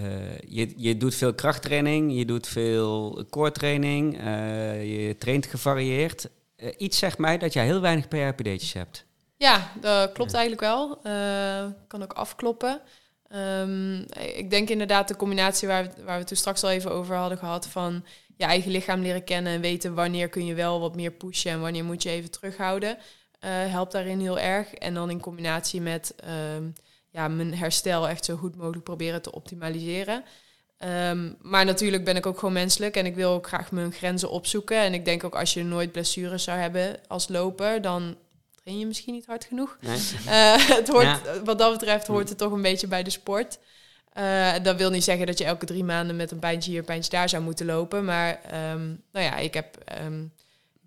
Eh, 0.00 0.38
je, 0.48 0.72
je 0.76 0.96
doet 0.96 1.14
veel 1.14 1.34
krachttraining, 1.34 2.12
je 2.12 2.24
doet 2.24 2.48
veel 2.48 3.24
core-training, 3.30 4.18
eh, 4.18 5.06
je 5.06 5.16
traint 5.18 5.46
gevarieerd. 5.46 6.28
Eh, 6.56 6.68
iets 6.76 6.98
zegt 6.98 7.18
mij 7.18 7.38
dat 7.38 7.52
jij 7.52 7.64
heel 7.64 7.80
weinig 7.80 8.08
PHPD'tjes 8.08 8.72
hebt. 8.72 9.04
Ja, 9.36 9.72
dat 9.80 10.12
klopt 10.12 10.32
eigenlijk 10.32 10.62
wel. 10.62 10.98
Kan 11.86 12.02
ook 12.02 12.12
afkloppen. 12.12 12.80
Ehm, 13.28 13.98
ik 14.36 14.50
denk 14.50 14.68
inderdaad 14.68 15.08
de 15.08 15.16
combinatie 15.16 15.68
waar 15.68 15.84
we, 15.84 16.04
waar 16.04 16.18
we 16.18 16.24
toen 16.24 16.36
straks 16.36 16.62
al 16.62 16.70
even 16.70 16.90
over 16.90 17.16
hadden 17.16 17.38
gehad 17.38 17.66
van 17.66 18.04
je 18.36 18.44
eigen 18.44 18.70
lichaam 18.70 19.00
leren 19.00 19.24
kennen 19.24 19.52
en 19.52 19.60
weten 19.60 19.94
wanneer 19.94 20.28
kun 20.28 20.46
je 20.46 20.54
wel 20.54 20.80
wat 20.80 20.94
meer 20.94 21.10
pushen 21.10 21.50
en 21.50 21.60
wanneer 21.60 21.84
moet 21.84 22.02
je 22.02 22.10
even 22.10 22.30
terughouden, 22.30 22.98
helpt 23.46 23.92
daarin 23.92 24.20
heel 24.20 24.38
erg. 24.38 24.74
En 24.74 24.94
dan 24.94 25.10
in 25.10 25.20
combinatie 25.20 25.80
met 25.80 26.14
ehm, 26.16 26.64
ja, 27.10 27.28
mijn 27.28 27.54
herstel 27.54 28.08
echt 28.08 28.24
zo 28.24 28.36
goed 28.36 28.56
mogelijk 28.56 28.84
proberen 28.84 29.22
te 29.22 29.32
optimaliseren. 29.32 30.24
Ehm, 30.78 31.32
maar 31.40 31.64
natuurlijk 31.64 32.04
ben 32.04 32.16
ik 32.16 32.26
ook 32.26 32.38
gewoon 32.38 32.54
menselijk 32.54 32.96
en 32.96 33.06
ik 33.06 33.14
wil 33.14 33.30
ook 33.30 33.46
graag 33.46 33.72
mijn 33.72 33.92
grenzen 33.92 34.30
opzoeken. 34.30 34.76
En 34.76 34.94
ik 34.94 35.04
denk 35.04 35.24
ook 35.24 35.34
als 35.34 35.54
je 35.54 35.64
nooit 35.64 35.92
blessures 35.92 36.44
zou 36.44 36.58
hebben 36.58 37.00
als 37.08 37.28
loper, 37.28 37.82
dan 37.82 38.16
train 38.62 38.78
je 38.78 38.86
misschien 38.86 39.14
niet 39.14 39.26
hard 39.26 39.44
genoeg. 39.44 39.78
Nee? 39.80 39.98
Eh, 40.26 40.68
het 40.68 40.88
hoort, 40.88 41.04
Ja. 41.04 41.20
Wat 41.44 41.58
dat 41.58 41.72
betreft 41.72 42.06
hoort 42.06 42.28
het 42.28 42.38
toch 42.38 42.52
een 42.52 42.62
beetje 42.62 42.86
bij 42.86 43.02
de 43.02 43.10
sport. 43.10 43.58
Eh, 44.12 44.52
dat 44.62 44.76
wil 44.76 44.90
niet 44.90 45.04
zeggen 45.04 45.26
dat 45.26 45.38
je 45.38 45.44
elke 45.44 45.66
drie 45.66 45.84
maanden 45.84 46.16
met 46.16 46.30
een 46.30 46.38
pijntje 46.38 46.70
hier, 46.70 46.82
pijntje 46.82 47.10
daar 47.10 47.28
zou 47.28 47.42
moeten 47.42 47.66
lopen. 47.66 48.04
Maar 48.04 48.40
ehm, 48.42 48.86
nou 49.12 49.24
ja, 49.24 49.36
ik 49.36 49.54
heb, 49.54 49.76
ehm, 49.84 50.24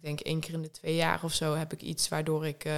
denk 0.04 0.20
één 0.20 0.40
keer 0.40 0.54
in 0.54 0.62
de 0.62 0.72
twee 0.72 0.96
jaar 0.96 1.20
of 1.24 1.34
zo, 1.34 1.56
heb 1.56 1.74
ik 1.74 1.82
iets 1.82 2.10
waardoor 2.10 2.46
ik 2.48 2.66
eh, 2.66 2.74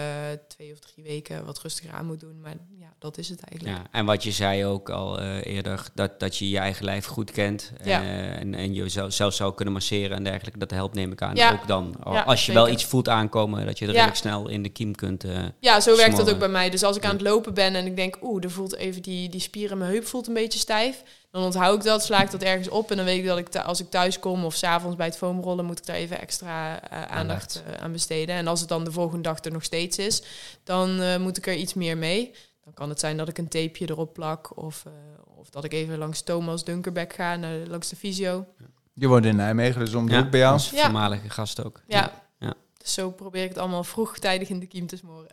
twee 0.47 0.71
of 0.71 0.79
drie 0.79 1.03
weken 1.03 1.45
wat 1.45 1.59
rustiger 1.61 1.91
aan 1.93 2.05
moet 2.05 2.19
doen. 2.19 2.39
Maar 2.41 2.53
ja, 2.79 2.93
dat 2.99 3.17
is 3.17 3.29
het 3.29 3.39
eigenlijk. 3.41 3.77
Ja, 3.77 3.87
en 3.91 4.05
wat 4.05 4.23
je 4.23 4.31
zei 4.31 4.65
ook 4.65 4.89
al 4.89 5.19
eh, 5.19 5.45
eerder, 5.55 5.85
dat, 5.93 6.19
dat 6.19 6.37
je 6.37 6.49
je 6.49 6.57
eigen 6.57 6.85
lijf 6.85 7.05
goed 7.05 7.31
kent 7.31 7.71
Ja. 7.83 8.01
eh, 8.01 8.39
en, 8.39 8.53
en 8.55 8.73
je 8.73 8.89
zelf, 8.89 9.13
zelf 9.13 9.33
zou 9.33 9.53
kunnen 9.53 9.73
masseren 9.73 10.17
en 10.17 10.23
dergelijke. 10.23 10.59
Dat 10.59 10.71
helpt 10.71 10.95
neem 10.95 11.11
ik 11.11 11.21
aan 11.21 11.35
Ja. 11.35 11.51
ook 11.51 11.67
dan. 11.67 11.95
Ja, 12.03 12.21
Als 12.21 12.45
je 12.45 12.53
wel 12.53 12.69
iets 12.69 12.85
voelt 12.85 13.09
aankomen, 13.09 13.65
dat 13.65 13.79
je 13.79 13.85
er 13.85 13.91
redelijk 13.91 14.17
snel 14.17 14.49
in 14.49 14.63
de 14.63 14.69
kiem 14.69 14.95
kunt. 14.95 15.23
Ja, 15.59 15.79
zo 15.79 15.95
werkt 15.97 16.17
dat 16.17 16.29
ook 16.31 16.39
bij 16.39 16.47
mij. 16.47 16.69
Dus 16.69 16.83
als 16.83 16.97
ik 16.97 17.05
aan 17.05 17.11
het 17.11 17.21
lopen 17.21 17.53
ben 17.53 17.75
en 17.75 17.85
ik 17.85 17.95
denk, 17.95 18.17
oeh, 18.21 18.43
er 18.43 18.51
voelt 18.51 18.75
even 18.75 19.01
die, 19.01 19.29
die 19.29 19.41
spier 19.41 19.71
in 19.71 19.77
mijn 19.77 19.91
heup 19.91 20.05
voelt 20.05 20.27
een 20.27 20.33
beetje 20.33 20.59
stijf. 20.59 21.03
Dan 21.35 21.43
onthoud 21.43 21.75
ik 21.77 21.83
dat, 21.83 22.03
sla 22.03 22.21
ik 22.21 22.31
dat 22.31 22.41
ergens 22.43 22.69
op. 22.69 22.91
En 22.91 22.97
dan 22.97 23.05
weet 23.05 23.17
ik 23.19 23.25
dat 23.25 23.37
ik 23.37 23.55
als 23.55 23.79
ik 23.79 23.89
thuis 23.89 24.19
kom 24.19 24.45
of 24.45 24.55
s'avonds 24.55 24.95
bij 24.95 25.05
het 25.05 25.17
foamrollen, 25.17 25.65
moet 25.65 25.77
ik 25.79 25.85
daar 25.85 25.95
even 25.95 26.19
extra 26.21 26.81
eh, 26.81 27.01
aandacht 27.01 27.11
Aandacht. 27.17 27.63
eh, 27.77 27.83
aan 27.83 27.91
besteden. 27.91 28.35
En 28.35 28.47
als 28.47 28.59
het 28.59 28.69
dan 28.69 28.83
de 28.83 28.91
volgende 28.91 29.21
dag 29.23 29.43
er 29.43 29.51
nog 29.51 29.63
steeds 29.63 29.97
is, 29.97 30.23
dan 30.63 30.99
eh, 31.01 31.17
moet 31.17 31.37
ik 31.37 31.47
er 31.47 31.55
iets 31.55 31.73
meer 31.73 31.97
mee. 31.97 32.33
Dan 32.63 32.73
kan 32.73 32.89
het 32.89 32.99
zijn 32.99 33.17
dat 33.17 33.27
ik 33.27 33.37
een 33.37 33.47
tapeje 33.47 33.89
erop 33.89 34.13
plak. 34.13 34.57
Of, 34.57 34.83
eh, 34.85 34.91
of 35.39 35.49
dat 35.49 35.63
ik 35.63 35.73
even 35.73 35.97
langs 35.97 36.21
Thomas 36.21 36.63
Dunkerbeck 36.63 37.13
ga, 37.13 37.35
naar, 37.35 37.57
langs 37.67 37.89
de 37.89 37.95
fysio. 37.95 38.45
Je 38.93 39.07
woont 39.07 39.25
in 39.25 39.35
Nijmegen, 39.35 39.79
dus 39.79 39.93
om 39.93 40.05
de 40.05 40.11
ja, 40.13 40.21
hoek 40.21 40.31
bij 40.31 40.39
jou. 40.39 40.53
Als 40.53 40.69
Ja. 40.69 40.81
voormalige 40.83 41.29
gast 41.29 41.63
ook. 41.65 41.81
Ja. 41.87 42.11
Ja. 42.39 42.53
Dus 42.77 42.93
zo 42.93 43.11
probeer 43.11 43.43
ik 43.43 43.49
het 43.49 43.57
allemaal 43.57 43.83
vroegtijdig 43.83 44.49
in 44.49 44.59
de 44.59 44.65
kiem 44.65 44.87
te 44.87 44.97
smoren. 44.97 45.27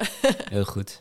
Heel 0.51 0.65
goed. 0.65 1.01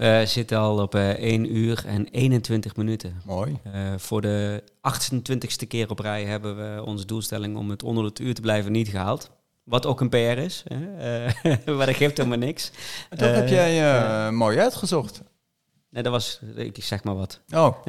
We 0.00 0.22
zitten 0.26 0.58
al 0.58 0.78
op 0.78 0.94
eh 0.94 1.10
1 1.10 1.56
uur 1.56 1.82
en 1.86 2.08
21 2.10 2.76
minuten. 2.76 3.20
Mooi. 3.24 3.58
Eh, 3.62 3.72
voor 3.96 4.20
de 4.20 4.62
28ste 4.80 5.66
keer 5.68 5.90
op 5.90 5.98
rij 5.98 6.24
hebben 6.24 6.56
we 6.56 6.84
onze 6.84 7.06
doelstelling 7.06 7.56
om 7.56 7.70
het 7.70 7.82
onder 7.82 8.04
het 8.04 8.18
uur 8.18 8.34
te 8.34 8.40
blijven 8.40 8.72
niet 8.72 8.88
gehaald. 8.88 9.30
Wat 9.64 9.86
ook 9.86 10.00
een 10.00 10.08
PR 10.08 10.16
is, 10.16 10.64
hè? 10.68 10.96
Eh, 11.44 11.56
maar 11.76 11.86
dat 11.86 11.96
geeft 11.96 12.16
helemaal 12.16 12.38
niks. 12.38 12.70
Eh, 13.10 13.34
heb 13.34 13.48
jij 13.48 13.94
eh, 13.94 14.30
mooi 14.30 14.58
uitgezocht. 14.58 15.22
Nee, 15.90 16.02
dat 16.02 16.12
was, 16.12 16.40
ik 16.56 16.84
zeg 16.84 17.04
maar 17.04 17.16
wat. 17.16 17.40
Oh, 17.54 17.76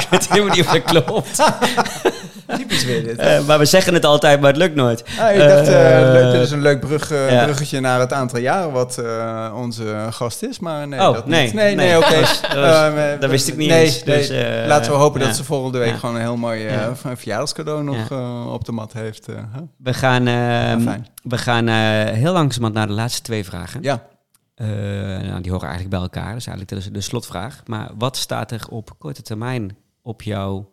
ik 0.00 0.06
weet 0.10 0.28
helemaal 0.28 0.54
niet 0.54 0.66
of 0.66 0.72
dat 0.72 0.82
klopt. 0.82 1.36
typisch 2.46 2.84
weer 2.84 3.02
dit. 3.04 3.16
Eh, 3.18 3.46
maar 3.46 3.58
we 3.58 3.64
zeggen 3.64 3.94
het 3.94 4.04
altijd, 4.04 4.40
maar 4.40 4.48
het 4.48 4.58
lukt 4.58 4.74
nooit. 4.74 5.04
Ah, 5.20 5.32
ik 5.34 5.38
dacht, 5.38 5.68
eh, 5.68 6.00
Eh, 6.06 6.12
leuk, 6.12 6.32
dit 6.32 6.40
is 6.40 6.50
een 6.50 6.60
leuk 6.62 6.80
brug, 6.80 7.10
eh, 7.10 7.30
ja. 7.32 7.44
bruggetje 7.44 7.80
naar 7.80 8.00
het 8.00 8.12
aantal 8.12 8.38
jaren 8.38 8.72
wat 8.72 8.98
eh, 8.98 9.52
onze 9.56 10.06
gast 10.10 10.42
is. 10.42 10.58
Maar 10.58 10.88
nee, 10.88 11.00
Oh, 11.00 11.14
dat 11.14 11.26
nee, 11.26 11.44
niet. 11.44 11.54
Nee, 11.54 11.74
nee, 11.74 11.86
nee. 11.86 11.96
oké. 11.98 12.20
Dat 12.54 13.22
Eh, 13.22 13.28
wist 13.28 13.48
ik 13.48 13.56
niet 13.56 13.68
nee, 13.68 13.84
eens, 13.84 14.04
nee. 14.04 14.16
dus, 14.18 14.28
eh, 14.28 14.66
Laten 14.66 14.92
we 14.92 14.98
hopen 14.98 15.20
ja. 15.20 15.26
dat 15.26 15.36
ze 15.36 15.44
volgende 15.44 15.78
week 15.78 15.90
Ja. 15.90 15.96
gewoon 15.96 16.14
een 16.14 16.20
heel 16.20 16.36
mooi 16.36 16.68
verjaardagscadeau 17.14 17.82
nog 17.82 18.10
op 18.52 18.64
de 18.64 18.72
mat 18.72 18.92
heeft. 18.92 19.26
huh? 19.26 19.34
We 19.78 19.94
gaan, 19.94 20.26
ehm, 20.26 20.98
we 21.22 21.38
gaan 21.38 21.68
eh, 21.68 21.74
heel 22.12 22.32
langzamerhand 22.32 22.74
naar 22.74 22.86
de 22.86 22.92
laatste 23.02 23.22
twee 23.22 23.44
vragen. 23.44 23.82
Ja, 23.82 24.02
Eh, 24.54 24.66
nou, 24.66 25.40
die 25.40 25.50
horen 25.52 25.68
eigenlijk 25.68 25.90
bij 25.90 26.00
elkaar. 26.00 26.28
Dat 26.32 26.36
is 26.40 26.46
eigenlijk 26.46 26.84
de, 26.84 26.90
de 26.90 27.00
slotvraag. 27.00 27.62
Maar 27.66 27.88
wat 27.98 28.16
staat 28.16 28.50
er 28.50 28.60
op 28.70 28.90
korte 28.98 29.22
termijn 29.22 29.76
op 30.02 30.22
jouw 30.22 30.70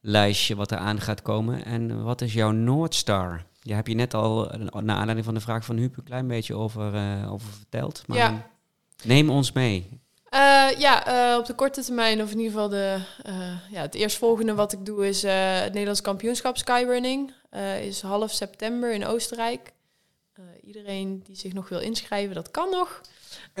lijstje 0.00 0.56
wat 0.56 0.70
er 0.70 0.78
aan 0.78 1.00
gaat 1.00 1.22
komen? 1.22 1.64
En 1.64 2.02
wat 2.02 2.20
is 2.20 2.32
jouw 2.32 2.50
Noordstar? 2.50 3.44
Je 3.62 3.74
hebt 3.74 3.88
je 3.88 3.94
net 3.94 4.14
al, 4.14 4.50
naar 4.72 4.96
aanleiding 4.96 5.24
van 5.24 5.34
de 5.34 5.40
vraag 5.40 5.64
van 5.64 5.76
Huub, 5.76 5.96
een 5.96 6.04
klein 6.04 6.26
beetje 6.28 6.54
over, 6.54 6.94
eh, 6.94 7.32
over 7.32 7.48
verteld. 7.52 8.02
Maar 8.06 8.18
Ja. 8.18 8.46
neem 9.04 9.30
ons 9.30 9.52
mee. 9.52 10.00
Eh, 10.24 10.68
ja, 10.78 11.06
eh, 11.32 11.38
op 11.38 11.46
de 11.46 11.54
korte 11.54 11.82
termijn, 11.82 12.22
of 12.22 12.30
in 12.30 12.38
ieder 12.38 12.52
geval 12.52 12.68
de, 12.68 12.98
ja, 13.70 13.80
het 13.80 13.94
eerstvolgende 13.94 14.54
wat 14.54 14.72
ik 14.72 14.86
doe, 14.86 15.08
is 15.08 15.22
het 15.22 15.68
Nederlands 15.72 16.00
kampioenschap 16.00 16.56
skyrunning. 16.56 17.32
Is 17.80 18.00
half 18.02 18.30
september 18.32 18.92
in 18.92 19.06
Oostenrijk. 19.06 19.72
Iedereen 20.64 21.22
die 21.26 21.36
zich 21.36 21.52
nog 21.52 21.68
wil 21.68 21.80
inschrijven, 21.80 22.34
dat 22.34 22.50
kan 22.50 22.70
nog. 22.70 23.00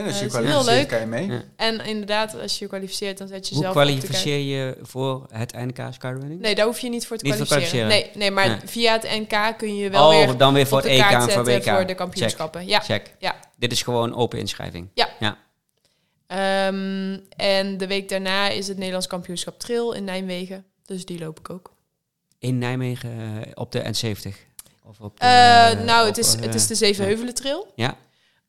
En 0.00 0.06
als 0.06 0.14
Eh, 0.14 0.20
je 0.20 0.26
is 0.26 0.32
heel 0.32 0.42
kwalificeert 0.42 0.78
leuk. 0.78 0.88
kan 0.88 1.00
je 1.00 1.06
mee. 1.06 1.26
Ja. 1.26 1.42
En 1.56 1.80
inderdaad, 1.86 2.40
als 2.40 2.52
je 2.58 2.64
je 2.64 2.70
kwalificeert, 2.70 3.18
dan 3.18 3.28
zet 3.28 3.48
je 3.48 3.54
Hoe 3.54 3.62
zelf 3.62 3.74
kwalificeer 3.74 4.38
je 4.38 4.76
voor 4.82 5.26
het 5.32 5.52
NK 5.52 5.78
Skyrunning? 5.90 6.40
Nee, 6.40 6.54
daar 6.54 6.66
hoef 6.66 6.78
je 6.78 6.88
niet 6.88 7.06
voor 7.06 7.16
te 7.16 7.24
Niet 7.24 7.34
voor 7.36 7.46
kwalificeren. 7.46 7.88
Nee, 7.88 8.10
nee, 8.14 8.30
maar 8.30 8.48
Nee. 8.48 8.58
via 8.64 8.92
het 8.92 9.02
NK 9.02 9.58
kun 9.58 9.76
je 9.76 9.90
wel 9.90 10.08
oh, 10.08 10.10
weer 10.26 10.36
dan 10.36 10.54
weer 10.54 10.66
voor 10.66 10.78
op 10.78 10.84
het 10.84 10.92
de 10.92 10.98
EK 10.98 11.02
kaart 11.08 11.14
en 11.28 11.32
voor 11.34 11.44
zetten 11.44 11.72
WK. 11.72 11.76
voor 11.78 11.86
de 11.86 11.94
kampioenschappen. 11.94 12.66
Ja. 12.66 12.80
Check. 12.80 13.02
Check. 13.04 13.14
Ja. 13.18 13.36
Dit 13.56 13.72
is 13.72 13.82
gewoon 13.82 14.14
open 14.14 14.38
inschrijving. 14.38 14.88
Ehm, 16.26 17.18
en 17.36 17.78
de 17.78 17.86
week 17.86 18.08
daarna 18.08 18.48
is 18.48 18.68
het 18.68 18.76
Nederlands 18.76 19.06
kampioenschap 19.06 19.58
trail 19.58 19.92
in 19.92 20.04
Nijmegen. 20.04 20.64
Dus 20.84 21.04
die 21.04 21.18
loop 21.18 21.38
ik 21.38 21.50
ook. 21.50 21.72
In 22.38 22.58
Nijmegen 22.58 23.10
eh, 23.44 23.50
op 23.54 23.72
de 23.72 23.82
N70? 23.84 24.34
Of 24.84 25.00
op 25.00 25.20
de, 25.20 25.26
Eh, 25.26 25.70
eh, 25.70 25.78
nou, 25.84 26.00
op, 26.00 26.06
het 26.06 26.18
is, 26.18 26.34
eh, 26.34 26.40
het 26.42 26.54
is 26.54 26.66
de 26.66 26.74
Zevenheuvelen 26.74 27.34
trail. 27.34 27.72
Ja. 27.74 27.96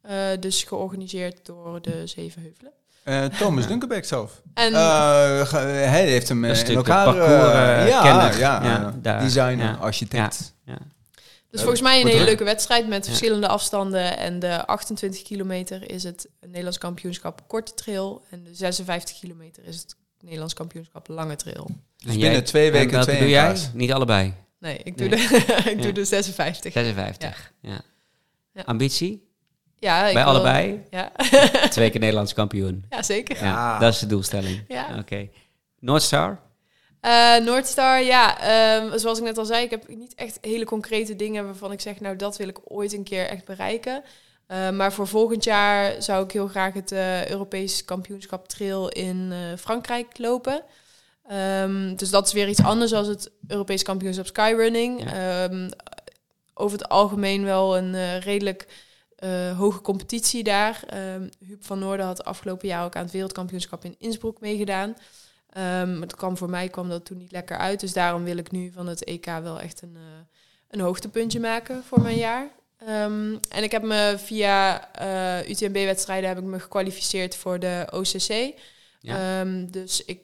Eh, 0.01 0.27
dus 0.39 0.63
georganiseerd 0.63 1.45
door 1.45 1.81
de 1.81 2.07
Zevenheuvelen. 2.07 2.71
Eh, 3.03 3.25
Thomas 3.25 3.67
Dunkerbeck 3.67 4.05
zelf. 4.05 4.41
En 4.53 4.73
Eh, 4.73 5.51
hij 5.91 6.05
heeft 6.07 6.27
hem 6.29 6.45
eh, 6.45 6.59
in 6.69 6.75
elkaar... 6.75 7.05
parcours, 7.05 7.89
ja, 7.89 8.01
kenner. 8.01 8.39
ja, 8.39 8.63
Ja, 8.63 8.93
daar, 9.01 9.21
designer, 9.21 9.65
ja. 9.65 9.73
architect. 9.79 10.53
Ja. 10.65 10.77
Dus 11.49 11.59
volgens 11.61 11.81
mij 11.81 12.01
een 12.01 12.07
hele 12.07 12.23
leuke 12.23 12.43
wedstrijd 12.43 12.87
met 12.87 13.03
Ja. 13.03 13.09
verschillende 13.09 13.47
afstanden. 13.47 14.17
En 14.17 14.39
de 14.39 14.65
28 14.65 15.21
kilometer 15.21 15.89
is 15.91 16.03
het 16.03 16.27
Nederlands 16.41 16.77
kampioenschap 16.77 17.41
korte 17.47 17.73
trail. 17.73 18.23
En 18.29 18.43
de 18.43 18.53
56 18.55 19.19
kilometer 19.19 19.63
is 19.65 19.75
het 19.75 19.95
Nederlands 20.19 20.53
kampioenschap 20.53 21.07
lange 21.07 21.35
trail. 21.35 21.65
Dus 21.65 21.75
En 21.97 22.09
binnen 22.11 22.31
jij- 22.31 22.41
twee 22.41 22.65
en 22.65 22.71
weken 22.71 23.01
twee 23.01 23.19
doe 23.19 23.29
jij? 23.29 23.55
Niet 23.73 23.91
allebei. 23.91 24.33
Nee, 24.59 24.77
ik 24.83 24.97
doe, 24.97 25.07
Nee. 25.07 25.27
De, 25.27 25.35
ik 25.71 25.77
Ja. 25.77 25.81
doe 25.81 25.91
de 25.91 26.05
56. 26.05 26.73
56. 26.73 27.51
Ja. 27.61 27.81
Ja. 28.53 28.61
Ambitie? 28.65 29.29
Ja, 29.81 30.07
ik 30.07 30.13
Bij 30.13 30.23
wil- 30.23 30.33
allebei? 30.33 30.83
Ja. 30.89 31.11
Twee 31.69 31.89
keer 31.89 31.99
Nederlands 31.99 32.33
kampioen. 32.33 32.85
ja, 32.89 33.03
zeker. 33.03 33.35
Ja, 33.35 33.43
Ja. 33.43 33.79
dat 33.79 33.93
is 33.93 33.99
de 33.99 34.05
doelstelling. 34.05 34.63
Ja. 34.67 34.97
Oké. 34.99 35.29
Noordstar? 35.79 36.39
Eh 36.99 37.35
Noordstar, 37.37 38.01
ja, 38.03 38.39
ehm, 38.39 38.97
zoals 38.97 39.17
ik 39.17 39.23
net 39.23 39.37
al 39.37 39.45
zei, 39.45 39.63
ik 39.63 39.69
heb 39.69 39.87
niet 39.87 40.15
echt 40.15 40.37
hele 40.41 40.65
concrete 40.65 41.15
dingen 41.15 41.45
waarvan 41.45 41.71
ik 41.71 41.81
zeg, 41.81 41.99
nou 41.99 42.15
dat 42.15 42.37
wil 42.37 42.47
ik 42.47 42.59
ooit 42.63 42.93
een 42.93 43.03
keer 43.03 43.25
echt 43.27 43.45
bereiken. 43.45 44.03
Eh, 44.47 44.69
maar 44.69 44.93
voor 44.93 45.07
volgend 45.07 45.43
jaar 45.43 46.01
zou 46.01 46.23
ik 46.23 46.31
heel 46.31 46.47
graag 46.47 46.73
het 46.73 46.91
eh 46.91 47.29
Europees 47.29 47.85
kampioenschap 47.85 48.47
trail 48.47 48.89
in 48.89 49.29
eh, 49.31 49.37
Frankrijk 49.59 50.17
lopen. 50.17 50.63
Ehm, 51.27 51.95
dus 51.95 52.09
dat 52.09 52.27
is 52.27 52.33
weer 52.33 52.47
iets 52.49 52.63
anders 52.63 52.91
dan 52.91 53.05
het 53.09 53.31
Europees 53.47 53.83
kampioenschap 53.83 54.25
skyrunning. 54.27 55.11
Ehm, 55.13 55.69
over 56.53 56.77
het 56.77 56.89
algemeen 56.89 57.43
wel 57.43 57.77
een 57.77 57.95
eh, 57.95 58.19
redelijk 58.19 58.67
eh, 59.21 59.57
hoge 59.57 59.81
competitie 59.81 60.43
daar. 60.43 60.83
Ehm 60.87 61.27
Huub 61.39 61.65
van 61.65 61.79
Noorden 61.79 62.05
had 62.05 62.23
afgelopen 62.23 62.67
jaar 62.67 62.85
ook 62.85 62.95
aan 62.95 63.03
het 63.03 63.11
wereldkampioenschap 63.11 63.85
in 63.85 63.95
Innsbruck 63.99 64.39
meegedaan. 64.39 64.95
Maar 65.53 66.01
het 66.01 66.15
kwam 66.15 66.37
voor 66.37 66.49
mij 66.49 66.69
kwam 66.69 66.89
dat 66.89 67.05
toen 67.05 67.17
niet 67.17 67.31
lekker 67.31 67.57
uit. 67.57 67.79
Dus 67.79 67.93
daarom 67.93 68.23
wil 68.23 68.37
ik 68.37 68.51
nu 68.51 68.71
van 68.71 68.87
het 68.87 69.03
EK 69.03 69.25
wel 69.25 69.59
echt 69.59 69.81
een, 69.81 69.95
eh, 69.95 70.01
een 70.69 70.79
hoogtepuntje 70.79 71.39
maken 71.39 71.83
voor 71.83 72.01
mijn 72.01 72.17
jaar. 72.17 72.49
Ehm, 72.77 73.35
en 73.49 73.63
ik 73.63 73.71
heb 73.71 73.83
me 73.83 74.15
via 74.17 74.89
eh, 74.93 75.49
UTMB-wedstrijden 75.49 76.29
heb 76.29 76.37
ik 76.37 76.43
me 76.43 76.59
gekwalificeerd 76.59 77.35
voor 77.35 77.59
de 77.59 77.87
OCC. 77.91 78.53
Ja. 78.99 79.43
Dus 79.69 80.05
ik 80.05 80.19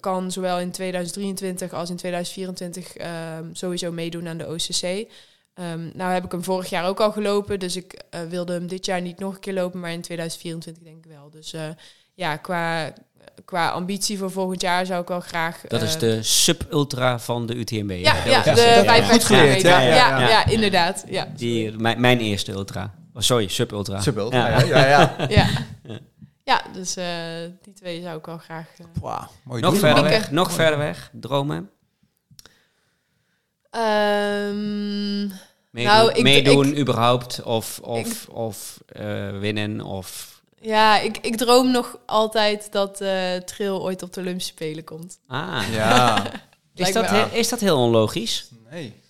kan 0.00 0.32
zowel 0.32 0.58
in 0.58 0.70
2023 0.70 1.72
als 1.72 1.90
in 1.90 1.96
2024 1.96 2.96
ehm, 2.96 3.48
sowieso 3.52 3.92
meedoen 3.92 4.28
aan 4.28 4.38
de 4.38 4.48
OCC. 4.48 5.10
Ehm, 5.54 5.88
nou 5.94 6.12
heb 6.12 6.24
ik 6.24 6.30
hem 6.32 6.44
vorig 6.44 6.68
jaar 6.70 6.86
ook 6.86 7.00
al 7.00 7.12
gelopen, 7.12 7.58
dus 7.58 7.76
ik 7.76 8.02
eh, 8.10 8.20
wilde 8.28 8.52
hem 8.52 8.66
dit 8.66 8.84
jaar 8.86 9.00
niet 9.00 9.18
nog 9.18 9.34
een 9.34 9.40
keer 9.40 9.52
lopen, 9.52 9.80
maar 9.80 9.92
in 9.92 10.00
2024 10.00 10.82
denk 10.82 11.04
ik 11.04 11.10
wel. 11.10 11.30
Dus 11.30 11.52
eh, 11.52 11.62
ja, 12.14 12.36
qua, 12.36 12.92
qua 13.44 13.68
ambitie 13.70 14.18
voor 14.18 14.30
volgend 14.30 14.60
jaar 14.60 14.86
zou 14.86 15.02
ik 15.02 15.08
wel 15.08 15.20
graag... 15.20 15.60
Dat 15.68 15.82
is 15.82 15.94
eh, 15.94 16.00
de 16.00 16.22
sub-ultra 16.22 17.18
van 17.18 17.46
de 17.46 17.54
UTMB. 17.54 17.88
hè? 17.90 17.94
Ja, 17.96 18.24
ja, 18.24 18.42
Dat 18.42 18.44
de 18.44 18.50
is- 18.50 18.66
ja. 18.66 18.82
55 18.84 19.10
Goed 19.10 19.24
geleerd, 19.24 19.56
kilometer. 19.56 19.70
ja, 19.70 19.80
Ja, 19.80 19.94
ja, 20.08 20.20
ja, 20.20 20.28
ja. 20.28 20.46
inderdaad. 20.46 21.04
Ja, 21.08 21.26
Die, 21.36 21.70
mijn, 21.78 22.00
mijn 22.00 22.18
eerste 22.20 22.52
ultra. 22.52 22.94
Oh, 23.14 23.22
sorry, 23.22 23.48
sub-ultra. 23.48 24.00
Subbel. 24.00 24.32
Ja. 24.32 24.48
Ja, 24.48 24.60
ja, 24.64 24.86
ja. 24.86 25.14
ja. 25.28 25.46
Ja. 25.84 25.98
ja, 26.44 26.62
dus 26.72 26.96
eh, 26.96 27.04
die 27.62 27.72
twee 27.72 28.02
zou 28.02 28.18
ik 28.18 28.26
wel 28.26 28.38
graag... 28.38 28.66
mooi 29.44 29.60
Nog 29.62 29.76
verder 29.78 30.02
weg, 30.04 30.30
nog 30.30 30.52
verder 30.52 30.78
weg. 30.78 31.10
Dromen. 31.12 31.70
Ehm, 33.72 35.20
Meedoen, 35.70 35.92
Nou, 35.92 36.12
ik- 36.12 36.22
meedoen 36.22 36.78
überhaupt. 36.78 37.42
Of, 37.42 37.78
of, 37.82 38.28
of 38.28 38.78
eh, 38.86 39.38
winnen. 39.38 39.80
Of... 39.80 40.40
ja, 40.60 40.98
ik, 41.00 41.18
ik 41.18 41.36
droom 41.36 41.70
nog 41.70 41.98
altijd 42.06 42.72
dat 42.72 43.00
eh 43.00 43.36
trail 43.36 43.82
ooit 43.82 44.02
op 44.02 44.12
de 44.12 44.20
Olympische 44.20 44.52
Spelen 44.52 44.84
komt. 44.84 45.18
Ah, 45.26 45.62
Ja, 45.72 46.24
is, 46.74 46.92
dat, 46.92 47.32
is 47.32 47.48
dat 47.48 47.60
heel 47.60 47.78
onlogisch? 47.78 48.48
nee. 48.70 49.00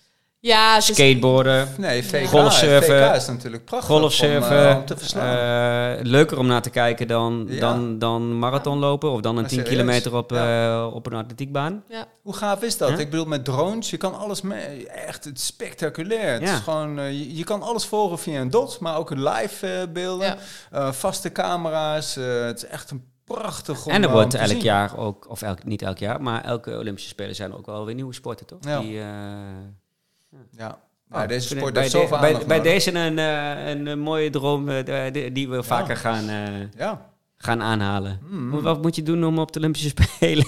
Ja, 0.45 0.79
Skateboarden, 0.79 1.67
Nee, 1.77 2.03
VK, 2.03 2.27
Golfsurfen. 2.27 3.09
VK 3.09 3.15
is 3.15 3.27
natuurlijk 3.27 3.65
prachtig 3.65 3.89
golfsurfen. 3.97 4.57
om, 4.59 4.65
eh, 4.67 4.75
om 4.77 4.85
te 4.85 4.97
verslaan. 4.97 5.97
eh, 5.97 6.03
leuker 6.05 6.37
om 6.39 6.47
naar 6.47 6.61
te 6.61 6.69
kijken 6.69 7.07
dan, 7.07 7.45
Ja. 7.49 7.59
dan, 7.59 7.99
dan 7.99 8.39
marathonlopen. 8.39 9.11
Of 9.11 9.21
dan 9.21 9.35
een 9.35 9.41
Maar 9.41 9.49
10 9.49 9.59
serieus? 9.59 9.77
kilometer 9.77 10.15
op, 10.15 10.31
Ja. 10.31 10.75
eh, 10.87 10.93
op 10.95 11.05
een 11.05 11.13
atletiekbaan. 11.13 11.83
ja. 11.89 12.05
Hoe 12.21 12.33
gaaf 12.35 12.61
is 12.61 12.77
dat? 12.77 12.89
Ja? 12.89 12.97
Ik 12.97 13.09
bedoel, 13.09 13.25
met 13.25 13.45
drones, 13.45 13.89
je 13.89 13.97
kan 13.97 14.17
alles 14.17 14.41
mee. 14.41 14.87
Echt, 14.87 15.23
het 15.23 15.37
is 15.37 15.45
spectaculair. 15.45 16.33
Het 16.33 16.41
Ja. 16.41 16.53
is 16.53 16.59
gewoon, 16.59 16.95
je, 17.01 17.35
je 17.35 17.43
kan 17.43 17.61
alles 17.61 17.85
volgen 17.85 18.19
via 18.19 18.41
een 18.41 18.49
dot, 18.49 18.79
maar 18.79 18.97
ook 18.97 19.09
live 19.09 19.67
eh, 19.67 19.81
beelden. 19.93 20.27
Ja. 20.27 20.37
Eh, 20.71 20.91
vaste 20.91 21.31
camera's. 21.31 22.15
het 22.15 22.57
is 22.63 22.65
echt 22.65 22.91
een 22.91 23.03
prachtig 23.25 23.85
om, 23.85 23.91
En 23.91 24.03
er 24.03 24.11
wordt 24.11 24.33
elk 24.33 24.47
zien. 24.47 24.59
jaar 24.61 24.97
ook, 24.97 25.29
of 25.29 25.41
elk, 25.41 25.63
niet 25.63 25.81
elk 25.81 25.97
jaar, 25.97 26.21
maar 26.21 26.43
elke 26.43 26.77
Olympische 26.77 27.09
Spelen 27.09 27.35
zijn 27.35 27.51
er 27.51 27.57
ook 27.57 27.65
wel 27.65 27.85
weer 27.85 27.95
nieuwe 27.95 28.13
sporten, 28.13 28.45
toch? 28.45 28.59
Ja. 28.61 28.79
Die, 28.79 29.01
Ja. 30.57 30.79
Oh, 31.11 31.19
Ja, 31.19 31.27
deze 31.27 31.47
vind 31.47 31.59
sport 31.59 31.77
heeft 31.77 31.91
bij, 31.91 32.01
zoveel 32.01 32.17
de- 32.19 32.33
bij, 32.37 32.45
bij 32.47 32.61
deze 32.61 32.93
een, 32.99 33.19
eh, 33.19 33.69
een, 33.69 33.87
eh, 33.87 33.95
mooie 33.95 34.29
droom 34.29 34.69
eh, 34.69 35.13
die 35.33 35.49
we 35.49 35.63
vaker 35.63 35.97
gaan, 35.97 36.25
Ja. 36.77 37.11
gaan 37.37 37.61
aanhalen. 37.61 38.19
Mm. 38.29 38.51
Hoe- 38.51 38.61
Wat 38.61 38.81
moet 38.81 38.95
je 38.95 39.03
doen 39.03 39.23
om 39.23 39.39
op 39.39 39.51
de 39.51 39.59
Olympische 39.59 39.89
Spelen? 39.95 40.45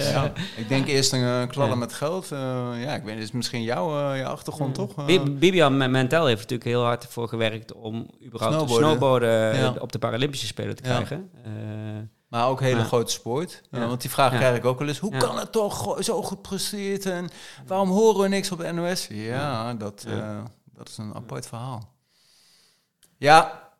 Ja. 0.00 0.32
Ik 0.56 0.68
denk 0.68 0.86
eerst 0.86 1.12
een 1.12 1.20
uh, 1.20 1.46
kladden 1.46 1.74
Ja. 1.74 1.80
met 1.80 1.92
geld. 1.92 2.28
Ja, 2.28 2.94
ik 2.94 3.02
weet, 3.02 3.14
het 3.14 3.22
is 3.24 3.32
misschien 3.32 3.62
jouw 3.62 4.12
je 4.14 4.24
achtergrond, 4.24 4.74
toch? 4.74 4.96
Eh, 4.98 5.04
Bi- 5.06 5.30
Bibian 5.30 5.76
Me- 5.76 5.88
Mentel 5.88 6.26
heeft 6.26 6.40
natuurlijk 6.40 6.68
heel 6.68 6.82
hard 6.84 7.04
ervoor 7.04 7.28
gewerkt 7.28 7.72
om 7.72 8.10
überhaupt 8.24 8.54
Snowboarden. 8.54 8.88
snowboarden 8.88 9.82
op 9.82 9.92
de 9.92 9.98
Paralympische 9.98 10.46
Spelen 10.46 10.76
te 10.76 10.82
krijgen. 10.82 11.30
Maar 12.34 12.48
ook 12.48 12.60
hele 12.60 12.78
Ja. 12.78 12.84
grote 12.84 13.12
sport. 13.12 13.62
Ja. 13.70 13.86
want 13.86 14.00
die 14.00 14.10
vraag 14.10 14.32
Ja. 14.32 14.38
krijg 14.38 14.56
ik 14.56 14.64
ook 14.64 14.78
wel 14.78 14.88
eens. 14.88 14.98
Hoe 14.98 15.12
Ja. 15.12 15.18
kan 15.18 15.38
het 15.38 15.52
toch 15.52 15.96
zo 16.04 16.22
goed 16.22 16.42
presteert? 16.42 17.06
En 17.06 17.28
waarom 17.66 17.90
horen 17.90 18.20
we 18.20 18.28
niks 18.28 18.50
op 18.52 18.58
de 18.58 18.72
NOS? 18.72 19.06
Ja, 19.10 19.74
dat, 19.74 20.04
Ja. 20.08 20.36
eh, 20.38 20.44
dat 20.72 20.88
is 20.88 20.96
een 20.96 21.14
apart 21.14 21.46
verhaal. 21.46 21.94
Ja. 23.18 23.70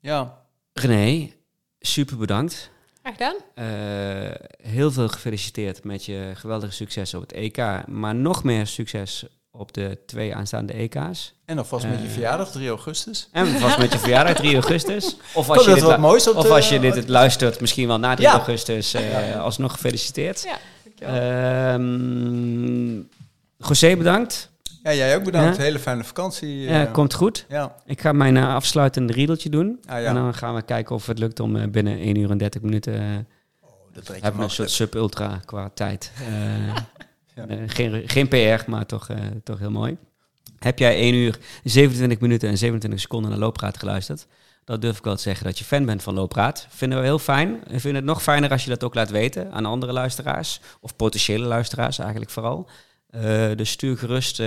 Ja. 0.00 0.38
René, 0.72 1.32
super 1.80 2.16
bedankt. 2.16 2.70
Graag 3.02 3.12
gedaan. 3.16 3.36
Eh, 3.54 4.34
heel 4.72 4.90
veel 4.92 5.08
gefeliciteerd 5.08 5.84
met 5.84 6.04
je 6.04 6.30
geweldige 6.34 6.72
succes 6.72 7.14
op 7.14 7.20
het 7.22 7.32
EK. 7.32 7.86
Maar 7.86 8.14
nog 8.14 8.44
meer 8.44 8.66
succes 8.66 9.26
op 9.58 9.72
de 9.72 9.98
twee 10.06 10.34
aanstaande 10.34 10.72
EK's. 10.72 11.34
En 11.44 11.58
alvast 11.58 11.86
met 11.86 11.98
je 11.98 12.04
Eh. 12.06 12.10
verjaardag, 12.12 12.50
3 12.50 12.68
augustus. 12.68 13.28
En 13.32 13.46
vast 13.46 13.78
met 13.78 13.92
je 13.92 13.98
verjaardag 13.98 14.34
3 14.36 14.52
augustus. 14.52 15.16
Of 15.34 15.48
als 15.48 15.56
Komt 15.58 15.68
je 15.68 15.74
dit, 15.74 15.82
wat 15.82 15.98
moois 15.98 16.28
op 16.28 16.36
of 16.36 16.42
de- 16.46 16.52
als 16.52 16.68
je 16.68 16.80
dit 16.80 16.94
het 16.94 17.08
luistert, 17.08 17.60
misschien 17.60 17.86
wel 17.88 17.98
na 17.98 18.14
3 18.14 18.26
Ja. 18.28 18.32
augustus. 18.34 18.94
eh, 18.94 19.28
Ja. 19.30 19.38
Alsnog 19.38 19.72
gefeliciteerd. 19.72 20.42
Ja, 20.42 20.56
dankjewel. 20.84 21.14
Ehm 21.14 23.00
José, 23.68 23.96
bedankt. 23.96 24.50
Ja, 24.82 24.94
jij 24.94 25.16
ook 25.16 25.24
bedankt. 25.24 25.56
Ja. 25.56 25.62
Hele 25.62 25.78
fijne 25.78 26.04
vakantie. 26.04 26.58
Ja, 26.58 26.86
eh. 26.86 26.92
komt 26.92 27.14
goed. 27.14 27.44
Ja. 27.48 27.74
Ik 27.86 28.00
ga 28.00 28.12
mijn 28.12 28.36
eh, 28.36 28.54
afsluitende 28.54 29.12
riedeltje 29.12 29.48
doen. 29.48 29.78
Ah, 29.88 30.00
ja. 30.00 30.06
En 30.08 30.14
dan 30.14 30.34
gaan 30.34 30.54
we 30.54 30.62
kijken 30.62 30.94
of 30.94 31.06
het 31.06 31.18
lukt 31.18 31.40
om 31.40 31.56
eh, 31.56 31.68
binnen 31.68 31.98
1 31.98 32.16
uur 32.18 32.30
en 32.30 32.38
30 32.38 32.62
minuten... 32.62 32.94
eh, 32.94 33.00
Dat 33.94 34.08
hebben 34.08 34.36
we 34.36 34.42
een 34.44 34.50
soort 34.50 34.70
sub-ultra 34.70 35.40
qua 35.44 35.70
tijd. 35.74 36.12
Eh, 37.36 37.56
geen, 37.66 38.08
geen 38.08 38.28
PR, 38.28 38.70
maar 38.70 38.86
toch, 38.86 39.08
eh, 39.08 39.18
toch 39.44 39.58
heel 39.58 39.70
mooi. 39.70 39.96
Heb 40.58 40.78
jij 40.78 41.00
1 41.00 41.14
uur, 41.14 41.38
27 41.64 42.20
minuten 42.20 42.48
en 42.48 42.58
27 42.58 43.00
seconden 43.00 43.30
naar 43.30 43.38
Loopraad 43.38 43.78
geluisterd? 43.78 44.26
Dan 44.64 44.80
durf 44.80 44.98
ik 44.98 45.04
wel 45.04 45.16
te 45.16 45.22
zeggen 45.22 45.44
dat 45.44 45.58
je 45.58 45.64
fan 45.64 45.84
bent 45.84 46.02
van 46.02 46.14
Loopraad. 46.14 46.66
Vinden 46.70 46.98
we 46.98 47.04
heel 47.04 47.18
fijn. 47.18 47.60
We 47.66 47.80
vinden 47.80 47.94
het 47.94 48.04
nog 48.04 48.22
fijner 48.22 48.50
als 48.50 48.64
je 48.64 48.70
dat 48.70 48.84
ook 48.84 48.94
laat 48.94 49.10
weten 49.10 49.52
aan 49.52 49.66
andere 49.66 49.92
luisteraars. 49.92 50.60
Of 50.80 50.96
potentiële 50.96 51.46
luisteraars 51.46 51.98
eigenlijk 51.98 52.30
vooral. 52.30 52.68
Eh, 53.10 53.50
dus 53.56 53.70
stuur 53.70 53.98
gerust 53.98 54.42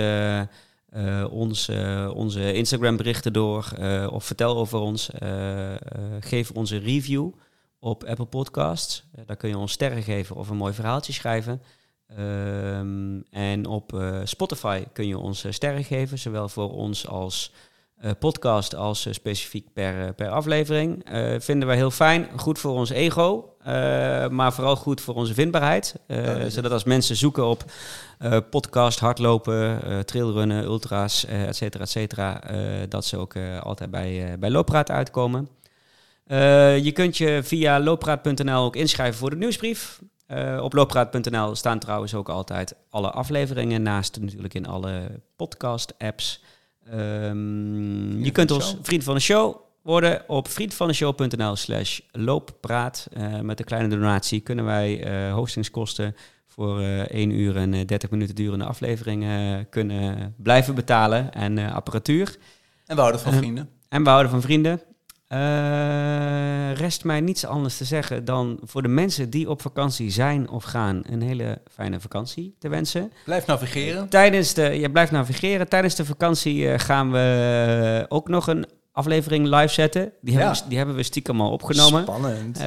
ons, 1.30 1.68
onze 2.12 2.52
Instagram 2.52 2.96
berichten 2.96 3.32
door. 3.32 3.72
of 4.10 4.24
vertel 4.24 4.56
over 4.56 4.78
ons. 4.78 5.10
Geef 6.20 6.50
onze 6.50 6.76
review 6.76 7.30
op 7.78 8.04
Apple 8.04 8.26
Podcasts. 8.26 9.04
Daar 9.26 9.36
kun 9.36 9.48
je 9.48 9.58
ons 9.58 9.72
sterren 9.72 10.02
geven 10.02 10.36
of 10.36 10.48
een 10.48 10.56
mooi 10.56 10.72
verhaaltje 10.74 11.12
schrijven. 11.12 11.62
Ehm, 12.16 13.20
en 13.30 13.66
op 13.66 13.94
eh, 13.94 14.20
Spotify 14.24 14.84
kun 14.92 15.06
je 15.06 15.18
ons 15.18 15.44
eh, 15.44 15.52
sterren 15.52 15.84
geven, 15.84 16.18
zowel 16.18 16.48
voor 16.48 16.72
ons 16.72 17.08
als 17.08 17.52
eh, 17.96 18.10
podcast 18.18 18.74
als 18.74 19.06
specifiek 19.10 19.72
per, 19.72 20.14
per 20.14 20.28
aflevering. 20.28 21.04
Vinden 21.38 21.68
we 21.68 21.74
heel 21.74 21.90
fijn, 21.90 22.28
goed 22.36 22.58
voor 22.58 22.72
ons 22.72 22.90
ego, 22.90 23.54
maar 24.30 24.52
vooral 24.52 24.76
goed 24.76 25.00
voor 25.00 25.14
onze 25.14 25.34
vindbaarheid. 25.34 25.94
Zodat 26.48 26.72
als 26.72 26.84
mensen 26.84 27.16
zoeken 27.16 27.44
op 27.46 27.64
podcast, 28.50 28.98
hardlopen, 28.98 29.80
trailrunnen, 30.06 30.64
ultra's, 30.64 31.24
et 31.24 31.56
cetera, 31.56 31.82
et 31.82 31.90
cetera, 31.90 32.40
dat 32.88 33.04
ze 33.04 33.16
ook 33.16 33.34
altijd 33.62 33.90
bij, 33.90 34.36
bij 34.38 34.50
Looppraat 34.50 34.90
uitkomen. 34.90 35.48
Je 36.82 36.90
kunt 36.94 37.16
je 37.16 37.40
via 37.42 37.80
looppraat.nl 37.80 38.64
ook 38.64 38.76
inschrijven 38.76 39.18
voor 39.18 39.30
de 39.30 39.36
nieuwsbrief. 39.36 40.00
Eh, 40.30 40.62
op 40.62 40.72
looppraat.nl 40.72 41.54
staan 41.54 41.78
trouwens 41.78 42.14
ook 42.14 42.28
altijd 42.28 42.74
alle 42.90 43.10
afleveringen, 43.10 43.82
naast 43.82 44.20
natuurlijk 44.20 44.54
in 44.54 44.66
alle 44.66 45.20
podcast-apps. 45.36 46.42
Ehm, 46.90 48.22
je 48.22 48.30
kunt 48.30 48.50
ons 48.50 48.76
vriend 48.82 49.04
van 49.04 49.14
de 49.14 49.20
show 49.20 49.56
worden 49.82 50.22
op 50.26 50.48
vriendvandeshow.nl 50.48 51.56
slash 51.56 52.00
looppraat. 52.12 53.08
Eh, 53.12 53.40
met 53.40 53.58
een 53.58 53.64
kleine 53.64 53.88
donatie 53.88 54.40
kunnen 54.40 54.64
wij 54.64 55.02
eh, 55.02 55.34
hostingskosten 55.34 56.14
voor 56.46 56.80
eh 56.80 57.00
1 57.00 57.30
uur 57.30 57.56
en 57.56 57.74
eh, 57.74 57.86
30 57.86 58.10
minuten 58.10 58.34
durende 58.34 58.64
aflevering 58.64 59.24
eh, 59.24 59.56
kunnen 59.70 60.34
blijven 60.36 60.74
betalen 60.74 61.32
en 61.32 61.58
apparatuur. 61.58 62.36
En 62.86 62.94
we 62.94 63.00
houden 63.00 63.20
van 63.20 63.32
vrienden. 63.32 63.68
En 63.88 64.02
we 64.02 64.08
houden 64.08 64.30
van 64.30 64.40
vrienden. 64.40 64.80
Eh, 65.30 66.72
rest 66.74 67.04
mij 67.04 67.20
niets 67.20 67.44
anders 67.46 67.76
te 67.76 67.84
zeggen 67.84 68.24
dan 68.24 68.58
voor 68.62 68.82
de 68.82 68.88
mensen 68.88 69.30
die 69.30 69.50
op 69.50 69.62
vakantie 69.62 70.10
zijn 70.10 70.48
of 70.48 70.64
gaan 70.64 71.02
een 71.10 71.22
hele 71.22 71.58
fijne 71.72 72.00
vakantie 72.00 72.54
te 72.58 72.68
wensen. 72.68 73.12
Blijf 73.24 73.46
navigeren. 73.46 74.08
Tijdens 74.08 74.54
de, 74.54 74.62
je 74.62 74.90
blijft 74.90 75.12
navigeren. 75.12 75.68
Tijdens 75.68 75.94
de 75.94 76.04
vakantie 76.04 76.68
eh, 76.72 76.78
gaan 76.78 77.10
we 77.12 78.04
ook 78.08 78.28
nog 78.28 78.46
een 78.46 78.66
aflevering 78.92 79.46
live 79.46 79.72
zetten. 79.74 80.12
Die, 80.20 80.34
hebben, 80.34 80.54
Ja. 80.54 80.62
we, 80.62 80.68
die 80.68 80.78
hebben 80.78 80.96
we 80.96 81.02
stiekem 81.02 81.40
al 81.40 81.50
opgenomen. 81.50 82.02
Spannend. 82.02 82.58
Eh, 82.58 82.64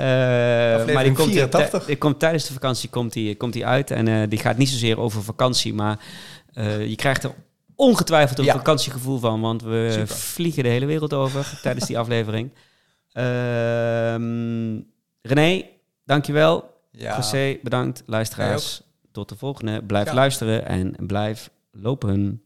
maar 0.94 1.04
die 1.04 1.12
komt, 1.14 1.32
84. 1.32 1.70
tij- 1.70 1.88
die 1.88 1.98
komt 1.98 2.20
tijdens 2.20 2.48
de 2.48 2.54
vakantie 2.54 2.90
komt 2.90 3.14
die, 3.14 3.36
komt 3.36 3.54
die 3.54 3.66
uit. 3.66 3.92
En 3.92 4.08
eh, 4.08 4.30
die 4.30 4.40
gaat 4.40 4.58
niet 4.58 4.70
zozeer 4.70 5.00
over 5.00 5.24
vakantie, 5.24 5.74
maar 5.74 6.00
eh, 6.54 6.88
je 6.88 6.96
krijgt 6.96 7.24
er 7.24 7.32
ongetwijfeld 7.84 8.40
een 8.40 8.46
Ja. 8.46 8.54
vakantiegevoel 8.54 9.20
van. 9.20 9.42
Want 9.42 9.62
we 9.64 9.88
Super. 9.92 10.08
vliegen 10.16 10.64
de 10.64 10.70
hele 10.70 10.86
wereld 10.86 11.14
over 11.14 11.52
tijdens 11.64 11.86
die 11.88 11.98
aflevering. 12.00 12.52
Ehm 13.12 14.80
René, 15.22 15.64
dankjewel. 16.06 16.72
ja. 16.92 17.16
José, 17.16 17.58
bedankt. 17.64 18.04
Luisteraars, 18.06 18.82
tot 19.12 19.30
de 19.30 19.36
volgende. 19.36 19.82
Blijf 19.84 20.06
Ja. 20.08 20.14
luisteren 20.14 20.66
en 20.68 20.96
blijf 21.08 21.50
lopen. 21.72 22.42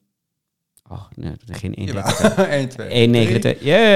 Oh, 0.89 1.03
nee, 1.15 1.31
geen 1.45 1.73
1 1.75 1.85
Jawel. 1.85 2.45
1, 2.45 2.69
2, 2.69 2.87
1 2.87 3.09
9 3.09 3.57
Yeah. 3.59 3.95